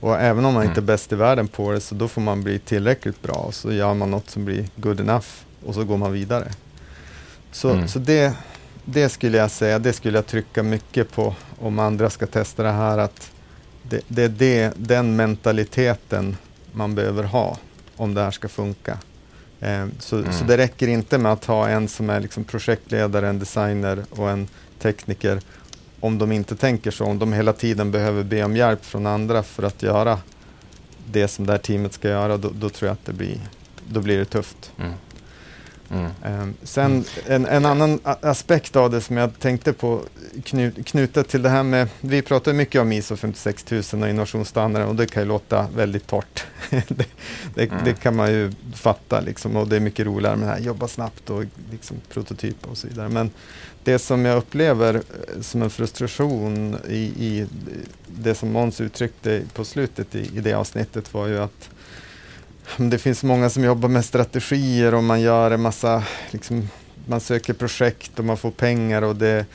Och 0.00 0.20
även 0.20 0.44
om 0.44 0.54
man 0.54 0.62
inte 0.62 0.74
är 0.74 0.82
mm. 0.82 0.86
bäst 0.86 1.12
i 1.12 1.14
världen 1.14 1.48
på 1.48 1.72
det, 1.72 1.80
så 1.80 1.94
då 1.94 2.08
får 2.08 2.20
man 2.20 2.42
bli 2.42 2.58
tillräckligt 2.58 3.22
bra 3.22 3.34
och 3.34 3.54
så 3.54 3.72
gör 3.72 3.94
man 3.94 4.10
något 4.10 4.30
som 4.30 4.44
blir 4.44 4.68
good 4.76 5.00
enough 5.00 5.26
och 5.66 5.74
så 5.74 5.84
går 5.84 5.96
man 5.96 6.12
vidare. 6.12 6.48
Så, 7.52 7.70
mm. 7.70 7.88
så 7.88 7.98
det, 7.98 8.34
det 8.84 9.08
skulle 9.08 9.38
jag 9.38 9.50
säga, 9.50 9.78
det 9.78 9.92
skulle 9.92 10.18
jag 10.18 10.26
trycka 10.26 10.62
mycket 10.62 11.12
på 11.12 11.34
om 11.58 11.78
andra 11.78 12.10
ska 12.10 12.26
testa 12.26 12.62
det 12.62 12.72
här. 12.72 12.98
att 12.98 13.30
Det, 13.90 14.00
det 14.08 14.22
är 14.22 14.28
det, 14.28 14.72
den 14.76 15.16
mentaliteten 15.16 16.36
man 16.72 16.94
behöver 16.94 17.24
ha 17.24 17.58
om 17.96 18.14
det 18.14 18.20
här 18.20 18.30
ska 18.30 18.48
funka. 18.48 18.98
Eh, 19.60 19.86
så, 19.98 20.16
mm. 20.16 20.32
så 20.32 20.44
det 20.44 20.56
räcker 20.56 20.88
inte 20.88 21.18
med 21.18 21.32
att 21.32 21.44
ha 21.44 21.68
en 21.68 21.88
som 21.88 22.10
är 22.10 22.20
liksom 22.20 22.44
projektledare, 22.44 23.28
en 23.28 23.38
designer 23.38 24.04
och 24.10 24.30
en 24.30 24.48
tekniker 24.78 25.40
om 26.00 26.18
de 26.18 26.32
inte 26.32 26.56
tänker 26.56 26.90
så, 26.90 27.04
om 27.04 27.18
de 27.18 27.32
hela 27.32 27.52
tiden 27.52 27.90
behöver 27.90 28.22
be 28.22 28.44
om 28.44 28.56
hjälp 28.56 28.84
från 28.84 29.06
andra 29.06 29.42
för 29.42 29.62
att 29.62 29.82
göra 29.82 30.18
det 31.06 31.28
som 31.28 31.46
det 31.46 31.52
här 31.52 31.58
teamet 31.58 31.92
ska 31.92 32.08
göra, 32.08 32.36
då, 32.36 32.50
då 32.54 32.68
tror 32.68 32.88
jag 32.88 32.92
att 32.92 33.04
det 33.04 33.12
blir, 33.12 33.40
då 33.88 34.00
blir 34.00 34.18
det 34.18 34.24
tufft. 34.24 34.72
Mm. 34.78 34.92
Mm. 35.90 36.54
Sen 36.62 37.04
en, 37.26 37.46
en, 37.46 37.66
annan 37.66 38.00
aspekt 38.02 38.76
av 38.76 38.90
det 38.90 39.00
som 39.00 39.16
jag 39.16 39.38
tänkte 39.38 39.72
på 39.72 40.02
knut, 40.44 40.86
knutet 40.86 41.28
till 41.28 41.42
det 41.42 41.48
här 41.48 41.62
med, 41.62 41.88
vi 42.00 42.22
pratar 42.22 42.52
mycket 42.52 42.80
om 42.80 42.92
ISO 42.92 43.16
56000 43.16 44.02
och 44.02 44.08
innovationsstandarden 44.08 44.88
och 44.88 44.96
det 44.96 45.06
kan 45.06 45.22
ju 45.22 45.28
låta 45.28 45.66
väldigt 45.76 46.06
torrt. 46.06 46.46
det, 46.70 47.06
det, 47.54 47.70
mm. 47.70 47.84
det, 47.84 47.94
kan 47.94 48.16
man 48.16 48.30
ju 48.32 48.52
fatta 48.74 49.20
liksom 49.20 49.56
och 49.56 49.68
det 49.68 49.76
är 49.76 49.80
mycket 49.80 50.06
roligare 50.06 50.36
med 50.36 50.48
det 50.48 50.52
här, 50.52 50.60
jobba 50.60 50.88
snabbt 50.88 51.30
och 51.30 51.44
liksom 51.70 51.96
prototypa 52.08 52.68
och 52.68 52.78
så 52.78 52.88
vidare. 52.88 53.08
Men 53.08 53.30
det 53.84 53.98
som 53.98 54.24
jag 54.24 54.38
upplever 54.38 54.94
eh, 54.94 55.40
som 55.40 55.62
en 55.62 55.70
frustration 55.70 56.76
i, 56.88 56.98
i 56.98 57.46
det 58.06 58.34
som 58.34 58.52
Måns 58.52 58.80
uttryckte 58.80 59.42
på 59.54 59.64
slutet 59.64 60.14
i, 60.14 60.36
i 60.36 60.40
det 60.40 60.52
avsnittet 60.52 61.14
var 61.14 61.26
ju 61.26 61.38
att 61.38 61.70
det 62.76 62.98
finns 62.98 63.22
många 63.22 63.50
som 63.50 63.64
jobbar 63.64 63.88
med 63.88 64.04
strategier 64.04 64.94
och 64.94 65.04
man 65.04 65.20
gör 65.20 65.50
en 65.50 65.60
massa, 65.60 66.04
liksom, 66.30 66.68
man 67.06 67.20
söker 67.20 67.52
projekt 67.52 68.18
och 68.18 68.24
man 68.24 68.36
får 68.36 68.50
pengar 68.50 69.02
och 69.02 69.16
det 69.16 69.46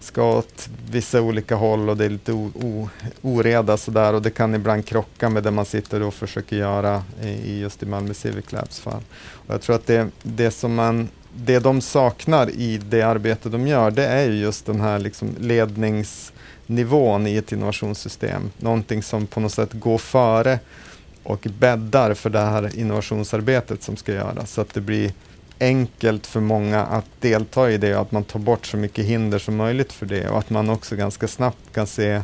ska 0.00 0.38
åt 0.38 0.68
vissa 0.90 1.20
olika 1.20 1.54
håll 1.54 1.88
och 1.88 1.96
det 1.96 2.04
är 2.04 2.10
lite 2.10 2.32
o, 2.32 2.50
o, 2.54 2.88
oreda 3.22 3.76
sådär 3.76 4.12
och 4.12 4.22
det 4.22 4.30
kan 4.30 4.54
ibland 4.54 4.86
krocka 4.86 5.28
med 5.28 5.42
det 5.42 5.50
man 5.50 5.64
sitter 5.64 6.02
och 6.02 6.14
försöker 6.14 6.56
göra 6.56 7.02
i, 7.22 7.60
just 7.60 7.82
i 7.82 7.86
Malmö 7.86 8.14
Civic 8.14 8.52
Labs 8.52 8.80
fall. 8.80 9.02
Och 9.32 9.54
jag 9.54 9.62
tror 9.62 9.76
att 9.76 9.86
det, 9.86 10.08
det 10.22 10.50
som 10.50 10.74
man 10.74 11.08
det 11.34 11.58
de 11.58 11.80
saknar 11.80 12.50
i 12.50 12.78
det 12.78 13.02
arbete 13.02 13.48
de 13.48 13.66
gör, 13.66 13.90
det 13.90 14.06
är 14.06 14.24
ju 14.24 14.36
just 14.36 14.66
den 14.66 14.80
här 14.80 14.98
liksom 14.98 15.36
ledningsnivån 15.40 17.26
i 17.26 17.36
ett 17.36 17.52
innovationssystem. 17.52 18.50
Någonting 18.58 19.02
som 19.02 19.26
på 19.26 19.40
något 19.40 19.52
sätt 19.52 19.72
går 19.72 19.98
före 19.98 20.58
och 21.22 21.46
bäddar 21.58 22.14
för 22.14 22.30
det 22.30 22.38
här 22.38 22.78
innovationsarbetet 22.78 23.82
som 23.82 23.96
ska 23.96 24.12
göras. 24.12 24.52
Så 24.52 24.60
att 24.60 24.74
det 24.74 24.80
blir 24.80 25.12
enkelt 25.60 26.26
för 26.26 26.40
många 26.40 26.80
att 26.80 27.06
delta 27.20 27.70
i 27.70 27.78
det 27.78 27.94
och 27.94 28.02
att 28.02 28.12
man 28.12 28.24
tar 28.24 28.40
bort 28.40 28.66
så 28.66 28.76
mycket 28.76 29.04
hinder 29.04 29.38
som 29.38 29.56
möjligt 29.56 29.92
för 29.92 30.06
det 30.06 30.28
och 30.28 30.38
att 30.38 30.50
man 30.50 30.70
också 30.70 30.96
ganska 30.96 31.28
snabbt 31.28 31.72
kan 31.74 31.86
se 31.86 32.22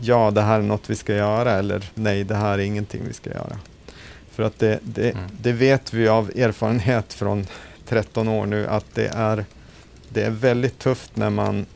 ja, 0.00 0.30
det 0.30 0.42
här 0.42 0.58
är 0.58 0.62
något 0.62 0.90
vi 0.90 0.96
ska 0.96 1.14
göra 1.14 1.52
eller 1.52 1.90
nej, 1.94 2.24
det 2.24 2.34
här 2.34 2.52
är 2.52 2.62
ingenting 2.62 3.02
vi 3.06 3.12
ska 3.12 3.30
göra. 3.30 3.58
För 4.30 4.42
att 4.42 4.58
det, 4.58 4.78
det, 4.82 5.10
mm. 5.10 5.24
det 5.42 5.52
vet 5.52 5.92
vi 5.92 6.08
av 6.08 6.30
erfarenhet 6.36 7.12
från 7.12 7.46
13 7.86 8.28
år 8.28 8.46
nu 8.46 8.66
att 8.66 8.86
det 8.94 9.06
är 9.14 9.44
det 10.08 10.22
är 10.22 10.30
väldigt 10.30 10.78
tufft 10.78 11.16
när 11.16 11.30
man, 11.30 11.66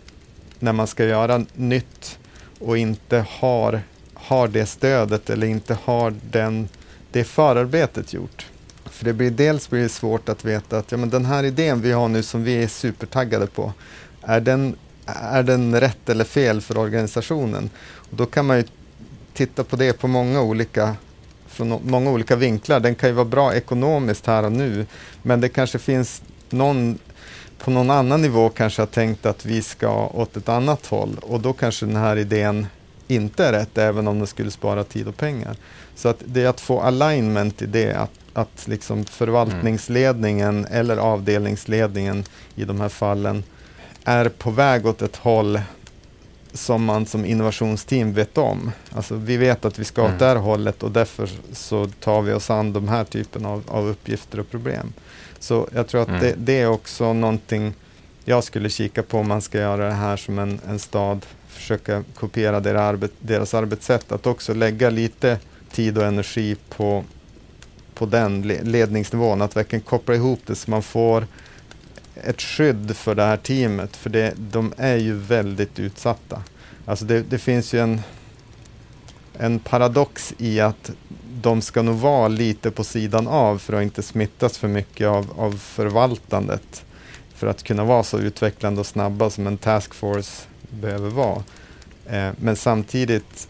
när 0.59 0.73
man 0.73 0.86
ska 0.86 1.05
göra 1.05 1.45
nytt 1.55 2.19
och 2.59 2.78
inte 2.78 3.24
har, 3.28 3.82
har 4.29 4.49
det 4.49 4.67
stödet 4.67 5.31
eller 5.31 5.47
inte 5.47 5.79
har 5.85 6.15
den, 6.31 6.69
det 7.13 7.25
förarbetet 7.25 8.13
gjort. 8.13 8.47
För 8.85 9.05
det 9.05 9.13
blir, 9.13 9.31
dels 9.31 9.71
blir 9.71 9.83
det 9.83 9.89
svårt 9.89 10.29
att 10.29 10.45
veta 10.45 10.79
att 10.79 10.93
ja, 10.93 10.99
men 10.99 11.11
den 11.11 11.25
här 11.25 11.45
idén 11.45 11.81
vi 11.81 11.93
har 11.93 12.09
nu 12.09 12.23
som 12.23 12.45
vi 12.45 12.63
är 12.63 12.69
supertaggade 12.69 13.47
på, 13.47 13.73
är 14.23 14.41
den, 14.41 14.77
är 15.07 15.43
den 15.43 15.81
rätt 15.81 16.09
eller 16.09 16.25
fel 16.25 16.61
för 16.61 16.79
organisationen? 16.79 17.71
Och 17.81 18.17
då 18.17 18.27
kan 18.27 18.47
man 18.47 18.57
ju 18.57 18.65
titta 19.33 19.65
på 19.65 19.77
det 19.77 19.93
på 19.93 20.09
många 20.09 20.43
olika 20.43 20.97
från 21.47 21.81
många 21.83 22.11
olika 22.11 22.37
vinklar. 22.37 22.81
Den 22.81 22.95
kan 22.95 23.09
ju 23.09 23.15
vara 23.15 23.25
bra 23.25 23.55
ekonomiskt 23.55 24.27
här 24.27 24.43
och 24.43 24.53
nu, 24.53 24.87
men 25.23 25.41
det 25.41 25.49
kanske 25.49 25.79
finns 25.79 26.23
någon 26.51 26.99
på 27.59 27.71
någon 27.71 27.91
annan 27.91 28.23
nivå 28.23 28.49
kanske 28.49 28.83
har 28.83 28.87
tänkt 28.87 29.27
att 29.27 29.45
vi 29.45 29.63
ska 29.63 30.07
åt 30.07 30.37
ett 30.37 30.49
annat 30.49 30.87
håll 30.87 31.19
och 31.23 31.41
då 31.41 31.53
kanske 31.53 31.87
den 31.87 31.97
här 31.97 32.17
idén 32.17 32.67
inte 33.09 33.45
är 33.45 33.53
rätt, 33.53 33.79
även 33.79 34.09
om 34.09 34.19
den 34.19 34.27
skulle 34.27 34.51
spara 34.51 34.85
tid 34.85 35.09
och 35.09 35.17
pengar. 35.17 35.57
Så 35.95 36.09
att 36.09 36.23
det 36.25 36.43
är 36.43 36.49
att 36.49 36.61
få 36.61 36.81
alignment 36.81 37.63
i 37.63 37.67
det, 37.67 37.95
att, 37.95 38.11
att 38.33 38.69
liksom 38.69 39.05
förvaltningsledningen 39.05 40.59
mm. 40.59 40.81
eller 40.81 40.97
avdelningsledningen 40.97 42.25
i 42.55 42.65
de 42.65 42.81
här 42.81 42.89
fallen 42.89 43.45
är 44.05 44.29
på 44.29 44.51
väg 44.51 44.87
åt 44.87 45.03
ett 45.03 45.17
håll 45.17 45.61
som 46.53 46.85
man 46.85 47.07
som 47.07 47.25
innovationsteam 47.25 48.13
vet 48.13 48.39
om. 48.39 48.73
Alltså 48.93 49.15
vi 49.15 49.37
vet 49.37 49.65
att 49.65 49.79
vi 49.79 49.85
ska 49.85 50.03
åt 50.03 50.09
mm. 50.09 50.19
det 50.19 50.27
här 50.27 50.37
hållet 50.37 50.83
och 50.83 50.91
därför 50.91 51.31
så 51.53 51.87
tar 52.01 52.23
vi 52.23 52.33
oss 52.33 52.51
an 52.51 52.73
de 52.73 52.89
här 52.89 53.05
typen 53.05 53.47
av, 53.47 53.63
av 53.69 53.89
uppgifter 53.89 54.41
och 54.41 54.51
problem. 54.51 54.93
Så 55.39 55.69
jag 55.75 55.89
tror 55.89 56.03
att 56.03 56.09
mm. 56.09 56.21
det, 56.21 56.35
det, 56.37 56.61
är 56.61 56.69
också 56.69 57.13
någonting 57.13 57.75
jag 58.25 58.45
skulle 58.45 58.71
kika 58.71 59.03
på 59.03 59.19
om 59.19 59.29
man 59.29 59.43
ska 59.43 59.59
göra 59.59 59.87
det 59.87 59.95
här 59.95 60.17
som 60.17 60.39
en, 60.39 60.61
en 60.69 60.79
stad, 60.79 61.27
försöka 61.59 62.05
kopiera 62.15 62.61
deras, 62.61 62.81
arbet, 62.81 63.13
deras 63.19 63.55
arbetssätt, 63.55 64.13
att 64.13 64.27
också 64.27 64.55
lägga 64.55 64.91
lite 64.91 65.39
tid 65.73 65.99
och 65.99 66.05
energi 66.05 66.57
på, 66.69 67.05
på 67.95 68.07
den 68.07 68.43
ledningsnivån, 68.43 69.43
att 69.43 69.57
verkligen 69.57 69.83
koppla 69.83 70.15
ihop 70.15 70.41
det 70.47 70.55
så 70.55 70.71
man 70.71 70.83
får 70.83 71.27
ett 72.15 72.43
skydd 72.43 72.97
för 72.97 73.15
det 73.15 73.23
här 73.23 73.37
teamet, 73.37 73.97
för 73.97 74.11
det, 74.11 74.35
de 74.37 74.73
är 74.77 74.97
ju 74.97 75.15
väldigt 75.15 75.79
utsatta. 75.79 76.43
Alltså 76.85 77.05
det, 77.05 77.23
det 77.23 77.39
finns 77.39 77.75
ju 77.75 77.81
en, 77.81 78.01
en 79.39 79.59
paradox 79.59 80.35
i 80.39 80.61
att 80.61 80.91
de 81.43 81.63
ska 81.63 81.83
nog 81.83 81.97
vara 81.97 82.29
lite 82.29 82.71
på 82.71 82.85
sidan 82.85 83.27
av 83.29 83.59
för 83.59 83.73
att 83.73 83.83
inte 83.83 84.03
smittas 84.03 84.59
för 84.59 84.69
mycket 84.69 85.09
av, 85.09 85.27
av 85.37 85.59
förvaltandet. 85.59 86.85
För 87.35 87.47
att 87.47 87.63
kunna 87.63 87.85
vara 87.85 88.03
så 88.03 88.19
utvecklande 88.19 88.81
och 88.81 88.87
snabba 88.87 89.31
som 89.31 89.47
en 89.47 89.59
taskforce 89.59 90.47
behöver 90.70 91.11
vara. 91.11 91.43
Eh, 92.07 92.31
men 92.40 92.57
samtidigt 92.57 93.49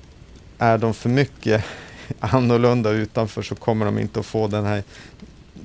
är 0.59 0.79
de 0.79 0.95
för 0.95 1.09
mycket 1.09 1.65
annorlunda 2.21 2.91
utanför 2.91 3.43
så 3.43 3.55
kommer 3.55 3.85
de 3.85 3.99
inte 3.99 4.21
att 4.21 4.27
få 4.27 4.47
den 4.47 4.65
här 4.65 4.83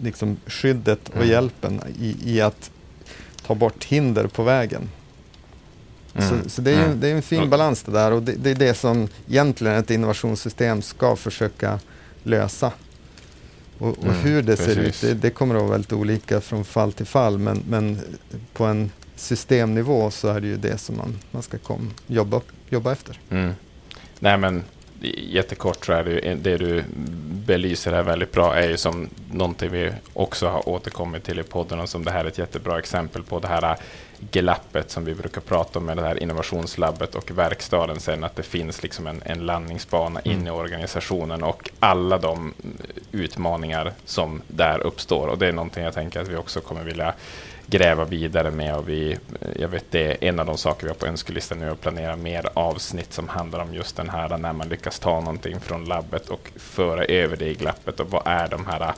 liksom, 0.02 0.38
skyddet 0.46 1.10
och 1.10 1.16
mm. 1.16 1.30
hjälpen 1.30 1.82
i, 2.00 2.36
i 2.36 2.42
att 2.42 2.72
ta 3.46 3.56
bort 3.56 3.84
hinder 3.84 4.28
på 4.28 4.44
vägen. 4.44 4.90
Mm. 6.16 6.30
Så, 6.30 6.50
så, 6.50 6.62
det 6.62 6.72
är, 6.72 6.86
mm. 6.86 7.00
det 7.00 7.08
är 7.08 7.16
en 7.16 7.22
fin 7.22 7.50
balans 7.50 7.84
det 7.84 7.92
där 7.92 8.12
och 8.12 8.24
det, 8.24 8.32
det, 8.32 8.52
är 8.52 8.56
det 8.56 8.74
som 8.74 9.08
egentligen 9.30 9.76
ett 9.76 9.92
innovationssystem 9.92 10.82
ska 10.82 11.16
försöka 11.16 11.80
lösa. 12.24 12.72
Och, 13.78 13.90
och 13.90 14.04
mm, 14.04 14.16
hur 14.16 14.42
det 14.42 14.56
precis. 14.56 14.74
ser 14.74 14.82
ut, 14.82 15.02
det, 15.02 15.14
det, 15.14 15.30
kommer 15.30 15.56
att 15.56 15.62
vara 15.62 15.72
väldigt 15.72 15.94
olika 15.94 16.42
från 16.42 16.66
fall 16.66 16.94
till 16.94 17.06
fall 17.06 17.38
men, 17.38 17.64
men 17.68 18.00
på 18.54 18.66
en 18.66 18.92
systemnivå 19.16 20.12
så 20.12 20.28
är 20.28 20.40
det 20.40 20.48
ju 20.48 20.58
det 20.58 20.78
som 20.78 20.98
man, 20.98 21.20
man 21.32 21.42
ska 21.42 21.58
kom, 21.58 21.94
jobba, 22.08 22.42
jobba 22.70 22.92
efter. 22.92 23.20
Mm. 23.30 23.54
Nej 24.20 24.38
men 24.38 24.64
jättekort 25.18 25.86
så 25.86 25.94
är 25.94 26.04
det 26.04 26.36
det 26.36 26.58
du 26.58 26.84
belyser 27.46 27.94
här 27.94 28.04
väldigt 28.04 28.32
bra 28.32 28.56
är 28.56 28.70
ju 28.70 28.78
som 28.78 29.10
någonting 29.32 29.70
vi 29.72 29.92
också 30.14 30.48
har 30.48 30.70
återkommit 30.70 31.24
till 31.24 31.40
i 31.40 31.44
podden 31.44 31.80
och 31.80 31.90
som 31.90 32.06
det 32.06 32.12
här 32.12 32.26
är 32.26 32.28
ett 32.28 32.38
jättebra 32.38 32.80
exempel 32.80 33.24
på 33.24 33.40
det 33.40 33.48
här 33.48 33.78
glappet 34.32 34.92
som 34.92 35.06
vi 35.06 35.16
brukar 35.16 35.42
prata 35.42 35.80
om 35.80 35.86
med 35.86 35.98
det 35.98 36.04
här 36.04 36.24
innovationslabbet 36.24 37.16
och 37.16 37.32
verkstaden 37.32 38.00
sen 38.00 38.24
att 38.24 38.36
det 38.36 38.44
finns 38.44 38.84
liksom 38.84 39.08
en, 39.08 39.22
en 39.26 39.46
landningsbana 39.46 40.20
mm. 40.20 40.40
in 40.40 40.48
i 40.48 40.52
organisationen 40.52 41.44
och 41.44 41.70
alla 41.80 42.18
de 42.18 42.54
utmaningar 43.12 43.94
som 44.06 44.42
där 44.48 44.80
uppstår 44.80 45.28
och 45.28 45.38
det 45.38 45.48
är 45.48 45.52
någonting 45.52 45.84
jag 45.84 45.94
tänker 45.94 46.22
att 46.22 46.28
vi 46.28 46.36
också 46.36 46.62
kommer 46.62 46.84
vilja 46.84 47.14
gräva 47.68 48.06
vidare 48.06 48.52
med. 48.52 48.76
Och 48.76 48.90
vi, 48.90 49.18
jag 49.56 49.68
vet 49.68 49.92
det 49.92 50.12
är 50.12 50.30
en 50.30 50.40
av 50.40 50.46
de 50.46 50.58
saker 50.58 50.84
vi 50.84 50.90
har 50.90 50.96
på 50.96 51.06
önskelistan 51.06 51.60
nu 51.60 51.70
att 51.70 51.82
planera 51.82 52.16
mer 52.16 52.50
avsnitt 52.54 53.14
som 53.14 53.30
handlar 53.30 53.60
om 53.60 53.74
just 53.74 53.98
den 53.98 54.10
här 54.10 54.38
när 54.38 54.54
man 54.54 54.70
lyckas 54.70 55.00
ta 55.00 55.20
någonting 55.20 55.60
från 55.60 55.86
labbet 55.86 56.30
och 56.30 56.52
föra 56.56 57.06
över 57.06 57.38
det 57.38 57.50
i 57.50 57.54
glappet 57.54 58.00
och 58.00 58.10
vad 58.10 58.24
är 58.26 58.48
de 58.48 58.66
här 58.66 58.94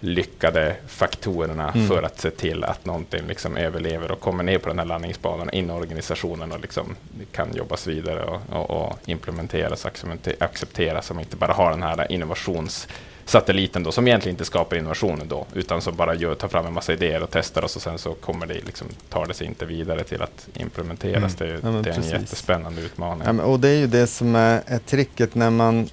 lyckade 0.00 0.76
faktorerna 0.86 1.72
mm. 1.72 1.88
för 1.88 2.02
att 2.02 2.20
se 2.20 2.30
till 2.30 2.64
att 2.64 2.84
någonting 2.84 3.26
liksom 3.26 3.56
överlever 3.56 4.10
och 4.10 4.20
kommer 4.20 4.44
ner 4.44 4.58
på 4.58 4.68
den 4.68 4.78
här 4.78 4.86
landningsbanan 4.86 5.50
in 5.50 5.70
i 5.70 5.72
organisationen 5.72 6.52
och 6.52 6.60
liksom 6.60 6.96
kan 7.32 7.54
jobbas 7.54 7.86
vidare 7.86 8.24
och, 8.24 8.40
och, 8.50 8.70
och 8.70 8.98
implementeras 9.06 9.84
och 9.84 9.90
accepteras 10.38 11.06
som 11.06 11.20
inte 11.20 11.36
bara 11.36 11.52
har 11.52 11.70
den 11.70 11.82
här 11.82 12.12
innovations 12.12 12.88
satelliten 13.26 13.82
då, 13.82 13.92
som 13.92 14.06
egentligen 14.08 14.34
inte 14.34 14.44
skapar 14.44 14.76
innovationen 14.76 15.28
då, 15.28 15.46
utan 15.54 15.82
som 15.82 15.96
bara 15.96 16.14
gör, 16.14 16.34
tar 16.34 16.48
fram 16.48 16.66
en 16.66 16.72
massa 16.72 16.92
idéer 16.92 17.22
och 17.22 17.30
testar 17.30 17.62
och 17.62 17.70
så 17.70 17.80
sen 17.80 17.98
så 17.98 18.14
kommer 18.14 18.46
det 18.46 18.54
liksom, 18.54 18.88
tar 19.08 19.26
det 19.26 19.34
sig 19.34 19.46
inte 19.46 19.66
vidare 19.66 20.04
till 20.04 20.22
att 20.22 20.48
implementeras. 20.54 21.16
Mm. 21.16 21.34
Det 21.38 21.44
är, 21.44 21.48
ju, 21.48 21.76
ja, 21.76 21.82
det 21.82 21.90
är 21.90 21.94
en 21.94 22.20
jättespännande 22.20 22.82
utmaning. 22.82 23.38
Ja, 23.38 23.44
och 23.44 23.60
det 23.60 23.68
är 23.68 23.78
ju 23.78 23.86
det 23.86 24.06
som 24.06 24.36
är, 24.36 24.62
är 24.66 24.78
tricket 24.78 25.34
när 25.34 25.50
man, 25.50 25.88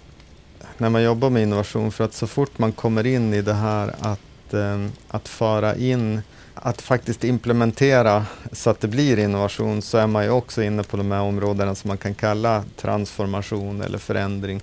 när 0.78 0.90
man 0.90 1.04
jobbar 1.04 1.30
med 1.30 1.44
innovation, 1.44 1.92
för 1.92 2.04
att 2.04 2.14
så 2.14 2.28
fort 2.28 2.58
man 2.58 2.72
kommer 2.72 3.06
in 3.06 3.34
i 3.34 3.42
det 3.42 3.54
här 3.54 3.96
att, 4.00 4.54
eh, 4.54 4.88
att 5.08 5.28
föra 5.28 5.76
in 5.76 6.22
att 6.56 6.82
faktiskt 6.82 7.24
implementera 7.24 8.26
så 8.52 8.70
att 8.70 8.80
det 8.80 8.88
blir 8.88 9.20
innovation 9.20 9.82
så 9.82 9.98
är 9.98 10.08
man 10.08 10.24
ju 10.24 10.30
också 10.30 10.64
inne 10.64 10.84
på 10.84 10.98
de 10.98 11.12
här 11.12 11.22
områdena 11.22 11.76
som 11.76 11.88
man 11.88 11.98
kan 11.98 12.16
kalla 12.16 12.64
transformation 12.78 13.82
eller 13.82 13.98
förändring. 13.98 14.62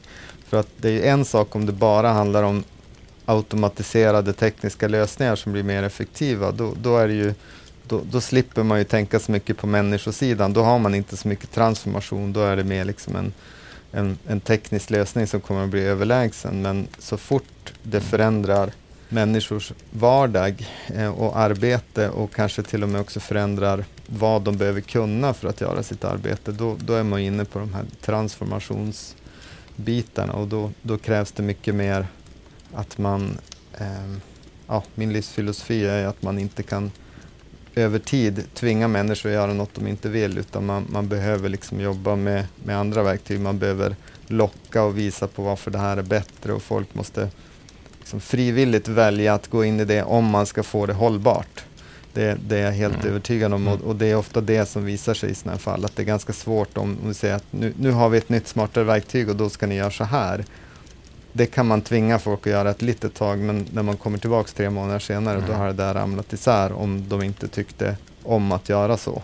För 0.50 0.56
att 0.56 0.68
det 0.76 0.90
är 0.90 1.12
en 1.12 1.24
sak 1.24 1.56
om 1.56 1.66
det 1.66 1.72
bara 1.72 2.08
handlar 2.08 2.42
om 2.42 2.64
automatiserade 3.24 4.32
tekniska 4.32 4.88
lösningar 4.88 5.36
som 5.36 5.52
blir 5.52 5.62
mer 5.62 5.82
effektiva. 5.82 6.52
Då, 6.52 6.74
då, 6.82 6.96
är 6.96 7.08
ju, 7.08 7.34
då, 7.88 8.00
då, 8.10 8.20
slipper 8.20 8.62
man 8.62 8.78
ju 8.78 8.84
tänka 8.84 9.18
så 9.18 9.32
mycket 9.32 9.56
på 9.56 9.66
människosidan. 9.66 10.52
Då 10.52 10.62
har 10.62 10.78
man 10.78 10.94
inte 10.94 11.16
så 11.16 11.28
mycket 11.28 11.52
transformation. 11.52 12.32
Då 12.32 12.40
är 12.40 12.56
det 12.56 12.64
mer 12.64 12.84
liksom 12.84 13.16
en, 13.16 13.32
en, 13.92 14.18
en 14.26 14.40
teknisk 14.40 14.90
lösning 14.90 15.26
som 15.26 15.40
kommer 15.40 15.64
att 15.64 15.70
bli 15.70 15.80
överlägsen. 15.80 16.62
Men 16.62 16.88
så 16.98 17.16
fort 17.16 17.72
det 17.82 18.00
förändrar 18.00 18.72
människors 19.08 19.72
vardag 19.90 20.68
eh, 20.86 21.10
och 21.10 21.38
arbete 21.38 22.08
och 22.08 22.34
kanske 22.34 22.62
till 22.62 22.82
och 22.82 22.88
med 22.88 23.00
också 23.00 23.20
förändrar 23.20 23.84
vad 24.06 24.42
de 24.42 24.56
behöver 24.56 24.80
kunna 24.80 25.34
för 25.34 25.48
att 25.48 25.60
göra 25.60 25.82
sitt 25.82 26.04
arbete, 26.04 26.52
då, 26.52 26.76
då 26.80 26.94
är 26.94 27.02
man 27.02 27.20
inne 27.20 27.44
på 27.44 27.58
de 27.58 27.74
här 27.74 27.84
transformations 28.00 29.16
biten 29.80 30.30
och 30.30 30.48
då, 30.48 30.70
då 30.82 30.98
krävs 30.98 31.32
det 31.32 31.42
mycket 31.42 31.74
mer 31.74 32.06
att 32.74 32.98
man, 32.98 33.38
eh, 33.78 34.16
ja, 34.66 34.84
min 34.94 35.12
livsfilosofi 35.12 35.86
är 35.86 36.06
att 36.06 36.22
man 36.22 36.38
inte 36.38 36.62
kan 36.62 36.90
över 37.74 37.98
tid 37.98 38.44
tvinga 38.54 38.88
människor 38.88 39.28
att 39.28 39.34
göra 39.34 39.52
något 39.52 39.74
de 39.74 39.86
inte 39.86 40.08
vill 40.08 40.38
utan 40.38 40.66
man, 40.66 40.86
man 40.90 41.08
behöver 41.08 41.48
liksom 41.48 41.80
jobba 41.80 42.16
med, 42.16 42.46
med 42.64 42.78
andra 42.78 43.02
verktyg. 43.02 43.40
Man 43.40 43.58
behöver 43.58 43.96
locka 44.26 44.82
och 44.82 44.98
visa 44.98 45.26
på 45.26 45.42
varför 45.42 45.70
det 45.70 45.78
här 45.78 45.96
är 45.96 46.02
bättre 46.02 46.52
och 46.52 46.62
folk 46.62 46.94
måste 46.94 47.28
liksom 47.98 48.20
frivilligt 48.20 48.88
välja 48.88 49.34
att 49.34 49.48
gå 49.48 49.64
in 49.64 49.80
i 49.80 49.84
det 49.84 50.02
om 50.02 50.24
man 50.24 50.46
ska 50.46 50.62
få 50.62 50.86
det 50.86 50.92
hållbart. 50.92 51.64
Det, 52.12 52.38
det 52.48 52.58
är 52.58 52.64
jag 52.64 52.72
helt 52.72 52.94
mm. 52.94 53.08
övertygad 53.08 53.52
om 53.52 53.68
och, 53.68 53.74
mm. 53.74 53.86
och, 53.86 53.96
det 53.96 54.06
är 54.06 54.16
ofta 54.16 54.40
det 54.40 54.66
som 54.66 54.84
visar 54.84 55.14
sig 55.14 55.30
i 55.30 55.34
sådana 55.34 55.52
här 55.52 55.58
fall. 55.58 55.84
Att 55.84 55.96
det 55.96 56.02
är 56.02 56.06
ganska 56.06 56.32
svårt 56.32 56.78
om, 56.78 56.98
om 57.02 57.08
vi 57.08 57.14
säger 57.14 57.34
att 57.34 57.44
nu, 57.50 57.74
nu 57.78 57.90
har 57.90 58.08
vi 58.08 58.18
ett 58.18 58.28
nytt 58.28 58.48
smartare 58.48 58.84
verktyg 58.84 59.28
och 59.28 59.36
då 59.36 59.50
ska 59.50 59.66
ni 59.66 59.74
göra 59.74 59.90
så 59.90 60.04
här. 60.04 60.44
Det 61.32 61.46
kan 61.46 61.66
man 61.66 61.82
tvinga 61.82 62.18
folk 62.18 62.46
att 62.46 62.52
göra 62.52 62.70
ett 62.70 62.82
litet 62.82 63.14
tag 63.14 63.38
men 63.38 63.66
när 63.72 63.82
man 63.82 63.96
kommer 63.96 64.18
tillbaka 64.18 64.50
tre 64.56 64.70
månader 64.70 64.98
senare 64.98 65.36
mm. 65.36 65.50
då 65.50 65.54
har 65.54 65.66
det 65.66 65.72
där 65.72 65.94
ramlat 65.94 66.32
isär 66.32 66.72
om 66.72 67.08
de 67.08 67.22
inte 67.22 67.48
tyckte 67.48 67.96
om 68.22 68.52
att 68.52 68.68
göra 68.68 68.96
så. 68.96 69.22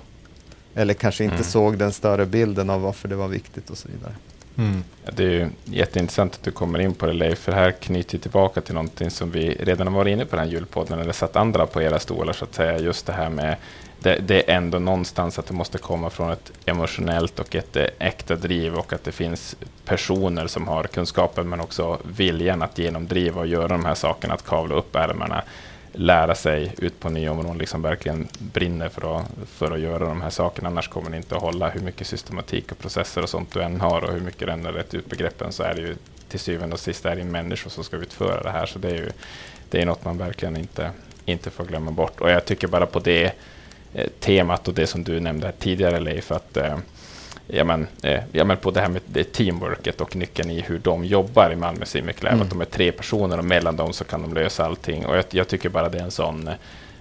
Eller 0.74 0.94
kanske 0.94 1.24
inte 1.24 1.36
mm. 1.36 1.44
såg 1.44 1.78
den 1.78 1.92
större 1.92 2.26
bilden 2.26 2.70
av 2.70 2.80
varför 2.80 3.08
det 3.08 3.16
var 3.16 3.28
viktigt 3.28 3.70
och 3.70 3.78
så 3.78 3.88
vidare. 3.88 4.14
Mm. 4.58 4.84
Det 5.12 5.24
är 5.24 5.30
ju 5.30 5.48
jätteintressant 5.64 6.34
att 6.34 6.42
du 6.42 6.50
kommer 6.50 6.78
in 6.78 6.94
på 6.94 7.06
det 7.06 7.12
Leif, 7.12 7.38
för 7.38 7.52
här 7.52 7.70
knyter 7.70 8.18
tillbaka 8.18 8.60
till 8.60 8.74
någonting 8.74 9.10
som 9.10 9.30
vi 9.30 9.54
redan 9.54 9.86
har 9.86 9.94
varit 9.94 10.12
inne 10.12 10.24
på 10.24 10.36
den 10.36 10.44
här 10.44 10.52
julpodden, 10.52 10.98
eller 10.98 11.12
satt 11.12 11.36
andra 11.36 11.66
på 11.66 11.82
era 11.82 11.98
stolar 11.98 12.32
så 12.32 12.44
att 12.44 12.54
säga, 12.54 12.78
just 12.78 13.06
det 13.06 13.12
här 13.12 13.30
med 13.30 13.56
det, 14.00 14.18
det, 14.26 14.50
är 14.50 14.56
ändå 14.56 14.78
någonstans 14.78 15.38
att 15.38 15.46
det 15.46 15.54
måste 15.54 15.78
komma 15.78 16.10
från 16.10 16.30
ett 16.30 16.52
emotionellt 16.64 17.38
och 17.38 17.54
ett 17.54 17.76
äkta 17.98 18.36
driv 18.36 18.74
och 18.74 18.92
att 18.92 19.04
det 19.04 19.12
finns 19.12 19.56
personer 19.84 20.46
som 20.46 20.68
har 20.68 20.84
kunskapen 20.84 21.48
men 21.48 21.60
också 21.60 21.98
viljan 22.16 22.62
att 22.62 22.78
genomdriva 22.78 23.40
och 23.40 23.46
göra 23.46 23.68
de 23.68 23.84
här 23.84 23.94
sakerna, 23.94 24.34
att 24.34 24.46
kavla 24.46 24.74
upp 24.74 24.96
ärmarna 24.96 25.42
lära 25.96 26.34
sig 26.34 26.74
ut 26.78 27.00
på 27.00 27.08
nya 27.10 27.32
områden, 27.32 27.58
liksom 27.58 27.82
verkligen 27.82 28.28
brinner 28.38 28.88
för 28.88 29.18
att, 29.18 29.26
för 29.46 29.70
att 29.70 29.80
göra 29.80 30.08
de 30.08 30.20
här 30.20 30.30
sakerna. 30.30 30.68
Annars 30.68 30.88
kommer 30.88 31.10
det 31.10 31.16
inte 31.16 31.36
att 31.36 31.42
hålla 31.42 31.70
hur 31.70 31.80
mycket 31.80 32.06
systematik 32.06 32.72
och 32.72 32.78
processer 32.78 33.22
och 33.22 33.28
sånt 33.28 33.52
du 33.52 33.62
än 33.62 33.80
har 33.80 34.04
och 34.04 34.12
hur 34.12 34.20
mycket 34.20 34.46
du 34.46 34.52
än 34.52 34.64
har 34.64 34.72
rätt 34.72 34.94
ut 34.94 35.06
begreppen 35.10 35.52
så 35.52 35.62
är 35.62 35.74
det 35.74 35.80
ju 35.80 35.96
till 36.28 36.40
syvende 36.40 36.74
och 36.74 36.80
sist 36.80 37.06
är 37.06 37.16
det 37.16 37.24
människor 37.24 37.70
som 37.70 37.84
ska 37.84 37.96
utföra 37.96 38.42
det 38.42 38.50
här. 38.50 38.66
Så 38.66 38.78
det 38.78 38.88
är 38.88 38.94
ju 38.94 39.10
det 39.70 39.82
är 39.82 39.86
något 39.86 40.04
man 40.04 40.18
verkligen 40.18 40.56
inte, 40.56 40.90
inte 41.24 41.50
får 41.50 41.64
glömma 41.64 41.90
bort. 41.90 42.20
Och 42.20 42.30
jag 42.30 42.44
tycker 42.44 42.68
bara 42.68 42.86
på 42.86 42.98
det 42.98 43.32
eh, 43.94 44.08
temat 44.20 44.68
och 44.68 44.74
det 44.74 44.86
som 44.86 45.04
du 45.04 45.20
nämnde 45.20 45.52
tidigare 45.52 46.00
Leif, 46.00 46.32
att 46.32 46.56
eh, 46.56 46.78
ja, 47.46 47.64
men, 47.64 47.86
eh, 48.02 48.20
ja, 48.32 48.44
men 48.44 48.56
på 48.56 48.70
det 48.70 48.80
här 48.80 48.88
med 48.88 49.02
det 49.06 49.32
teamworket 49.32 50.00
och 50.00 50.16
nyckeln 50.16 50.50
i 50.50 50.60
hur 50.60 50.78
de 50.78 51.04
jobbar 51.04 51.50
i 51.52 51.56
Malmö 51.56 51.84
Lab, 51.94 52.32
mm. 52.32 52.42
att 52.42 52.50
de 52.50 52.60
är 52.60 52.64
tre 52.64 52.92
personer 52.92 53.38
och 53.38 53.44
mellan 53.44 53.76
dem 53.76 53.92
så 53.92 54.04
kan 54.04 54.22
de 54.22 54.34
lösa 54.34 54.64
allting. 54.64 55.06
Och 55.06 55.16
jag, 55.16 55.24
jag 55.30 55.48
tycker 55.48 55.68
bara 55.68 55.88
det 55.88 55.98
är 55.98 56.02
en 56.02 56.10
sån 56.10 56.48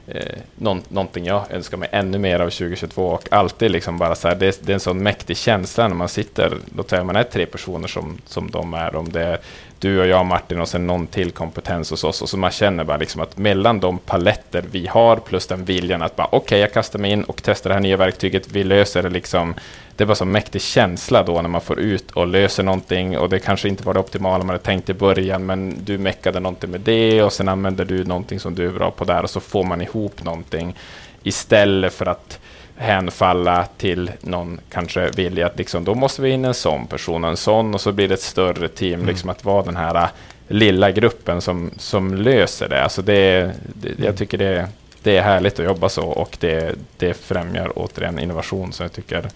eh, 0.07 0.37
någon, 0.55 0.81
någonting 0.87 1.25
jag 1.25 1.51
önskar 1.51 1.77
mig 1.77 1.89
ännu 1.91 2.17
mer 2.17 2.39
av 2.39 2.49
2022 2.49 3.07
och 3.07 3.27
alltid 3.31 3.71
liksom 3.71 3.97
bara 3.97 4.15
så 4.15 4.27
här, 4.27 4.35
det, 4.35 4.65
det, 4.65 4.71
är 4.71 4.73
en 4.73 4.79
sån 4.79 5.03
mäktig 5.03 5.37
känsla 5.37 5.87
när 5.87 5.95
man 5.95 6.09
sitter, 6.09 6.57
låt 6.77 6.89
säga 6.89 7.03
man 7.03 7.15
är 7.15 7.23
tre 7.23 7.45
personer 7.45 7.87
som, 7.87 8.17
som 8.25 8.51
de 8.51 8.73
är, 8.73 8.95
om 8.95 9.11
det 9.11 9.23
är 9.23 9.39
du 9.85 9.99
och 9.99 10.07
jag 10.07 10.25
Martin 10.25 10.61
och 10.61 10.67
sen 10.67 10.87
någon 10.87 11.07
till 11.07 11.31
kompetens 11.31 11.91
hos 11.91 12.03
oss. 12.03 12.21
Och 12.21 12.29
så 12.29 12.37
man 12.37 12.51
känner 12.51 12.83
bara 12.83 12.97
liksom 12.97 13.21
att 13.21 13.37
mellan 13.37 13.79
de 13.79 13.97
paletter 13.97 14.63
vi 14.71 14.87
har 14.87 15.17
plus 15.17 15.47
den 15.47 15.65
viljan 15.65 16.01
att 16.01 16.15
bara 16.15 16.27
okej, 16.27 16.37
okay, 16.37 16.59
jag 16.59 16.73
kastar 16.73 16.99
mig 16.99 17.11
in 17.11 17.23
och 17.23 17.41
testar 17.43 17.69
det 17.69 17.73
här 17.73 17.81
nya 17.81 17.97
verktyget, 17.97 18.51
vi 18.51 18.63
löser 18.63 19.03
det 19.03 19.09
liksom. 19.09 19.53
Det 19.95 20.03
är 20.03 20.05
bara 20.05 20.15
så 20.15 20.25
mäktig 20.25 20.61
känsla 20.61 21.23
då 21.23 21.41
när 21.41 21.49
man 21.49 21.61
får 21.61 21.79
ut 21.79 22.11
och 22.11 22.27
löser 22.27 22.63
någonting. 22.63 23.17
Och 23.17 23.29
det 23.29 23.39
kanske 23.39 23.67
inte 23.67 23.83
var 23.83 23.93
det 23.93 23.99
optimala 23.99 24.37
man 24.37 24.49
hade 24.49 24.63
tänkt 24.63 24.89
i 24.89 24.93
början 24.93 25.45
men 25.45 25.75
du 25.83 25.97
meckade 25.97 26.39
någonting 26.39 26.71
med 26.71 26.81
det 26.81 27.23
och 27.23 27.33
sen 27.33 27.47
använder 27.47 27.85
du 27.85 28.03
någonting 28.03 28.39
som 28.39 28.55
du 28.55 28.65
är 28.65 28.71
bra 28.71 28.91
på 28.91 29.03
där 29.05 29.23
och 29.23 29.29
så 29.29 29.39
får 29.39 29.63
man 29.63 29.81
ihop 29.81 30.23
någonting. 30.23 30.75
Istället 31.23 31.93
för 31.93 32.05
att 32.05 32.39
hänfalla 32.77 33.67
till 33.77 34.11
någon 34.21 34.59
kanske 34.69 35.09
vilja 35.11 35.47
att 35.47 35.57
liksom, 35.57 35.83
då 35.83 35.95
måste 35.95 36.21
vi 36.21 36.29
in 36.29 36.45
en 36.45 36.53
sån 36.53 36.87
person 36.87 37.23
och 37.23 37.29
en 37.29 37.37
sån 37.37 37.73
och 37.73 37.81
så 37.81 37.91
blir 37.91 38.07
det 38.07 38.13
ett 38.13 38.21
större 38.21 38.67
team, 38.67 38.93
mm. 38.93 39.07
liksom 39.07 39.29
att 39.29 39.45
vara 39.45 39.63
den 39.63 39.75
här 39.75 39.95
äh, 39.95 40.09
lilla 40.47 40.91
gruppen 40.91 41.41
som, 41.41 41.71
som 41.77 42.15
löser 42.15 42.69
det. 42.69 42.83
Alltså 42.83 43.01
det, 43.01 43.51
det 43.73 43.89
jag 43.89 43.99
mm. 43.99 44.15
tycker 44.15 44.37
det, 44.37 44.69
det 45.03 45.17
är 45.17 45.21
härligt 45.21 45.59
att 45.59 45.65
jobba 45.65 45.89
så 45.89 46.05
och 46.05 46.37
det, 46.39 46.75
det 46.97 47.13
främjar 47.13 47.71
återigen 47.75 48.19
innovation 48.19 48.73
som 48.73 48.83
jag 48.83 48.93
tycker 48.93 49.29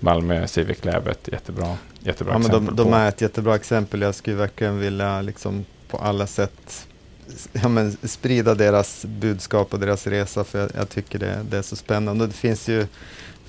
Malmö 0.00 0.46
Civic 0.46 0.84
Lab 0.84 1.06
är 1.06 1.10
ett 1.10 1.28
jättebra, 1.32 1.76
jättebra 2.00 2.34
ja, 2.34 2.38
exempel 2.38 2.62
men 2.62 2.76
de, 2.76 2.84
de 2.84 2.92
är 2.92 3.08
ett 3.08 3.20
jättebra 3.20 3.54
exempel. 3.54 4.02
Jag 4.02 4.14
skulle 4.14 4.36
verkligen 4.36 4.78
vilja 4.78 5.22
liksom 5.22 5.64
på 5.88 5.98
alla 5.98 6.26
sätt 6.26 6.86
ja, 7.52 7.68
men, 7.68 7.96
sprida 8.02 8.54
deras 8.54 9.04
budskap 9.04 9.74
och 9.74 9.80
deras 9.80 10.06
resa 10.06 10.44
för 10.44 10.60
jag, 10.60 10.70
jag 10.76 10.88
tycker 10.88 11.18
det, 11.18 11.46
det, 11.50 11.58
är 11.58 11.62
så 11.62 11.76
spännande. 11.76 12.26
Det 12.26 12.32
finns 12.32 12.68
ju 12.68 12.86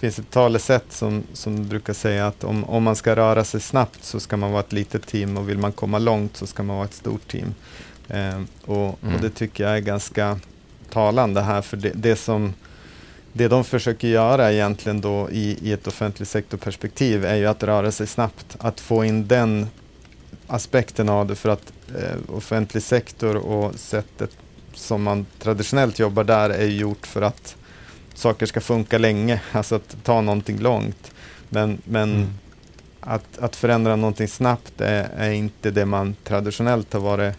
finns 0.02 0.20
ett 0.20 0.32
talesätt 0.32 0.86
som, 0.90 1.24
som 1.34 1.68
brukar 1.68 1.94
säga 1.94 2.28
att 2.28 2.44
om, 2.44 2.64
om 2.64 2.84
man 2.84 2.96
ska 2.96 3.16
röra 3.16 3.44
sig 3.44 3.62
snabbt 3.62 4.04
så 4.04 4.20
ska 4.20 4.38
man 4.38 4.52
vara 4.52 4.64
ett 4.64 4.74
litet 4.74 5.08
team 5.08 5.38
och 5.38 5.50
vill 5.50 5.58
man 5.58 5.72
komma 5.72 6.00
långt 6.00 6.38
så 6.38 6.48
ska 6.48 6.64
man 6.64 6.76
vara 6.76 6.86
ett 6.86 6.94
stort 6.94 7.28
team. 7.28 7.56
Eh, 8.08 8.42
och, 8.66 9.00
mm. 9.04 9.16
och, 9.16 9.22
det 9.22 9.30
tycker 9.30 9.64
jag 9.64 9.78
är 9.78 9.80
ganska 9.80 10.40
talande 10.90 11.42
här 11.42 11.62
för 11.62 11.78
det, 11.78 11.92
det 11.96 12.16
som 12.16 12.54
det 13.34 13.48
de 13.48 13.64
försöker 13.64 14.08
göra 14.08 14.54
egentligen 14.54 15.02
då 15.02 15.30
i, 15.32 15.58
i 15.62 15.72
ett 15.72 15.88
offentlig 15.88 16.28
sektorperspektiv 16.28 17.26
är 17.26 17.36
ju 17.36 17.46
att 17.46 17.64
röra 17.64 17.92
sig 17.92 18.08
snabbt. 18.08 18.58
Att 18.60 18.80
få 18.80 19.06
in 19.06 19.28
den 19.28 19.68
aspekten 20.48 21.10
av 21.10 21.28
det 21.28 21.36
för 21.36 21.50
att 21.50 21.74
eh, 21.98 22.36
offentlig 22.36 22.84
sektor 22.84 23.36
och 23.36 23.76
sättet 23.76 24.32
som 24.74 25.04
man 25.04 25.26
traditionellt 25.40 26.00
jobbar 26.00 26.24
där 26.24 26.50
är 26.50 26.68
gjort 26.68 27.08
för 27.08 27.22
att 27.22 27.56
saker 28.14 28.46
ska 28.46 28.62
funka 28.62 28.98
länge, 28.98 29.42
alltså 29.52 29.76
att 29.76 30.04
ta 30.04 30.22
någonting 30.22 30.60
långt. 30.60 31.12
Men, 31.50 31.82
men 31.84 32.16
mm. 32.16 32.34
att, 33.00 33.38
att 33.38 33.56
förändra 33.56 33.96
någonting 33.96 34.28
snabbt 34.28 34.82
är, 34.82 35.10
är, 35.18 35.32
inte 35.32 35.72
det 35.72 35.86
man 35.86 36.16
traditionellt 36.24 36.94
har 36.94 37.00
varit, 37.00 37.36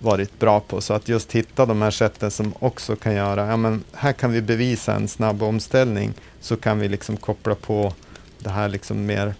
varit 0.00 0.38
bra 0.38 0.60
på. 0.60 0.80
Så 0.80 0.94
att 0.94 1.08
just 1.08 1.32
hitta 1.32 1.66
de 1.66 1.82
här 1.82 1.90
sätten 1.90 2.30
som 2.30 2.54
också 2.58 2.96
kan 2.96 3.14
göra, 3.14 3.46
ja 3.46 3.56
men 3.56 3.84
här 3.92 4.12
kan 4.12 4.32
vi 4.32 4.42
bevisa 4.42 4.94
en 4.94 5.08
snabb 5.08 5.42
omställning, 5.42 6.14
så 6.40 6.56
kan 6.56 6.78
vi 6.78 6.88
liksom 6.88 7.16
koppla 7.16 7.54
på 7.54 7.92
det 8.38 8.50
här 8.50 8.68
liksom 8.68 9.06
mer 9.06 9.34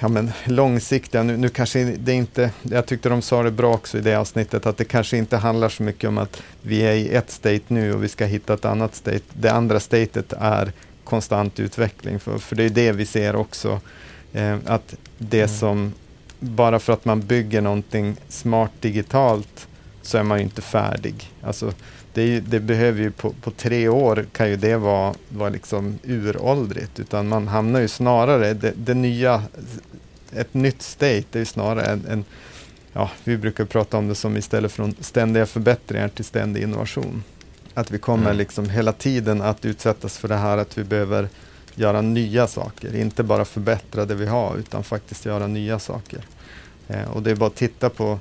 ja, 0.00 0.08
men 0.08 0.32
långsiktiga, 0.44 1.22
nu, 1.22 1.36
nu 1.36 1.48
kanske 1.48 1.84
det 1.84 2.12
inte, 2.12 2.50
jag 2.62 2.86
tyckte 2.86 3.08
de 3.08 3.22
sa 3.22 3.42
det 3.42 3.50
bra 3.50 3.74
också 3.74 3.98
i 3.98 4.00
det 4.00 4.14
avsnittet, 4.14 4.66
att 4.66 4.76
det 4.76 4.84
kanske 4.84 5.16
inte 5.16 5.36
handlar 5.36 5.68
så 5.68 5.82
mycket 5.82 6.08
om 6.08 6.18
att 6.18 6.42
vi 6.62 6.80
är 6.80 6.92
i 6.92 7.08
ett 7.08 7.30
state 7.30 7.64
nu 7.68 7.94
och 7.94 8.04
vi 8.04 8.08
ska 8.08 8.24
hitta 8.24 8.54
ett 8.54 8.64
annat 8.64 8.94
state. 8.94 9.20
Det 9.32 9.48
andra 9.48 9.80
statet 9.80 10.32
är 10.38 10.72
konstant 11.04 11.60
utveckling, 11.60 12.20
för, 12.20 12.38
för 12.38 12.56
det 12.56 12.64
är 12.64 12.70
det 12.70 12.92
vi 12.92 13.06
ser 13.06 13.36
också. 13.36 13.80
Eh, 14.32 14.56
att 14.66 14.94
det 15.18 15.38
mm. 15.38 15.48
som, 15.48 15.94
bara 16.38 16.78
för 16.78 16.92
att 16.92 17.04
man 17.04 17.20
bygger 17.20 17.60
någonting 17.60 18.16
smart 18.28 18.72
digitalt 18.80 19.68
så 20.02 20.18
är 20.18 20.22
man 20.22 20.38
ju 20.38 20.44
inte 20.44 20.62
färdig. 20.62 21.32
Alltså, 21.42 21.72
det, 22.14 22.22
ju, 22.22 22.40
det, 22.40 22.60
behöver 22.60 23.02
ju 23.02 23.10
på, 23.10 23.32
på, 23.42 23.50
tre 23.50 23.88
år 23.88 24.26
kan 24.32 24.50
ju 24.50 24.56
det 24.56 24.76
vara, 24.76 25.14
vara 25.28 25.48
liksom 25.48 25.98
uråldrigt. 26.04 27.00
Utan 27.00 27.28
man 27.28 27.48
hamnar 27.48 27.80
ju 27.80 27.88
snarare, 27.88 28.54
det, 28.54 28.72
det 28.76 28.94
nya, 28.94 29.42
ett 30.32 30.54
nytt 30.54 30.82
state 30.82 31.24
det 31.30 31.36
är 31.36 31.40
ju 31.40 31.46
snarare 31.46 31.84
en, 31.84 32.06
en, 32.08 32.24
ja, 32.92 33.10
vi 33.24 33.36
brukar 33.36 33.64
prata 33.64 33.96
om 33.96 34.08
det 34.08 34.14
som 34.14 34.36
istället 34.36 34.72
från 34.72 34.94
ständiga 35.00 35.46
förbättringar 35.46 36.08
till 36.08 36.24
ständig 36.24 36.62
innovation. 36.62 37.22
Att 37.74 37.90
vi 37.90 37.98
kommer 37.98 38.24
mm. 38.24 38.36
liksom 38.36 38.68
hela 38.68 38.92
tiden 38.92 39.42
att 39.42 39.64
utsättas 39.64 40.18
för 40.18 40.28
det 40.28 40.36
här 40.36 40.58
att 40.58 40.78
vi 40.78 40.84
behöver 40.84 41.28
göra 41.74 42.00
nya 42.00 42.46
saker. 42.46 42.96
Inte 42.96 43.22
bara 43.22 43.44
förbättra 43.44 44.04
det 44.04 44.14
vi 44.14 44.26
har 44.26 44.56
utan 44.56 44.84
faktiskt 44.84 45.26
göra 45.26 45.46
nya 45.46 45.78
saker. 45.78 46.20
Eh, 46.88 47.10
och 47.10 47.22
det 47.22 47.30
är 47.30 47.34
bara 47.34 47.46
att 47.46 47.54
titta 47.54 47.90
på 47.90 48.18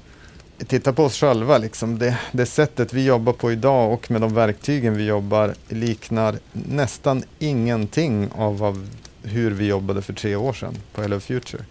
titta 0.67 0.93
på 0.93 1.03
oss 1.03 1.19
själva. 1.19 1.57
Liksom. 1.57 1.99
Det, 1.99 2.17
det 2.31 2.45
sättet 2.45 2.93
vi 2.93 3.05
jobbar 3.05 3.33
på 3.33 3.51
idag 3.51 3.93
och 3.93 4.11
med 4.11 4.21
de 4.21 4.33
verktygen 4.33 4.97
vi 4.97 5.05
jobbar 5.05 5.53
liknar 5.69 6.39
nästan 6.51 7.23
ingenting 7.39 8.29
av 8.35 8.57
vad, 8.57 8.89
hur 9.23 9.51
vi 9.51 9.67
jobbade 9.67 10.01
för 10.01 10.13
tre 10.13 10.35
år 10.35 10.53
sedan 10.53 10.77
på 10.93 11.01
Hello 11.01 11.19
Future. 11.19 11.63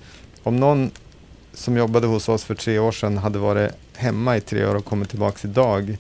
Om 0.42 0.56
någon 0.56 0.90
som 1.52 1.76
jobbade 1.76 2.06
hos 2.06 2.28
oss 2.28 2.44
för 2.44 2.54
tre 2.54 2.78
år 2.78 2.92
sedan 2.92 3.18
hade 3.18 3.38
varit 3.38 3.72
hemma 3.94 4.36
i 4.36 4.40
tre 4.40 4.66
år 4.66 4.74
och 4.74 4.84
kommit 4.84 5.10
tillbaka 5.10 5.48
idag 5.48 5.98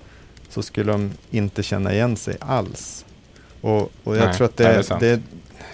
så 0.48 0.62
skulle 0.62 0.92
de 0.92 1.12
inte 1.30 1.62
känna 1.62 1.92
igen 1.92 2.16
sig 2.16 2.36
alls. 2.40 3.04
Och, 3.60 3.80
och 4.04 4.16
jag 4.16 4.24
Nej, 4.24 4.34
tror 4.34 4.44
att 4.44 4.56
det, 4.56 4.88
det, 4.88 4.98
det, 5.00 5.22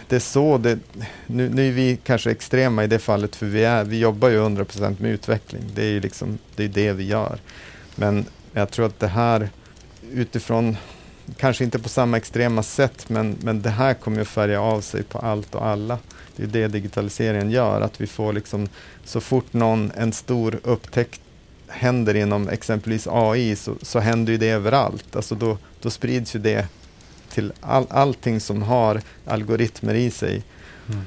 det 0.09 0.17
är 0.17 0.21
så 0.21 0.59
det, 0.59 0.79
nu, 1.27 1.49
nu 1.49 1.69
är 1.69 1.73
vi 1.73 1.99
kanske 2.05 2.31
extrema 2.31 2.85
i 2.85 2.87
det 2.87 2.99
fallet 2.99 3.37
för 3.37 3.47
vi, 3.47 3.65
är, 3.65 3.85
vi 3.85 3.99
jobbar 3.99 4.29
ju 4.29 4.39
100% 4.39 5.03
med 5.03 5.11
utveckling. 5.11 5.63
Det 5.75 5.83
är 5.83 5.91
ju 5.91 6.01
liksom, 6.01 6.39
det, 6.57 6.65
är 6.65 6.69
det 6.69 6.93
vi 6.93 7.05
gör. 7.05 7.39
Men 7.95 8.27
jag 8.53 8.71
tror 8.71 8.87
att 8.87 9.01
det 9.01 9.09
här 9.09 9.49
utifrån, 10.13 10.77
kanske 11.37 11.65
inte 11.65 11.79
på 11.79 11.89
samma 11.89 12.17
extrema 12.17 12.63
sätt, 12.63 13.09
men, 13.09 13.37
men 13.41 13.63
det 13.63 13.71
här 13.71 13.95
kommer 13.95 14.21
att 14.21 14.29
färga 14.29 14.61
av 14.61 14.81
sig 14.81 15.03
på 15.03 15.19
allt 15.19 15.55
och 15.55 15.67
alla. 15.67 15.99
Det 16.37 16.43
är 16.43 16.47
det 16.47 16.69
digitaliseringen 16.69 17.51
gör, 17.51 17.81
att 17.81 18.01
vi 18.01 18.07
får 18.07 18.33
liksom, 18.33 18.69
så 19.05 19.21
fort 19.21 19.53
någon, 19.53 19.93
en 19.97 20.13
stor 20.13 20.61
upptäckt 20.63 21.21
händer 21.69 22.15
inom 22.17 22.49
exempelvis 22.49 23.07
AI 23.11 23.57
så, 23.57 23.75
så 23.83 23.99
händer 23.99 24.33
ju 24.33 24.39
det 24.39 24.49
överallt. 24.49 25.17
Alltså 25.17 25.35
då, 25.35 25.59
då 25.81 25.91
sprids 25.91 26.37
ju 26.37 26.41
det 26.41 26.69
till 27.35 27.53
all, 27.61 27.87
allting 27.91 28.41
som 28.41 28.63
har 28.63 29.01
algoritmer 29.27 29.95
i 29.95 30.11
sig 30.11 30.43
mm. 30.89 31.05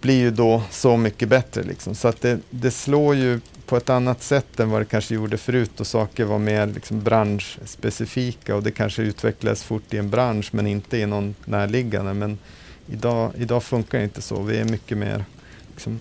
blir 0.00 0.18
ju 0.18 0.30
då 0.30 0.62
så 0.70 0.96
mycket 0.96 1.28
bättre. 1.28 1.62
Liksom. 1.62 1.94
Så 1.94 2.08
att 2.08 2.20
det, 2.20 2.38
det, 2.50 2.70
slår 2.70 3.14
ju 3.14 3.40
på 3.66 3.76
ett 3.76 3.90
annat 3.90 4.22
sätt 4.22 4.60
än 4.60 4.70
vad 4.70 4.80
det 4.80 4.84
kanske 4.84 5.14
gjorde 5.14 5.36
förut 5.36 5.80
och 5.80 5.86
saker 5.86 6.24
var 6.24 6.38
mer 6.38 6.66
liksom 6.66 7.02
branschspecifika 7.02 8.56
och 8.56 8.62
det 8.62 8.70
kanske 8.70 9.02
utvecklades 9.02 9.62
fort 9.62 9.94
i 9.94 9.98
en 9.98 10.10
bransch 10.10 10.48
men 10.52 10.66
inte 10.66 10.98
i 10.98 11.06
någon 11.06 11.34
närliggande. 11.44 12.14
Men 12.14 12.38
idag, 12.86 13.32
idag 13.38 13.62
funkar 13.62 13.98
det 13.98 14.04
inte 14.04 14.22
så. 14.22 14.42
Vi 14.42 14.56
är 14.56 14.64
mycket 14.64 14.98
mer 14.98 15.24
liksom, 15.70 15.98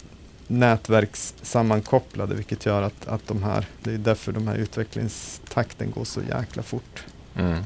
nätverkssammankopplade 0.48 2.36
vilket 2.36 2.66
gör 2.66 2.82
att, 2.82 3.08
att 3.08 3.28
de 3.28 3.44
här, 3.44 3.66
det 3.84 3.94
är 3.94 3.98
därför 3.98 4.32
de 4.32 4.48
här 4.48 4.56
utvecklingstakten 4.56 5.92
går 5.92 6.06
så 6.06 6.22
jäkla 6.30 6.64
fort. 6.64 7.06
Mm 7.36 7.64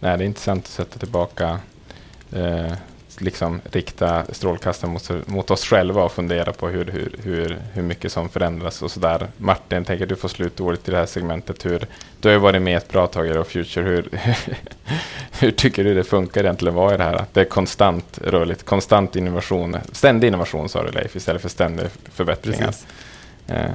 nej, 0.00 0.18
det 0.18 0.24
är 0.24 0.26
intressant 0.26 0.64
att 0.64 0.70
sätta 0.70 0.98
tillbaka, 0.98 1.58
eh, 2.32 2.72
liksom 3.20 3.60
rikta 3.72 4.24
strålkastaren 4.32 4.92
mot, 4.92 5.28
mot 5.28 5.50
oss 5.50 5.64
själva 5.64 6.04
och 6.04 6.12
fundera 6.12 6.52
på 6.52 6.68
hur, 6.68 6.84
hur, 6.84 7.14
hur, 7.22 7.58
hur 7.72 7.82
mycket 7.82 8.12
som 8.12 8.28
förändras 8.28 8.82
och 8.82 8.90
sådär. 8.90 9.26
Martin, 9.36 9.84
tänker 9.84 10.06
du 10.06 10.16
får 10.16 10.28
slutordet 10.28 10.88
i 10.88 10.90
det 10.90 10.96
här 10.96 11.06
segmentet. 11.06 11.66
Hur, 11.66 11.86
du 12.20 12.28
har 12.28 12.32
ju 12.32 12.38
varit 12.38 12.62
med 12.62 12.76
ett 12.76 12.88
bra 12.88 13.06
tag 13.06 13.26
i 13.26 13.44
Future. 13.44 13.84
Hur, 13.84 14.08
hur 15.40 15.50
tycker 15.50 15.84
du 15.84 15.94
det 15.94 16.04
funkar 16.04 16.44
egentligen? 16.44 16.74
Vad 16.74 16.92
är 16.92 16.98
det 16.98 17.04
här? 17.04 17.24
Det 17.32 17.40
är 17.40 17.44
konstant 17.44 18.18
rörligt, 18.24 18.64
konstant 18.64 19.16
innovation, 19.16 19.76
ständig 19.92 20.28
innovation 20.28 20.68
sa 20.68 20.82
du 20.82 20.90
Leif, 20.90 21.16
istället 21.16 21.42
för 21.42 21.48
ständig 21.48 21.86
förbättringar. 22.12 22.74
Eh, 23.46 23.70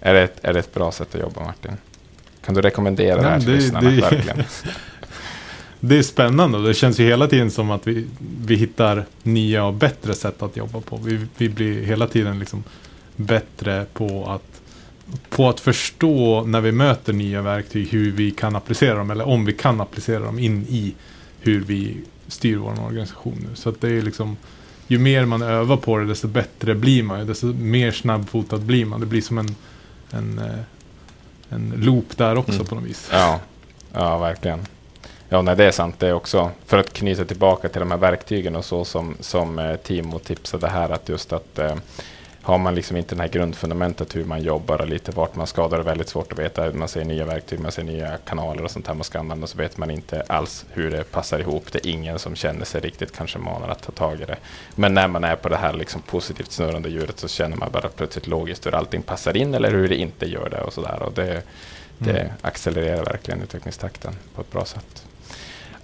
är, 0.00 0.14
det 0.14 0.22
ett, 0.22 0.38
är 0.42 0.52
det 0.52 0.58
ett 0.58 0.74
bra 0.74 0.92
sätt 0.92 1.14
att 1.14 1.20
jobba 1.20 1.40
Martin? 1.44 1.76
Kan 2.44 2.54
du 2.54 2.62
rekommendera 2.62 3.16
Nej, 3.16 3.24
det 3.24 3.30
här 3.30 3.40
till 3.40 3.50
lyssnarna? 3.50 3.90
Det, 3.90 4.44
det 5.88 5.98
är 5.98 6.02
spännande 6.02 6.58
och 6.58 6.64
det 6.64 6.74
känns 6.74 7.00
ju 7.00 7.04
hela 7.04 7.26
tiden 7.26 7.50
som 7.50 7.70
att 7.70 7.86
vi, 7.86 8.06
vi 8.46 8.54
hittar 8.54 9.04
nya 9.22 9.64
och 9.64 9.74
bättre 9.74 10.14
sätt 10.14 10.42
att 10.42 10.56
jobba 10.56 10.80
på. 10.80 10.96
Vi, 10.96 11.26
vi 11.36 11.48
blir 11.48 11.82
hela 11.82 12.06
tiden 12.06 12.38
liksom 12.38 12.64
bättre 13.16 13.86
på 13.92 14.26
att, 14.30 14.60
på 15.28 15.48
att 15.48 15.60
förstå 15.60 16.44
när 16.46 16.60
vi 16.60 16.72
möter 16.72 17.12
nya 17.12 17.42
verktyg 17.42 17.88
hur 17.88 18.12
vi 18.12 18.30
kan 18.30 18.56
applicera 18.56 18.94
dem 18.94 19.10
eller 19.10 19.28
om 19.28 19.44
vi 19.44 19.52
kan 19.52 19.80
applicera 19.80 20.24
dem 20.24 20.38
in 20.38 20.66
i 20.68 20.94
hur 21.40 21.60
vi 21.60 21.96
styr 22.28 22.56
vår 22.56 22.84
organisation 22.84 23.46
nu. 23.48 23.56
Så 23.56 23.68
att 23.68 23.80
det 23.80 23.90
är 23.90 24.02
liksom 24.02 24.36
ju 24.86 24.98
mer 24.98 25.24
man 25.24 25.42
övar 25.42 25.76
på 25.76 25.98
det 25.98 26.06
desto 26.06 26.28
bättre 26.28 26.74
blir 26.74 27.02
man. 27.02 27.26
Desto 27.26 27.46
mer 27.46 27.90
snabbfotad 27.90 28.58
blir 28.58 28.84
man. 28.84 29.00
Det 29.00 29.06
blir 29.06 29.22
som 29.22 29.38
en, 29.38 29.54
en, 30.10 30.38
eh, 30.38 30.58
en 31.48 31.72
loop 31.76 32.16
där 32.16 32.36
också 32.36 32.52
mm. 32.52 32.66
på 32.66 32.74
något 32.74 32.84
vis. 32.84 33.08
Ja, 33.12 33.40
ja 33.92 34.18
verkligen. 34.18 34.60
Ja, 35.34 35.42
nej, 35.42 35.56
det 35.56 35.64
är 35.64 35.70
sant 35.70 35.94
det 35.98 36.12
också. 36.12 36.50
För 36.66 36.78
att 36.78 36.92
knyta 36.92 37.24
tillbaka 37.24 37.68
till 37.68 37.80
de 37.80 37.90
här 37.90 37.98
verktygen 37.98 38.56
och 38.56 38.64
så 38.64 38.84
som, 38.84 39.16
som 39.20 39.58
eh, 39.58 39.76
Timo 39.76 40.18
tipsade 40.18 40.68
här, 40.68 40.90
att 40.90 41.08
just 41.08 41.32
att 41.32 41.58
eh, 41.58 41.74
har 42.42 42.58
man 42.58 42.74
liksom 42.74 42.96
inte 42.96 43.14
det 43.14 43.20
här 43.22 43.28
grundfundamentet 43.28 44.16
hur 44.16 44.24
man 44.24 44.42
jobbar 44.42 44.80
och 44.80 44.88
lite 44.88 45.12
vart 45.12 45.36
man 45.36 45.46
ska, 45.46 45.68
då 45.68 45.76
är 45.76 45.80
väldigt 45.80 46.08
svårt 46.08 46.32
att 46.32 46.38
veta. 46.38 46.72
Man 46.72 46.88
ser 46.88 47.04
nya 47.04 47.24
verktyg, 47.24 47.60
man 47.60 47.72
ser 47.72 47.82
nya 47.82 48.16
kanaler 48.16 48.64
och 48.64 48.70
sånt 48.70 48.86
här 48.86 48.94
man 48.94 49.04
ska 49.04 49.18
använda, 49.18 49.46
så 49.46 49.58
vet 49.58 49.78
man 49.78 49.90
inte 49.90 50.22
alls 50.26 50.64
hur 50.70 50.90
det 50.90 51.10
passar 51.10 51.38
ihop. 51.38 51.72
Det 51.72 51.86
är 51.86 51.90
ingen 51.90 52.18
som 52.18 52.36
känner 52.36 52.64
sig 52.64 52.80
riktigt 52.80 53.16
kanske 53.16 53.38
manad 53.38 53.70
att 53.70 53.82
ta 53.82 53.92
tag 53.92 54.20
i 54.20 54.24
det. 54.24 54.36
Men 54.74 54.94
när 54.94 55.08
man 55.08 55.24
är 55.24 55.36
på 55.36 55.48
det 55.48 55.56
här 55.56 55.72
liksom 55.72 56.02
positivt 56.02 56.52
snurrande 56.52 56.88
djuret 56.88 57.18
så 57.18 57.28
känner 57.28 57.56
man 57.56 57.70
bara 57.72 57.88
plötsligt 57.88 58.26
logiskt 58.26 58.66
hur 58.66 58.74
allting 58.74 59.02
passar 59.02 59.36
in 59.36 59.54
eller 59.54 59.70
hur 59.70 59.88
det 59.88 59.96
inte 59.96 60.26
gör 60.26 60.48
det 60.48 60.60
och 60.60 60.72
sådär. 60.72 61.02
Och 61.02 61.12
det, 61.12 61.42
det 61.98 62.20
mm. 62.20 62.32
accelererar 62.40 63.04
verkligen 63.04 63.42
utvecklingstakten 63.42 64.16
på 64.34 64.40
ett 64.40 64.52
bra 64.52 64.64
sätt. 64.64 65.04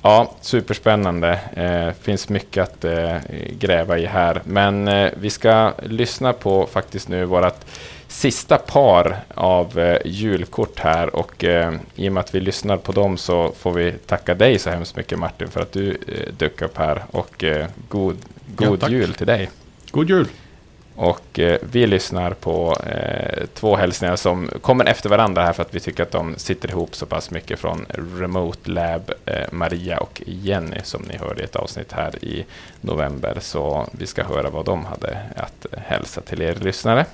Ja, 0.03 0.35
superspännande. 0.41 1.41
Eh, 1.57 2.03
finns 2.03 2.29
mycket 2.29 2.63
att 2.63 2.85
eh, 2.85 3.17
gräva 3.59 3.99
i 3.99 4.07
här. 4.07 4.43
Men 4.45 4.89
eh, 4.89 5.11
vi 5.21 5.31
ska 5.31 5.73
lyssna 5.83 6.33
på 6.33 6.67
faktiskt 6.67 7.09
nu 7.09 7.25
vårt 7.25 7.65
sista 8.09 8.57
par 8.59 9.17
av 9.35 9.79
eh, 9.79 9.99
julkort 10.05 10.79
här. 10.79 11.17
Och 11.17 11.45
eh, 11.45 11.75
i 11.95 12.09
och 12.09 12.13
med 12.13 12.21
att 12.21 12.35
vi 12.35 12.41
lyssnar 12.41 12.77
på 12.77 12.93
dem 12.93 13.17
så 13.17 13.53
får 13.59 13.73
vi 13.73 13.93
tacka 13.93 14.35
dig 14.35 14.59
så 14.59 14.71
hemskt 14.71 14.97
mycket 14.97 15.19
Martin 15.19 15.49
för 15.49 15.61
att 15.61 15.73
du 15.73 15.91
eh, 15.91 16.33
dök 16.39 16.63
upp 16.63 16.79
här. 16.79 17.03
Och 17.11 17.45
eh, 17.45 17.67
god, 17.89 18.17
god 18.57 18.79
ja, 18.83 18.89
jul 18.89 19.15
till 19.15 19.27
dig. 19.27 19.51
God 19.91 20.11
jul! 20.11 20.27
Och 21.01 21.39
eh, 21.39 21.59
vi 21.73 21.87
lyssnar 21.87 22.31
på 22.31 22.77
eh, 22.87 23.47
två 23.55 23.77
hälsningar 23.77 24.17
som 24.17 24.51
kommer 24.61 24.85
efter 24.85 25.09
varandra 25.09 25.43
här 25.43 25.53
för 25.53 25.63
att 25.63 25.75
vi 25.75 25.81
tycker 25.81 26.03
att 26.03 26.11
de 26.11 26.35
sitter 26.37 26.71
ihop 26.71 26.95
så 26.95 27.07
pass 27.07 27.31
mycket 27.31 27.59
från 27.59 27.87
Remote 28.19 28.71
Lab, 28.71 29.13
eh, 29.25 29.53
Maria 29.53 29.99
och 29.99 30.23
Jenny 30.27 30.81
som 30.85 31.03
ni 31.03 31.17
hörde 31.17 31.41
i 31.41 31.45
ett 31.45 31.57
avsnitt 31.57 31.93
här 31.93 32.25
i 32.25 32.47
november. 32.81 33.39
Så 33.41 33.87
vi 33.93 34.07
ska 34.07 34.25
höra 34.25 34.51
vad 34.51 34.65
de 34.65 34.85
hade 34.85 35.19
att 35.37 35.67
hälsa 35.87 36.21
till 36.21 36.43
er 36.43 36.55
lyssnare. 36.55 37.07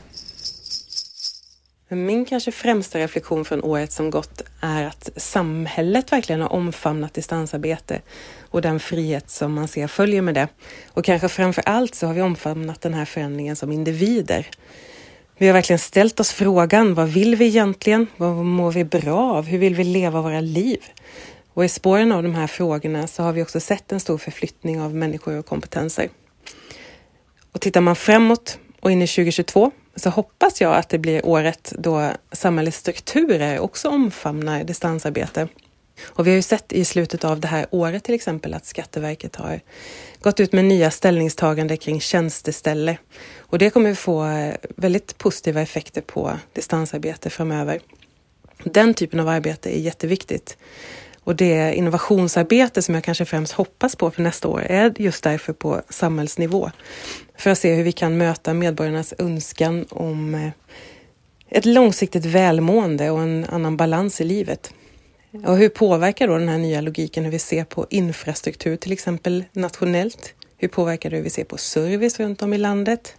Min 1.89 2.25
kanske 2.25 2.53
främsta 2.53 2.99
reflektion 2.99 3.45
från 3.45 3.63
året 3.63 3.93
som 3.93 4.11
gått 4.11 4.43
är 4.61 4.85
att 4.85 5.11
samhället 5.17 6.13
verkligen 6.13 6.41
har 6.41 6.53
omfamnat 6.53 7.15
distansarbete 7.15 8.01
och 8.57 8.63
den 8.63 8.81
frihet 8.81 9.31
som 9.31 9.53
man 9.53 9.69
ser 9.69 9.87
följer 9.87 10.23
med 10.23 10.35
det. 10.35 10.49
Och 10.93 11.05
kanske 11.05 11.29
framför 11.29 11.63
allt 11.67 11.95
så 11.95 12.07
har 12.07 12.15
vi 12.15 12.23
omfamnat 12.23 12.81
den 12.81 12.95
här 12.95 13.05
förändringen 13.05 13.57
som 13.57 13.73
individer. 13.73 14.47
Vi 15.39 15.47
har 15.47 15.55
verkligen 15.55 15.79
ställt 15.79 16.21
oss 16.21 16.33
frågan, 16.33 16.95
vad 16.95 17.09
vill 17.09 17.37
vi 17.37 17.47
egentligen? 17.47 18.07
Vad 18.17 18.35
mår 18.35 18.73
vi 18.73 18.85
bra 18.85 19.19
av? 19.19 19.45
Hur 19.45 19.59
vill 19.59 19.75
vi 19.75 19.85
leva 19.85 20.21
våra 20.21 20.41
liv? 20.41 20.79
Och 21.55 21.65
i 21.65 21.69
spåren 21.69 22.13
av 22.13 22.23
de 22.23 22.35
här 22.35 22.47
frågorna 22.47 23.07
så 23.07 23.23
har 23.23 23.33
vi 23.33 23.43
också 23.43 23.61
sett 23.61 23.93
en 23.93 24.01
stor 24.01 24.19
förflyttning 24.19 24.81
av 24.81 24.95
människor 24.95 25.39
och 25.39 25.47
kompetenser. 25.47 26.09
Och 27.53 27.61
tittar 27.61 27.81
man 27.81 27.97
framåt 27.97 28.59
och 28.81 28.93
in 28.93 29.03
i 29.03 29.07
2022 29.07 29.71
så 29.97 30.11
hoppas 30.11 30.61
jag 30.61 30.75
att 30.75 30.89
det 30.89 30.99
blir 30.99 31.27
året 31.27 31.73
då 31.79 32.11
samhällets 32.33 32.79
strukturer 32.79 33.59
också 33.59 33.89
omfamnar 33.89 34.65
distansarbete. 34.65 35.49
Och 36.03 36.27
vi 36.27 36.31
har 36.31 36.37
ju 36.37 36.43
sett 36.43 36.73
i 36.73 36.85
slutet 36.85 37.25
av 37.25 37.41
det 37.41 37.49
här 37.49 37.67
året 37.71 38.05
till 38.05 38.15
exempel 38.15 38.55
att 38.55 38.67
Skatteverket 38.67 39.37
har 39.37 39.61
gått 40.21 40.41
ut 40.41 40.53
med 40.53 40.65
nya 40.65 40.91
ställningstagande 40.91 41.77
kring 41.77 42.01
tjänsteställe. 42.01 42.99
Och 43.39 43.59
det 43.59 43.71
kommer 43.71 43.95
få 43.95 44.27
eh, 44.27 44.55
väldigt 44.77 45.19
positiva 45.19 45.61
effekter 45.61 46.01
på 46.01 46.39
distansarbete 46.53 47.31
framöver. 47.31 47.81
Den 48.65 48.95
typen 48.95 49.21
av 49.21 49.29
arbete 49.29 49.79
är 49.79 49.81
jätteviktigt. 49.81 50.57
Och 51.25 51.37
det 51.37 51.75
innovationsarbete 51.75 52.83
som 52.83 52.95
jag 52.95 53.05
kanske 53.05 53.25
främst 53.25 53.53
hoppas 53.53 53.97
på 53.97 54.11
för 54.11 54.23
nästa 54.23 54.49
år 54.49 54.61
är 54.61 54.95
just 54.97 55.25
därför 55.25 55.53
på 55.53 55.83
samhällsnivå. 55.89 56.71
För 57.39 57.51
att 57.51 57.59
se 57.59 57.75
hur 57.75 57.83
vi 57.83 57.93
kan 57.93 58.17
möta 58.17 58.55
medborgarnas 58.55 59.15
önskan 59.19 59.87
om 59.91 60.35
eh, 60.35 60.51
ett 61.49 61.65
långsiktigt 61.65 62.25
välmående 62.25 63.11
och 63.11 63.21
en 63.21 63.47
annan 63.49 63.77
balans 63.77 64.21
i 64.21 64.25
livet. 64.25 64.73
Och 65.45 65.57
hur 65.57 65.69
påverkar 65.69 66.29
då 66.29 66.39
den 66.39 66.49
här 66.49 66.59
nya 66.59 66.81
logiken 66.81 67.25
hur 67.25 67.31
vi 67.31 67.39
ser 67.39 67.65
på 67.65 67.87
infrastruktur 67.91 68.77
till 68.77 68.93
exempel 68.93 69.45
nationellt? 69.53 70.35
Hur 70.57 70.69
påverkar 70.69 71.11
det 71.11 71.17
hur 71.17 71.23
vi 71.23 71.31
ser 71.31 71.45
på 71.45 71.59
service 71.59 72.21
runt 72.21 72.43
om 72.43 72.53
i 72.53 72.59
landet? 72.59 73.15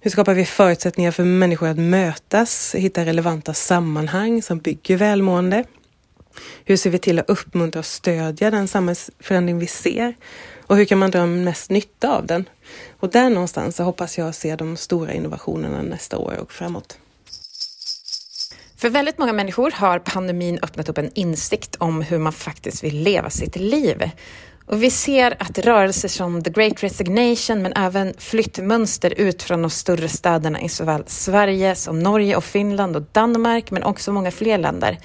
Hur 0.00 0.10
skapar 0.10 0.34
vi 0.34 0.44
förutsättningar 0.44 1.10
för 1.10 1.24
människor 1.24 1.68
att 1.68 1.78
mötas, 1.78 2.74
hitta 2.74 3.04
relevanta 3.04 3.54
sammanhang 3.54 4.42
som 4.42 4.58
bygger 4.58 4.96
välmående? 4.96 5.64
Hur 6.64 6.76
ser 6.76 6.90
vi 6.90 6.98
till 6.98 7.18
att 7.18 7.30
uppmuntra 7.30 7.78
och 7.78 7.86
stödja 7.86 8.50
den 8.50 8.68
samhällsförändring 8.68 9.58
vi 9.58 9.66
ser? 9.66 10.14
Och 10.66 10.76
hur 10.76 10.84
kan 10.84 10.98
man 10.98 11.10
dra 11.10 11.26
mest 11.26 11.70
nytta 11.70 12.16
av 12.16 12.26
den? 12.26 12.48
Och 13.00 13.10
där 13.10 13.30
någonstans 13.30 13.76
så 13.76 13.84
hoppas 13.84 14.18
jag 14.18 14.34
se 14.34 14.56
de 14.56 14.76
stora 14.76 15.12
innovationerna 15.12 15.82
nästa 15.82 16.18
år 16.18 16.36
och 16.38 16.52
framåt. 16.52 16.98
För 18.82 18.90
väldigt 18.90 19.18
många 19.18 19.32
människor 19.32 19.70
har 19.70 19.98
pandemin 19.98 20.58
öppnat 20.62 20.88
upp 20.88 20.98
en 20.98 21.10
insikt 21.14 21.76
om 21.78 22.02
hur 22.02 22.18
man 22.18 22.32
faktiskt 22.32 22.84
vill 22.84 23.02
leva 23.02 23.30
sitt 23.30 23.56
liv. 23.56 24.10
Och 24.66 24.82
vi 24.82 24.90
ser 24.90 25.36
att 25.38 25.58
rörelser 25.58 26.08
som 26.08 26.42
The 26.42 26.50
Great 26.50 26.82
Resignation 26.82 27.62
men 27.62 27.72
även 27.72 28.14
flyttmönster 28.18 29.14
ut 29.16 29.42
från 29.42 29.62
de 29.62 29.70
större 29.70 30.08
städerna 30.08 30.60
i 30.60 30.68
såväl 30.68 31.02
Sverige 31.06 31.74
som 31.74 31.98
Norge 31.98 32.36
och 32.36 32.44
Finland 32.44 32.96
och 32.96 33.02
Danmark 33.12 33.70
men 33.70 33.82
också 33.82 34.12
många 34.12 34.30
fler 34.30 34.58
länder 34.58 34.98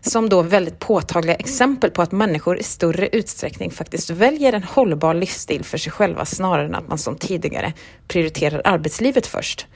som 0.00 0.28
då 0.28 0.42
väldigt 0.42 0.78
påtagliga 0.78 1.36
exempel 1.36 1.90
på 1.90 2.02
att 2.02 2.12
människor 2.12 2.58
i 2.58 2.62
större 2.62 3.08
utsträckning 3.12 3.70
faktiskt 3.70 4.10
väljer 4.10 4.52
en 4.52 4.64
hållbar 4.64 5.14
livsstil 5.14 5.64
för 5.64 5.78
sig 5.78 5.92
själva 5.92 6.24
snarare 6.24 6.66
än 6.66 6.74
att 6.74 6.88
man 6.88 6.98
som 6.98 7.16
tidigare 7.16 7.72
prioriterar 8.08 8.62
arbetslivet 8.64 9.26
först. 9.26 9.66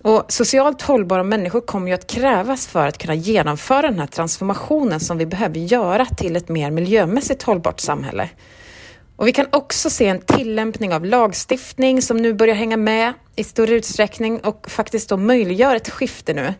Och 0.00 0.24
socialt 0.28 0.82
hållbara 0.82 1.22
människor 1.22 1.60
kommer 1.60 1.88
ju 1.88 1.94
att 1.94 2.06
krävas 2.06 2.66
för 2.66 2.86
att 2.86 2.98
kunna 2.98 3.14
genomföra 3.14 3.82
den 3.82 3.98
här 3.98 4.06
transformationen 4.06 5.00
som 5.00 5.18
vi 5.18 5.26
behöver 5.26 5.58
göra 5.58 6.06
till 6.06 6.36
ett 6.36 6.48
mer 6.48 6.70
miljömässigt 6.70 7.42
hållbart 7.42 7.80
samhälle. 7.80 8.30
Och 9.16 9.26
vi 9.26 9.32
kan 9.32 9.46
också 9.52 9.90
se 9.90 10.06
en 10.06 10.20
tillämpning 10.20 10.94
av 10.94 11.04
lagstiftning 11.04 12.02
som 12.02 12.16
nu 12.16 12.34
börjar 12.34 12.54
hänga 12.54 12.76
med 12.76 13.12
i 13.36 13.44
större 13.44 13.74
utsträckning 13.74 14.40
och 14.40 14.70
faktiskt 14.70 15.08
då 15.08 15.16
möjliggör 15.16 15.76
ett 15.76 15.90
skifte 15.90 16.34
nu 16.34 16.54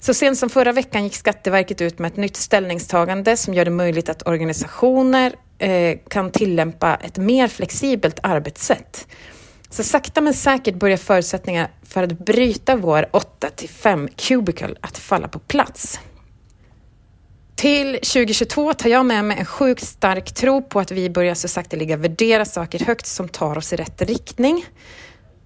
så 0.00 0.14
sent 0.14 0.38
som 0.38 0.50
förra 0.50 0.72
veckan 0.72 1.04
gick 1.04 1.14
Skatteverket 1.14 1.80
ut 1.80 1.98
med 1.98 2.10
ett 2.10 2.16
nytt 2.16 2.36
ställningstagande 2.36 3.36
som 3.36 3.54
gör 3.54 3.64
det 3.64 3.70
möjligt 3.70 4.08
att 4.08 4.28
organisationer 4.28 5.32
eh, 5.58 5.98
kan 6.08 6.30
tillämpa 6.30 6.94
ett 6.94 7.16
mer 7.16 7.48
flexibelt 7.48 8.20
arbetssätt. 8.22 9.06
Så 9.70 9.82
sakta 9.82 10.20
men 10.20 10.34
säkert 10.34 10.74
börjar 10.74 10.96
förutsättningar 10.96 11.70
för 11.82 12.02
att 12.02 12.18
bryta 12.18 12.76
vår 12.76 13.06
8-5 13.12 14.08
cubicle 14.16 14.74
att 14.80 14.98
falla 14.98 15.28
på 15.28 15.38
plats. 15.38 16.00
Till 17.54 17.92
2022 17.92 18.74
tar 18.74 18.90
jag 18.90 19.06
med 19.06 19.24
mig 19.24 19.38
en 19.38 19.44
sjukt 19.44 19.84
stark 19.84 20.34
tro 20.34 20.62
på 20.62 20.80
att 20.80 20.90
vi 20.90 21.10
börjar 21.10 21.34
så 21.34 21.48
sakteliga 21.48 21.96
värdera 21.96 22.44
saker 22.44 22.84
högt 22.84 23.06
som 23.06 23.28
tar 23.28 23.58
oss 23.58 23.72
i 23.72 23.76
rätt 23.76 24.02
riktning. 24.02 24.64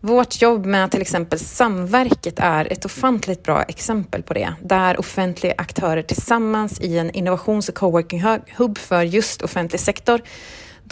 Vårt 0.01 0.43
jobb 0.43 0.67
med 0.67 0.91
till 0.91 1.01
exempel 1.01 1.39
Samverket 1.39 2.39
är 2.39 2.73
ett 2.73 2.85
ofantligt 2.85 3.43
bra 3.43 3.63
exempel 3.63 4.23
på 4.23 4.35
det, 4.35 4.55
där 4.63 5.01
offentliga 5.01 5.55
aktörer 5.59 6.03
tillsammans 6.03 6.81
i 6.81 6.99
en 6.99 7.11
innovations 7.11 7.69
och 7.69 7.75
coworking-hub 7.75 8.79
för 8.79 9.03
just 9.03 9.43
offentlig 9.43 9.81
sektor 9.81 10.21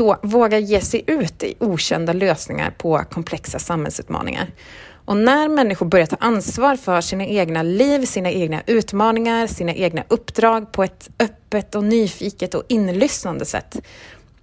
då 0.00 0.16
våga 0.22 0.58
ge 0.58 0.80
sig 0.80 1.04
ut 1.06 1.42
i 1.42 1.54
okända 1.58 2.12
lösningar 2.12 2.74
på 2.78 3.04
komplexa 3.10 3.58
samhällsutmaningar. 3.58 4.50
Och 5.04 5.16
när 5.16 5.48
människor 5.48 5.86
börjar 5.86 6.06
ta 6.06 6.16
ansvar 6.20 6.76
för 6.76 7.00
sina 7.00 7.26
egna 7.26 7.62
liv, 7.62 8.04
sina 8.04 8.30
egna 8.30 8.62
utmaningar, 8.66 9.46
sina 9.46 9.74
egna 9.74 10.04
uppdrag 10.08 10.72
på 10.72 10.84
ett 10.84 11.10
öppet 11.18 11.74
och 11.74 11.84
nyfiket 11.84 12.54
och 12.54 12.62
inlyssnande 12.68 13.44
sätt, 13.44 13.76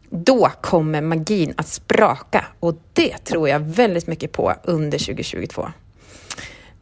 då 0.10 0.52
kommer 0.62 1.02
magin 1.02 1.54
att 1.58 1.68
spraka 1.68 2.46
och 2.60 2.82
det 2.94 3.18
tror 3.18 3.50
jag 3.50 3.60
väldigt 3.60 4.08
mycket 4.08 4.32
på 4.32 4.54
under 4.64 4.98
2022. 4.98 5.68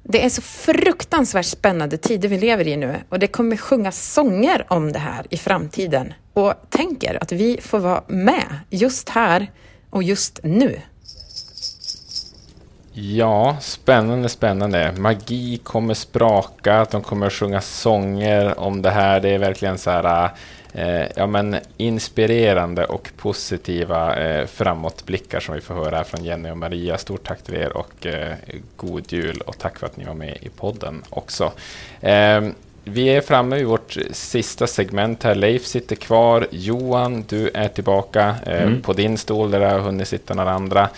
Det 0.07 0.25
är 0.25 0.29
så 0.29 0.41
fruktansvärt 0.41 1.45
spännande 1.45 1.97
tider 1.97 2.29
vi 2.29 2.37
lever 2.37 2.67
i 2.67 2.77
nu 2.77 2.95
och 3.09 3.19
det 3.19 3.27
kommer 3.27 3.57
sjungas 3.57 4.13
sånger 4.13 4.65
om 4.67 4.91
det 4.91 4.99
här 4.99 5.25
i 5.29 5.37
framtiden. 5.37 6.13
Och 6.33 6.53
tänker 6.69 7.23
att 7.23 7.31
vi 7.31 7.59
får 7.61 7.79
vara 7.79 8.03
med 8.07 8.59
just 8.69 9.09
här 9.09 9.51
och 9.89 10.03
just 10.03 10.39
nu. 10.43 10.81
Ja, 12.93 13.57
spännande, 13.61 14.29
spännande. 14.29 14.93
Magi 14.97 15.57
kommer 15.57 15.93
spraka, 15.93 16.85
de 16.91 17.01
kommer 17.01 17.29
sjunga 17.29 17.61
sånger 17.61 18.59
om 18.59 18.81
det 18.81 18.91
här. 18.91 19.19
Det 19.19 19.29
är 19.29 19.39
verkligen 19.39 19.77
så 19.77 19.89
här 19.89 20.25
äh, 20.25 20.31
eh, 20.75 21.07
ja, 21.15 21.27
men 21.27 21.55
inspirerande 21.77 22.85
och 22.85 23.11
positiva 23.17 24.15
eh, 24.15 24.45
framåtblickar 24.45 25.39
som 25.39 25.55
vi 25.55 25.61
får 25.61 25.73
höra 25.73 25.97
här 25.97 26.03
från 26.03 26.23
Jenny 26.23 26.49
och 26.51 26.57
Maria. 26.57 26.97
Stort 26.97 27.27
tack 27.27 27.41
till 27.41 27.55
er 27.55 27.77
och 27.77 28.05
eh, 28.05 28.33
god 28.75 29.13
jul 29.13 29.41
och 29.45 29.57
tack 29.57 29.79
för 29.79 29.85
att 29.85 29.97
ni 29.97 30.05
var 30.05 30.13
med 30.13 30.37
i 30.41 30.49
podden 30.49 31.03
också. 31.09 31.51
Eh, 32.01 32.41
vi 32.87 33.07
är 33.07 33.21
framme 33.21 33.55
vid 33.55 33.65
vårt 33.65 33.97
sista 34.11 34.67
segment 34.67 35.23
här. 35.23 35.35
Leif 35.35 35.65
sitter 35.65 35.95
kvar. 35.95 36.47
Johan, 36.51 37.25
du 37.29 37.49
är 37.53 37.67
tillbaka 37.67 38.35
eh, 38.45 38.63
mm. 38.63 38.81
på 38.81 38.93
din 38.93 39.17
stol 39.17 39.51
där 39.51 39.59
det 39.59 39.69
har 39.69 39.79
hunnit 39.79 40.07
sitta 40.07 40.33
några 40.33 40.51
andra. 40.51 40.89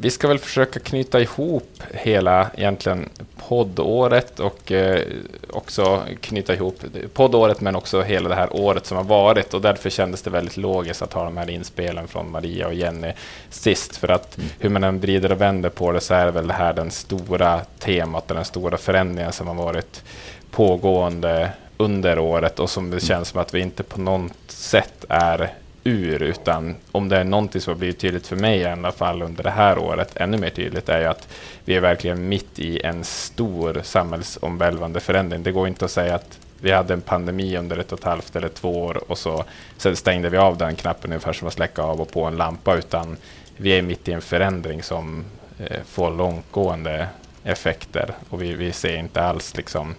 Vi 0.00 0.10
ska 0.10 0.28
väl 0.28 0.38
försöka 0.38 0.80
knyta 0.80 1.20
ihop 1.20 1.82
hela 1.90 2.50
egentligen 2.56 3.08
poddåret 3.48 4.40
och 4.40 4.72
eh, 4.72 5.02
också 5.50 6.02
knyta 6.20 6.54
ihop 6.54 6.82
poddåret 7.14 7.60
men 7.60 7.76
också 7.76 8.02
hela 8.02 8.28
det 8.28 8.34
här 8.34 8.56
året 8.56 8.86
som 8.86 8.96
har 8.96 9.04
varit. 9.04 9.54
Och 9.54 9.60
därför 9.60 9.90
kändes 9.90 10.22
det 10.22 10.30
väldigt 10.30 10.56
logiskt 10.56 11.02
att 11.02 11.12
ha 11.12 11.24
de 11.24 11.36
här 11.36 11.50
inspelen 11.50 12.08
från 12.08 12.30
Maria 12.30 12.66
och 12.66 12.74
Jenny 12.74 13.12
sist. 13.50 13.96
För 13.96 14.08
att 14.08 14.38
mm. 14.38 14.50
hur 14.58 14.70
man 14.70 14.84
än 14.84 15.00
vrider 15.00 15.32
och 15.32 15.40
vänder 15.40 15.68
på 15.68 15.92
det 15.92 16.00
så 16.00 16.14
är 16.14 16.30
väl 16.30 16.46
det 16.46 16.52
här 16.52 16.72
den 16.72 16.90
stora 16.90 17.60
temat 17.78 18.30
och 18.30 18.36
den 18.36 18.44
stora 18.44 18.76
förändringen 18.76 19.32
som 19.32 19.46
har 19.46 19.54
varit 19.54 20.04
pågående 20.50 21.50
under 21.76 22.18
året. 22.18 22.58
Och 22.58 22.70
som 22.70 22.90
det 22.90 23.00
känns 23.00 23.28
som 23.28 23.40
att 23.40 23.54
vi 23.54 23.60
inte 23.60 23.82
på 23.82 24.00
något 24.00 24.32
sätt 24.46 25.04
är 25.08 25.52
ur, 25.88 26.22
utan 26.22 26.76
om 26.92 27.08
det 27.08 27.16
är 27.16 27.24
någonting 27.24 27.60
som 27.60 27.70
har 27.70 27.78
blivit 27.78 27.98
tydligt 27.98 28.26
för 28.26 28.36
mig 28.36 28.58
i 28.58 28.64
alla 28.64 28.92
fall 28.92 29.22
under 29.22 29.42
det 29.42 29.50
här 29.50 29.78
året, 29.78 30.16
ännu 30.16 30.38
mer 30.38 30.50
tydligt, 30.50 30.88
är 30.88 31.00
ju 31.00 31.06
att 31.06 31.28
vi 31.64 31.74
är 31.74 31.80
verkligen 31.80 32.28
mitt 32.28 32.58
i 32.58 32.80
en 32.82 33.04
stor 33.04 33.80
samhällsomvälvande 33.82 35.00
förändring. 35.00 35.42
Det 35.42 35.52
går 35.52 35.68
inte 35.68 35.84
att 35.84 35.90
säga 35.90 36.14
att 36.14 36.38
vi 36.60 36.70
hade 36.72 36.94
en 36.94 37.00
pandemi 37.00 37.56
under 37.56 37.78
ett 37.78 37.92
och 37.92 37.98
ett 37.98 38.04
halvt 38.04 38.36
eller 38.36 38.48
två 38.48 38.84
år 38.84 39.10
och 39.10 39.18
så 39.18 39.44
sen 39.76 39.96
stängde 39.96 40.28
vi 40.28 40.36
av 40.36 40.58
den 40.58 40.76
knappen 40.76 41.10
ungefär 41.10 41.32
som 41.32 41.48
att 41.48 41.54
släcka 41.54 41.82
av 41.82 42.00
och 42.00 42.12
på 42.12 42.24
en 42.24 42.36
lampa, 42.36 42.76
utan 42.76 43.16
vi 43.56 43.70
är 43.70 43.82
mitt 43.82 44.08
i 44.08 44.12
en 44.12 44.20
förändring 44.20 44.82
som 44.82 45.24
eh, 45.58 45.82
får 45.86 46.10
långtgående 46.10 47.08
effekter 47.44 48.14
och 48.30 48.42
vi, 48.42 48.54
vi 48.54 48.72
ser 48.72 48.96
inte 48.96 49.22
alls 49.22 49.56
liksom 49.56 49.94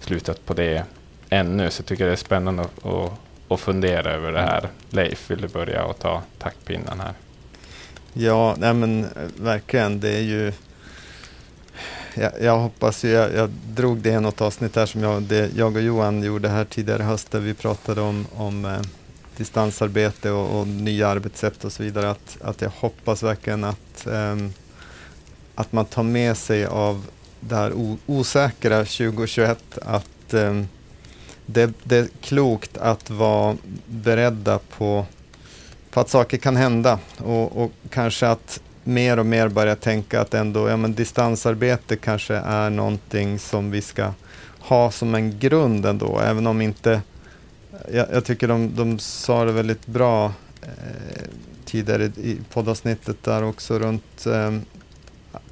slutet 0.00 0.46
på 0.46 0.54
det 0.54 0.84
ännu. 1.30 1.70
Så 1.70 1.80
jag 1.80 1.86
tycker 1.86 2.06
det 2.06 2.12
är 2.12 2.16
spännande 2.16 2.62
att, 2.62 2.86
att 2.86 3.12
och 3.50 3.60
fundera 3.60 4.12
över 4.12 4.32
det 4.32 4.40
här. 4.40 4.68
Leif, 4.90 5.30
vill 5.30 5.40
du 5.40 5.48
börja 5.48 5.84
och 5.84 5.98
ta 5.98 6.22
taktpinnen 6.38 7.00
här? 7.00 7.14
Ja, 8.12 8.54
nej 8.58 8.74
men 8.74 9.04
eh, 9.04 9.10
verkligen. 9.36 10.00
Det 10.00 10.08
är 10.08 10.22
ju... 10.22 10.52
Jag, 12.14 12.32
jag 12.40 12.58
hoppas 12.58 13.04
ju, 13.04 13.10
jag, 13.10 13.34
jag, 13.34 13.50
drog 13.50 13.98
det 13.98 14.10
i 14.10 14.20
något 14.20 14.40
avsnitt 14.40 14.76
här 14.76 14.86
som 14.86 15.02
jag, 15.02 15.22
det, 15.22 15.50
jag 15.56 15.76
och 15.76 15.82
Johan 15.82 16.22
gjorde 16.22 16.48
här 16.48 16.64
tidigare 16.64 17.02
i 17.02 17.06
höst 17.06 17.30
där 17.30 17.40
vi 17.40 17.54
pratade 17.54 18.00
om, 18.00 18.26
om 18.34 18.64
eh, 18.64 18.80
distansarbete 19.36 20.30
och, 20.30 20.60
och, 20.60 20.66
nya 20.66 21.08
arbetssätt 21.08 21.64
och 21.64 21.72
så 21.72 21.82
vidare. 21.82 22.10
Att, 22.10 22.38
att 22.40 22.62
jag 22.62 22.70
hoppas 22.70 23.22
verkligen 23.22 23.64
att, 23.64 24.06
eh, 24.06 24.36
att 25.54 25.72
man 25.72 25.84
tar 25.84 26.02
med 26.02 26.36
sig 26.36 26.66
av 26.66 27.06
det 27.40 27.54
här 27.54 27.72
osäkra 28.06 28.76
2021 28.76 29.78
att 29.82 30.34
eh, 30.34 30.62
det, 31.52 31.72
det, 31.84 31.96
är 31.96 32.08
klokt 32.20 32.78
att 32.78 33.10
vara 33.10 33.56
beredda 33.86 34.58
på, 34.58 35.06
på 35.90 36.00
att 36.00 36.08
saker 36.08 36.38
kan 36.38 36.56
hända 36.56 36.98
och, 37.18 37.62
och, 37.62 37.72
kanske 37.90 38.28
att 38.28 38.60
mer 38.84 39.18
och 39.18 39.26
mer 39.26 39.48
börja 39.48 39.76
tänka 39.76 40.20
att 40.20 40.34
ändå, 40.34 40.68
ja, 40.68 40.76
men 40.76 40.94
distansarbete 40.94 41.96
kanske 41.96 42.34
är 42.34 42.70
någonting 42.70 43.38
som 43.38 43.70
vi 43.70 43.82
ska 43.82 44.12
ha 44.58 44.90
som 44.90 45.14
en 45.14 45.38
grund 45.38 45.86
ändå, 45.86 46.20
även 46.20 46.46
om 46.46 46.60
inte 46.60 47.02
jag, 47.92 48.06
jag 48.12 48.24
tycker 48.24 48.48
de, 48.48 48.76
de 48.76 48.98
sa 48.98 49.44
det 49.44 49.52
väldigt 49.52 49.86
bra 49.86 50.32
eh, 50.62 51.22
tidigare 51.64 52.04
i 52.04 52.38
poddavsnittet 52.52 53.22
där 53.22 53.42
också 53.42 53.78
runt 53.78 54.26
eh, 54.26 54.58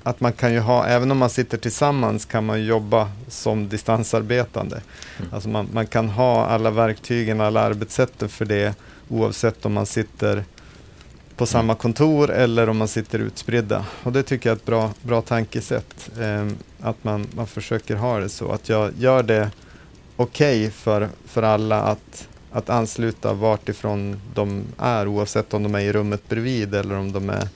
att 0.08 0.20
man 0.20 0.32
kan 0.32 0.52
ju 0.52 0.60
ha, 0.60 0.86
även 0.86 1.10
om 1.10 1.18
man 1.18 1.30
sitter 1.30 1.58
tillsammans 1.58 2.24
kan 2.24 2.46
man 2.46 2.64
jobba 2.64 3.10
som 3.28 3.68
distansarbetande. 3.68 4.80
Mm. 5.18 5.34
Alltså 5.34 5.48
man, 5.48 5.68
man, 5.72 5.86
kan 5.86 6.08
ha 6.08 6.46
alla 6.46 6.70
verktygen, 6.70 7.40
alla 7.40 7.60
arbetssätten 7.60 8.28
för 8.28 8.44
det 8.44 8.74
oavsett 9.08 9.66
om 9.66 9.72
man 9.72 9.86
sitter 9.86 10.44
på 11.36 11.46
samma 11.46 11.72
mm. 11.72 11.76
kontor 11.76 12.30
eller 12.30 12.68
om 12.68 12.76
man 12.76 12.88
sitter 12.88 13.18
utspridda. 13.18 13.84
Och 14.02 14.12
det 14.12 14.22
tycker 14.22 14.48
jag 14.48 14.54
är 14.54 14.56
ett 14.56 14.66
bra, 14.66 14.90
bra 15.02 15.22
tankesätt. 15.22 16.10
Eh, 16.20 16.46
att 16.80 17.04
man, 17.04 17.26
man 17.34 17.46
försöker 17.46 17.96
ha 17.96 18.18
det 18.18 18.28
så. 18.28 18.52
Att 18.52 18.68
jag 18.68 18.90
gör 18.98 19.22
det 19.22 19.50
okej 20.16 20.60
okay 20.60 20.70
för, 20.70 21.08
för 21.24 21.42
alla 21.42 21.82
att, 21.82 22.28
att 22.52 22.70
ansluta 22.70 23.32
vart 23.32 23.68
ifrån 23.68 24.20
de 24.34 24.64
är 24.78 25.06
oavsett 25.08 25.54
om 25.54 25.62
de 25.62 25.74
är 25.74 25.80
i 25.80 25.92
rummet 25.92 26.28
bredvid 26.28 26.74
eller 26.74 26.94
om 26.94 27.12
de 27.12 27.30
är 27.30 27.48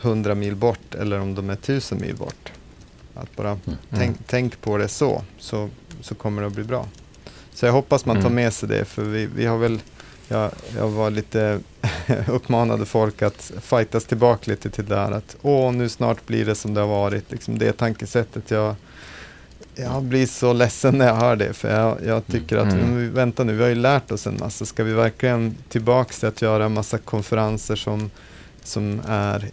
100 0.00 0.34
mil 0.34 0.56
bort 0.56 0.94
eller 0.94 1.20
om 1.20 1.34
de 1.34 1.50
är 1.50 1.54
1000 1.54 2.00
mil 2.00 2.16
bort. 2.16 2.52
Att 3.14 3.36
bara 3.36 3.50
mm. 3.50 3.60
tänk, 3.90 4.02
mm. 4.02 4.14
tänk, 4.26 4.60
på 4.60 4.78
det 4.78 4.88
så, 4.88 5.22
så, 5.38 5.68
så 6.00 6.14
kommer 6.14 6.42
det 6.42 6.48
att 6.48 6.54
bli 6.54 6.64
bra. 6.64 6.86
Så 7.54 7.66
jag 7.66 7.72
hoppas 7.72 8.06
man 8.06 8.16
tar 8.16 8.22
mm. 8.22 8.34
med 8.34 8.52
sig 8.52 8.68
det, 8.68 8.84
för 8.84 9.02
vi, 9.02 9.26
vi 9.26 9.46
har 9.46 9.58
väl, 9.58 9.80
jag, 10.28 10.50
jag 10.76 10.88
var 10.88 11.10
lite 11.10 11.60
uppmanade 12.28 12.86
folk 12.86 13.22
att 13.22 13.52
fightas 13.60 14.04
tillbaka 14.04 14.50
lite 14.50 14.70
till 14.70 14.84
det 14.84 14.94
där 14.94 15.12
att 15.12 15.36
åh, 15.42 15.72
nu 15.72 15.88
snart 15.88 16.26
blir 16.26 16.46
det 16.46 16.54
som 16.54 16.74
det 16.74 16.80
har 16.80 16.88
varit. 16.88 17.30
Liksom 17.30 17.58
det 17.58 17.72
tankesättet. 17.72 18.50
Jag, 18.50 18.74
jag 19.74 20.02
blir 20.02 20.26
så 20.26 20.52
ledsen 20.52 20.98
när 20.98 21.06
jag 21.06 21.14
hör 21.14 21.36
det, 21.36 21.52
för 21.52 21.80
jag, 21.80 21.98
jag 22.06 22.26
tycker 22.26 22.56
att, 22.56 22.72
mm. 22.72 23.14
vänta 23.14 23.44
nu, 23.44 23.52
vi 23.52 23.62
har 23.62 23.68
ju 23.68 23.74
lärt 23.74 24.10
oss 24.10 24.26
en 24.26 24.36
massa. 24.40 24.64
Ska 24.64 24.84
vi 24.84 24.92
verkligen 24.92 25.56
tillbaka 25.68 26.12
till 26.12 26.28
att 26.28 26.42
göra 26.42 26.64
en 26.64 26.74
massa 26.74 26.98
konferenser 26.98 27.76
som 27.76 28.10
som 28.68 29.02
är 29.06 29.50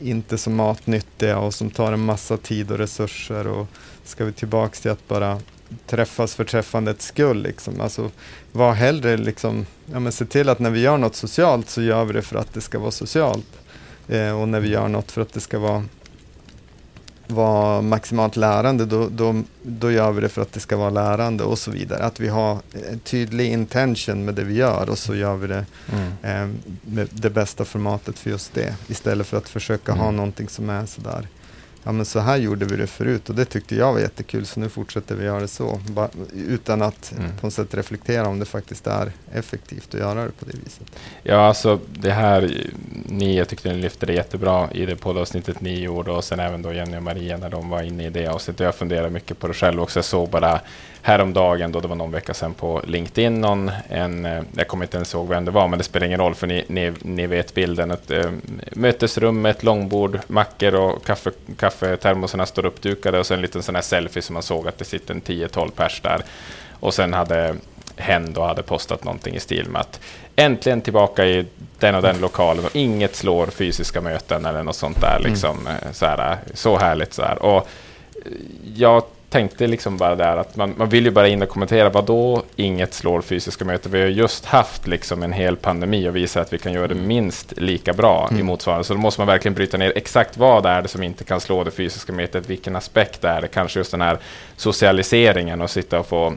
inte 0.00 0.38
så 0.38 0.50
matnyttiga 0.50 1.38
och 1.38 1.54
som 1.54 1.70
tar 1.70 1.92
en 1.92 2.04
massa 2.04 2.36
tid 2.36 2.70
och 2.70 2.78
resurser. 2.78 3.46
Och 3.46 3.66
ska 4.04 4.24
vi 4.24 4.32
tillbaka 4.32 4.74
till 4.74 4.90
att 4.90 5.08
bara 5.08 5.40
träffas 5.86 6.34
för 6.34 6.44
träffandets 6.44 7.06
skull. 7.06 7.42
Liksom. 7.42 7.80
Alltså, 7.80 8.10
var 8.52 8.72
hellre 8.72 9.16
liksom, 9.16 9.66
ja, 9.92 10.00
men 10.00 10.12
se 10.12 10.24
till 10.24 10.48
att 10.48 10.58
när 10.58 10.70
vi 10.70 10.80
gör 10.80 10.98
något 10.98 11.16
socialt 11.16 11.68
så 11.70 11.82
gör 11.82 12.04
vi 12.04 12.12
det 12.12 12.22
för 12.22 12.38
att 12.38 12.54
det 12.54 12.60
ska 12.60 12.78
vara 12.78 12.90
socialt. 12.90 13.58
Eh, 14.08 14.40
och 14.40 14.48
när 14.48 14.60
vi 14.60 14.68
gör 14.68 14.88
något 14.88 15.12
för 15.12 15.22
att 15.22 15.32
det 15.32 15.40
ska 15.40 15.58
vara 15.58 15.84
vara 17.26 17.82
maximalt 17.82 18.36
lärande, 18.36 18.86
då, 18.86 19.08
då, 19.08 19.42
då 19.62 19.90
gör 19.90 20.12
vi 20.12 20.20
det 20.20 20.28
för 20.28 20.42
att 20.42 20.52
det 20.52 20.60
ska 20.60 20.76
vara 20.76 20.90
lärande 20.90 21.44
och 21.44 21.58
så 21.58 21.70
vidare. 21.70 22.04
Att 22.04 22.20
vi 22.20 22.28
har 22.28 22.58
en 22.90 22.98
tydlig 22.98 23.52
intention 23.52 24.24
med 24.24 24.34
det 24.34 24.44
vi 24.44 24.54
gör 24.54 24.90
och 24.90 24.98
så 24.98 25.14
gör 25.14 25.36
vi 25.36 25.46
det 25.46 25.66
mm. 25.92 26.12
eh, 26.22 26.56
med 26.82 27.08
det 27.10 27.30
bästa 27.30 27.64
formatet 27.64 28.18
för 28.18 28.30
just 28.30 28.54
det. 28.54 28.74
Istället 28.88 29.26
för 29.26 29.36
att 29.36 29.48
försöka 29.48 29.92
mm. 29.92 30.04
ha 30.04 30.10
någonting 30.10 30.48
som 30.48 30.70
är 30.70 30.86
sådär 30.86 31.28
ja 31.86 31.92
men 31.92 32.04
så 32.04 32.20
här 32.20 32.36
gjorde 32.36 32.64
vi 32.64 32.76
det 32.76 32.86
förut 32.86 33.28
och 33.28 33.34
det 33.34 33.44
tyckte 33.44 33.76
jag 33.76 33.92
var 33.92 34.00
jättekul 34.00 34.46
så 34.46 34.60
nu 34.60 34.68
fortsätter 34.68 35.14
vi 35.14 35.24
göra 35.24 35.40
det 35.40 35.48
så. 35.48 35.80
Ba, 35.88 36.08
utan 36.34 36.82
att 36.82 37.12
mm. 37.12 37.30
på 37.40 37.46
något 37.46 37.54
sätt 37.54 37.74
reflektera 37.74 38.28
om 38.28 38.38
det 38.38 38.44
faktiskt 38.44 38.86
är 38.86 39.12
effektivt 39.32 39.94
att 39.94 40.00
göra 40.00 40.24
det 40.24 40.30
på 40.30 40.44
det 40.44 40.52
viset. 40.64 40.86
Ja, 41.22 41.46
alltså 41.46 41.80
det 41.88 42.10
här, 42.10 42.50
ni, 43.04 43.38
jag 43.38 43.48
tyckte 43.48 43.72
ni 43.72 43.78
lyfte 43.78 44.06
det 44.06 44.12
jättebra 44.12 44.68
i 44.72 44.86
det 44.86 44.96
poddavsnittet 44.96 45.60
ni 45.60 45.80
gjorde 45.80 46.10
och 46.10 46.24
sen 46.24 46.40
även 46.40 46.62
då 46.62 46.72
Jenny 46.72 46.96
och 46.96 47.02
Maria 47.02 47.36
när 47.36 47.50
de 47.50 47.68
var 47.68 47.82
inne 47.82 48.06
i 48.06 48.10
det 48.10 48.26
avsnittet. 48.26 48.64
Jag 48.64 48.74
funderar 48.74 49.10
mycket 49.10 49.38
på 49.38 49.48
det 49.48 49.54
själv 49.54 49.80
också. 49.80 49.98
Jag 49.98 50.04
såg 50.04 50.30
bara 50.30 50.60
häromdagen, 51.06 51.72
då 51.72 51.80
det 51.80 51.88
var 51.88 51.96
någon 51.96 52.10
vecka 52.10 52.34
sedan 52.34 52.54
på 52.54 52.82
LinkedIn, 52.86 53.40
någon, 53.40 53.70
en, 53.88 54.26
eh, 54.26 54.42
jag 54.56 54.68
kommer 54.68 54.84
inte 54.84 54.96
ens 54.96 55.14
ihåg 55.14 55.28
vem 55.28 55.44
det 55.44 55.50
var, 55.50 55.68
men 55.68 55.78
det 55.78 55.84
spelar 55.84 56.06
ingen 56.06 56.20
roll 56.20 56.34
för 56.34 56.46
ni, 56.46 56.64
ni, 56.68 56.92
ni 57.02 57.26
vet 57.26 57.54
bilden. 57.54 57.90
Ett 57.90 58.10
äh, 58.10 58.30
mötesrum 58.72 59.42
med 59.42 59.50
ett 59.50 59.62
långbord, 59.62 60.18
mackor 60.26 60.74
och 60.74 61.04
kaffe, 61.04 61.30
kaffetermosarna 61.58 62.46
står 62.46 62.66
uppdukade 62.66 63.18
och 63.18 63.26
så 63.26 63.34
en 63.34 63.40
liten 63.40 63.62
sån 63.62 63.74
här 63.74 63.82
selfie 63.82 64.22
som 64.22 64.34
man 64.34 64.42
såg 64.42 64.68
att 64.68 64.78
det 64.78 64.84
sitter 64.84 65.14
en 65.14 65.22
10-12 65.22 65.70
pers 65.70 66.00
där. 66.00 66.22
Och 66.80 66.94
sen 66.94 67.12
hade 67.12 67.54
hen 67.96 68.32
då 68.32 68.42
hade 68.42 68.62
postat 68.62 69.04
någonting 69.04 69.34
i 69.34 69.40
stil 69.40 69.68
med 69.68 69.80
att 69.80 70.00
äntligen 70.36 70.80
tillbaka 70.80 71.26
i 71.26 71.46
den 71.78 71.94
och 71.94 72.02
den 72.02 72.20
lokalen 72.20 72.64
och 72.64 72.76
inget 72.76 73.16
slår 73.16 73.46
fysiska 73.46 74.00
möten 74.00 74.44
eller 74.44 74.62
något 74.62 74.76
sånt 74.76 75.00
där. 75.00 75.16
Mm. 75.16 75.30
Liksom, 75.30 75.66
mm. 75.66 75.94
så, 75.94 76.06
här, 76.06 76.38
så 76.54 76.78
härligt. 76.78 77.14
Så 77.14 77.22
här. 77.22 77.42
Och 77.42 77.68
jag 78.74 79.02
tänkte 79.30 79.66
liksom 79.66 79.96
bara 79.96 80.14
där 80.14 80.36
att 80.36 80.56
man, 80.56 80.74
man 80.76 80.88
vill 80.88 81.04
ju 81.04 81.10
bara 81.10 81.28
in 81.28 81.42
och 81.42 81.48
kommentera, 81.48 81.88
vad 81.88 82.04
då 82.04 82.42
inget 82.56 82.94
slår 82.94 83.20
fysiska 83.20 83.64
möten? 83.64 83.92
Vi 83.92 84.00
har 84.00 84.06
just 84.06 84.44
haft 84.44 84.86
liksom 84.86 85.22
en 85.22 85.32
hel 85.32 85.56
pandemi 85.56 86.08
och 86.08 86.16
visar 86.16 86.40
att 86.40 86.52
vi 86.52 86.58
kan 86.58 86.72
göra 86.72 86.88
det 86.88 86.94
minst 86.94 87.52
lika 87.56 87.92
bra 87.92 88.28
mm. 88.30 88.40
i 88.40 88.42
motsvarande. 88.42 88.84
Så 88.84 88.94
då 88.94 89.00
måste 89.00 89.20
man 89.20 89.26
verkligen 89.26 89.54
bryta 89.54 89.76
ner 89.76 89.92
exakt 89.96 90.36
vad 90.36 90.66
är 90.66 90.82
det 90.82 90.88
som 90.88 91.02
inte 91.02 91.24
kan 91.24 91.40
slå 91.40 91.64
det 91.64 91.70
fysiska 91.70 92.12
mötet, 92.12 92.50
vilken 92.50 92.76
aspekt 92.76 93.24
är 93.24 93.40
det? 93.40 93.48
Kanske 93.48 93.80
just 93.80 93.90
den 93.90 94.00
här 94.00 94.18
socialiseringen 94.56 95.60
och 95.60 95.70
sitta 95.70 96.00
och 96.00 96.06
få 96.06 96.26
eh, 96.26 96.34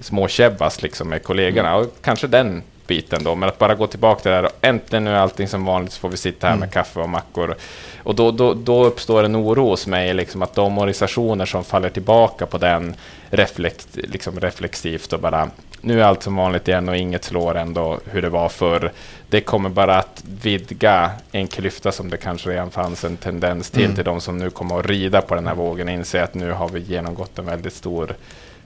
småkäbbas 0.00 0.82
liksom 0.82 1.08
med 1.08 1.22
kollegorna. 1.22 1.68
Mm. 1.68 1.80
Och 1.80 1.92
kanske 2.02 2.26
den 2.26 2.62
biten 2.86 3.24
då, 3.24 3.34
men 3.34 3.48
att 3.48 3.58
bara 3.58 3.74
gå 3.74 3.86
tillbaka 3.86 4.20
till 4.20 4.30
det 4.30 4.36
där 4.36 4.44
och 4.44 4.52
äntligen 4.60 5.04
nu 5.04 5.10
är 5.10 5.14
allting 5.14 5.48
som 5.48 5.64
vanligt 5.64 5.92
så 5.92 6.00
får 6.00 6.08
vi 6.08 6.16
sitta 6.16 6.46
här 6.46 6.54
mm. 6.54 6.60
med 6.60 6.72
kaffe 6.72 7.00
och 7.00 7.08
mackor. 7.08 7.56
Och 8.06 8.14
då, 8.14 8.30
då, 8.30 8.54
då 8.54 8.84
uppstår 8.84 9.24
en 9.24 9.36
oro 9.36 9.68
hos 9.68 9.86
mig, 9.86 10.14
liksom 10.14 10.42
att 10.42 10.54
de 10.54 10.78
organisationer 10.78 11.46
som 11.46 11.64
faller 11.64 11.88
tillbaka 11.88 12.46
på 12.46 12.58
den 12.58 12.94
reflex, 13.30 13.88
liksom 13.92 14.40
reflexivt 14.40 15.12
och 15.12 15.20
bara 15.20 15.50
nu 15.80 16.00
är 16.00 16.04
allt 16.04 16.22
som 16.22 16.36
vanligt 16.36 16.68
igen 16.68 16.88
och 16.88 16.96
inget 16.96 17.24
slår 17.24 17.54
ändå 17.54 18.00
hur 18.04 18.22
det 18.22 18.28
var 18.28 18.48
förr. 18.48 18.92
Det 19.28 19.40
kommer 19.40 19.68
bara 19.68 19.98
att 19.98 20.22
vidga 20.42 21.10
en 21.32 21.46
klyfta 21.46 21.92
som 21.92 22.10
det 22.10 22.16
kanske 22.16 22.50
redan 22.50 22.70
fanns 22.70 23.04
en 23.04 23.16
tendens 23.16 23.70
till, 23.70 23.84
mm. 23.84 23.94
till 23.94 24.04
de 24.04 24.20
som 24.20 24.38
nu 24.38 24.50
kommer 24.50 24.80
att 24.80 24.86
rida 24.86 25.20
på 25.22 25.34
den 25.34 25.46
här 25.46 25.54
vågen 25.54 25.88
och 25.88 25.94
inse 25.94 26.22
att 26.22 26.34
nu 26.34 26.52
har 26.52 26.68
vi 26.68 26.80
genomgått 26.80 27.38
en 27.38 27.46
väldigt 27.46 27.74
stor 27.74 28.14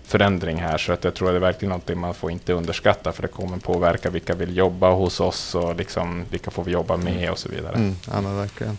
förändring 0.04 0.56
här. 0.56 0.78
Så 0.78 0.92
att 0.92 1.04
jag 1.04 1.14
tror 1.14 1.28
att 1.28 1.34
det 1.34 1.38
är 1.38 1.40
verkligen 1.40 1.70
någonting 1.70 1.98
man 1.98 2.14
får 2.14 2.30
inte 2.30 2.52
underskatta 2.52 3.12
för 3.12 3.22
det 3.22 3.28
kommer 3.28 3.58
påverka 3.58 4.10
vilka 4.10 4.34
vill 4.34 4.56
jobba 4.56 4.90
hos 4.90 5.20
oss 5.20 5.54
och 5.54 5.76
liksom 5.76 6.24
vilka 6.30 6.50
får 6.50 6.64
vi 6.64 6.72
jobba 6.72 6.96
med 6.96 7.30
och 7.30 7.38
så 7.38 7.48
vidare. 7.48 7.74
Mm, 7.74 7.96
ja, 8.12 8.20
verkligen. 8.20 8.78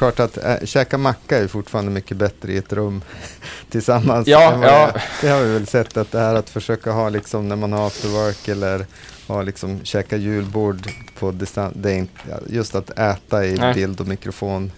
Klart 0.00 0.20
att 0.20 0.36
äh, 0.36 0.56
käka 0.64 0.98
macka 0.98 1.38
är 1.38 1.46
fortfarande 1.46 1.90
mycket 1.90 2.16
bättre 2.16 2.52
i 2.52 2.56
ett 2.56 2.72
rum 2.72 3.02
tillsammans. 3.70 4.28
Ja, 4.28 4.58
ja. 4.62 4.92
Det 5.20 5.28
har 5.28 5.42
vi 5.42 5.52
väl 5.52 5.66
sett 5.66 5.96
att 5.96 6.12
det 6.12 6.18
här 6.18 6.34
att 6.34 6.50
försöka 6.50 6.90
ha 6.92 7.08
liksom 7.08 7.48
när 7.48 7.56
man 7.56 7.72
har 7.72 7.86
after 7.86 8.08
work 8.08 8.48
eller 8.48 8.86
ha 9.30 9.42
liksom 9.42 9.80
käka 9.84 10.16
julbord 10.16 10.90
på 11.18 11.30
distans. 11.30 11.74
Det 11.76 11.90
är 11.90 11.96
inte, 11.96 12.12
just 12.46 12.74
att 12.74 12.90
äta 12.98 13.46
i 13.46 13.54
Nej. 13.54 13.74
bild 13.74 14.00
och 14.00 14.06
mikrofon. 14.06 14.72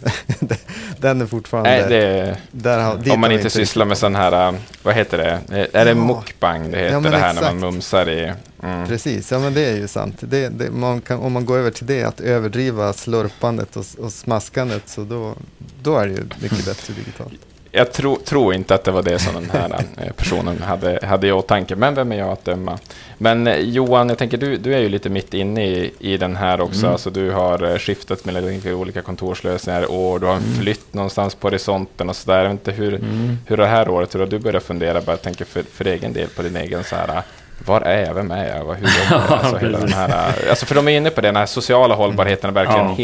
den 0.98 1.20
är 1.20 1.26
fortfarande... 1.26 1.70
Nej, 1.70 1.88
det, 1.88 2.38
där 2.50 2.78
har, 2.78 3.12
om 3.12 3.20
man 3.20 3.32
inte 3.32 3.50
sysslar 3.50 3.86
med 3.86 3.98
sån 3.98 4.14
här, 4.14 4.48
äh, 4.48 4.58
vad 4.82 4.94
heter 4.94 5.18
det? 5.18 5.58
Är 5.72 5.84
det 5.84 5.90
ja. 5.90 5.94
mukbang 5.94 6.70
det 6.70 6.78
heter 6.78 6.92
ja, 6.92 7.00
det 7.00 7.08
här 7.08 7.30
exakt. 7.30 7.34
när 7.34 7.52
man 7.52 7.60
mumsar 7.60 8.08
i? 8.08 8.32
Mm. 8.62 8.88
Precis, 8.88 9.32
ja 9.32 9.38
men 9.38 9.54
det 9.54 9.64
är 9.64 9.76
ju 9.76 9.88
sant. 9.88 10.16
Det, 10.20 10.48
det, 10.48 10.70
man 10.70 11.00
kan, 11.00 11.18
om 11.18 11.32
man 11.32 11.44
går 11.44 11.58
över 11.58 11.70
till 11.70 11.86
det, 11.86 12.04
att 12.04 12.20
överdriva 12.20 12.92
slurpandet 12.92 13.76
och, 13.76 13.84
och 13.98 14.12
smaskandet, 14.12 14.88
så 14.88 15.04
då, 15.04 15.34
då 15.82 15.98
är 15.98 16.06
det 16.06 16.12
ju 16.12 16.24
mycket 16.40 16.64
bättre 16.66 16.94
digitalt 16.94 17.51
jag 17.74 17.92
tro, 17.92 18.16
tror 18.16 18.54
inte 18.54 18.74
att 18.74 18.84
det 18.84 18.90
var 18.90 19.02
det 19.02 19.18
som 19.18 19.34
den 19.34 19.50
här 19.50 19.84
eh, 19.96 20.12
personen 20.12 20.62
hade, 20.62 21.06
hade 21.06 21.26
i 21.26 21.32
åtanke, 21.32 21.76
men 21.76 21.94
vem 21.94 22.12
är 22.12 22.16
jag 22.16 22.28
att 22.28 22.44
döma? 22.44 22.78
Men 23.18 23.46
eh, 23.46 23.56
Johan, 23.56 24.08
jag 24.08 24.18
tänker 24.18 24.38
du, 24.38 24.56
du 24.56 24.74
är 24.74 24.78
ju 24.78 24.88
lite 24.88 25.08
mitt 25.08 25.34
inne 25.34 25.66
i, 25.66 25.92
i 25.98 26.16
den 26.16 26.36
här 26.36 26.60
också. 26.60 26.80
Mm. 26.80 26.92
Alltså, 26.92 27.10
du 27.10 27.30
har 27.30 27.70
eh, 27.70 27.78
skiftat 27.78 28.24
mellan 28.24 28.60
olika 28.74 29.02
kontorslösningar 29.02 29.82
och 29.82 30.20
du 30.20 30.26
har 30.26 30.34
en 30.34 30.42
mm. 30.42 30.60
flytt 30.60 30.94
någonstans 30.94 31.34
på 31.34 31.46
horisonten 31.46 32.08
och 32.08 32.16
sådär. 32.16 32.36
Jag 32.36 32.44
vet 32.44 32.52
inte 32.52 32.72
hur, 32.72 32.94
mm. 32.94 33.38
hur 33.46 33.56
det 33.56 33.66
här 33.66 33.88
året, 33.88 34.14
hur 34.14 34.20
har 34.20 34.26
du 34.26 34.38
börjat 34.38 34.62
fundera, 34.62 35.00
bara 35.00 35.16
tänker 35.16 35.44
för, 35.44 35.62
för 35.62 35.84
egen 35.84 36.12
del 36.12 36.28
på 36.28 36.42
din 36.42 36.56
egen 36.56 36.84
så 36.84 36.96
här 36.96 37.22
var 37.66 37.80
är 37.80 38.06
jag? 38.06 38.14
Vem 38.14 38.30
är 38.30 38.48
jag? 38.48 38.74
Hur 38.74 38.88
jobbar 39.10 39.26
jag? 39.28 39.38
Alltså, 39.38 39.56
hela 39.56 39.78
den 39.78 39.92
här, 39.92 40.34
alltså 40.50 40.66
för 40.66 40.74
de 40.74 40.88
är 40.88 40.96
inne 40.96 41.10
på 41.10 41.20
det, 41.20 41.28
den 41.28 41.36
här 41.36 41.46
sociala 41.46 41.94
hållbarheten 41.94 42.50
och 42.50 42.56
verkligen 42.56 42.88
ja. 42.88 42.94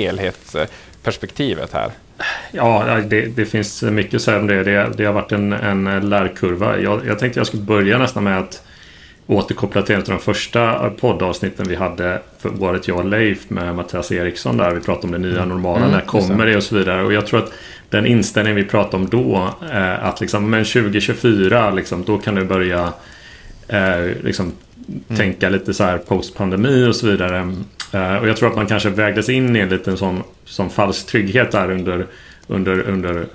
Helhetsperspektivet 0.99 1.73
här. 1.73 1.91
Ja, 2.53 3.01
det, 3.09 3.37
det, 3.37 3.47
finns 3.47 3.83
mycket 3.83 4.15
att 4.15 4.23
säga 4.23 4.39
om 4.39 4.47
det. 4.47 4.65
Det, 4.65 4.93
det 4.97 5.05
har 5.05 5.13
varit 5.13 5.33
en, 5.33 5.53
en 5.53 6.09
lärkurva. 6.09 6.79
Jag, 6.79 7.07
jag 7.07 7.19
tänkte 7.19 7.41
jag 7.41 7.47
skulle 7.47 7.63
börja 7.63 7.99
nästan 7.99 8.25
med 8.25 8.39
att 8.39 8.63
återkoppla 9.27 9.83
till 9.83 9.95
en 9.95 10.01
av 10.01 10.09
de 10.09 10.19
första 10.19 10.91
poddavsnitten 10.91 11.69
vi 11.69 11.77
hade 11.77 12.21
för 12.39 12.63
året 12.63 12.89
jag 12.89 12.99
och 12.99 13.05
Leif 13.05 13.51
med 13.51 13.75
Mattias 13.75 14.13
Eriksson 14.13 14.57
där 14.57 14.75
vi 14.75 14.81
pratade 14.81 15.07
om 15.07 15.13
det 15.23 15.29
nya 15.29 15.37
mm. 15.37 15.49
normala. 15.49 15.85
Mm, 15.85 15.91
när 15.91 16.01
kommer 16.01 16.47
det 16.47 16.57
och 16.57 16.63
så 16.63 16.77
vidare. 16.77 17.03
Och 17.03 17.13
jag 17.13 17.27
tror 17.27 17.39
att 17.39 17.53
den 17.91 18.07
inställning 18.07 18.55
vi 18.55 18.65
pratade 18.65 18.97
om 18.97 19.09
då 19.09 19.55
eh, 19.73 20.05
att 20.05 20.21
liksom 20.21 20.51
men 20.51 20.65
2024 20.65 21.71
liksom, 21.71 22.05
då 22.05 22.19
kan 22.19 22.35
du 22.35 22.45
börja 22.45 22.93
eh, 23.69 24.05
liksom, 24.25 24.53
mm. 24.89 25.19
tänka 25.19 25.49
lite 25.49 25.75
så 25.75 25.85
här 25.85 25.99
post-pandemi 25.99 26.87
och 26.87 26.97
så 26.97 27.07
vidare. 27.07 27.55
Eh, 27.93 28.17
och 28.17 28.29
jag 28.29 28.37
tror 28.37 28.49
att 28.49 28.57
man 28.57 28.67
kanske 28.67 28.91
vägdes 28.91 29.29
in 29.29 29.57
i 29.57 29.59
en 29.59 29.69
liten 29.69 29.97
sån, 29.97 30.23
sån 30.45 30.71
falsk 30.71 31.07
trygghet 31.07 31.53
där 31.53 31.71
under, 31.71 32.07
under, 32.47 32.81
under, 32.81 33.27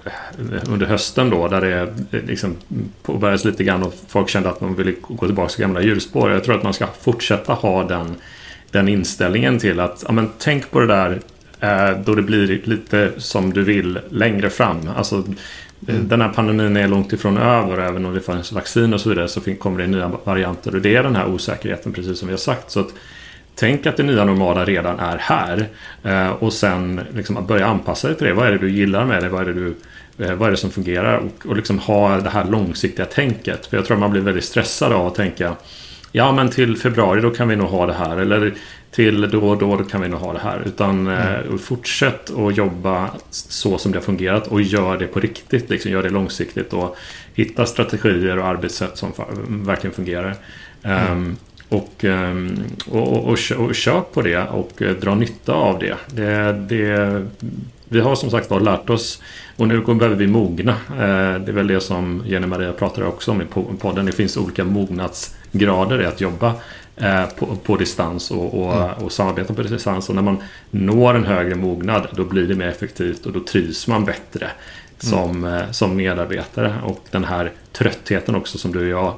under 0.69 0.85
hösten 0.85 1.30
då. 1.30 1.47
Där 1.47 1.61
det 1.61 2.21
liksom 2.27 2.55
påbörjades 3.03 3.45
lite 3.45 3.63
grann 3.63 3.84
och 3.84 3.93
folk 4.07 4.30
kände 4.30 4.49
att 4.49 4.59
de 4.59 4.75
ville 4.75 4.93
gå 5.01 5.25
tillbaka 5.25 5.49
till 5.49 5.61
gamla 5.61 5.81
hjulspår. 5.81 6.31
Jag 6.31 6.43
tror 6.43 6.55
att 6.55 6.63
man 6.63 6.73
ska 6.73 6.88
fortsätta 7.01 7.53
ha 7.53 7.84
den, 7.84 8.15
den 8.71 8.88
inställningen 8.88 9.59
till 9.59 9.80
att 9.80 10.03
ja, 10.07 10.11
men, 10.11 10.30
tänk 10.39 10.71
på 10.71 10.80
det 10.80 10.88
där 10.88 11.19
eh, 11.59 11.97
då 12.05 12.15
det 12.15 12.21
blir 12.21 12.61
lite 12.63 13.11
som 13.17 13.53
du 13.53 13.63
vill 13.63 13.99
längre 14.09 14.49
fram. 14.49 14.89
Alltså, 14.95 15.15
mm. 15.15 16.07
Den 16.07 16.21
här 16.21 16.30
pandemin 16.30 16.77
är 16.77 16.88
långt 16.88 17.13
ifrån 17.13 17.38
över. 17.38 17.77
Även 17.77 18.05
om 18.05 18.13
det 18.13 18.21
finns 18.21 18.51
vaccin 18.51 18.93
och 18.93 19.01
så 19.01 19.09
vidare 19.09 19.27
så 19.27 19.41
kommer 19.41 19.81
det 19.81 19.88
nya 19.88 20.11
varianter. 20.23 20.75
Och 20.75 20.81
det 20.81 20.95
är 20.95 21.03
den 21.03 21.15
här 21.15 21.27
osäkerheten 21.27 21.93
precis 21.93 22.19
som 22.19 22.27
vi 22.27 22.34
har 22.34 22.39
sagt. 22.39 22.71
Så 22.71 22.80
att 22.80 22.93
Tänk 23.55 23.85
att 23.85 23.97
det 23.97 24.03
nya 24.03 24.25
normala 24.25 24.65
redan 24.65 24.99
är 24.99 25.17
här. 25.17 25.67
Eh, 26.03 26.30
och 26.30 26.53
sen 26.53 27.01
liksom 27.15 27.45
börja 27.47 27.67
anpassa 27.67 28.07
dig 28.07 28.17
till 28.17 28.27
det. 28.27 28.34
Vad 28.34 28.47
är 28.47 28.51
det 28.51 28.57
du 28.57 28.71
gillar 28.71 29.05
med 29.05 29.23
det? 29.23 29.30
Vad 29.30 29.41
är 29.41 29.45
det, 29.45 29.53
du, 29.53 29.75
eh, 30.25 30.34
vad 30.34 30.47
är 30.47 30.51
det 30.51 30.57
som 30.57 30.71
fungerar? 30.71 31.17
Och, 31.17 31.45
och 31.45 31.55
liksom 31.55 31.80
ha 31.80 32.17
det 32.17 32.30
här 32.30 32.45
långsiktiga 32.45 33.05
tänket. 33.05 33.65
För 33.65 33.77
jag 33.77 33.85
tror 33.85 33.97
man 33.97 34.11
blir 34.11 34.21
väldigt 34.21 34.43
stressad 34.43 34.93
av 34.93 35.07
att 35.07 35.15
tänka 35.15 35.55
Ja 36.15 36.31
men 36.31 36.49
till 36.49 36.77
februari 36.77 37.21
då 37.21 37.30
kan 37.30 37.47
vi 37.47 37.55
nog 37.55 37.67
ha 37.67 37.85
det 37.85 37.93
här. 37.93 38.17
Eller 38.17 38.53
till 38.91 39.30
då 39.31 39.49
och 39.49 39.57
då, 39.57 39.77
då 39.77 39.84
kan 39.84 40.01
vi 40.01 40.07
nog 40.07 40.19
ha 40.19 40.34
det 40.34 40.39
här. 40.39 40.61
Utan 40.65 41.07
eh, 41.07 41.35
mm. 41.35 41.59
fortsätt 41.59 42.31
att 42.38 42.57
jobba 42.57 43.09
så 43.30 43.77
som 43.77 43.91
det 43.91 43.97
har 43.97 44.03
fungerat 44.03 44.47
och 44.47 44.61
gör 44.61 44.97
det 44.97 45.07
på 45.07 45.19
riktigt. 45.19 45.69
Liksom, 45.69 45.91
gör 45.91 46.03
det 46.03 46.09
långsiktigt 46.09 46.73
och 46.73 46.97
hitta 47.34 47.65
strategier 47.65 48.39
och 48.39 48.47
arbetssätt 48.47 48.97
som 48.97 49.11
verkligen 49.47 49.93
fungerar. 49.93 50.35
Mm. 50.84 51.11
Um, 51.11 51.38
och, 51.73 52.03
ehm, 52.03 52.59
och, 52.91 53.13
och, 53.13 53.23
och, 53.23 53.37
och 53.59 53.75
kör 53.75 54.01
på 54.01 54.21
det 54.21 54.37
och 54.37 54.81
eh, 54.81 54.91
dra 54.91 55.15
nytta 55.15 55.53
av 55.53 55.79
det. 55.79 55.97
det, 56.15 56.53
det 56.53 57.25
vi 57.93 57.99
har 57.99 58.15
som 58.15 58.29
sagt 58.29 58.49
var 58.49 58.59
lärt 58.59 58.89
oss 58.89 59.21
och 59.57 59.67
nu 59.67 59.81
behöver 59.81 60.15
vi 60.15 60.27
mogna. 60.27 60.71
Eh, 60.71 61.41
det 61.41 61.51
är 61.51 61.51
väl 61.51 61.67
det 61.67 61.79
som 61.79 62.23
Jenny 62.25 62.47
Maria 62.47 62.73
pratar 62.73 63.03
också 63.03 63.31
om 63.31 63.41
i 63.41 63.45
podden. 63.79 64.05
Det 64.05 64.11
finns 64.11 64.37
olika 64.37 64.63
mognadsgrader 64.63 66.01
i 66.01 66.05
att 66.05 66.21
jobba 66.21 66.53
eh, 66.95 67.25
på, 67.25 67.45
på 67.45 67.77
distans 67.77 68.31
och, 68.31 68.63
och, 68.63 68.75
mm. 68.75 68.89
och, 68.89 69.11
samarbeta 69.11 69.53
på 69.53 69.61
distans. 69.61 70.09
Och 70.09 70.15
när 70.15 70.21
man 70.21 70.37
når 70.71 71.13
en 71.13 71.25
högre 71.25 71.55
mognad 71.55 72.07
då 72.11 72.23
blir 72.23 72.47
det 72.47 72.55
mer 72.55 72.67
effektivt 72.67 73.25
och 73.25 73.33
då 73.33 73.39
trivs 73.39 73.87
man 73.87 74.05
bättre 74.05 74.47
som, 74.97 75.43
mm. 75.43 75.73
som 75.73 75.95
medarbetare. 75.95 76.73
Och 76.83 76.99
den 77.11 77.23
här 77.23 77.51
tröttheten 77.71 78.35
också 78.35 78.57
som 78.57 78.71
du 78.71 78.79
och 78.79 79.01
jag 79.01 79.13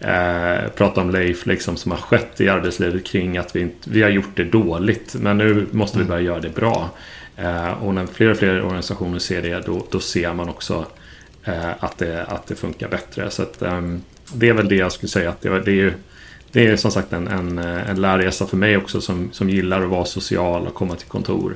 eh, 0.00 0.70
prata 0.76 1.00
om 1.00 1.10
Leif 1.10 1.46
liksom, 1.46 1.76
som 1.76 1.92
har 1.92 1.98
skett 1.98 2.40
i 2.40 2.48
arbetslivet 2.48 3.06
kring 3.06 3.38
att 3.38 3.56
vi, 3.56 3.60
inte, 3.60 3.90
vi 3.90 4.02
har 4.02 4.10
gjort 4.10 4.36
det 4.36 4.44
dåligt. 4.44 5.14
Men 5.14 5.38
nu 5.38 5.66
måste 5.70 5.98
vi 5.98 6.04
mm. 6.04 6.10
börja 6.10 6.22
göra 6.22 6.40
det 6.40 6.54
bra. 6.54 6.90
Eh, 7.36 7.70
och 7.70 7.94
när 7.94 8.06
fler 8.06 8.30
och 8.30 8.36
fler 8.36 8.62
organisationer 8.62 9.18
ser 9.18 9.42
det 9.42 9.66
då, 9.66 9.86
då 9.90 10.00
ser 10.00 10.34
man 10.34 10.48
också 10.48 10.86
eh, 11.44 11.70
att, 11.84 11.98
det, 11.98 12.24
att 12.24 12.46
det 12.46 12.54
funkar 12.54 12.88
bättre. 12.88 13.30
Så 13.30 13.42
att, 13.42 13.62
eh, 13.62 13.80
det 14.34 14.48
är 14.48 14.52
väl 14.52 14.68
det 14.68 14.76
jag 14.76 14.92
skulle 14.92 15.10
säga. 15.10 15.30
Att 15.30 15.40
det, 15.40 15.60
det 15.60 15.70
är 15.70 15.74
ju 15.74 15.92
det 16.52 16.66
är 16.66 16.76
som 16.76 16.90
sagt 16.90 17.12
en, 17.12 17.28
en, 17.28 17.58
en 17.58 18.00
lärresa 18.00 18.46
för 18.46 18.56
mig 18.56 18.76
också 18.76 19.00
som, 19.00 19.28
som 19.32 19.50
gillar 19.50 19.82
att 19.82 19.88
vara 19.88 20.04
social 20.04 20.66
och 20.66 20.74
komma 20.74 20.96
till 20.96 21.08
kontor. 21.08 21.54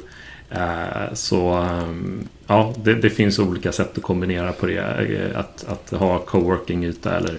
Eh, 0.50 1.14
så 1.14 1.52
ehm, 1.52 2.28
ja, 2.46 2.74
det, 2.84 2.94
det, 2.94 3.10
finns 3.10 3.38
olika 3.38 3.72
sätt 3.72 3.98
att 3.98 4.02
kombinera 4.02 4.52
på 4.52 4.66
det. 4.66 4.78
Eh, 4.78 5.38
att, 5.38 5.64
att 5.68 6.00
ha 6.00 6.18
coworking-yta 6.18 7.16
eller 7.16 7.38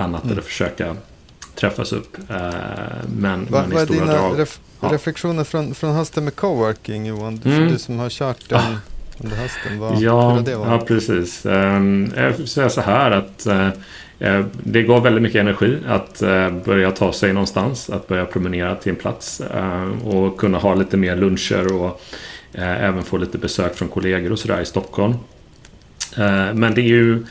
annat 0.00 0.22
mm. 0.22 0.32
eller 0.32 0.42
försöka 0.42 0.96
träffas 1.54 1.92
upp. 1.92 2.16
Eh, 2.30 2.36
men, 3.16 3.46
Va, 3.50 3.64
men 3.68 3.78
i 3.78 3.84
stora 3.84 4.00
dina 4.00 4.12
drag. 4.12 4.38
Ref 4.38 4.60
ja. 4.80 4.88
reflektioner 4.92 5.44
från, 5.44 5.74
från 5.74 5.94
hösten 5.94 6.24
med 6.24 6.36
coworking 6.36 7.06
Johan? 7.06 7.40
Mm. 7.44 7.68
Du 7.68 7.78
som 7.78 7.98
har 7.98 8.10
kört 8.10 8.48
den 8.48 8.58
ah. 8.58 8.76
under 9.18 9.36
hösten. 9.36 9.78
Vad, 9.78 10.00
ja, 10.00 10.42
det 10.44 10.50
ja, 10.50 10.82
precis. 10.86 11.46
Um, 11.46 12.12
jag 12.16 12.36
får 12.36 12.44
säga 12.44 12.70
så 12.70 12.80
här 12.80 13.10
att 13.10 13.46
uh, 13.46 14.40
det 14.62 14.82
gav 14.82 15.02
väldigt 15.02 15.22
mycket 15.22 15.40
energi 15.40 15.78
att 15.88 16.18
börja 16.64 16.90
ta 16.90 17.12
sig 17.12 17.32
någonstans. 17.32 17.90
Att 17.90 18.08
börja 18.08 18.24
promenera 18.24 18.74
till 18.74 18.90
en 18.90 18.96
plats. 18.96 19.42
Och 20.04 20.38
kunna 20.38 20.58
ha 20.58 20.74
lite 20.74 20.96
mer 20.96 21.16
luncher 21.16 21.72
och 21.72 22.02
även 22.52 23.02
få 23.02 23.16
lite 23.16 23.38
besök 23.38 23.74
från 23.76 23.88
kollegor 23.88 24.32
och 24.32 24.38
sådär 24.38 24.60
i 24.60 24.64
Stockholm. 24.64 25.14
men 26.54 26.74
det 26.74 26.80
är 26.80 26.88
ju 26.88 27.24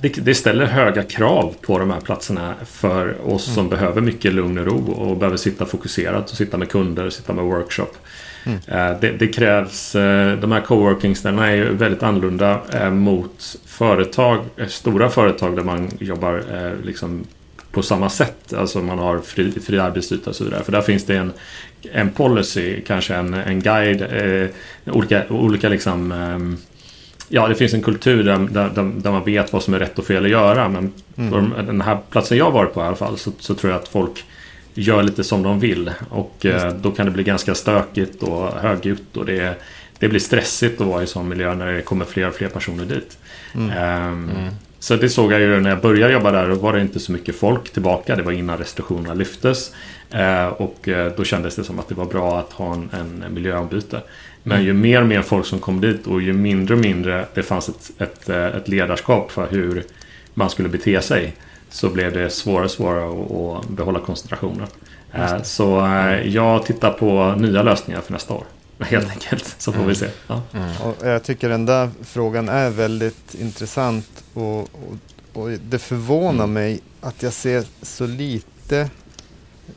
det, 0.00 0.34
ställer 0.34 0.66
höga 0.66 1.02
krav 1.02 1.54
på 1.60 1.78
de 1.78 1.90
här 1.90 2.00
platserna 2.00 2.54
för 2.64 3.30
oss 3.30 3.44
som 3.44 3.66
mm. 3.66 3.70
behöver 3.70 4.00
mycket 4.00 4.34
lugn 4.34 4.58
och 4.58 4.66
ro 4.66 4.92
och 4.92 5.16
behöver 5.16 5.36
sitta 5.36 5.66
fokuserat 5.66 6.30
och 6.30 6.36
sitta 6.36 6.56
med 6.56 6.70
kunder, 6.70 7.10
sitta 7.10 7.32
med 7.32 7.44
workshop. 7.44 7.90
Mm. 8.44 8.58
Eh, 8.66 9.00
det, 9.00 9.10
det, 9.10 9.26
krävs, 9.26 9.94
eh, 9.94 10.38
de 10.38 10.52
här 10.52 10.60
coworking-ställena 10.60 11.46
är 11.46 11.54
ju 11.56 11.74
väldigt 11.74 12.02
annorlunda 12.02 12.60
eh, 12.72 12.90
mot 12.90 13.56
företag, 13.66 14.44
stora 14.68 15.08
företag 15.08 15.56
där 15.56 15.64
man 15.64 15.90
jobbar 16.00 16.42
liksom 16.84 17.24
på 17.70 17.82
samma 17.82 18.10
sätt. 18.10 18.52
Alltså 18.52 18.78
man 18.78 18.98
har 18.98 19.18
fri, 19.18 19.52
fri 19.66 19.78
arbetsyta 19.78 20.30
och 20.30 20.36
så 20.36 20.44
vidare. 20.44 20.64
För 20.64 20.72
där 20.72 20.82
finns 20.82 21.04
det 21.04 21.16
en, 21.16 21.32
en 21.92 22.10
policy, 22.10 22.80
kanske 22.86 23.14
en, 23.14 23.34
en 23.34 23.60
guide, 23.60 24.02
olika, 24.84 25.22
olika 25.28 25.68
liksom 25.68 26.12
eh, 26.12 26.67
Ja, 27.28 27.48
det 27.48 27.54
finns 27.54 27.74
en 27.74 27.82
kultur 27.82 28.24
där, 28.24 28.38
där, 28.38 28.92
där, 28.96 29.10
man 29.10 29.24
vet 29.24 29.52
vad 29.52 29.62
som 29.62 29.74
är 29.74 29.78
rätt 29.78 29.98
och 29.98 30.04
fel 30.04 30.24
att 30.24 30.30
göra. 30.30 30.68
Men 30.68 30.92
mm. 31.16 31.30
på 31.30 31.62
den 31.62 31.80
här 31.80 31.98
platsen 32.10 32.38
jag 32.38 32.50
varit 32.50 32.74
på 32.74 32.80
i 32.80 32.84
alla 32.84 32.96
fall 32.96 33.18
så, 33.18 33.30
så 33.38 33.54
tror 33.54 33.72
jag 33.72 33.80
att 33.80 33.88
folk 33.88 34.24
gör 34.74 35.02
lite 35.02 35.24
som 35.24 35.42
de 35.42 35.60
vill. 35.60 35.90
Och 36.10 36.46
eh, 36.46 36.72
då 36.72 36.90
kan 36.90 37.06
det 37.06 37.12
bli 37.12 37.22
ganska 37.22 37.54
stökigt 37.54 38.22
och 38.22 38.52
högljutt. 38.52 39.16
Och 39.16 39.26
det, 39.26 39.54
det 39.98 40.08
blir 40.08 40.20
stressigt 40.20 40.80
att 40.80 40.86
vara 40.86 41.02
i 41.02 41.06
sån 41.06 41.28
miljö 41.28 41.54
när 41.54 41.72
det 41.72 41.82
kommer 41.82 42.04
fler 42.04 42.28
och 42.28 42.34
fler 42.34 42.48
personer 42.48 42.84
dit. 42.84 43.18
Mm. 43.54 43.70
Um, 43.70 44.30
mm. 44.30 44.54
Så 44.78 44.96
det 44.96 45.08
såg 45.08 45.32
jag 45.32 45.40
ju 45.40 45.60
när 45.60 45.70
jag 45.70 45.80
började 45.80 46.12
jobba 46.12 46.30
där. 46.30 46.48
Då 46.48 46.54
var 46.54 46.72
det 46.72 46.80
inte 46.80 47.00
så 47.00 47.12
mycket 47.12 47.36
folk 47.36 47.72
tillbaka. 47.72 48.16
Det 48.16 48.22
var 48.22 48.32
innan 48.32 48.58
restriktionerna 48.58 49.14
lyftes. 49.14 49.74
Uh, 50.14 50.46
och 50.46 50.88
uh, 50.88 51.06
då 51.16 51.24
kändes 51.24 51.56
det 51.56 51.64
som 51.64 51.78
att 51.78 51.88
det 51.88 51.94
var 51.94 52.04
bra 52.04 52.38
att 52.38 52.52
ha 52.52 52.74
en, 52.74 52.90
en 52.92 53.34
miljöombyte. 53.34 54.02
Men 54.48 54.56
mm. 54.56 54.66
ju 54.66 54.72
mer 54.72 55.00
och 55.00 55.08
mer 55.08 55.22
folk 55.22 55.46
som 55.46 55.58
kom 55.58 55.80
dit 55.80 56.06
och 56.06 56.22
ju 56.22 56.32
mindre 56.32 56.74
och 56.74 56.80
mindre 56.80 57.26
det 57.34 57.42
fanns 57.42 57.68
ett, 57.68 57.90
ett, 57.98 58.28
eh, 58.28 58.46
ett 58.46 58.68
ledarskap 58.68 59.30
för 59.32 59.46
hur 59.50 59.84
man 60.34 60.50
skulle 60.50 60.68
bete 60.68 61.02
sig 61.02 61.36
så 61.70 61.88
blev 61.90 62.12
det 62.12 62.30
svårare 62.30 62.64
och 62.64 62.70
svårare 62.70 63.58
att 63.58 63.68
behålla 63.68 64.00
koncentrationen. 64.00 64.66
Eh, 65.12 65.42
så 65.42 65.86
eh, 65.86 66.28
jag 66.28 66.66
tittar 66.66 66.90
på 66.90 67.34
nya 67.38 67.62
lösningar 67.62 68.00
för 68.00 68.12
nästa 68.12 68.34
år. 68.34 68.44
Helt 68.78 69.10
enkelt, 69.10 69.54
så 69.58 69.72
får 69.72 69.84
vi 69.84 69.94
se. 69.94 70.08
Ja. 70.26 70.42
Mm. 70.52 70.94
jag 71.02 71.22
tycker 71.22 71.48
den 71.48 71.66
där 71.66 71.90
frågan 72.02 72.48
är 72.48 72.70
väldigt 72.70 73.34
intressant 73.34 74.24
och, 74.34 74.60
och, 74.60 74.68
och 75.32 75.50
det 75.50 75.78
förvånar 75.78 76.44
mm. 76.44 76.52
mig 76.52 76.80
att 77.00 77.22
jag 77.22 77.32
ser 77.32 77.64
så 77.82 78.06
lite 78.06 78.90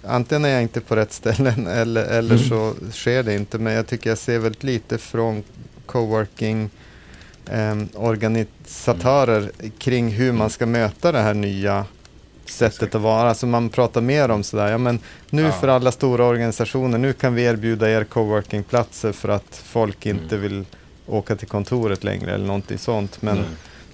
Antingen 0.04 0.46
är 0.46 0.50
jag 0.50 0.62
inte 0.62 0.82
på 0.82 0.96
rätt 0.96 1.14
ställen 1.14 1.68
eller, 1.82 2.04
eller 2.04 2.36
mm. 2.36 2.50
så 2.50 2.76
sker 2.92 3.24
det 3.24 3.36
inte. 3.36 3.58
Men 3.58 3.74
jag 3.74 3.88
tycker 3.88 4.10
jag 4.10 4.18
ser 4.18 4.40
väldigt 4.40 4.64
lite 4.64 4.98
från 4.98 5.44
coworking 5.86 6.70
eh, 7.46 7.76
organisatörer 7.94 9.52
kring 9.78 10.10
hur 10.10 10.32
man 10.32 10.50
ska 10.50 10.66
möta 10.66 11.12
det 11.12 11.20
här 11.20 11.34
nya 11.34 11.86
sättet 12.46 12.96
att 12.96 13.02
vara. 13.02 13.34
Så 13.34 13.48
man 13.48 13.70
pratar 13.70 14.02
mer 14.02 14.32
om 14.32 14.44
sådär, 14.44 14.72
ja 14.72 14.78
men 14.78 15.00
nu 15.30 15.42
ja. 15.42 15.52
för 15.52 15.68
alla 15.68 15.92
stora 15.92 16.26
organisationer, 16.26 16.98
nu 16.98 17.14
kan 17.14 17.36
vi 17.36 17.44
erbjuda 17.44 17.90
er 17.90 18.04
coworkingplatser 18.04 19.12
för 19.12 19.30
att 19.30 19.62
folk 19.66 20.06
mm. 20.06 20.24
inte 20.24 20.38
vill 20.38 20.66
åka 21.08 21.36
till 21.36 21.48
kontoret 21.48 22.04
längre 22.04 22.34
eller 22.34 22.46
någonting 22.46 22.78
sånt. 22.78 23.22
Men, 23.22 23.38
mm. 23.38 23.50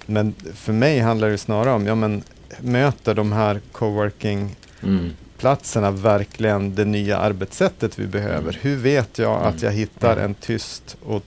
men 0.06 0.34
för 0.54 0.72
mig 0.72 0.98
handlar 0.98 1.30
det 1.30 1.38
snarare 1.38 1.74
om, 1.74 1.86
ja 1.86 1.94
men 1.94 2.22
möter 2.60 3.14
de 3.14 3.32
här 3.32 3.60
coworking 3.72 4.56
mm. 4.82 5.10
Platserna 5.38 5.90
verkligen 5.90 6.74
det 6.74 6.84
nya 6.84 7.18
arbetssättet 7.18 7.98
vi 7.98 8.06
behöver? 8.06 8.38
Mm. 8.40 8.60
Hur 8.60 8.76
vet 8.76 9.18
jag 9.18 9.42
att 9.42 9.62
jag 9.62 9.72
hittar 9.72 10.12
mm. 10.12 10.24
en 10.24 10.34
tyst 10.34 10.96
och 11.02 11.22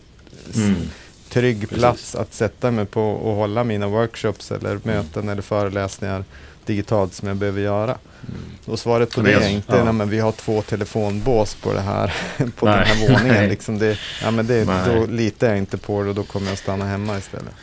mm 0.56 0.76
trygg 1.32 1.70
plats 1.70 2.16
att 2.16 2.34
sätta 2.34 2.72
mig 2.72 2.86
på 2.86 3.02
och 3.02 3.36
hålla 3.36 3.64
mina 3.64 3.88
workshops 3.88 4.52
eller 4.52 4.70
mm. 4.70 4.82
möten 4.84 5.30
eller 5.30 5.42
föreläsningar 5.42 6.24
digitalt 6.66 7.14
som 7.14 7.28
jag 7.28 7.38
behöver 7.38 7.62
göra. 7.62 7.98
Mm. 8.28 8.42
Och 8.66 8.80
svaret 8.80 9.16
på 9.16 9.22
det 9.22 9.34
är 9.34 9.50
inte, 9.50 9.76
ja. 9.76 9.92
men 9.92 10.10
vi 10.10 10.20
har 10.20 10.32
två 10.32 10.62
telefonbås 10.62 11.56
på 11.56 11.74
det 11.74 11.80
här, 11.82 12.14
på 12.56 12.66
den 12.66 12.80
här 12.80 13.10
våningen. 13.10 13.50
Liksom 13.50 13.80
det, 13.80 13.98
ja, 14.24 14.32
men 14.32 14.48
det, 14.48 14.66
då 14.86 15.06
litar 15.06 15.48
jag 15.48 15.58
inte 15.58 15.78
på 15.78 16.04
det 16.04 16.10
och 16.10 16.16
då 16.16 16.24
kommer 16.24 16.50
jag 16.50 16.58
stanna 16.58 16.86
hemma 16.86 17.18
istället. 17.18 17.54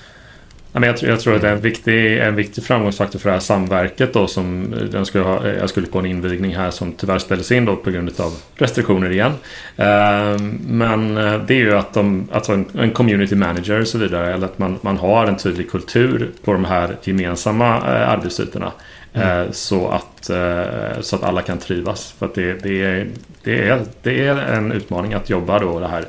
Jag, 0.73 0.97
tror, 0.97 1.11
jag 1.11 1.20
tror 1.20 1.35
att 1.35 1.40
det 1.40 1.49
är 1.49 1.53
en 1.53 1.61
viktig, 1.61 2.19
en 2.19 2.35
viktig 2.35 2.65
framgångsfaktor 2.65 3.19
för 3.19 3.28
det 3.28 3.32
här 3.32 3.40
samverket 3.40 4.12
då 4.12 4.27
som 4.27 4.74
den 4.90 5.07
skulle 5.07 5.24
ha, 5.24 5.49
jag 5.49 5.70
skulle 5.70 5.86
på 5.86 5.99
en 5.99 6.07
invigning 6.07 6.57
här 6.57 6.70
som 6.70 6.93
tyvärr 6.93 7.19
ställdes 7.19 7.53
in 7.53 7.65
då 7.65 7.77
på 7.77 7.90
grund 7.90 8.20
av 8.20 8.32
restriktioner 8.55 9.11
igen. 9.11 9.32
Ehm, 9.77 10.59
men 10.66 11.16
eh, 11.16 11.40
det 11.47 11.55
är 11.55 11.59
ju 11.59 11.74
att 11.74 11.95
de, 11.95 12.28
alltså 12.32 12.53
en, 12.53 12.90
community 12.90 13.36
manager 13.36 13.81
och 13.81 13.89
så 13.89 13.99
vidare, 13.99 14.35
eller 14.35 14.47
att 14.47 14.59
man, 14.59 14.78
man 14.81 14.97
har 14.97 15.27
en 15.27 15.36
tydlig 15.36 15.70
kultur 15.70 16.31
på 16.45 16.53
de 16.53 16.65
här 16.65 16.97
gemensamma 17.03 17.77
eh, 17.77 18.09
arbetsytorna. 18.09 18.73
Mm. 19.12 19.40
Eh, 19.40 19.51
så, 19.51 19.89
att, 19.89 20.31
så 21.01 21.16
att 21.16 21.23
alla 21.23 21.43
kan 21.43 21.59
trivas. 21.59 22.15
För 22.19 22.27
att 22.27 22.35
det, 22.35 22.62
det, 22.62 22.85
är, 22.85 23.07
det, 23.43 23.69
är, 23.69 23.81
det 24.03 24.27
är 24.27 24.36
en 24.36 24.73
utmaning 24.73 25.15
att 25.15 25.31
jobba 25.31 25.59
då 25.59 25.81
det 25.81 25.89
här 25.89 26.05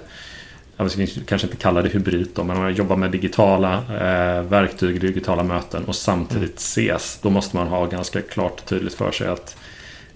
jag 0.83 0.91
ska 1.09 1.21
kanske 1.25 1.47
inte 1.47 1.57
kalla 1.57 1.81
det 1.81 1.89
hybrid 1.89 2.29
då, 2.33 2.43
men 2.43 2.57
om 2.57 2.63
man 2.63 2.73
jobbar 2.73 2.95
med 2.95 3.11
digitala 3.11 3.73
eh, 3.75 4.43
verktyg, 4.43 5.01
digitala 5.01 5.43
möten 5.43 5.85
och 5.85 5.95
samtidigt 5.95 6.41
mm. 6.41 6.55
ses. 6.55 7.19
Då 7.21 7.29
måste 7.29 7.55
man 7.55 7.67
ha 7.67 7.85
ganska 7.85 8.21
klart 8.21 8.59
och 8.59 8.65
tydligt 8.65 8.93
för 8.93 9.11
sig 9.11 9.27
att 9.27 9.57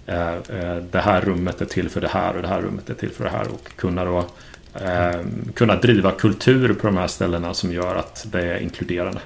eh, 0.06 0.34
eh, 0.34 0.76
det 0.92 1.00
här 1.00 1.22
rummet 1.22 1.62
är 1.62 1.66
till 1.66 1.90
för 1.90 2.02
det 2.02 2.08
här 2.08 2.36
och 2.36 2.42
det 2.42 2.48
här 2.48 2.62
rummet 2.62 2.90
är 2.90 2.94
till 2.94 3.10
för 3.10 3.24
det 3.24 3.30
här. 3.30 3.48
Och 3.48 3.76
kunna, 3.76 4.06
då, 4.06 4.26
eh, 4.74 5.20
kunna 5.54 5.76
driva 5.76 6.12
kultur 6.12 6.74
på 6.74 6.88
de 6.88 6.98
här 6.98 7.08
ställena 7.08 7.54
som 7.54 7.74
gör 7.74 7.96
att 7.96 8.26
det 8.32 8.42
är 8.42 8.60
inkluderande. 8.60 9.20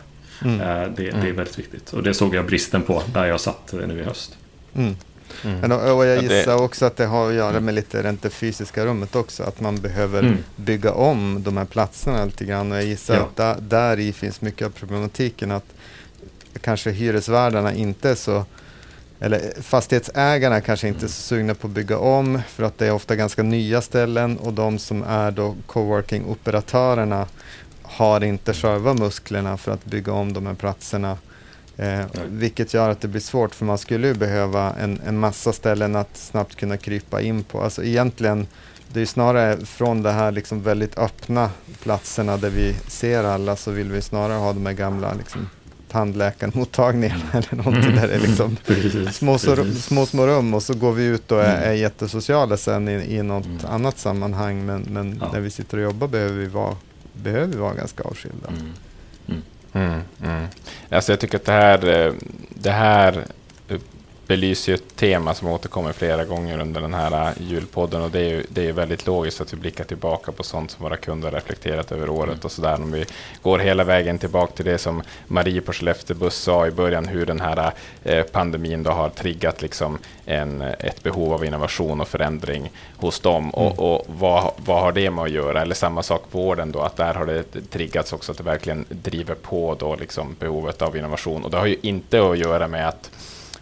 Mm. 0.45 0.61
Eh, 0.61 0.67
det, 0.67 1.03
det, 1.03 1.07
är 1.07 1.13
mm. 1.13 1.35
väldigt 1.35 1.59
viktigt. 1.59 1.93
Och 1.93 2.03
det 2.03 2.13
såg 2.13 2.35
jag 2.35 2.45
bristen 2.45 2.81
på 2.81 3.03
där 3.13 3.25
jag 3.25 3.39
satt 3.39 3.73
nu 3.87 3.99
i 3.99 4.03
höst. 4.03 4.37
Mm. 4.75 4.95
Mm. 5.43 5.59
Men, 5.59 5.71
och 5.71 6.05
jag 6.05 6.23
gissar 6.23 6.61
också 6.61 6.85
att 6.85 6.97
det 6.97 7.05
har 7.05 7.29
att 7.29 7.35
göra 7.35 7.59
med 7.59 7.73
lite 7.73 8.17
det 8.21 8.29
fysiska 8.29 8.85
rummet 8.85 9.15
också. 9.15 9.43
Att 9.43 9.59
man 9.59 9.75
behöver 9.75 10.19
mm. 10.19 10.37
bygga 10.55 10.93
om 10.93 11.43
de 11.43 11.57
här 11.57 11.65
platserna 11.65 12.25
lite 12.25 12.45
grann. 12.45 12.71
Och 12.71 12.77
jag 12.77 12.85
gissar 12.85 13.15
ja. 13.15 13.21
att 13.21 13.35
där, 13.35 13.55
där 13.61 13.99
i 13.99 14.13
finns 14.13 14.41
mycket 14.41 14.67
av 14.67 14.71
problematiken. 14.71 15.51
Att 15.51 15.65
kanske 16.61 16.91
hyresvärdarna 16.91 17.73
inte 17.73 18.09
är 18.09 18.15
så 18.15 18.45
eller 19.19 19.61
fastighetsägarna 19.61 20.61
kanske 20.61 20.87
inte 20.87 21.05
är 21.05 21.07
så 21.07 21.21
sugna 21.21 21.55
på 21.55 21.67
att 21.67 21.73
bygga 21.73 21.97
om 21.97 22.41
för 22.49 22.63
att 22.63 22.77
det 22.77 22.87
är 22.87 22.91
ofta 22.91 23.15
ganska 23.15 23.43
nya 23.43 23.81
ställen 23.81 24.37
och 24.37 24.53
de 24.53 24.79
som 24.79 25.03
är 25.03 25.31
då 25.31 25.55
coworking-operatörerna 25.67 27.25
har 27.81 28.23
inte 28.23 28.53
själva 28.53 28.93
musklerna 28.93 29.57
för 29.57 29.71
att 29.71 29.85
bygga 29.85 30.13
om 30.13 30.33
de 30.33 30.45
här 30.45 30.53
platserna 30.53 31.17
Eh, 31.77 32.05
vilket 32.29 32.73
gör 32.73 32.89
att 32.89 33.01
det 33.01 33.07
blir 33.07 33.21
svårt 33.21 33.55
för 33.55 33.65
man 33.65 33.77
skulle 33.77 34.07
ju 34.07 34.13
behöva 34.13 34.73
en, 34.73 35.01
en 35.05 35.17
massa 35.17 35.53
ställen 35.53 35.95
att 35.95 36.17
snabbt 36.17 36.55
kunna 36.55 36.77
krypa 36.77 37.21
in 37.21 37.43
på. 37.43 37.61
Alltså 37.61 37.83
egentligen, 37.83 38.47
det 38.93 39.01
är 39.01 39.05
snarare 39.05 39.65
från 39.65 40.03
de 40.03 40.09
här 40.09 40.31
liksom 40.31 40.61
väldigt 40.61 40.97
öppna 40.97 41.49
platserna 41.83 42.37
där 42.37 42.49
vi 42.49 42.75
ser 42.87 43.23
alla 43.23 43.55
så 43.55 43.71
vill 43.71 43.91
vi 43.91 44.01
snarare 44.01 44.37
ha 44.37 44.53
de 44.53 44.65
här 44.65 44.73
gamla 44.73 45.13
liksom, 45.13 45.49
tandläkarmottagningarna 45.89 47.23
eller 47.31 47.55
någonting 47.55 47.91
mm. 47.91 47.95
där 47.95 48.07
det 48.07 48.13
är 48.13 48.19
liksom 48.19 48.57
små, 49.11 49.37
små, 49.75 50.05
små 50.05 50.27
rum 50.27 50.53
och 50.53 50.63
så 50.63 50.73
går 50.73 50.91
vi 50.91 51.05
ut 51.05 51.31
och 51.31 51.43
är, 51.43 51.57
mm. 51.57 51.69
är 51.69 51.73
jättesociala 51.73 52.57
sen 52.57 52.87
i, 52.87 53.15
i 53.15 53.23
något 53.23 53.45
mm. 53.45 53.59
annat 53.67 53.97
sammanhang 53.97 54.65
men, 54.65 54.81
men 54.81 55.17
ja. 55.21 55.29
när 55.33 55.39
vi 55.39 55.49
sitter 55.49 55.77
och 55.77 55.83
jobbar 55.83 56.07
behöver 56.07 56.35
vi 56.35 56.47
vara, 56.47 56.75
behöver 57.13 57.47
vi 57.47 57.57
vara 57.57 57.73
ganska 57.73 58.03
avskilda. 58.03 58.47
Mm. 58.47 58.71
Mm, 59.77 60.01
mm. 60.23 60.47
Alltså 60.89 61.11
jag 61.11 61.19
tycker 61.19 61.37
att 61.37 61.45
det 61.45 61.51
här, 61.51 61.87
eh, 61.87 62.13
det 62.49 62.71
här 62.71 63.25
belyser 64.27 64.73
ett 64.73 64.95
tema 64.95 65.33
som 65.33 65.47
återkommer 65.47 65.93
flera 65.93 66.25
gånger 66.25 66.59
under 66.59 66.81
den 66.81 66.93
här 66.93 67.27
äh, 67.27 67.41
julpodden 67.41 68.01
och 68.01 68.11
det 68.11 68.19
är 68.19 68.29
ju 68.29 68.43
det 68.49 68.67
är 68.67 68.73
väldigt 68.73 69.07
logiskt 69.07 69.41
att 69.41 69.53
vi 69.53 69.57
blickar 69.57 69.83
tillbaka 69.83 70.31
på 70.31 70.43
sånt 70.43 70.71
som 70.71 70.83
våra 70.83 70.97
kunder 70.97 71.31
reflekterat 71.31 71.91
över 71.91 72.09
året 72.09 72.29
mm. 72.29 72.39
och 72.43 72.51
sådär. 72.51 72.75
Om 72.75 72.91
vi 72.91 73.05
går 73.41 73.59
hela 73.59 73.83
vägen 73.83 74.17
tillbaka 74.17 74.53
till 74.53 74.65
det 74.65 74.77
som 74.77 75.03
Marie 75.27 75.61
på 75.61 75.73
Skellefteå 75.73 76.17
buss 76.17 76.35
sa 76.35 76.67
i 76.67 76.71
början, 76.71 77.07
hur 77.07 77.25
den 77.25 77.39
här 77.39 77.71
äh, 78.03 78.23
pandemin 78.23 78.83
då 78.83 78.91
har 78.91 79.09
triggat 79.09 79.61
liksom 79.61 79.99
en, 80.25 80.61
ett 80.61 81.03
behov 81.03 81.33
av 81.33 81.45
innovation 81.45 82.01
och 82.01 82.07
förändring 82.07 82.71
hos 82.97 83.19
dem. 83.19 83.43
Mm. 83.43 83.53
Och, 83.53 83.93
och 83.93 84.05
vad, 84.07 84.51
vad 84.57 84.81
har 84.81 84.91
det 84.91 85.11
med 85.11 85.23
att 85.23 85.31
göra? 85.31 85.61
Eller 85.61 85.75
samma 85.75 86.03
sak 86.03 86.31
på 86.31 86.37
vården 86.37 86.71
då, 86.71 86.79
att 86.79 86.97
där 86.97 87.13
har 87.13 87.25
det 87.25 87.43
triggats 87.69 88.13
också 88.13 88.31
att 88.31 88.37
det 88.37 88.43
verkligen 88.43 88.85
driver 88.89 89.35
på 89.35 89.75
då 89.79 89.95
liksom 89.95 90.35
behovet 90.39 90.81
av 90.81 90.97
innovation. 90.97 91.43
Och 91.43 91.51
det 91.51 91.57
har 91.57 91.65
ju 91.65 91.77
inte 91.81 92.29
att 92.29 92.37
göra 92.37 92.67
med 92.67 92.87
att 92.87 93.11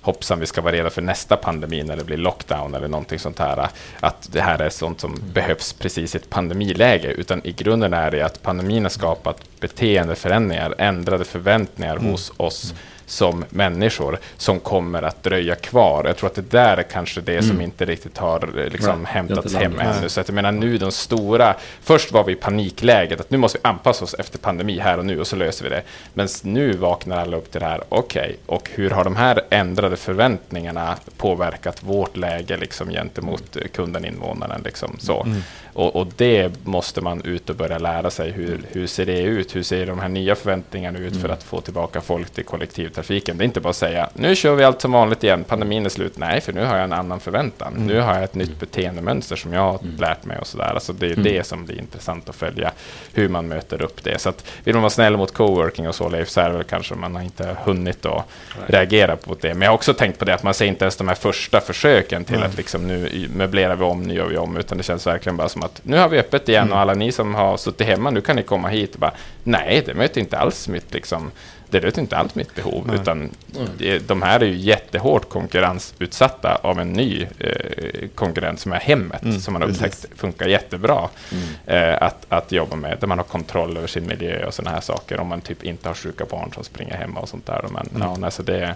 hoppsan, 0.06 0.40
vi 0.40 0.46
ska 0.46 0.62
vara 0.62 0.74
redo 0.74 0.90
för 0.90 1.02
nästa 1.02 1.38
pandemi 1.38 1.84
när 1.84 1.96
det 1.96 2.04
blir 2.04 2.18
lockdown 2.18 2.76
eller 2.76 2.88
någonting 2.88 3.20
sånt 3.20 3.40
här. 3.40 3.70
Att 4.00 4.30
det 4.32 4.42
här 4.42 4.62
är 4.62 4.70
sånt 4.70 5.00
som 5.02 5.14
mm. 5.14 5.32
behövs 5.34 5.74
precis 5.74 6.16
i 6.16 6.18
ett 6.18 6.30
pandemiläge, 6.30 7.08
utan 7.08 7.42
i 7.46 7.52
grunden 7.52 7.94
är 7.94 8.12
det 8.12 8.22
att 8.22 8.42
pandemin 8.42 8.84
har 8.84 8.90
skapat 8.90 9.60
beteendeförändringar, 9.60 10.76
ändrade 10.78 11.26
förväntningar 11.26 11.96
mm. 11.96 12.12
hos 12.12 12.32
oss 12.38 12.74
som 13.06 13.46
människor 13.50 14.20
som 14.38 14.60
kommer 14.60 15.04
att 15.04 15.24
dröja 15.24 15.56
kvar. 15.56 16.04
Jag 16.06 16.18
tror 16.18 16.30
att 16.30 16.36
det 16.36 16.52
där 16.52 16.78
är 16.78 16.84
kanske 16.84 17.22
det 17.22 17.34
mm. 17.34 17.48
som 17.48 17.62
inte 17.62 17.86
riktigt 17.86 18.18
har 18.18 18.60
eh, 18.60 18.70
liksom, 18.70 19.00
right. 19.00 19.08
hämtats 19.08 19.56
hem 19.56 19.80
ännu. 19.80 20.10
Så 20.10 20.22
att 20.22 20.28
jag 20.28 20.36
menar 20.36 20.52
nu 20.52 20.78
de 20.78 20.92
stora, 20.92 21.56
först 21.82 22.12
var 22.12 22.24
vi 22.24 22.34
i 22.34 22.36
panikläget 22.36 23.20
att 23.20 23.32
nu 23.32 23.38
måste 23.38 23.58
vi 23.58 23.68
anpassa 23.68 24.04
oss 24.04 24.14
efter 24.14 24.38
pandemi 24.38 24.80
här 24.80 24.98
och 24.98 25.06
nu 25.06 25.20
och 25.20 25.28
så 25.28 25.36
löser 25.36 25.64
vi 25.64 25.70
det. 25.70 25.82
Men 26.14 26.28
nu 26.44 26.72
vaknar 26.74 27.18
alla 27.18 27.38
upp 27.38 27.52
till 27.52 27.62
det 27.62 27.68
här, 27.68 27.84
okej, 27.90 28.22
okay, 28.22 28.36
och 28.46 28.70
hur 28.74 28.90
har 28.90 29.04
de 29.04 29.16
här 29.16 29.42
ändrade 29.50 29.98
förväntningarna 29.98 30.96
påverkat 31.18 31.84
vårt 31.84 32.18
läge 32.18 32.58
liksom, 32.58 32.90
gentemot 32.90 33.58
kunden, 33.74 34.06
invånaren? 34.06 34.62
Liksom, 34.64 34.96
så. 35.00 35.24
Mm. 35.24 35.42
Och, 35.76 35.96
och, 35.96 36.08
det 36.16 36.52
måste 36.64 37.02
man 37.02 37.22
ut 37.22 37.50
och 37.50 37.56
börja 37.56 37.78
lära 37.78 38.10
sig. 38.10 38.32
Hur, 38.32 38.62
hur 38.72 38.88
ser 38.88 39.06
det 39.06 39.22
ut? 39.22 39.56
Hur 39.56 39.64
ser 39.64 39.86
de 39.86 40.00
här 40.00 40.10
nya 40.10 40.36
förväntningarna 40.36 41.00
ut 41.00 41.12
mm. 41.12 41.22
för 41.22 41.30
att 41.30 41.44
få 41.44 41.62
tillbaka 41.62 42.02
folk 42.02 42.30
till 42.30 42.46
kollektivtrafiken? 42.46 43.38
Det 43.38 43.44
är 43.44 43.46
inte 43.46 43.60
bara 43.60 43.70
att 43.70 43.76
säga 43.76 44.10
nu 44.14 44.36
kör 44.36 44.56
vi 44.56 44.64
allt 44.64 44.82
som 44.82 44.92
vanligt 44.92 45.24
igen, 45.24 45.44
pandemin 45.44 45.86
är 45.86 45.90
slut. 45.90 46.18
Nej, 46.18 46.42
för 46.42 46.54
nu 46.54 46.66
har 46.66 46.76
jag 46.76 46.84
en 46.84 46.94
annan 46.94 47.20
förväntan. 47.20 47.74
Mm. 47.74 47.88
Nu 47.88 48.00
har 48.00 48.14
jag 48.14 48.24
ett 48.24 48.36
nytt 48.36 48.60
beteendemönster 48.60 49.36
som 49.36 49.54
jag 49.54 49.62
har 49.62 49.80
mm. 49.80 49.96
lärt 49.96 50.26
mig 50.26 50.38
och 50.38 50.48
sådär. 50.48 50.74
Alltså 50.74 50.94
det 50.94 51.06
är 51.06 51.12
mm. 51.12 51.24
det 51.24 51.44
som 51.44 51.66
blir 51.66 51.80
intressant 51.80 52.30
att 52.30 52.36
följa, 52.36 52.72
hur 53.14 53.30
man 53.30 53.48
möter 53.48 53.82
upp 53.82 54.04
det. 54.04 54.22
Så 54.22 54.30
att 54.30 54.46
vill 54.64 54.76
man 54.76 54.82
vara 54.82 54.90
snäll 54.90 55.18
mot 55.18 55.34
coworking 55.34 55.88
och 55.88 55.96
så, 55.96 56.10
Leif, 56.10 56.30
så 56.30 56.42
är 56.42 56.50
det 56.50 56.56
väl 56.56 56.64
kanske 56.64 56.96
man 56.96 57.16
har 57.16 57.24
inte 57.24 57.58
hunnit 57.64 58.06
att 58.06 58.26
reagera 58.68 59.16
på 59.16 59.36
det. 59.42 59.54
Men 59.54 59.62
jag 59.62 59.70
har 59.70 59.76
också 59.76 59.94
tänkt 59.94 60.20
på 60.20 60.26
det 60.26 60.34
att 60.34 60.44
man 60.44 60.54
ser 60.54 60.66
inte 60.66 60.86
ens 60.86 60.96
de 60.96 61.08
här 61.08 61.16
första 61.16 61.62
försöken 61.62 62.26
till 62.26 62.44
att 62.44 62.58
liksom 62.58 62.88
nu 62.88 63.30
möblerar 63.36 63.76
vi 63.76 63.84
om, 63.84 64.04
nu 64.04 64.14
gör 64.14 64.28
vi 64.28 64.38
om, 64.38 64.58
utan 64.58 64.78
det 64.78 64.84
känns 64.84 65.08
verkligen 65.08 65.38
bara 65.38 65.50
som 65.50 65.65
att 65.66 65.82
nu 65.84 65.98
har 65.98 66.10
vi 66.10 66.20
öppet 66.20 66.50
igen 66.50 66.64
mm. 66.64 66.74
och 66.74 66.80
alla 66.80 66.94
ni 66.94 67.12
som 67.12 67.36
har 67.36 67.58
suttit 67.58 67.88
hemma, 67.88 68.10
nu 68.10 68.22
kan 68.22 68.36
ni 68.36 68.44
komma 68.44 68.68
hit. 68.68 68.94
Och 68.94 69.00
bara, 69.00 69.14
Nej, 69.44 69.84
det 69.86 69.94
möter 69.94 70.22
inte 70.22 70.38
alls 70.38 70.68
mitt 70.68 70.94
liksom, 70.94 71.32
det 71.70 71.82
möter 71.82 72.02
inte 72.02 72.18
alls 72.18 72.36
mitt 72.36 72.56
behov, 72.56 72.84
Nej. 72.88 72.96
utan 72.96 73.30
de 74.08 74.22
här 74.22 74.40
är 74.40 74.46
ju 74.46 74.56
jättehårt 74.56 75.30
konkurrensutsatta 75.30 76.60
av 76.64 76.80
en 76.80 76.94
ny 76.94 77.28
eh, 77.40 78.10
konkurrent 78.16 78.60
som 78.60 78.74
är 78.74 78.80
hemmet, 78.80 79.24
mm, 79.24 79.40
som 79.40 79.54
man 79.54 79.62
har 79.62 79.70
upptäckt 79.70 80.06
funkar 80.16 80.48
jättebra 80.48 81.10
mm. 81.32 81.44
eh, 81.66 82.02
att, 82.02 82.26
att 82.30 82.52
jobba 82.52 82.76
med, 82.76 82.98
där 83.00 83.08
man 83.08 83.18
har 83.18 83.26
kontroll 83.26 83.78
över 83.78 83.88
sin 83.88 84.08
miljö 84.08 84.46
och 84.46 84.54
sådana 84.54 84.72
här 84.76 84.82
saker, 84.82 85.20
om 85.20 85.28
man 85.28 85.42
typ 85.42 85.64
inte 85.64 85.90
har 85.90 85.94
sjuka 85.94 86.26
barn 86.26 86.52
som 86.54 86.64
springer 86.64 86.98
hemma 86.98 87.20
och 87.20 87.30
sånt 87.30 87.46
där. 87.46 87.66
Men, 87.72 87.88
mm. 87.96 88.02
ja, 88.02 88.26
alltså 88.26 88.44
det, 88.44 88.76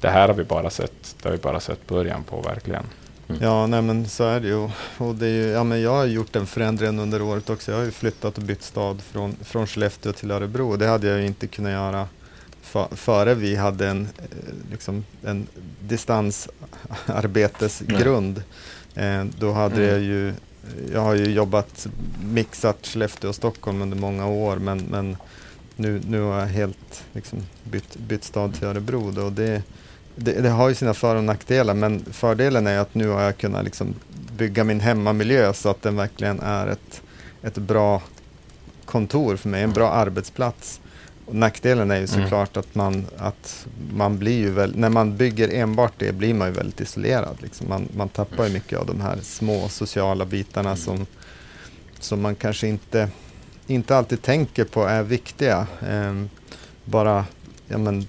det 0.00 0.08
här 0.08 0.28
har 0.28 0.34
vi 0.34 0.44
bara 0.44 0.70
sett, 0.70 1.16
det 1.22 1.28
har 1.28 1.36
vi 1.36 1.42
bara 1.42 1.60
sett 1.60 1.86
början 1.86 2.24
på 2.24 2.40
verkligen. 2.40 2.84
Mm. 3.28 3.42
Ja, 3.42 3.66
nej 3.66 3.82
men 3.82 4.08
så 4.08 4.24
är 4.24 4.40
det 4.40 4.48
ju. 4.48 4.68
Och 4.98 5.14
det 5.14 5.26
är 5.26 5.30
ju, 5.30 5.46
ja, 5.46 5.64
men 5.64 5.82
jag 5.82 5.90
har 5.90 6.04
gjort 6.04 6.32
den 6.32 6.46
förändringen 6.46 6.98
under 6.98 7.22
året 7.22 7.50
också. 7.50 7.70
Jag 7.70 7.78
har 7.78 7.84
ju 7.84 7.90
flyttat 7.90 8.38
och 8.38 8.44
bytt 8.44 8.62
stad 8.62 9.02
från, 9.02 9.36
från 9.42 9.66
Skellefteå 9.66 10.12
till 10.12 10.30
Örebro. 10.30 10.76
Det 10.76 10.86
hade 10.86 11.06
jag 11.06 11.20
ju 11.20 11.26
inte 11.26 11.46
kunnat 11.46 11.72
göra 11.72 12.08
för, 12.62 12.88
före 12.96 13.34
vi 13.34 13.56
hade 13.56 13.88
en, 13.88 14.08
eh, 14.18 14.24
liksom, 14.70 15.04
en 15.24 15.46
distansarbetesgrund. 15.80 18.42
Eh, 18.94 19.24
då 19.38 19.52
hade 19.52 19.74
mm. 19.74 19.88
jag 19.88 20.00
ju, 20.00 20.32
jag 20.92 21.00
har 21.00 21.14
ju 21.14 21.32
jobbat 21.32 21.86
mixat 22.24 22.86
Skellefteå 22.86 23.28
och 23.28 23.34
Stockholm 23.34 23.82
under 23.82 23.96
många 23.96 24.26
år 24.26 24.56
men, 24.56 24.78
men 24.78 25.16
nu, 25.76 26.00
nu 26.08 26.20
har 26.20 26.40
jag 26.40 26.46
helt 26.46 27.04
liksom, 27.12 27.38
bytt, 27.64 27.96
bytt 27.96 28.24
stad 28.24 28.54
till 28.54 28.64
Örebro. 28.64 29.10
Då, 29.10 29.22
och 29.22 29.32
det, 29.32 29.62
det, 30.16 30.32
det, 30.32 30.48
har 30.48 30.68
ju 30.68 30.74
sina 30.74 30.94
för 30.94 31.16
och 31.16 31.24
nackdelar 31.24 31.74
men 31.74 32.04
fördelen 32.12 32.66
är 32.66 32.78
att 32.78 32.94
nu 32.94 33.08
har 33.08 33.22
jag 33.22 33.36
kunnat 33.36 33.64
liksom 33.64 33.94
bygga 34.36 34.64
min 34.64 34.80
hemmamiljö 34.80 35.52
så 35.52 35.68
att 35.68 35.82
den 35.82 35.96
verkligen 35.96 36.40
är 36.40 36.66
ett, 36.66 37.02
ett 37.42 37.58
bra 37.58 38.02
kontor 38.84 39.36
för 39.36 39.48
mig, 39.48 39.62
en 39.62 39.72
bra 39.72 39.90
arbetsplats. 39.90 40.80
Och 41.26 41.34
nackdelen 41.34 41.90
är 41.90 41.94
ju 41.96 42.06
mm. 42.06 42.22
såklart 42.22 42.56
mm. 42.56 42.60
att, 42.60 42.74
man, 42.74 43.06
att 43.16 43.66
man 43.94 44.18
blir 44.18 44.38
ju 44.38 44.50
väl, 44.50 44.76
när 44.76 44.88
man 44.88 45.16
bygger 45.16 45.54
enbart 45.54 45.92
det 45.98 46.12
blir 46.12 46.34
man 46.34 46.48
ju 46.48 46.54
väldigt 46.54 46.80
isolerad. 46.80 47.36
Liksom. 47.42 47.68
Man, 47.68 47.88
man 47.96 48.08
tappar 48.08 48.46
ju 48.46 48.52
mycket 48.52 48.78
av 48.78 48.86
de 48.86 49.00
här 49.00 49.18
små 49.22 49.68
sociala 49.68 50.24
bitarna 50.24 50.70
mm. 50.70 50.76
som, 50.76 51.06
som 52.00 52.22
man 52.22 52.34
kanske 52.34 52.68
inte, 52.68 53.08
inte 53.66 53.96
alltid 53.96 54.22
tänker 54.22 54.64
på 54.64 54.84
är 54.84 55.02
viktiga. 55.02 55.66
Eh, 55.88 56.24
bara 56.84 57.24
ja, 57.66 57.78
men, 57.78 58.06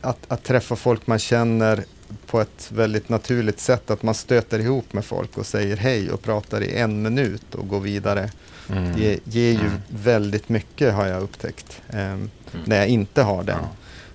att, 0.00 0.18
att 0.28 0.42
träffa 0.42 0.76
folk 0.76 1.06
man 1.06 1.18
känner 1.18 1.84
på 2.26 2.40
ett 2.40 2.72
väldigt 2.72 3.08
naturligt 3.08 3.60
sätt. 3.60 3.90
Att 3.90 4.02
man 4.02 4.14
stöter 4.14 4.58
ihop 4.58 4.92
med 4.92 5.04
folk 5.04 5.38
och 5.38 5.46
säger 5.46 5.76
hej 5.76 6.10
och 6.10 6.22
pratar 6.22 6.62
i 6.62 6.76
en 6.76 7.02
minut 7.02 7.54
och 7.54 7.68
går 7.68 7.80
vidare. 7.80 8.30
Mm. 8.68 8.92
Det 8.96 9.18
ger 9.24 9.52
ju 9.52 9.66
mm. 9.66 9.80
väldigt 9.88 10.48
mycket 10.48 10.94
har 10.94 11.06
jag 11.06 11.22
upptäckt. 11.22 11.82
Eh, 11.88 12.00
mm. 12.00 12.30
När 12.64 12.76
jag 12.76 12.88
inte 12.88 13.22
har 13.22 13.42
den. 13.42 13.58
Ja. 13.62 13.68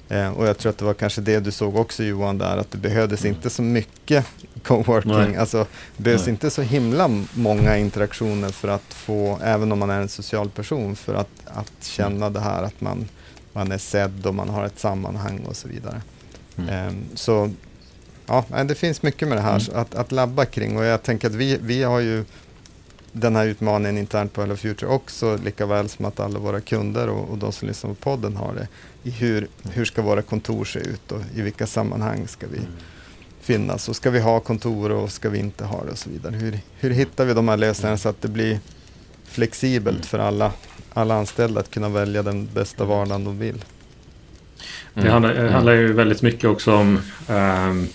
Eh, 0.09 0.29
och 0.29 0.47
jag 0.47 0.57
tror 0.57 0.69
att 0.69 0.77
det 0.77 0.85
var 0.85 0.93
kanske 0.93 1.21
det 1.21 1.39
du 1.39 1.51
såg 1.51 1.75
också 1.75 2.03
Johan 2.03 2.37
där, 2.37 2.57
att 2.57 2.71
det 2.71 2.77
behövdes 2.77 3.21
mm. 3.21 3.35
inte 3.35 3.49
så 3.49 3.61
mycket 3.61 4.25
coworking. 4.63 5.11
Nej. 5.11 5.37
Alltså, 5.37 5.65
det 5.97 6.03
behövs 6.03 6.21
Nej. 6.21 6.29
inte 6.29 6.49
så 6.49 6.61
himla 6.61 7.09
många 7.33 7.77
interaktioner 7.77 8.49
för 8.49 8.67
att 8.67 8.93
få, 8.93 9.39
även 9.43 9.71
om 9.71 9.79
man 9.79 9.89
är 9.89 10.01
en 10.01 10.09
social 10.09 10.49
person, 10.49 10.95
för 10.95 11.13
att, 11.13 11.29
att 11.45 11.73
känna 11.81 12.29
det 12.29 12.39
här 12.39 12.63
att 12.63 12.81
man 12.81 13.07
man 13.55 13.71
är 13.71 13.77
sedd 13.77 14.25
och 14.25 14.35
man 14.35 14.49
har 14.49 14.65
ett 14.65 14.79
sammanhang 14.79 15.45
och 15.45 15.55
så 15.55 15.67
vidare. 15.67 16.01
Mm. 16.57 16.87
Um, 16.87 17.05
så 17.13 17.51
ja, 18.25 18.45
det 18.63 18.75
finns 18.75 19.01
mycket 19.01 19.27
med 19.27 19.37
det 19.37 19.41
här 19.41 19.69
mm. 19.69 19.81
att, 19.81 19.95
att 19.95 20.11
labba 20.11 20.45
kring 20.45 20.77
och 20.77 20.85
jag 20.85 21.03
tänker 21.03 21.27
att 21.27 21.35
vi, 21.35 21.57
vi 21.61 21.83
har 21.83 21.99
ju 21.99 22.25
den 23.11 23.35
här 23.35 23.45
utmaningen 23.45 23.97
internt 23.97 24.33
på 24.33 24.41
Hello 24.41 24.55
Future 24.55 24.91
också, 24.91 25.37
lika 25.37 25.65
väl 25.65 25.89
som 25.89 26.05
att 26.05 26.19
alla 26.19 26.39
våra 26.39 26.61
kunder 26.61 27.09
och, 27.09 27.29
och 27.29 27.37
de 27.37 27.51
som 27.51 27.67
lyssnar 27.67 27.89
på 27.89 27.95
podden 27.95 28.35
har 28.35 28.53
det. 28.53 28.67
I 29.03 29.11
hur, 29.11 29.47
hur 29.63 29.85
ska 29.85 30.01
våra 30.01 30.21
kontor 30.21 30.65
se 30.65 30.79
ut 30.79 31.11
och 31.11 31.21
i 31.35 31.41
vilka 31.41 31.67
sammanhang 31.67 32.27
ska 32.27 32.47
vi 32.47 32.57
mm. 32.57 32.69
finnas 33.41 33.89
och 33.89 33.95
ska 33.95 34.09
vi 34.09 34.19
ha 34.19 34.39
kontor 34.39 34.91
och 34.91 35.11
ska 35.11 35.29
vi 35.29 35.39
inte 35.39 35.65
ha 35.65 35.83
det 35.83 35.91
och 35.91 35.97
så 35.97 36.09
vidare. 36.09 36.35
Hur, 36.35 36.59
hur 36.79 36.89
hittar 36.89 37.25
vi 37.25 37.33
de 37.33 37.47
här 37.47 37.57
lösningarna 37.57 37.97
så 37.97 38.09
att 38.09 38.21
det 38.21 38.27
blir 38.27 38.59
flexibelt 39.23 39.97
mm. 39.97 40.07
för 40.07 40.19
alla 40.19 40.51
alla 40.95 41.15
anställda 41.15 41.59
att 41.59 41.71
kunna 41.71 41.89
välja 41.89 42.23
den 42.23 42.49
bästa 42.53 42.85
vardagen 42.85 43.23
de 43.23 43.39
vill. 43.39 43.63
Det 44.93 45.09
handlar, 45.09 45.33
det 45.33 45.51
handlar 45.51 45.73
ju 45.73 45.93
väldigt 45.93 46.21
mycket 46.21 46.49
också 46.49 46.73
om 46.75 46.99
um, 47.29 47.87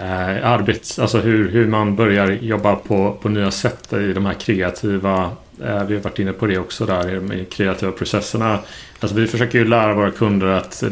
uh, 0.00 0.46
arbets, 0.46 0.98
alltså 0.98 1.18
hur, 1.18 1.48
hur 1.48 1.66
man 1.66 1.96
börjar 1.96 2.30
jobba 2.30 2.76
på, 2.76 3.18
på 3.22 3.28
nya 3.28 3.50
sätt 3.50 3.92
i 3.92 4.12
de 4.12 4.26
här 4.26 4.34
kreativa 4.34 5.24
uh, 5.24 5.84
vi 5.84 5.94
har 5.94 6.02
varit 6.02 6.18
inne 6.18 6.32
på 6.32 6.46
det 6.46 6.58
också 6.58 6.86
där 6.86 7.20
med 7.20 7.52
kreativa 7.52 7.92
processerna. 7.92 8.58
Alltså 9.00 9.16
vi 9.16 9.26
försöker 9.26 9.58
ju 9.58 9.64
lära 9.64 9.94
våra 9.94 10.10
kunder 10.10 10.46
att 10.46 10.82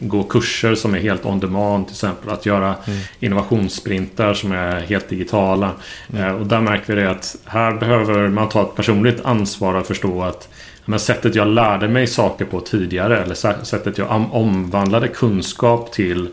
gå 0.00 0.22
kurser 0.22 0.74
som 0.74 0.94
är 0.94 0.98
helt 0.98 1.26
on 1.26 1.40
demand 1.40 1.86
till 1.86 1.94
exempel. 1.94 2.30
Att 2.30 2.46
göra 2.46 2.74
mm. 2.86 3.00
innovationssprintar 3.20 4.34
som 4.34 4.52
är 4.52 4.80
helt 4.80 5.08
digitala. 5.08 5.70
Mm. 6.12 6.22
Eh, 6.22 6.34
och 6.34 6.46
där 6.46 6.60
märker 6.60 6.94
vi 6.94 7.02
det 7.02 7.10
att 7.10 7.36
här 7.44 7.72
behöver 7.72 8.28
man 8.28 8.48
ta 8.48 8.62
ett 8.62 8.74
personligt 8.74 9.24
ansvar 9.24 9.74
och 9.74 9.86
förstå 9.86 10.22
att 10.22 10.48
men 10.84 11.00
sättet 11.00 11.34
jag 11.34 11.48
lärde 11.48 11.88
mig 11.88 12.06
saker 12.06 12.44
på 12.44 12.60
tidigare 12.60 13.22
eller 13.22 13.64
sättet 13.64 13.98
jag 13.98 14.28
omvandlade 14.32 15.08
kunskap 15.08 15.92
till 15.92 16.28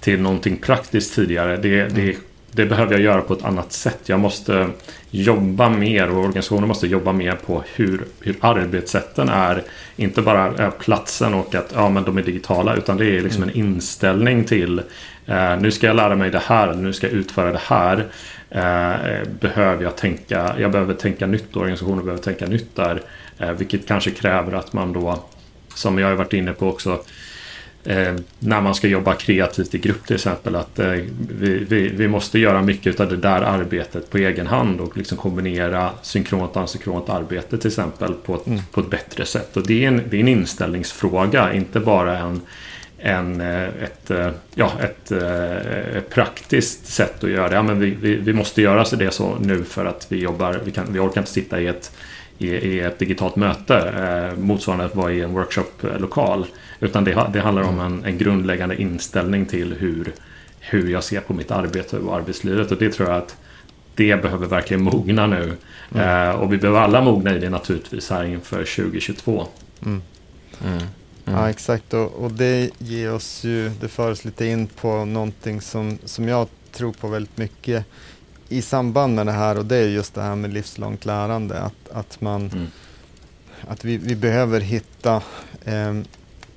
till 0.00 0.20
någonting 0.20 0.56
praktiskt 0.56 1.14
tidigare. 1.14 1.56
Det, 1.56 1.80
mm. 1.80 1.94
det 1.94 2.16
det 2.52 2.66
behöver 2.66 2.92
jag 2.92 3.00
göra 3.00 3.20
på 3.20 3.32
ett 3.32 3.44
annat 3.44 3.72
sätt. 3.72 4.00
Jag 4.06 4.20
måste 4.20 4.68
jobba 5.10 5.68
mer 5.68 6.10
och 6.10 6.18
organisationen 6.18 6.68
måste 6.68 6.86
jobba 6.86 7.12
mer 7.12 7.32
på 7.46 7.62
hur, 7.74 8.04
hur 8.20 8.36
arbetssätten 8.40 9.28
är. 9.28 9.62
Inte 9.96 10.22
bara 10.22 10.70
platsen 10.70 11.34
och 11.34 11.54
att 11.54 11.72
ja, 11.74 11.90
men 11.90 12.04
de 12.04 12.18
är 12.18 12.22
digitala 12.22 12.76
utan 12.76 12.96
det 12.96 13.18
är 13.18 13.22
liksom 13.22 13.42
en 13.42 13.50
inställning 13.50 14.44
till 14.44 14.78
eh, 15.26 15.60
nu 15.60 15.70
ska 15.70 15.86
jag 15.86 15.96
lära 15.96 16.16
mig 16.16 16.30
det 16.30 16.42
här, 16.44 16.74
nu 16.74 16.92
ska 16.92 17.06
jag 17.06 17.14
utföra 17.14 17.52
det 17.52 17.60
här. 17.62 18.06
Eh, 18.50 19.28
behöver 19.40 19.82
jag 19.82 19.96
tänka, 19.96 20.54
jag 20.58 20.70
behöver 20.70 20.94
tänka 20.94 21.26
nytt, 21.26 21.56
organisationen 21.56 22.04
behöver 22.04 22.22
tänka 22.22 22.46
nytt 22.46 22.76
där. 22.76 23.02
Eh, 23.38 23.52
vilket 23.52 23.86
kanske 23.86 24.10
kräver 24.10 24.52
att 24.52 24.72
man 24.72 24.92
då, 24.92 25.24
som 25.74 25.98
jag 25.98 26.08
har 26.08 26.14
varit 26.14 26.32
inne 26.32 26.52
på 26.52 26.68
också, 26.68 26.98
Eh, 27.84 28.14
när 28.38 28.60
man 28.60 28.74
ska 28.74 28.88
jobba 28.88 29.14
kreativt 29.14 29.74
i 29.74 29.78
grupp 29.78 30.06
till 30.06 30.16
exempel. 30.16 30.56
Att 30.56 30.78
eh, 30.78 30.90
vi, 31.38 31.66
vi, 31.68 31.88
vi, 31.88 32.08
måste 32.08 32.38
göra 32.38 32.62
mycket 32.62 33.00
av 33.00 33.08
det 33.08 33.16
där 33.16 33.42
arbetet 33.42 34.10
på 34.10 34.18
egen 34.18 34.46
hand 34.46 34.80
och 34.80 34.96
liksom 34.96 35.18
kombinera 35.18 35.90
synkront 36.02 36.56
och 36.56 36.62
asynkront 36.62 37.08
arbete 37.08 37.58
till 37.58 37.68
exempel 37.68 38.12
på 38.12 38.34
ett, 38.34 38.46
mm. 38.46 38.60
på 38.72 38.80
ett 38.80 38.90
bättre 38.90 39.26
sätt. 39.26 39.56
Och 39.56 39.66
det 39.66 39.84
är, 39.84 39.88
en, 39.88 40.02
det 40.10 40.16
är 40.16 40.20
en 40.20 40.28
inställningsfråga, 40.28 41.52
inte 41.52 41.80
bara 41.80 42.18
en, 42.18 42.40
en, 42.98 43.40
eh, 43.40 43.64
ett, 43.64 44.10
eh, 44.10 44.30
ja, 44.54 44.72
ett, 44.80 45.12
ett 45.12 45.94
eh, 45.94 46.02
praktiskt 46.02 46.86
sätt 46.86 47.24
att 47.24 47.30
göra 47.30 47.48
det. 47.48 47.54
Ja, 47.54 47.62
men 47.62 47.80
vi, 47.80 47.90
vi, 47.90 48.16
vi 48.16 48.32
måste 48.32 48.62
göra 48.62 48.84
så 48.84 48.96
det 48.96 49.10
så 49.10 49.36
nu 49.40 49.64
för 49.64 49.84
att 49.84 50.06
vi 50.08 50.18
jobbar, 50.18 50.60
vi, 50.64 50.70
kan, 50.70 50.92
vi 50.92 50.98
orkar 50.98 51.20
inte 51.20 51.32
sitta 51.32 51.60
i 51.60 51.66
ett, 51.66 51.92
i, 52.40 52.48
i 52.48 52.80
ett 52.80 52.98
digitalt 52.98 53.36
möte 53.36 53.76
eh, 53.76 54.38
motsvarande 54.38 54.84
att 54.84 54.94
vara 54.94 55.12
i 55.12 55.20
en 55.20 55.32
workshoplokal. 55.32 56.46
Utan 56.80 57.04
det, 57.04 57.26
det 57.32 57.40
handlar 57.40 57.62
om 57.62 57.80
en, 57.80 58.04
en, 58.04 58.18
grundläggande 58.18 58.82
inställning 58.82 59.46
till 59.46 59.74
hur, 59.74 60.12
hur 60.60 60.90
jag 60.90 61.04
ser 61.04 61.20
på 61.20 61.34
mitt 61.34 61.50
arbete 61.50 61.98
och 61.98 62.16
arbetslivet. 62.16 62.72
Och 62.72 62.78
det 62.78 62.90
tror 62.90 63.08
jag 63.08 63.18
att 63.18 63.36
det 63.94 64.22
behöver 64.22 64.46
verkligen 64.46 64.82
mogna 64.82 65.26
nu. 65.26 65.56
Mm. 65.94 66.28
Eh, 66.28 66.34
och 66.34 66.52
vi 66.52 66.58
behöver 66.58 66.80
alla 66.80 67.00
mogna 67.00 67.34
i 67.34 67.38
det 67.38 67.50
naturligtvis 67.50 68.10
här 68.10 68.24
inför 68.24 68.56
2022. 68.56 69.46
Mm. 69.82 70.02
Mm. 70.64 70.82
Ja, 71.24 71.50
exakt. 71.50 71.94
Och, 71.94 72.12
och, 72.12 72.32
det 72.32 72.70
ger 72.78 73.12
oss 73.12 73.44
ju, 73.44 73.70
det 73.80 73.88
för 73.88 74.10
oss 74.10 74.24
lite 74.24 74.46
in 74.46 74.66
på 74.66 75.04
någonting 75.04 75.60
som, 75.60 75.98
som 76.04 76.28
jag 76.28 76.48
tror 76.72 76.92
på 76.92 77.08
väldigt 77.08 77.38
mycket 77.38 77.86
i 78.52 78.62
samband 78.62 79.14
med 79.14 79.26
det 79.26 79.32
här 79.32 79.58
och 79.58 79.66
det 79.66 79.76
är 79.76 79.88
just 79.88 80.14
det 80.14 80.22
här 80.22 80.36
med 80.36 80.52
livslångt 80.52 81.04
lärande. 81.04 81.60
Att, 81.60 81.90
att, 81.92 82.20
man, 82.20 82.50
mm. 82.50 82.66
att 83.68 83.84
vi, 83.84 83.96
vi 83.96 84.16
behöver 84.16 84.60
hitta 84.60 85.22
eh, 85.64 85.94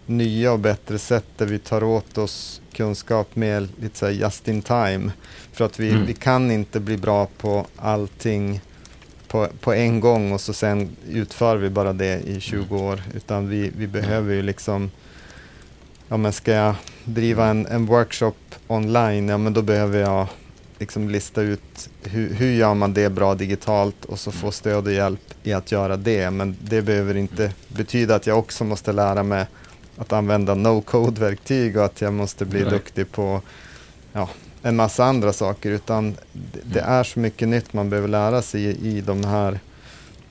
nya 0.06 0.52
och 0.52 0.60
bättre 0.60 1.00
sätt 1.00 1.26
där 1.38 1.46
vi 1.46 1.60
tar 1.60 1.84
åt 1.84 2.18
oss 2.18 2.62
kunskap 2.74 3.36
med 3.36 3.68
lite 3.82 3.98
så 3.98 4.10
just 4.10 4.48
in 4.48 4.62
time. 4.62 5.12
För 5.52 5.66
att 5.66 5.80
vi, 5.80 5.90
mm. 5.90 6.06
vi 6.06 6.14
kan 6.14 6.52
inte 6.52 6.80
bli 6.80 6.98
bra 6.98 7.28
på 7.38 7.66
allting 7.78 8.62
på, 9.28 9.48
på 9.60 9.74
en 9.74 10.00
gång 10.00 10.32
och 10.32 10.42
så 10.42 10.54
sen 10.54 10.96
utför 11.10 11.58
vi 11.58 11.70
bara 11.70 11.94
det 11.94 12.20
i 12.20 12.40
20 12.40 12.58
mm. 12.58 12.86
år. 12.86 13.02
Utan 13.14 13.50
vi, 13.50 13.72
vi 13.78 13.88
behöver 13.88 14.34
ju 14.34 14.42
liksom, 14.42 14.92
ja 16.08 16.18
men 16.18 16.34
ska 16.34 16.52
jag 16.52 16.76
driva 17.04 17.48
en, 17.48 17.66
en 17.66 17.86
workshop 17.86 18.34
online, 18.68 19.30
ja 19.30 19.38
men 19.38 19.54
då 19.54 19.62
behöver 19.62 20.00
jag 20.00 20.28
liksom 20.80 21.10
lista 21.10 21.42
ut 21.42 21.90
hur, 22.04 22.34
hur 22.34 22.52
gör 22.52 22.74
man 22.74 22.94
det 22.94 23.10
bra 23.10 23.36
digitalt 23.36 24.06
och 24.06 24.20
så 24.20 24.32
få 24.32 24.46
mm. 24.46 24.52
stöd 24.52 24.88
och 24.88 24.94
hjälp 24.94 25.34
i 25.44 25.54
att 25.54 25.72
göra 25.72 25.98
det. 25.98 26.30
Men 26.30 26.58
det 26.62 26.82
behöver 26.82 27.18
inte 27.18 27.54
betyda 27.68 28.16
att 28.16 28.28
jag 28.28 28.40
också 28.40 28.64
måste 28.64 28.92
lära 28.92 29.24
mig 29.24 29.46
att 29.98 30.14
använda 30.14 30.56
no-code-verktyg 30.56 31.78
och 31.78 31.86
att 31.86 32.02
jag 32.02 32.14
måste 32.14 32.46
bli 32.46 32.62
Nej. 32.62 32.70
duktig 32.70 33.12
på 33.12 33.42
ja, 34.14 34.30
en 34.62 34.76
massa 34.76 35.06
andra 35.06 35.34
saker. 35.34 35.72
Utan 35.72 36.12
det, 36.32 36.60
det, 36.64 36.80
mm. 36.80 36.94
är 36.94 37.04
så 37.04 37.20
mycket 37.20 37.48
nytt 37.48 37.74
man 37.74 37.90
behöver 37.90 38.08
lära 38.08 38.42
sig 38.42 38.64
i, 38.64 38.98
i 38.98 39.02
de 39.02 39.24
här, 39.24 39.60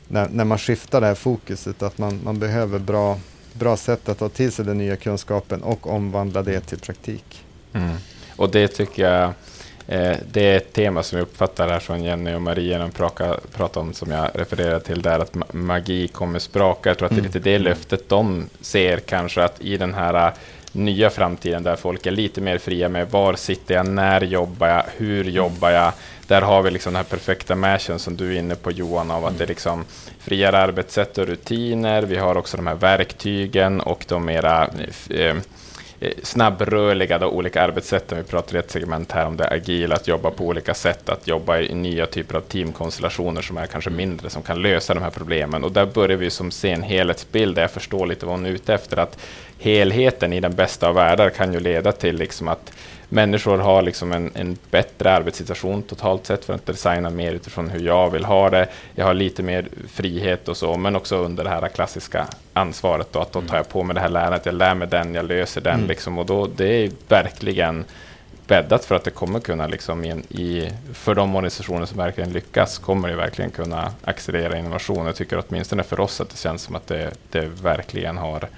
när, 0.08 0.28
när 0.28 0.44
man 0.44 0.58
skiftar 0.58 1.00
det 1.00 1.06
här 1.06 1.14
fokuset, 1.14 1.82
att 1.82 1.98
man, 1.98 2.20
man 2.24 2.38
behöver 2.38 2.78
bra, 2.78 3.18
bra 3.52 3.76
sätt 3.76 4.08
att 4.08 4.18
ta 4.18 4.28
till 4.28 4.52
sig 4.52 4.64
den 4.64 4.78
nya 4.78 4.96
kunskapen 4.96 5.62
och 5.62 5.86
omvandla 5.86 6.42
det 6.42 6.60
till 6.60 6.78
praktik. 6.78 7.44
Mm. 7.72 7.96
Och 8.36 8.50
det 8.50 8.68
tycker 8.68 9.02
jag 9.02 9.32
det 9.86 10.36
är 10.36 10.56
ett 10.56 10.72
tema 10.72 11.02
som 11.02 11.18
jag 11.18 11.22
uppfattar 11.22 11.68
här 11.68 11.78
från 11.78 12.04
Jenny 12.04 12.34
och 12.34 12.42
Maria 12.42 12.78
när 12.78 12.84
de 12.84 12.92
pratar, 13.56 13.80
om, 13.80 13.92
som 13.92 14.10
jag 14.10 14.30
refererade 14.34 14.80
till 14.80 15.02
där, 15.02 15.18
att 15.18 15.54
magi 15.54 16.08
kommer 16.08 16.38
spraka. 16.38 16.90
Jag 16.90 16.98
tror 16.98 17.06
att 17.06 17.14
det 17.14 17.20
är 17.20 17.22
lite 17.22 17.38
det 17.38 17.54
mm. 17.54 17.62
löftet 17.62 18.08
de 18.08 18.48
ser 18.60 18.98
kanske, 18.98 19.44
att 19.44 19.60
i 19.60 19.76
den 19.76 19.94
här 19.94 20.26
äh, 20.26 20.32
nya 20.72 21.10
framtiden 21.10 21.62
där 21.62 21.76
folk 21.76 22.06
är 22.06 22.10
lite 22.10 22.40
mer 22.40 22.58
fria 22.58 22.88
med 22.88 23.10
var 23.10 23.34
sitter 23.34 23.74
jag, 23.74 23.86
när 23.86 24.20
jobbar 24.20 24.68
jag, 24.68 24.84
hur 24.96 25.20
mm. 25.20 25.34
jobbar 25.34 25.70
jag? 25.70 25.92
Där 26.26 26.42
har 26.42 26.62
vi 26.62 26.70
liksom 26.70 26.92
den 26.92 27.04
här 27.04 27.10
perfekta 27.10 27.54
mashen 27.54 27.98
som 27.98 28.16
du 28.16 28.34
är 28.34 28.38
inne 28.38 28.54
på 28.54 28.70
Johan, 28.70 29.10
av 29.10 29.26
att 29.26 29.32
det 29.32 29.44
är 29.44 29.46
mm. 29.46 29.48
liksom 29.48 29.84
friare 30.18 30.58
arbetssätt 30.58 31.18
och 31.18 31.26
rutiner. 31.26 32.02
Vi 32.02 32.16
har 32.16 32.36
också 32.36 32.56
de 32.56 32.66
här 32.66 32.74
verktygen 32.74 33.80
och 33.80 34.04
de 34.08 34.24
mera 34.24 34.68
eh, 35.08 35.32
Eh, 35.32 35.36
snabbrörliga 36.22 37.18
då, 37.18 37.26
olika 37.26 37.62
arbetssätten. 37.62 38.18
Vi 38.18 38.24
pratade 38.24 38.56
i 38.56 38.60
ett 38.60 38.70
segment 38.70 39.12
här 39.12 39.26
om 39.26 39.36
det 39.36 39.48
agila, 39.48 39.94
att 39.94 40.08
jobba 40.08 40.30
på 40.30 40.46
olika 40.46 40.74
sätt, 40.74 41.08
att 41.08 41.26
jobba 41.26 41.58
i 41.58 41.74
nya 41.74 42.06
typer 42.06 42.36
av 42.36 42.40
teamkonstellationer 42.40 43.42
som 43.42 43.56
är 43.56 43.66
kanske 43.66 43.90
mindre, 43.90 44.30
som 44.30 44.42
kan 44.42 44.62
lösa 44.62 44.94
de 44.94 45.02
här 45.02 45.10
problemen. 45.10 45.64
Och 45.64 45.72
där 45.72 45.86
börjar 45.86 46.16
vi 46.16 46.30
som 46.30 46.50
se 46.50 46.70
en 46.70 46.82
helhetsbild, 46.82 47.54
där 47.54 47.62
jag 47.62 47.70
förstår 47.70 48.06
lite 48.06 48.26
vad 48.26 48.34
hon 48.34 48.46
är 48.46 48.50
ute 48.50 48.74
efter, 48.74 48.96
att 48.96 49.18
helheten 49.58 50.32
i 50.32 50.40
den 50.40 50.54
bästa 50.54 50.88
av 50.88 50.94
världar 50.94 51.30
kan 51.30 51.52
ju 51.52 51.60
leda 51.60 51.92
till 51.92 52.16
liksom 52.16 52.48
att 52.48 52.72
människor 53.12 53.58
har 53.58 53.82
liksom 53.82 54.12
en, 54.12 54.30
en, 54.34 54.58
bättre 54.70 55.12
arbetssituation 55.12 55.82
totalt 55.82 56.26
sett 56.26 56.44
för 56.44 56.54
att 56.54 56.66
designa 56.66 57.10
mer 57.10 57.32
utifrån 57.32 57.70
hur 57.70 57.86
jag 57.86 58.10
vill 58.10 58.24
ha 58.24 58.50
det. 58.50 58.68
Jag 58.94 59.04
har 59.04 59.14
lite 59.14 59.42
mer 59.42 59.68
frihet 59.88 60.48
och 60.48 60.56
så, 60.56 60.76
men 60.76 60.96
också 60.96 61.16
under 61.16 61.44
det 61.44 61.50
här 61.50 61.68
klassiska 61.68 62.26
ansvaret 62.52 63.12
då, 63.12 63.18
att 63.18 63.32
då 63.32 63.40
tar 63.40 63.56
jag 63.56 63.68
på 63.68 63.82
mig 63.82 63.94
det 63.94 64.00
här 64.00 64.08
lärandet, 64.08 64.46
jag 64.46 64.54
lär 64.54 64.74
mig 64.74 64.88
den, 64.88 65.14
jag 65.14 65.24
löser 65.24 65.60
den 65.60 65.74
mm. 65.74 65.88
liksom, 65.88 66.18
och 66.18 66.26
då 66.26 66.46
det 66.46 66.84
är 66.84 66.90
verkligen 67.08 67.84
bäddat 68.46 68.84
för 68.84 68.94
att 68.94 69.04
det 69.04 69.10
kommer 69.10 69.40
kunna, 69.40 69.66
liksom, 69.66 70.04
i, 70.04 70.10
i, 70.28 70.70
för 70.92 71.14
de 71.14 71.36
organisationer 71.36 71.86
som 71.86 71.98
verkligen 71.98 72.32
lyckas, 72.32 72.78
kommer 72.78 73.08
det 73.08 73.16
verkligen 73.16 73.50
kunna 73.50 73.92
accelerera 74.04 74.58
innovation. 74.58 75.06
Jag 75.06 75.16
tycker 75.16 75.44
åtminstone 75.48 75.82
för 75.82 76.00
oss 76.00 76.20
att 76.20 76.30
det 76.30 76.36
känns 76.36 76.62
som 76.62 76.76
att 76.76 76.86
det, 76.86 77.10
det 77.30 77.46
verkligen 77.62 78.18
har 78.18 78.48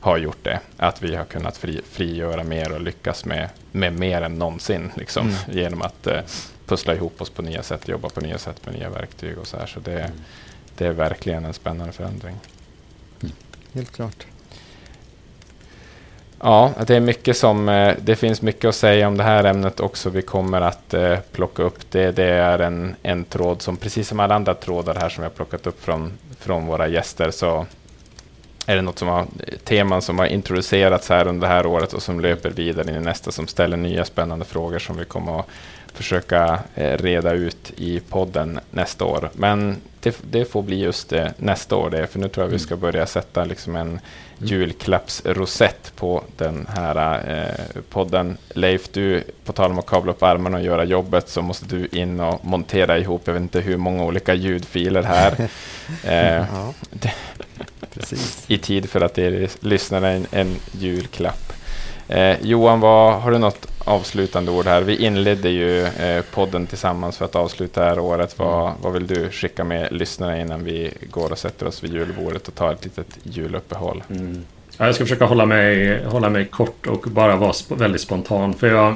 har 0.00 0.18
gjort 0.18 0.44
det. 0.44 0.60
Att 0.76 1.02
vi 1.02 1.14
har 1.14 1.24
kunnat 1.24 1.56
fri, 1.56 1.80
frigöra 1.90 2.44
mer 2.44 2.72
och 2.72 2.80
lyckas 2.80 3.24
med, 3.24 3.48
med 3.72 3.92
mer 3.92 4.22
än 4.22 4.34
någonsin 4.34 4.90
liksom, 4.94 5.28
mm. 5.28 5.58
genom 5.58 5.82
att 5.82 6.06
eh, 6.06 6.20
pussla 6.66 6.94
ihop 6.94 7.20
oss 7.20 7.30
på 7.30 7.42
nya 7.42 7.62
sätt, 7.62 7.88
jobba 7.88 8.08
på 8.08 8.20
nya 8.20 8.38
sätt 8.38 8.66
med 8.66 8.74
nya 8.74 8.90
verktyg 8.90 9.38
och 9.38 9.46
så 9.46 9.56
här. 9.56 9.66
Så 9.66 9.80
det, 9.80 10.00
mm. 10.00 10.12
det 10.76 10.86
är 10.86 10.92
verkligen 10.92 11.44
en 11.44 11.54
spännande 11.54 11.92
förändring. 11.92 12.36
Mm. 13.22 13.34
Helt 13.72 13.92
klart. 13.92 14.26
Ja, 16.42 16.72
det 16.86 16.96
är 16.96 17.00
mycket 17.00 17.36
som, 17.36 17.68
eh, 17.68 17.94
det 18.00 18.16
finns 18.16 18.42
mycket 18.42 18.68
att 18.68 18.74
säga 18.74 19.08
om 19.08 19.16
det 19.16 19.24
här 19.24 19.44
ämnet 19.44 19.80
också. 19.80 20.10
Vi 20.10 20.22
kommer 20.22 20.60
att 20.60 20.94
eh, 20.94 21.18
plocka 21.32 21.62
upp 21.62 21.90
det. 21.90 22.12
Det 22.12 22.24
är 22.24 22.58
en, 22.58 22.94
en 23.02 23.24
tråd 23.24 23.62
som, 23.62 23.76
precis 23.76 24.08
som 24.08 24.20
alla 24.20 24.34
andra 24.34 24.54
trådar 24.54 24.94
här 24.94 25.08
som 25.08 25.22
har 25.22 25.30
plockat 25.30 25.66
upp 25.66 25.82
från, 25.82 26.12
från 26.38 26.66
våra 26.66 26.88
gäster, 26.88 27.30
så 27.30 27.66
är 28.66 28.76
det 28.76 28.82
något 28.82 28.98
som 28.98 29.08
har, 29.08 29.26
teman 29.64 30.02
som 30.02 30.18
har 30.18 30.26
introducerats 30.26 31.08
här 31.08 31.26
under 31.26 31.48
det 31.48 31.54
här 31.54 31.66
året 31.66 31.92
och 31.92 32.02
som 32.02 32.20
löper 32.20 32.50
vidare 32.50 32.90
in 32.90 32.96
i 32.96 33.00
nästa, 33.00 33.32
som 33.32 33.46
ställer 33.46 33.76
nya 33.76 34.04
spännande 34.04 34.44
frågor 34.44 34.78
som 34.78 34.96
vi 34.96 35.04
kommer 35.04 35.40
att 35.40 35.46
försöka 35.92 36.60
eh, 36.74 36.98
reda 36.98 37.32
ut 37.32 37.72
i 37.76 38.00
podden 38.00 38.60
nästa 38.70 39.04
år. 39.04 39.30
Men 39.32 39.76
det, 40.00 40.18
det, 40.30 40.44
får 40.44 40.62
bli 40.62 40.80
just 40.80 41.08
det 41.08 41.34
nästa 41.36 41.76
år, 41.76 41.90
det, 41.90 42.06
för 42.06 42.18
nu 42.18 42.28
tror 42.28 42.46
jag 42.46 42.50
vi 42.50 42.58
ska 42.58 42.76
börja 42.76 43.06
sätta 43.06 43.44
liksom 43.44 43.76
en 43.76 43.88
mm. 43.88 44.00
Julklappsrosett 44.42 45.92
på 45.96 46.24
den 46.36 46.66
här 46.76 47.22
eh, 47.28 47.82
podden. 47.90 48.36
Leif, 48.48 48.88
du, 48.92 49.24
på 49.44 49.52
tal 49.52 49.70
om 49.70 49.78
att 49.78 49.86
kavla 49.86 50.12
upp 50.12 50.22
armarna 50.22 50.56
och 50.56 50.64
göra 50.64 50.84
jobbet, 50.84 51.28
så 51.28 51.42
måste 51.42 51.66
du 51.66 51.88
in 51.92 52.20
och 52.20 52.44
montera 52.44 52.98
ihop, 52.98 53.22
jag 53.24 53.34
vet 53.34 53.42
inte 53.42 53.60
hur 53.60 53.76
många 53.76 54.04
olika 54.04 54.34
ljudfiler 54.34 55.02
här. 55.02 55.32
eh, 56.04 56.46
ja. 56.52 56.74
I 58.46 58.58
tid 58.58 58.90
för 58.90 59.00
att 59.00 59.18
ge 59.18 59.48
lyssnarna 59.60 60.08
en, 60.08 60.26
en 60.30 60.56
julklapp. 60.72 61.52
Eh, 62.10 62.36
Johan, 62.42 62.80
vad, 62.80 63.20
har 63.20 63.30
du 63.30 63.38
något 63.38 63.66
avslutande 63.78 64.50
ord 64.50 64.66
här? 64.66 64.82
Vi 64.82 64.96
inledde 64.96 65.48
ju 65.48 65.80
eh, 65.80 66.24
podden 66.34 66.66
tillsammans 66.66 67.16
för 67.16 67.24
att 67.24 67.36
avsluta 67.36 67.80
det 67.80 67.86
här 67.86 67.98
året. 67.98 68.38
Vad, 68.38 68.66
mm. 68.66 68.74
vad 68.82 68.92
vill 68.92 69.06
du 69.06 69.30
skicka 69.30 69.64
med 69.64 69.92
lyssnarna 69.92 70.40
innan 70.40 70.64
vi 70.64 70.92
går 71.10 71.32
och 71.32 71.38
sätter 71.38 71.66
oss 71.66 71.84
vid 71.84 71.92
julbordet 71.92 72.48
och 72.48 72.54
tar 72.54 72.72
ett 72.72 72.84
litet 72.84 73.18
juluppehåll? 73.22 74.02
Mm. 74.10 74.44
Ja, 74.78 74.86
jag 74.86 74.94
ska 74.94 75.04
försöka 75.04 75.24
hålla 75.24 75.46
mig, 75.46 76.04
hålla 76.04 76.28
mig 76.28 76.44
kort 76.44 76.86
och 76.86 77.06
bara 77.10 77.36
vara 77.36 77.52
sp 77.60 77.70
väldigt 77.70 78.00
spontan. 78.00 78.54
För 78.54 78.66
jag, 78.66 78.94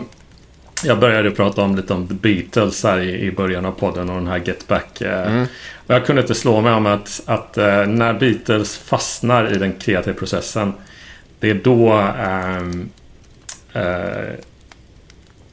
jag 0.85 0.99
började 0.99 1.31
prata 1.31 1.63
om 1.63 1.77
lite 1.77 1.95
om 1.95 2.09
The 2.09 2.15
Beatles 2.15 2.85
här 2.85 3.01
i, 3.01 3.21
i 3.21 3.33
början 3.33 3.65
av 3.65 3.73
podden 3.73 4.11
och 4.11 4.17
den 4.17 4.27
här 4.27 4.43
Get 4.45 4.69
Back. 4.69 5.01
Eh, 5.01 5.33
mm. 5.33 5.47
Och 5.87 5.95
jag 5.95 6.07
kunde 6.07 6.23
inte 6.23 6.35
slå 6.35 6.61
mig 6.61 6.73
om 6.73 6.87
att, 6.87 7.23
att 7.27 7.59
eh, 7.59 7.87
när 7.87 8.15
Beatles 8.15 8.77
fastnar 8.77 9.53
i 9.53 9.59
den 9.59 9.73
kreativa 9.73 10.19
processen. 10.19 10.73
Det 11.41 11.51
är 11.51 11.55
då... 11.55 11.93
Uh, 13.77 14.35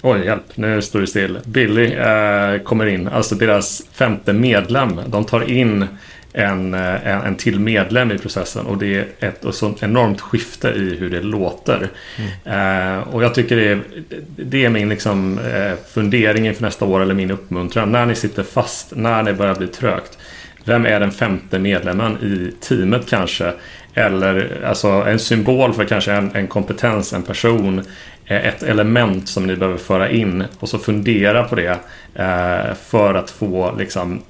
oj, 0.02 0.26
hjälp. 0.26 0.58
Nu 0.58 0.82
står 0.82 1.00
det 1.02 1.08
still. 1.08 1.40
Billy 1.46 1.96
uh, 1.96 2.64
kommer 2.64 2.86
in. 2.86 3.08
Alltså 3.08 3.36
deras 3.36 3.84
femte 3.94 4.34
medlem. 4.34 5.02
De 5.08 5.26
tar 5.26 5.50
in 5.52 5.88
en, 6.34 6.74
en, 6.74 7.22
en 7.22 7.36
till 7.36 7.60
medlem 7.60 8.12
i 8.12 8.18
processen 8.18 8.66
och 8.66 8.78
det 8.78 8.96
är 8.96 9.08
ett 9.20 9.46
och 9.46 9.56
sånt 9.56 9.84
enormt 9.84 10.22
skifte 10.22 10.70
i 10.70 10.96
hur 11.00 11.10
det 11.10 11.22
låter. 11.22 11.90
Mm. 12.46 12.98
Uh, 12.98 13.08
och 13.08 13.24
jag 13.24 13.36
tycker 13.36 13.56
det 13.56 13.68
är, 13.68 13.82
det 14.36 14.66
är 14.66 14.70
min 14.70 14.90
liksom, 14.90 15.40
uh, 15.40 15.74
fundering 15.94 16.48
inför 16.48 16.62
nästa 16.62 16.86
år 16.86 17.02
eller 17.02 17.14
min 17.14 17.32
uppmuntran. 17.32 17.92
När 17.92 18.06
ni 18.06 18.16
sitter 18.16 18.44
fast, 18.44 18.96
när 18.96 19.24
det 19.24 19.34
börjar 19.34 19.56
bli 19.56 19.68
trögt. 19.68 20.18
Vem 20.66 20.86
är 20.86 21.00
den 21.00 21.12
femte 21.12 21.60
medlemmen 21.60 22.18
i 22.22 22.54
teamet 22.62 23.10
kanske? 23.10 23.54
Eller 23.94 24.64
alltså 24.66 24.88
en 24.88 25.20
symbol 25.20 25.74
för 25.74 25.86
kanske 25.86 26.12
en, 26.12 26.36
en 26.36 26.48
kompetens, 26.48 27.14
en 27.14 27.24
person. 27.24 27.84
Ett 28.26 28.64
element 28.64 29.30
som 29.30 29.48
ni 29.48 29.56
behöver 29.56 29.78
föra 29.78 30.10
in 30.10 30.44
och 30.60 30.70
så 30.70 30.80
fundera 30.80 31.44
på 31.44 31.56
det. 31.56 31.80
Eh, 32.16 32.76
för 32.90 33.14
att 33.14 33.30
få 33.30 33.76
liksom, 33.78 34.22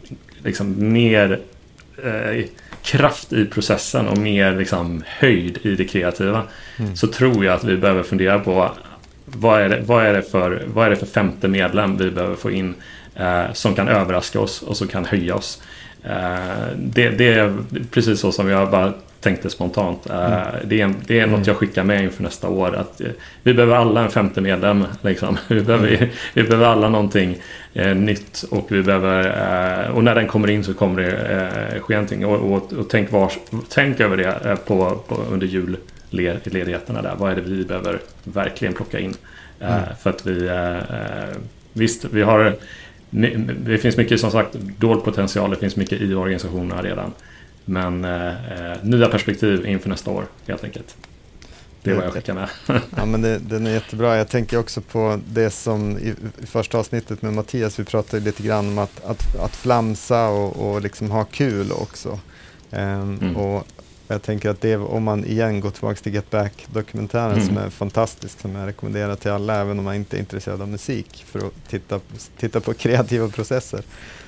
liksom 0.44 0.94
mer 0.94 1.40
eh, 2.04 2.46
kraft 2.84 3.34
i 3.34 3.46
processen 3.46 4.08
och 4.08 4.18
mer 4.18 4.56
liksom, 4.56 5.04
höjd 5.08 5.60
i 5.62 5.76
det 5.76 5.86
kreativa. 5.86 6.44
Mm. 6.78 6.96
Så 6.96 7.08
tror 7.08 7.46
jag 7.46 7.56
att 7.56 7.64
vi 7.64 7.78
behöver 7.78 8.04
fundera 8.04 8.40
på 8.40 8.72
vad 9.26 9.62
är 9.62 9.70
det, 9.70 9.82
vad 9.86 10.06
är 10.06 10.14
det, 10.14 10.22
för, 10.22 10.64
vad 10.74 10.86
är 10.86 10.90
det 10.90 10.96
för 10.96 11.06
femte 11.06 11.48
medlem 11.48 11.98
vi 11.98 12.12
behöver 12.12 12.36
få 12.36 12.52
in 12.52 12.76
eh, 13.16 13.54
som 13.54 13.76
kan 13.76 13.88
överraska 13.88 14.40
oss 14.40 14.62
och 14.62 14.78
som 14.78 14.88
kan 14.88 15.06
höja 15.06 15.36
oss. 15.36 15.62
Eh, 16.04 16.78
det, 16.78 17.10
det, 17.10 17.34
är 17.34 17.58
precis 17.92 18.20
så 18.20 18.32
som 18.32 18.50
jag 18.50 18.72
bara 18.72 18.94
tänkte 19.22 19.50
spontant. 19.50 20.10
Eh, 20.10 20.34
mm. 20.34 20.56
Det 20.64 20.82
är, 20.82 20.94
det 21.08 21.20
är 21.20 21.28
något 21.28 21.48
jag 21.48 21.56
skickar 21.56 21.84
med 21.84 22.04
inför 22.04 22.24
nästa 22.24 22.50
år. 22.50 22.76
Att 22.76 23.02
eh, 23.02 23.08
vi 23.44 23.54
behöver 23.54 23.76
alla 23.76 24.04
en 24.04 24.10
femte 24.10 24.42
medlem. 24.42 24.86
Liksom. 25.02 25.38
Vi, 25.48 25.62
behöver, 25.62 25.88
mm. 25.88 26.10
vi 26.34 26.44
behöver 26.44 26.66
alla 26.66 26.90
någonting 26.90 27.38
eh, 27.74 27.96
nytt. 27.96 28.44
Och, 28.52 28.66
vi 28.70 28.84
behöver, 28.84 29.26
eh, 29.86 29.96
och 29.96 30.04
när 30.04 30.16
den 30.16 30.28
kommer 30.28 30.50
in 30.50 30.64
så 30.64 30.74
kommer 30.74 31.02
det 31.02 31.12
eh, 31.74 31.82
ske 31.82 31.94
någonting. 31.94 32.26
Och, 32.26 32.54
och, 32.54 32.74
och 32.74 32.90
tänk, 32.90 33.12
var, 33.12 33.32
tänk 33.70 34.00
över 34.00 34.18
det 34.18 34.58
på, 34.66 35.04
på, 35.08 35.16
under 35.32 35.48
jul, 35.48 35.78
ledigheterna 36.10 37.02
där. 37.02 37.16
Vad 37.18 37.32
är 37.32 37.36
det 37.36 37.42
vi 37.42 37.66
behöver 37.66 38.00
verkligen 38.24 38.74
plocka 38.74 39.00
in? 39.00 39.14
Mm. 39.60 39.82
För 40.02 40.10
att 40.10 40.26
vi, 40.26 40.50
visst, 41.74 42.06
vi 42.06 42.22
har 42.22 42.56
det 43.10 43.78
finns 43.78 43.98
mycket 43.98 44.20
som 44.20 44.32
sagt 44.32 44.54
dold 44.78 45.04
potential, 45.04 45.50
det 45.50 45.56
finns 45.56 45.76
mycket 45.76 46.02
i 46.02 46.14
organisationerna 46.14 46.82
redan. 46.82 47.14
Men 47.72 48.06
eh, 48.06 48.34
nya 48.84 49.08
perspektiv 49.08 49.66
inför 49.66 49.90
nästa 49.90 50.12
år 50.12 50.26
helt 50.48 50.64
enkelt. 50.64 50.96
Det 51.84 51.92
är 51.92 51.96
vad 51.96 52.06
jag 52.06 52.14
skickar 52.14 52.34
med. 52.34 52.50
ja, 52.98 53.06
men 53.06 53.22
det, 53.22 53.40
den 53.40 53.68
är 53.68 53.72
jättebra. 53.72 54.18
Jag 54.18 54.30
tänker 54.30 54.60
också 54.60 54.82
på 54.82 55.20
det 55.28 55.50
som 55.50 55.98
i, 55.98 56.16
i 56.42 56.46
första 56.46 56.78
avsnittet 56.78 57.22
med 57.22 57.34
Mattias, 57.34 57.80
vi 57.80 57.84
pratade 57.84 58.24
lite 58.24 58.44
grann 58.44 58.68
om 58.68 58.78
att, 58.78 59.06
att, 59.06 59.36
att 59.36 59.56
flamsa 59.56 60.28
och, 60.28 60.72
och 60.72 60.82
liksom 60.82 61.12
ha 61.12 61.24
kul 61.24 61.72
också. 61.72 62.20
Um, 62.72 63.20
mm. 63.22 63.38
Och 63.38 63.68
jag 64.08 64.22
tänker 64.22 64.50
att 64.50 64.62
det, 64.62 64.78
om 64.78 65.04
man 65.04 65.26
igen 65.26 65.60
går 65.60 65.72
tillbaka 65.72 66.02
till 66.02 66.14
Get 66.14 66.30
Back-dokumentären 66.30 67.32
mm. 67.32 67.48
som 67.48 67.58
är 67.58 67.70
fantastisk, 67.70 68.40
som 68.40 68.56
jag 68.56 68.68
rekommenderar 68.68 69.16
till 69.16 69.32
alla, 69.32 69.62
även 69.62 69.80
om 69.80 69.86
man 69.86 69.96
inte 69.96 70.18
är 70.18 70.20
intresserad 70.20 70.62
av 70.62 70.68
musik, 70.68 71.26
för 71.28 71.40
att 71.40 71.54
titta, 71.68 72.00
titta 72.38 72.60
på 72.60 72.74
kreativa 72.84 73.28
processer, 73.28 73.84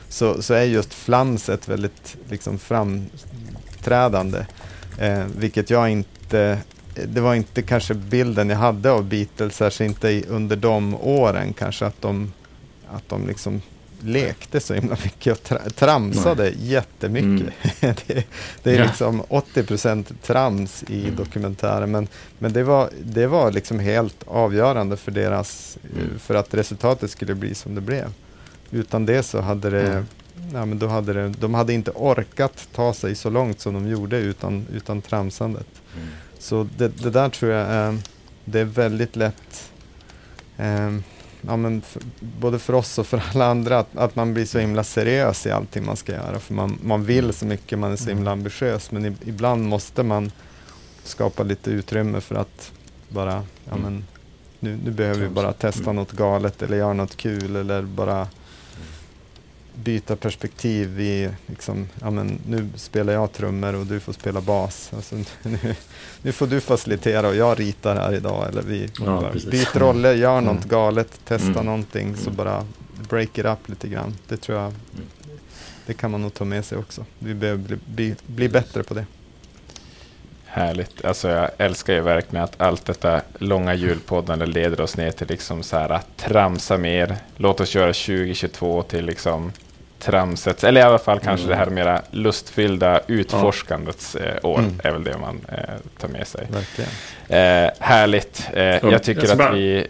så, 0.10 0.42
så 0.42 0.54
är 0.54 0.64
just 0.64 0.94
flamset 0.94 1.68
väldigt 1.68 2.18
liksom, 2.30 2.60
framträdande. 3.84 4.46
Eh, 4.98 5.26
vilket 5.38 5.70
jag 5.70 5.90
inte 5.90 6.60
det 7.08 7.22
var 7.22 7.36
inte 7.36 7.62
kanske 7.62 7.94
bilden 7.94 8.50
jag 8.50 8.58
hade 8.58 8.92
av 8.92 9.06
Beatles, 9.06 9.56
särskilt 9.56 10.04
inte 10.04 10.30
under 10.30 10.56
de 10.56 10.96
åren 10.96 11.54
kanske 11.54 11.86
att 11.86 12.02
de, 12.02 12.34
att 12.88 13.10
de 13.10 13.28
liksom 13.28 13.62
lekte 14.00 14.60
så 14.60 14.74
himla 14.74 14.98
mycket 15.04 15.34
och 15.34 15.44
tra 15.44 15.60
tramsade 15.76 16.44
Nej. 16.44 16.56
jättemycket. 16.58 17.54
Mm. 17.82 17.96
det, 18.08 18.24
det 18.64 18.72
är 18.72 18.80
ja. 18.80 18.86
liksom 18.86 19.22
80% 19.22 20.06
trams 20.22 20.84
i 20.88 21.04
mm. 21.04 21.16
dokumentären 21.16 21.92
men, 21.92 22.08
men 22.40 22.54
det, 22.54 22.64
var, 22.64 22.90
det 23.04 23.28
var 23.28 23.52
liksom 23.52 23.80
helt 23.80 24.24
avgörande 24.28 24.98
för 24.98 25.12
deras, 25.12 25.78
mm. 25.96 26.20
för 26.20 26.36
att 26.36 26.54
resultatet 26.54 27.12
skulle 27.12 27.36
bli 27.36 27.56
som 27.56 27.76
det 27.76 27.82
blev. 27.82 28.14
Utan 28.72 29.06
det 29.06 29.24
så 29.24 29.42
hade 29.42 29.70
det, 29.70 29.88
mm. 29.88 30.06
Ja, 30.54 30.66
men 30.66 30.80
då 30.80 30.88
hade 30.88 31.14
det, 31.14 31.30
de 31.30 31.54
hade 31.54 31.74
inte 31.74 31.92
orkat 31.92 32.68
ta 32.76 32.94
sig 32.94 33.16
så 33.16 33.30
långt 33.30 33.60
som 33.60 33.74
de 33.74 33.88
gjorde 33.88 34.18
utan, 34.18 34.66
utan 34.74 35.02
tramsandet. 35.02 35.68
Mm. 35.96 36.08
Så 36.40 36.68
det, 36.78 36.88
det, 36.88 37.10
där 37.10 37.30
tror 37.30 37.52
jag 37.52 37.68
är, 37.68 37.98
det 38.46 38.60
är 38.60 38.66
väldigt 38.66 39.16
lätt 39.16 39.72
eh, 40.58 40.92
ja, 41.48 41.58
men 41.58 41.82
för, 41.82 42.02
både 42.20 42.60
för 42.60 42.74
oss 42.74 42.98
och 42.98 43.08
för 43.08 43.24
alla 43.34 43.46
andra, 43.46 43.80
att, 43.80 43.98
att, 43.98 44.16
man 44.16 44.34
blir 44.34 44.46
så 44.46 44.60
himla 44.60 44.84
seriös 44.84 45.46
i 45.46 45.52
allting 45.52 45.86
man 45.86 45.98
ska 45.98 46.12
göra. 46.12 46.40
För 46.40 46.54
man, 46.54 46.78
man 46.84 47.04
vill 47.06 47.34
så 47.34 47.46
mycket, 47.46 47.80
man 47.80 47.92
är 47.92 47.96
så 47.96 48.10
himla 48.10 48.32
mm. 48.32 48.40
ambitiös. 48.40 48.92
Men 48.92 49.06
i, 49.06 49.14
ibland 49.26 49.66
måste 49.66 50.04
man 50.04 50.32
skapa 51.04 51.44
lite 51.44 51.72
utrymme 51.72 52.22
för 52.22 52.36
att 52.36 52.72
bara, 53.10 53.44
ja 53.66 53.72
mm. 53.72 53.82
men 53.82 54.06
nu, 54.60 54.80
nu 54.86 54.92
behöver 54.92 55.20
vi 55.20 55.30
bara 55.30 55.54
testa 55.54 55.84
mm. 55.84 55.96
något 55.96 56.12
galet 56.12 56.62
eller 56.62 56.78
göra 56.78 56.94
något 56.94 57.18
kul 57.18 57.56
eller 57.56 57.82
bara 57.82 58.28
byta 59.76 60.16
perspektiv 60.16 61.00
i, 61.00 61.30
liksom, 61.46 61.88
ja 62.02 62.12
men 62.12 62.40
nu 62.48 62.70
spelar 62.76 63.14
jag 63.14 63.32
trummor 63.32 63.76
och 63.76 63.86
du 63.86 64.00
får 64.00 64.14
spela 64.14 64.42
bas. 64.42 64.92
Alltså, 64.96 65.16
nu, 65.44 65.76
nu 66.22 66.32
får 66.32 66.48
du 66.48 66.62
facilitera 66.62 67.28
och 67.28 67.36
jag 67.36 67.60
ritar 67.60 67.96
här 67.96 68.14
idag. 68.14 68.48
Eller 68.50 68.62
vi 68.62 68.90
ja, 69.00 69.32
byter 69.52 69.80
roller, 69.80 70.14
gör 70.14 70.38
mm. 70.38 70.56
något 70.56 70.66
galet, 70.66 71.20
testa 71.26 71.52
mm. 71.52 71.66
någonting, 71.66 72.16
så 72.16 72.30
mm. 72.30 72.36
bara 72.36 72.66
break 73.10 73.38
it 73.38 73.46
up 73.46 73.70
lite 73.70 73.88
grann. 73.88 74.16
Det 74.28 74.38
tror 74.38 74.58
jag, 74.58 74.68
mm. 74.68 75.08
det 75.86 75.94
kan 75.94 76.12
man 76.12 76.22
nog 76.22 76.34
ta 76.34 76.46
med 76.46 76.66
sig 76.66 76.78
också. 76.78 77.06
Vi 77.20 77.34
behöver 77.34 77.64
bli, 77.64 77.78
bli, 77.86 78.16
bli 78.28 78.50
bättre 78.50 78.84
på 78.84 78.94
det. 78.94 79.06
Härligt. 80.56 81.06
Alltså 81.06 81.30
jag 81.30 81.50
älskar 81.58 81.94
ju 81.94 82.02
verkligen 82.02 82.44
att 82.44 82.62
allt 82.62 82.86
detta 82.86 83.22
långa 83.38 83.74
julpoddande 83.74 84.46
leder 84.46 84.82
oss 84.82 84.98
ner 84.98 85.12
till 85.12 85.28
liksom 85.28 85.64
så 85.64 85.78
här 85.78 85.90
att 85.90 86.18
tramsa 86.18 86.78
mer. 86.78 87.16
Låt 87.38 87.60
oss 87.62 87.76
göra 87.76 87.94
2022 87.94 88.84
till 88.84 89.06
liksom 89.06 89.52
tramset, 90.00 90.64
eller 90.64 90.82
i 90.82 90.84
alla 90.84 91.00
fall 91.00 91.20
kanske 91.20 91.46
mm. 91.46 91.58
det 91.58 91.64
här 91.66 91.72
mera 91.72 92.02
lustfyllda 92.12 93.02
utforskandets 93.08 94.18
ja. 94.20 94.26
Eh, 94.26 94.46
år, 94.46 94.60
mm. 94.60 94.80
är 94.84 94.92
väl 94.92 95.04
det 95.04 95.18
man 95.18 95.46
eh, 95.50 95.58
tar 96.00 96.08
med 96.08 96.28
sig. 96.28 96.48
Eh, 97.28 97.72
härligt. 97.80 98.50
Eh, 98.54 98.64
jag 98.64 99.04
tycker 99.04 99.42
att 99.42 99.56
vi... 99.56 99.88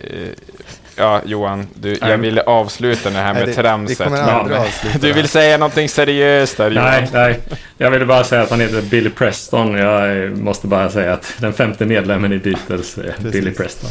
Ja, 0.95 1.22
Johan, 1.26 1.68
du, 1.74 1.98
jag 2.02 2.18
ville 2.18 2.41
avsluta 2.41 3.10
det 3.10 3.15
här 3.15 3.34
med 3.34 3.45
nej, 3.45 3.56
det, 3.56 3.61
tramset. 3.61 4.11
Ja, 4.11 4.65
du 5.02 5.14
vill 5.14 5.28
säga 5.28 5.57
någonting 5.57 5.90
seriöst 5.90 6.57
där, 6.57 6.72
Johan? 6.72 6.86
Nej, 6.86 7.10
nej. 7.14 7.40
Jag 7.78 7.91
ville 7.91 8.06
bara 8.06 8.24
säga 8.24 8.41
att 8.41 8.49
han 8.49 8.60
heter 8.60 8.82
Billy 8.82 9.10
Preston. 9.10 9.74
Jag 9.74 10.32
måste 10.38 10.68
bara 10.68 10.90
säga 10.90 11.14
att 11.14 11.34
den 11.38 11.53
femte 11.53 11.86
medlemmen 11.86 12.34
i 12.34 12.38
Beatles 12.38 12.98
är 12.98 13.15
Billy 13.32 13.52
Preston. 13.52 13.90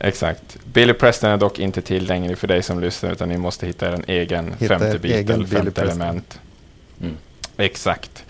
Exakt. 0.00 0.56
Billy 0.64 0.92
Preston 0.92 1.30
är 1.30 1.36
dock 1.36 1.58
inte 1.58 1.82
tillgänglig 1.82 2.38
för 2.38 2.46
dig 2.46 2.62
som 2.62 2.80
lyssnar 2.80 3.12
utan 3.12 3.28
ni 3.28 3.38
måste 3.38 3.66
hitta 3.66 3.88
en 3.88 4.04
egen 4.06 4.54
hitta 4.58 4.78
femte 4.78 5.08
eller 5.08 5.46
femte 5.46 5.82
element. 5.82 6.40
Mm. 7.00 7.16
Exakt. 7.56 8.24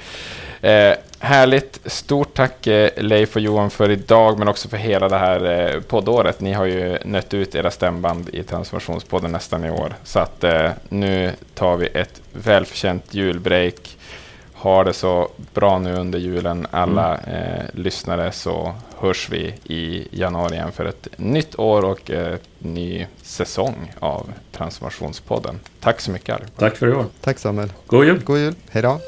Eh, 0.67 0.95
härligt. 1.19 1.81
Stort 1.85 2.35
tack 2.35 2.67
eh, 2.67 2.91
Leif 2.97 3.37
och 3.37 3.43
Johan 3.43 3.71
för 3.71 3.91
idag 3.91 4.39
men 4.39 4.49
också 4.49 4.69
för 4.69 4.77
hela 4.77 5.09
det 5.09 5.19
här 5.19 5.75
eh, 5.75 5.81
poddåret. 5.81 6.41
Ni 6.41 6.53
har 6.53 6.65
ju 6.65 6.99
nött 7.05 7.35
ut 7.35 7.55
era 7.55 7.71
stämband 7.71 8.29
i 8.33 8.43
Transformationspodden 8.43 9.33
nästan 9.33 9.65
i 9.65 9.71
år. 9.71 9.95
Så 10.05 10.19
att 10.19 10.45
eh, 10.45 10.71
nu 10.89 11.33
tar 11.55 11.77
vi 11.77 11.87
ett 11.87 12.21
välförtjänt 12.33 13.15
julbreak. 13.15 13.97
Ha 14.55 14.85
det 14.85 14.93
så 14.93 15.29
bra 15.55 15.79
nu 15.79 15.95
under 15.95 16.19
julen 16.19 16.67
alla 16.71 17.17
mm. 17.17 17.35
eh, 17.35 17.65
lyssnare 17.73 18.33
så 18.33 18.75
hörs 18.99 19.29
vi 19.31 19.55
i 19.65 20.09
januari 20.11 20.55
igen 20.55 20.73
för 20.73 20.85
ett 20.85 21.09
nytt 21.17 21.59
år 21.59 21.85
och 21.85 22.11
en 22.11 22.39
ny 22.59 23.07
säsong 23.23 23.93
av 23.99 24.33
Transformationspodden. 24.53 25.61
Tack 25.81 26.01
så 26.01 26.11
mycket 26.11 26.35
allihopa. 26.35 26.61
Tack 26.61 26.77
för 26.77 26.89
i 26.89 26.93
år. 26.93 27.07
Tack 27.21 27.39
Samuel. 27.39 27.73
God 27.87 28.05
jul. 28.05 28.23
God 28.25 28.39
jul. 28.39 28.55
Hej 28.71 28.83
då. 28.83 29.01